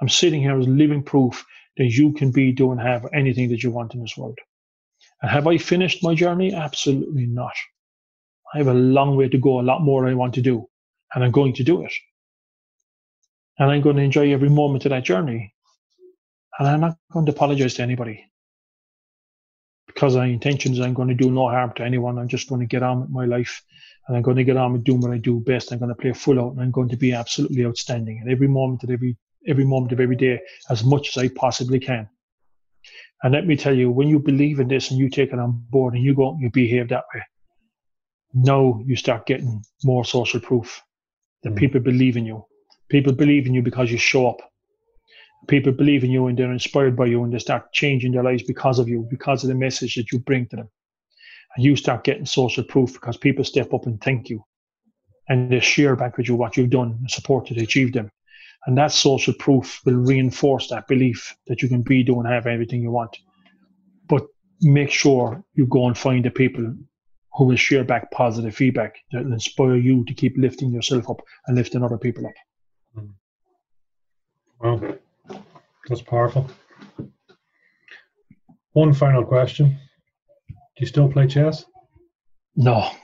I'm 0.00 0.08
sitting 0.08 0.40
here 0.40 0.58
as 0.58 0.66
living 0.66 1.02
proof 1.02 1.44
that 1.76 1.86
you 1.86 2.12
can 2.12 2.30
be, 2.30 2.52
do, 2.52 2.72
and 2.72 2.80
have 2.80 3.06
anything 3.12 3.50
that 3.50 3.62
you 3.62 3.70
want 3.70 3.94
in 3.94 4.00
this 4.00 4.16
world. 4.16 4.38
And 5.22 5.30
have 5.30 5.46
I 5.46 5.58
finished 5.58 6.02
my 6.02 6.14
journey? 6.14 6.54
Absolutely 6.54 7.26
not. 7.26 7.52
I 8.54 8.58
have 8.58 8.68
a 8.68 8.74
long 8.74 9.16
way 9.16 9.28
to 9.28 9.38
go, 9.38 9.60
a 9.60 9.62
lot 9.62 9.82
more 9.82 10.06
I 10.08 10.14
want 10.14 10.34
to 10.34 10.40
do, 10.40 10.66
and 11.14 11.22
I'm 11.22 11.30
going 11.30 11.52
to 11.54 11.64
do 11.64 11.84
it. 11.84 11.92
And 13.58 13.70
I'm 13.70 13.82
going 13.82 13.96
to 13.96 14.02
enjoy 14.02 14.32
every 14.32 14.48
moment 14.48 14.86
of 14.86 14.90
that 14.90 15.04
journey. 15.04 15.52
And 16.58 16.68
I'm 16.68 16.80
not 16.80 16.96
going 17.12 17.26
to 17.26 17.32
apologize 17.32 17.74
to 17.74 17.82
anybody 17.82 18.29
because 20.00 20.16
my 20.16 20.24
intention 20.24 20.72
is 20.72 20.80
I'm 20.80 20.94
going 20.94 21.08
to 21.08 21.14
do 21.14 21.30
no 21.30 21.50
harm 21.50 21.74
to 21.76 21.84
anyone. 21.84 22.18
I'm 22.18 22.26
just 22.26 22.48
going 22.48 22.62
to 22.62 22.66
get 22.66 22.82
on 22.82 23.02
with 23.02 23.10
my 23.10 23.26
life 23.26 23.62
and 24.08 24.16
I'm 24.16 24.22
going 24.22 24.38
to 24.38 24.44
get 24.44 24.56
on 24.56 24.72
with 24.72 24.82
doing 24.82 25.02
what 25.02 25.10
I 25.10 25.18
do 25.18 25.40
best. 25.40 25.72
I'm 25.72 25.78
going 25.78 25.90
to 25.90 25.94
play 25.94 26.14
full 26.14 26.40
out 26.40 26.52
and 26.52 26.62
I'm 26.62 26.70
going 26.70 26.88
to 26.88 26.96
be 26.96 27.12
absolutely 27.12 27.66
outstanding 27.66 28.22
at 28.24 28.32
every 28.32 28.48
moment 28.48 28.82
of 28.82 28.88
every 28.88 29.18
every 29.46 29.66
moment 29.66 29.92
of 29.92 30.00
every 30.00 30.16
day 30.16 30.40
as 30.70 30.82
much 30.84 31.10
as 31.10 31.22
I 31.22 31.28
possibly 31.28 31.78
can. 31.78 32.08
And 33.22 33.34
let 33.34 33.46
me 33.46 33.56
tell 33.56 33.74
you, 33.76 33.90
when 33.90 34.08
you 34.08 34.18
believe 34.18 34.58
in 34.58 34.68
this 34.68 34.90
and 34.90 34.98
you 34.98 35.10
take 35.10 35.34
it 35.34 35.38
on 35.38 35.66
board 35.68 35.92
and 35.92 36.02
you 36.02 36.14
go 36.14 36.30
and 36.30 36.40
you 36.40 36.50
behave 36.50 36.88
that 36.88 37.04
way, 37.14 37.22
now 38.32 38.82
you 38.86 38.96
start 38.96 39.26
getting 39.26 39.62
more 39.84 40.06
social 40.06 40.40
proof 40.40 40.82
that 41.42 41.52
mm. 41.52 41.58
people 41.58 41.80
believe 41.80 42.16
in 42.16 42.24
you. 42.24 42.42
People 42.88 43.12
believe 43.12 43.46
in 43.46 43.52
you 43.52 43.60
because 43.60 43.92
you 43.92 43.98
show 43.98 44.28
up. 44.28 44.40
People 45.48 45.72
believe 45.72 46.04
in 46.04 46.10
you 46.10 46.26
and 46.26 46.38
they're 46.38 46.52
inspired 46.52 46.96
by 46.96 47.06
you 47.06 47.24
and 47.24 47.32
they 47.32 47.38
start 47.38 47.72
changing 47.72 48.12
their 48.12 48.22
lives 48.22 48.42
because 48.42 48.78
of 48.78 48.88
you, 48.88 49.06
because 49.10 49.42
of 49.42 49.48
the 49.48 49.54
message 49.54 49.94
that 49.96 50.12
you 50.12 50.18
bring 50.18 50.46
to 50.46 50.56
them. 50.56 50.68
And 51.56 51.64
you 51.64 51.76
start 51.76 52.04
getting 52.04 52.26
social 52.26 52.62
proof 52.62 52.92
because 52.92 53.16
people 53.16 53.44
step 53.44 53.72
up 53.74 53.86
and 53.86 54.00
thank 54.00 54.28
you. 54.28 54.44
And 55.28 55.50
they 55.50 55.60
share 55.60 55.96
back 55.96 56.16
with 56.16 56.28
you 56.28 56.34
what 56.34 56.56
you've 56.56 56.70
done 56.70 56.96
and 57.00 57.10
support 57.10 57.46
to 57.46 57.60
achieve 57.60 57.92
them. 57.92 58.10
And 58.66 58.76
that 58.76 58.92
social 58.92 59.32
proof 59.34 59.80
will 59.84 59.94
reinforce 59.94 60.68
that 60.68 60.86
belief 60.86 61.34
that 61.46 61.62
you 61.62 61.68
can 61.68 61.82
be, 61.82 62.02
do, 62.02 62.20
and 62.20 62.28
have 62.28 62.46
everything 62.46 62.82
you 62.82 62.90
want. 62.90 63.16
But 64.08 64.26
make 64.60 64.90
sure 64.90 65.42
you 65.54 65.66
go 65.66 65.86
and 65.86 65.96
find 65.96 66.24
the 66.24 66.30
people 66.30 66.74
who 67.32 67.44
will 67.44 67.56
share 67.56 67.84
back 67.84 68.10
positive 68.10 68.54
feedback 68.54 68.96
that 69.12 69.24
will 69.24 69.32
inspire 69.32 69.76
you 69.76 70.04
to 70.04 70.14
keep 70.14 70.36
lifting 70.36 70.72
yourself 70.72 71.08
up 71.08 71.22
and 71.46 71.56
lifting 71.56 71.82
other 71.82 71.98
people 71.98 72.26
up. 72.26 72.32
Mm. 74.62 74.98
That's 75.90 76.02
powerful. 76.02 76.48
One 78.74 78.94
final 78.94 79.24
question. 79.24 79.76
Do 80.48 80.54
you 80.78 80.86
still 80.86 81.10
play 81.10 81.26
chess? 81.26 81.66
No. 82.56 82.88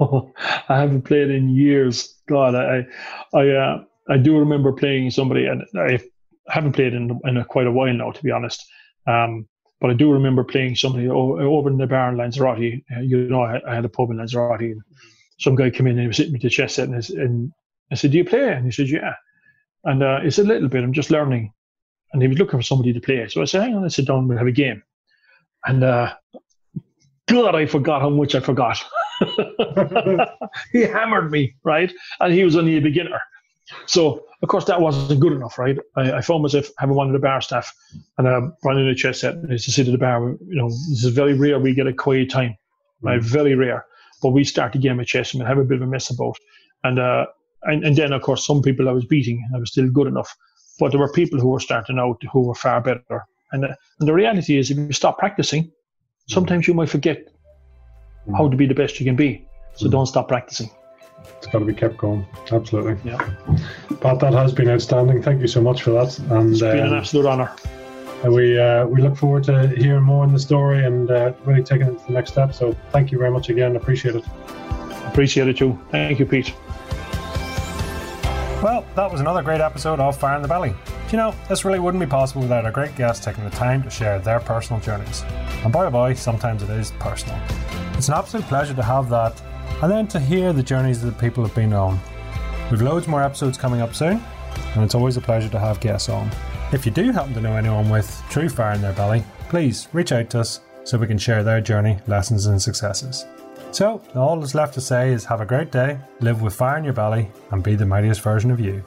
No, 0.00 0.34
I 0.68 0.80
haven't 0.80 1.02
played 1.02 1.30
in 1.30 1.48
years. 1.48 2.20
God, 2.28 2.54
I, 2.54 2.86
I, 3.32 3.48
uh, 3.48 3.84
I 4.10 4.18
do 4.18 4.36
remember 4.36 4.72
playing 4.72 5.10
somebody, 5.10 5.46
and 5.46 5.62
I 5.78 6.00
haven't 6.48 6.72
played 6.72 6.92
in, 6.92 7.18
in 7.24 7.36
a, 7.38 7.44
quite 7.44 7.66
a 7.66 7.72
while 7.72 7.94
now, 7.94 8.10
to 8.10 8.22
be 8.22 8.32
honest. 8.32 8.62
Um, 9.06 9.48
but 9.80 9.88
I 9.88 9.94
do 9.94 10.12
remember 10.12 10.44
playing 10.44 10.74
somebody 10.74 11.08
over 11.08 11.70
in 11.70 11.78
the 11.78 11.86
bar 11.86 12.10
in 12.10 12.18
Lanzarote. 12.18 12.82
Uh, 12.94 13.00
you 13.00 13.28
know, 13.28 13.42
I, 13.42 13.60
I, 13.66 13.76
had 13.76 13.84
a 13.86 13.88
pub 13.88 14.10
in 14.10 14.18
Lanzarote, 14.18 14.60
and 14.60 14.82
some 15.38 15.54
guy 15.54 15.70
came 15.70 15.86
in 15.86 15.92
and 15.92 16.00
he 16.00 16.06
was 16.08 16.16
sitting 16.16 16.32
with 16.32 16.42
the 16.42 16.50
chess 16.50 16.74
set, 16.74 16.88
and, 16.88 17.08
and 17.10 17.52
I 17.90 17.94
said, 17.94 18.10
"Do 18.10 18.18
you 18.18 18.24
play?" 18.24 18.52
And 18.52 18.66
he 18.66 18.72
said, 18.72 18.88
"Yeah." 18.88 19.14
And 19.84 20.02
uh, 20.02 20.30
said, 20.30 20.44
"A 20.44 20.48
little 20.48 20.68
bit. 20.68 20.84
I'm 20.84 20.92
just 20.92 21.10
learning." 21.10 21.52
And 22.12 22.20
he 22.20 22.28
was 22.28 22.38
looking 22.38 22.58
for 22.58 22.64
somebody 22.64 22.92
to 22.92 23.00
play. 23.00 23.26
So 23.28 23.42
I 23.42 23.44
said, 23.44 23.62
"Hang 23.62 23.74
on, 23.74 23.82
let's 23.82 23.96
sit 23.96 24.06
down. 24.06 24.28
We'll 24.28 24.38
have 24.38 24.46
a 24.46 24.52
game." 24.52 24.82
And 25.66 25.84
uh, 25.84 26.14
God, 27.26 27.54
I 27.54 27.66
forgot 27.66 28.02
how 28.02 28.10
much 28.10 28.34
I 28.34 28.40
forgot. 28.40 28.78
he 30.72 30.82
hammered 30.82 31.30
me, 31.30 31.54
right? 31.64 31.92
And 32.18 32.32
he 32.32 32.44
was 32.44 32.56
only 32.56 32.76
a 32.76 32.80
beginner. 32.80 33.20
So, 33.86 34.26
of 34.42 34.48
course, 34.48 34.64
that 34.64 34.80
wasn't 34.80 35.20
good 35.20 35.32
enough, 35.32 35.58
right? 35.58 35.78
I, 35.96 36.12
I 36.14 36.20
found 36.22 36.42
myself 36.42 36.68
having 36.78 36.96
one 36.96 37.06
of 37.06 37.12
the 37.12 37.20
bar 37.20 37.40
staff 37.40 37.72
and 38.18 38.26
uh, 38.26 38.40
running 38.64 38.88
a 38.88 38.94
chess 38.94 39.20
set. 39.20 39.34
And 39.34 39.50
used 39.50 39.66
to 39.66 39.70
sit 39.70 39.86
at 39.86 39.92
the 39.92 39.98
bar. 39.98 40.30
You 40.30 40.56
know, 40.56 40.68
this 40.68 41.04
is 41.04 41.12
very 41.12 41.34
rare 41.34 41.58
we 41.58 41.74
get 41.74 41.86
a 41.86 41.92
quiet 41.92 42.30
time, 42.30 42.56
right? 43.02 43.20
Mm. 43.20 43.24
Very 43.24 43.54
rare. 43.54 43.86
But 44.22 44.30
we 44.30 44.44
start 44.44 44.74
a 44.74 44.78
game 44.78 44.98
of 44.98 45.06
chess 45.06 45.32
and 45.32 45.42
we 45.42 45.46
have 45.46 45.58
a 45.58 45.64
bit 45.64 45.76
of 45.76 45.82
a 45.82 45.86
mess 45.86 46.10
about. 46.10 46.36
And, 46.82 46.98
uh, 46.98 47.26
and, 47.64 47.84
and 47.84 47.96
then, 47.96 48.12
of 48.12 48.22
course, 48.22 48.46
some 48.46 48.62
people 48.62 48.88
I 48.88 48.92
was 48.92 49.04
beating, 49.04 49.46
I 49.54 49.58
was 49.58 49.70
still 49.70 49.88
good 49.90 50.06
enough. 50.06 50.34
But 50.78 50.90
there 50.90 51.00
were 51.00 51.12
people 51.12 51.38
who 51.38 51.48
were 51.48 51.60
starting 51.60 51.98
out 51.98 52.22
who 52.32 52.48
were 52.48 52.54
far 52.54 52.80
better. 52.80 53.26
And, 53.52 53.64
uh, 53.64 53.74
and 53.98 54.08
the 54.08 54.14
reality 54.14 54.58
is, 54.58 54.70
if 54.70 54.78
you 54.78 54.92
stop 54.92 55.18
practicing, 55.18 55.64
mm. 55.64 55.72
sometimes 56.28 56.66
you 56.66 56.74
might 56.74 56.88
forget 56.88 57.28
mm. 58.26 58.36
how 58.36 58.48
to 58.48 58.56
be 58.56 58.66
the 58.66 58.74
best 58.74 58.98
you 58.98 59.06
can 59.06 59.16
be. 59.16 59.46
So 59.74 59.86
mm. 59.86 59.90
don't 59.90 60.06
stop 60.06 60.28
practicing 60.28 60.70
it's 61.38 61.46
got 61.46 61.60
to 61.60 61.64
be 61.64 61.74
kept 61.74 61.96
going. 61.96 62.26
Absolutely. 62.50 62.96
Yeah. 63.04 63.18
Pat, 64.00 64.20
that 64.20 64.32
has 64.32 64.52
been 64.52 64.68
outstanding. 64.68 65.22
Thank 65.22 65.40
you 65.40 65.48
so 65.48 65.60
much 65.60 65.82
for 65.82 65.90
that. 65.92 66.18
And 66.18 66.52
it's 66.52 66.60
been 66.60 66.80
um, 66.80 66.92
an 66.92 66.98
absolute 66.98 67.26
honour. 67.26 67.54
We 68.24 68.58
uh, 68.58 68.86
we 68.86 69.00
look 69.00 69.16
forward 69.16 69.44
to 69.44 69.68
hearing 69.68 70.02
more 70.02 70.24
in 70.24 70.32
the 70.32 70.38
story 70.38 70.84
and 70.84 71.10
uh, 71.10 71.32
really 71.46 71.62
taking 71.62 71.86
it 71.88 71.98
to 71.98 72.06
the 72.06 72.12
next 72.12 72.32
step. 72.32 72.52
So 72.52 72.76
thank 72.90 73.10
you 73.10 73.18
very 73.18 73.30
much 73.30 73.48
again. 73.48 73.76
Appreciate 73.76 74.16
it. 74.16 74.24
Appreciate 75.06 75.48
it 75.48 75.56
too. 75.56 75.78
Thank 75.90 76.18
you, 76.18 76.26
Pete. 76.26 76.54
Well, 78.62 78.84
that 78.94 79.10
was 79.10 79.22
another 79.22 79.42
great 79.42 79.62
episode 79.62 80.00
of 80.00 80.18
Fire 80.18 80.36
in 80.36 80.42
the 80.42 80.48
Belly. 80.48 80.74
You 81.10 81.16
know, 81.16 81.34
this 81.48 81.64
really 81.64 81.78
wouldn't 81.78 81.98
be 81.98 82.06
possible 82.06 82.42
without 82.42 82.66
our 82.66 82.70
great 82.70 82.94
guests 82.94 83.24
taking 83.24 83.42
the 83.42 83.48
time 83.48 83.82
to 83.84 83.88
share 83.88 84.18
their 84.18 84.38
personal 84.38 84.82
journeys. 84.82 85.22
And 85.64 85.72
boy 85.72 85.86
oh 85.86 85.90
boy, 85.90 86.12
sometimes 86.12 86.62
it 86.62 86.68
is 86.68 86.90
personal. 86.98 87.40
It's 87.94 88.08
an 88.08 88.14
absolute 88.14 88.44
pleasure 88.48 88.74
to 88.74 88.82
have 88.82 89.08
that 89.08 89.40
and 89.82 89.90
then 89.90 90.06
to 90.08 90.20
hear 90.20 90.52
the 90.52 90.62
journeys 90.62 91.00
that 91.00 91.08
the 91.08 91.18
people 91.18 91.42
have 91.42 91.54
been 91.54 91.72
on. 91.72 91.98
We've 92.70 92.82
loads 92.82 93.08
more 93.08 93.22
episodes 93.22 93.56
coming 93.56 93.80
up 93.80 93.94
soon, 93.94 94.22
and 94.74 94.84
it's 94.84 94.94
always 94.94 95.16
a 95.16 95.22
pleasure 95.22 95.48
to 95.48 95.58
have 95.58 95.80
guests 95.80 96.10
on. 96.10 96.30
If 96.70 96.84
you 96.84 96.92
do 96.92 97.12
happen 97.12 97.32
to 97.32 97.40
know 97.40 97.56
anyone 97.56 97.88
with 97.88 98.22
true 98.28 98.50
fire 98.50 98.74
in 98.74 98.82
their 98.82 98.92
belly, 98.92 99.24
please 99.48 99.88
reach 99.94 100.12
out 100.12 100.28
to 100.30 100.40
us 100.40 100.60
so 100.84 100.98
we 100.98 101.06
can 101.06 101.16
share 101.16 101.42
their 101.42 101.62
journey, 101.62 101.98
lessons, 102.06 102.44
and 102.44 102.60
successes. 102.60 103.24
So, 103.72 104.02
all 104.14 104.40
that's 104.40 104.54
left 104.54 104.74
to 104.74 104.80
say 104.80 105.12
is 105.12 105.24
have 105.24 105.40
a 105.40 105.46
great 105.46 105.70
day, 105.70 105.98
live 106.20 106.42
with 106.42 106.54
fire 106.54 106.78
in 106.78 106.84
your 106.84 106.92
belly, 106.92 107.30
and 107.50 107.62
be 107.62 107.76
the 107.76 107.86
mightiest 107.86 108.20
version 108.20 108.50
of 108.50 108.58
you. 108.58 108.84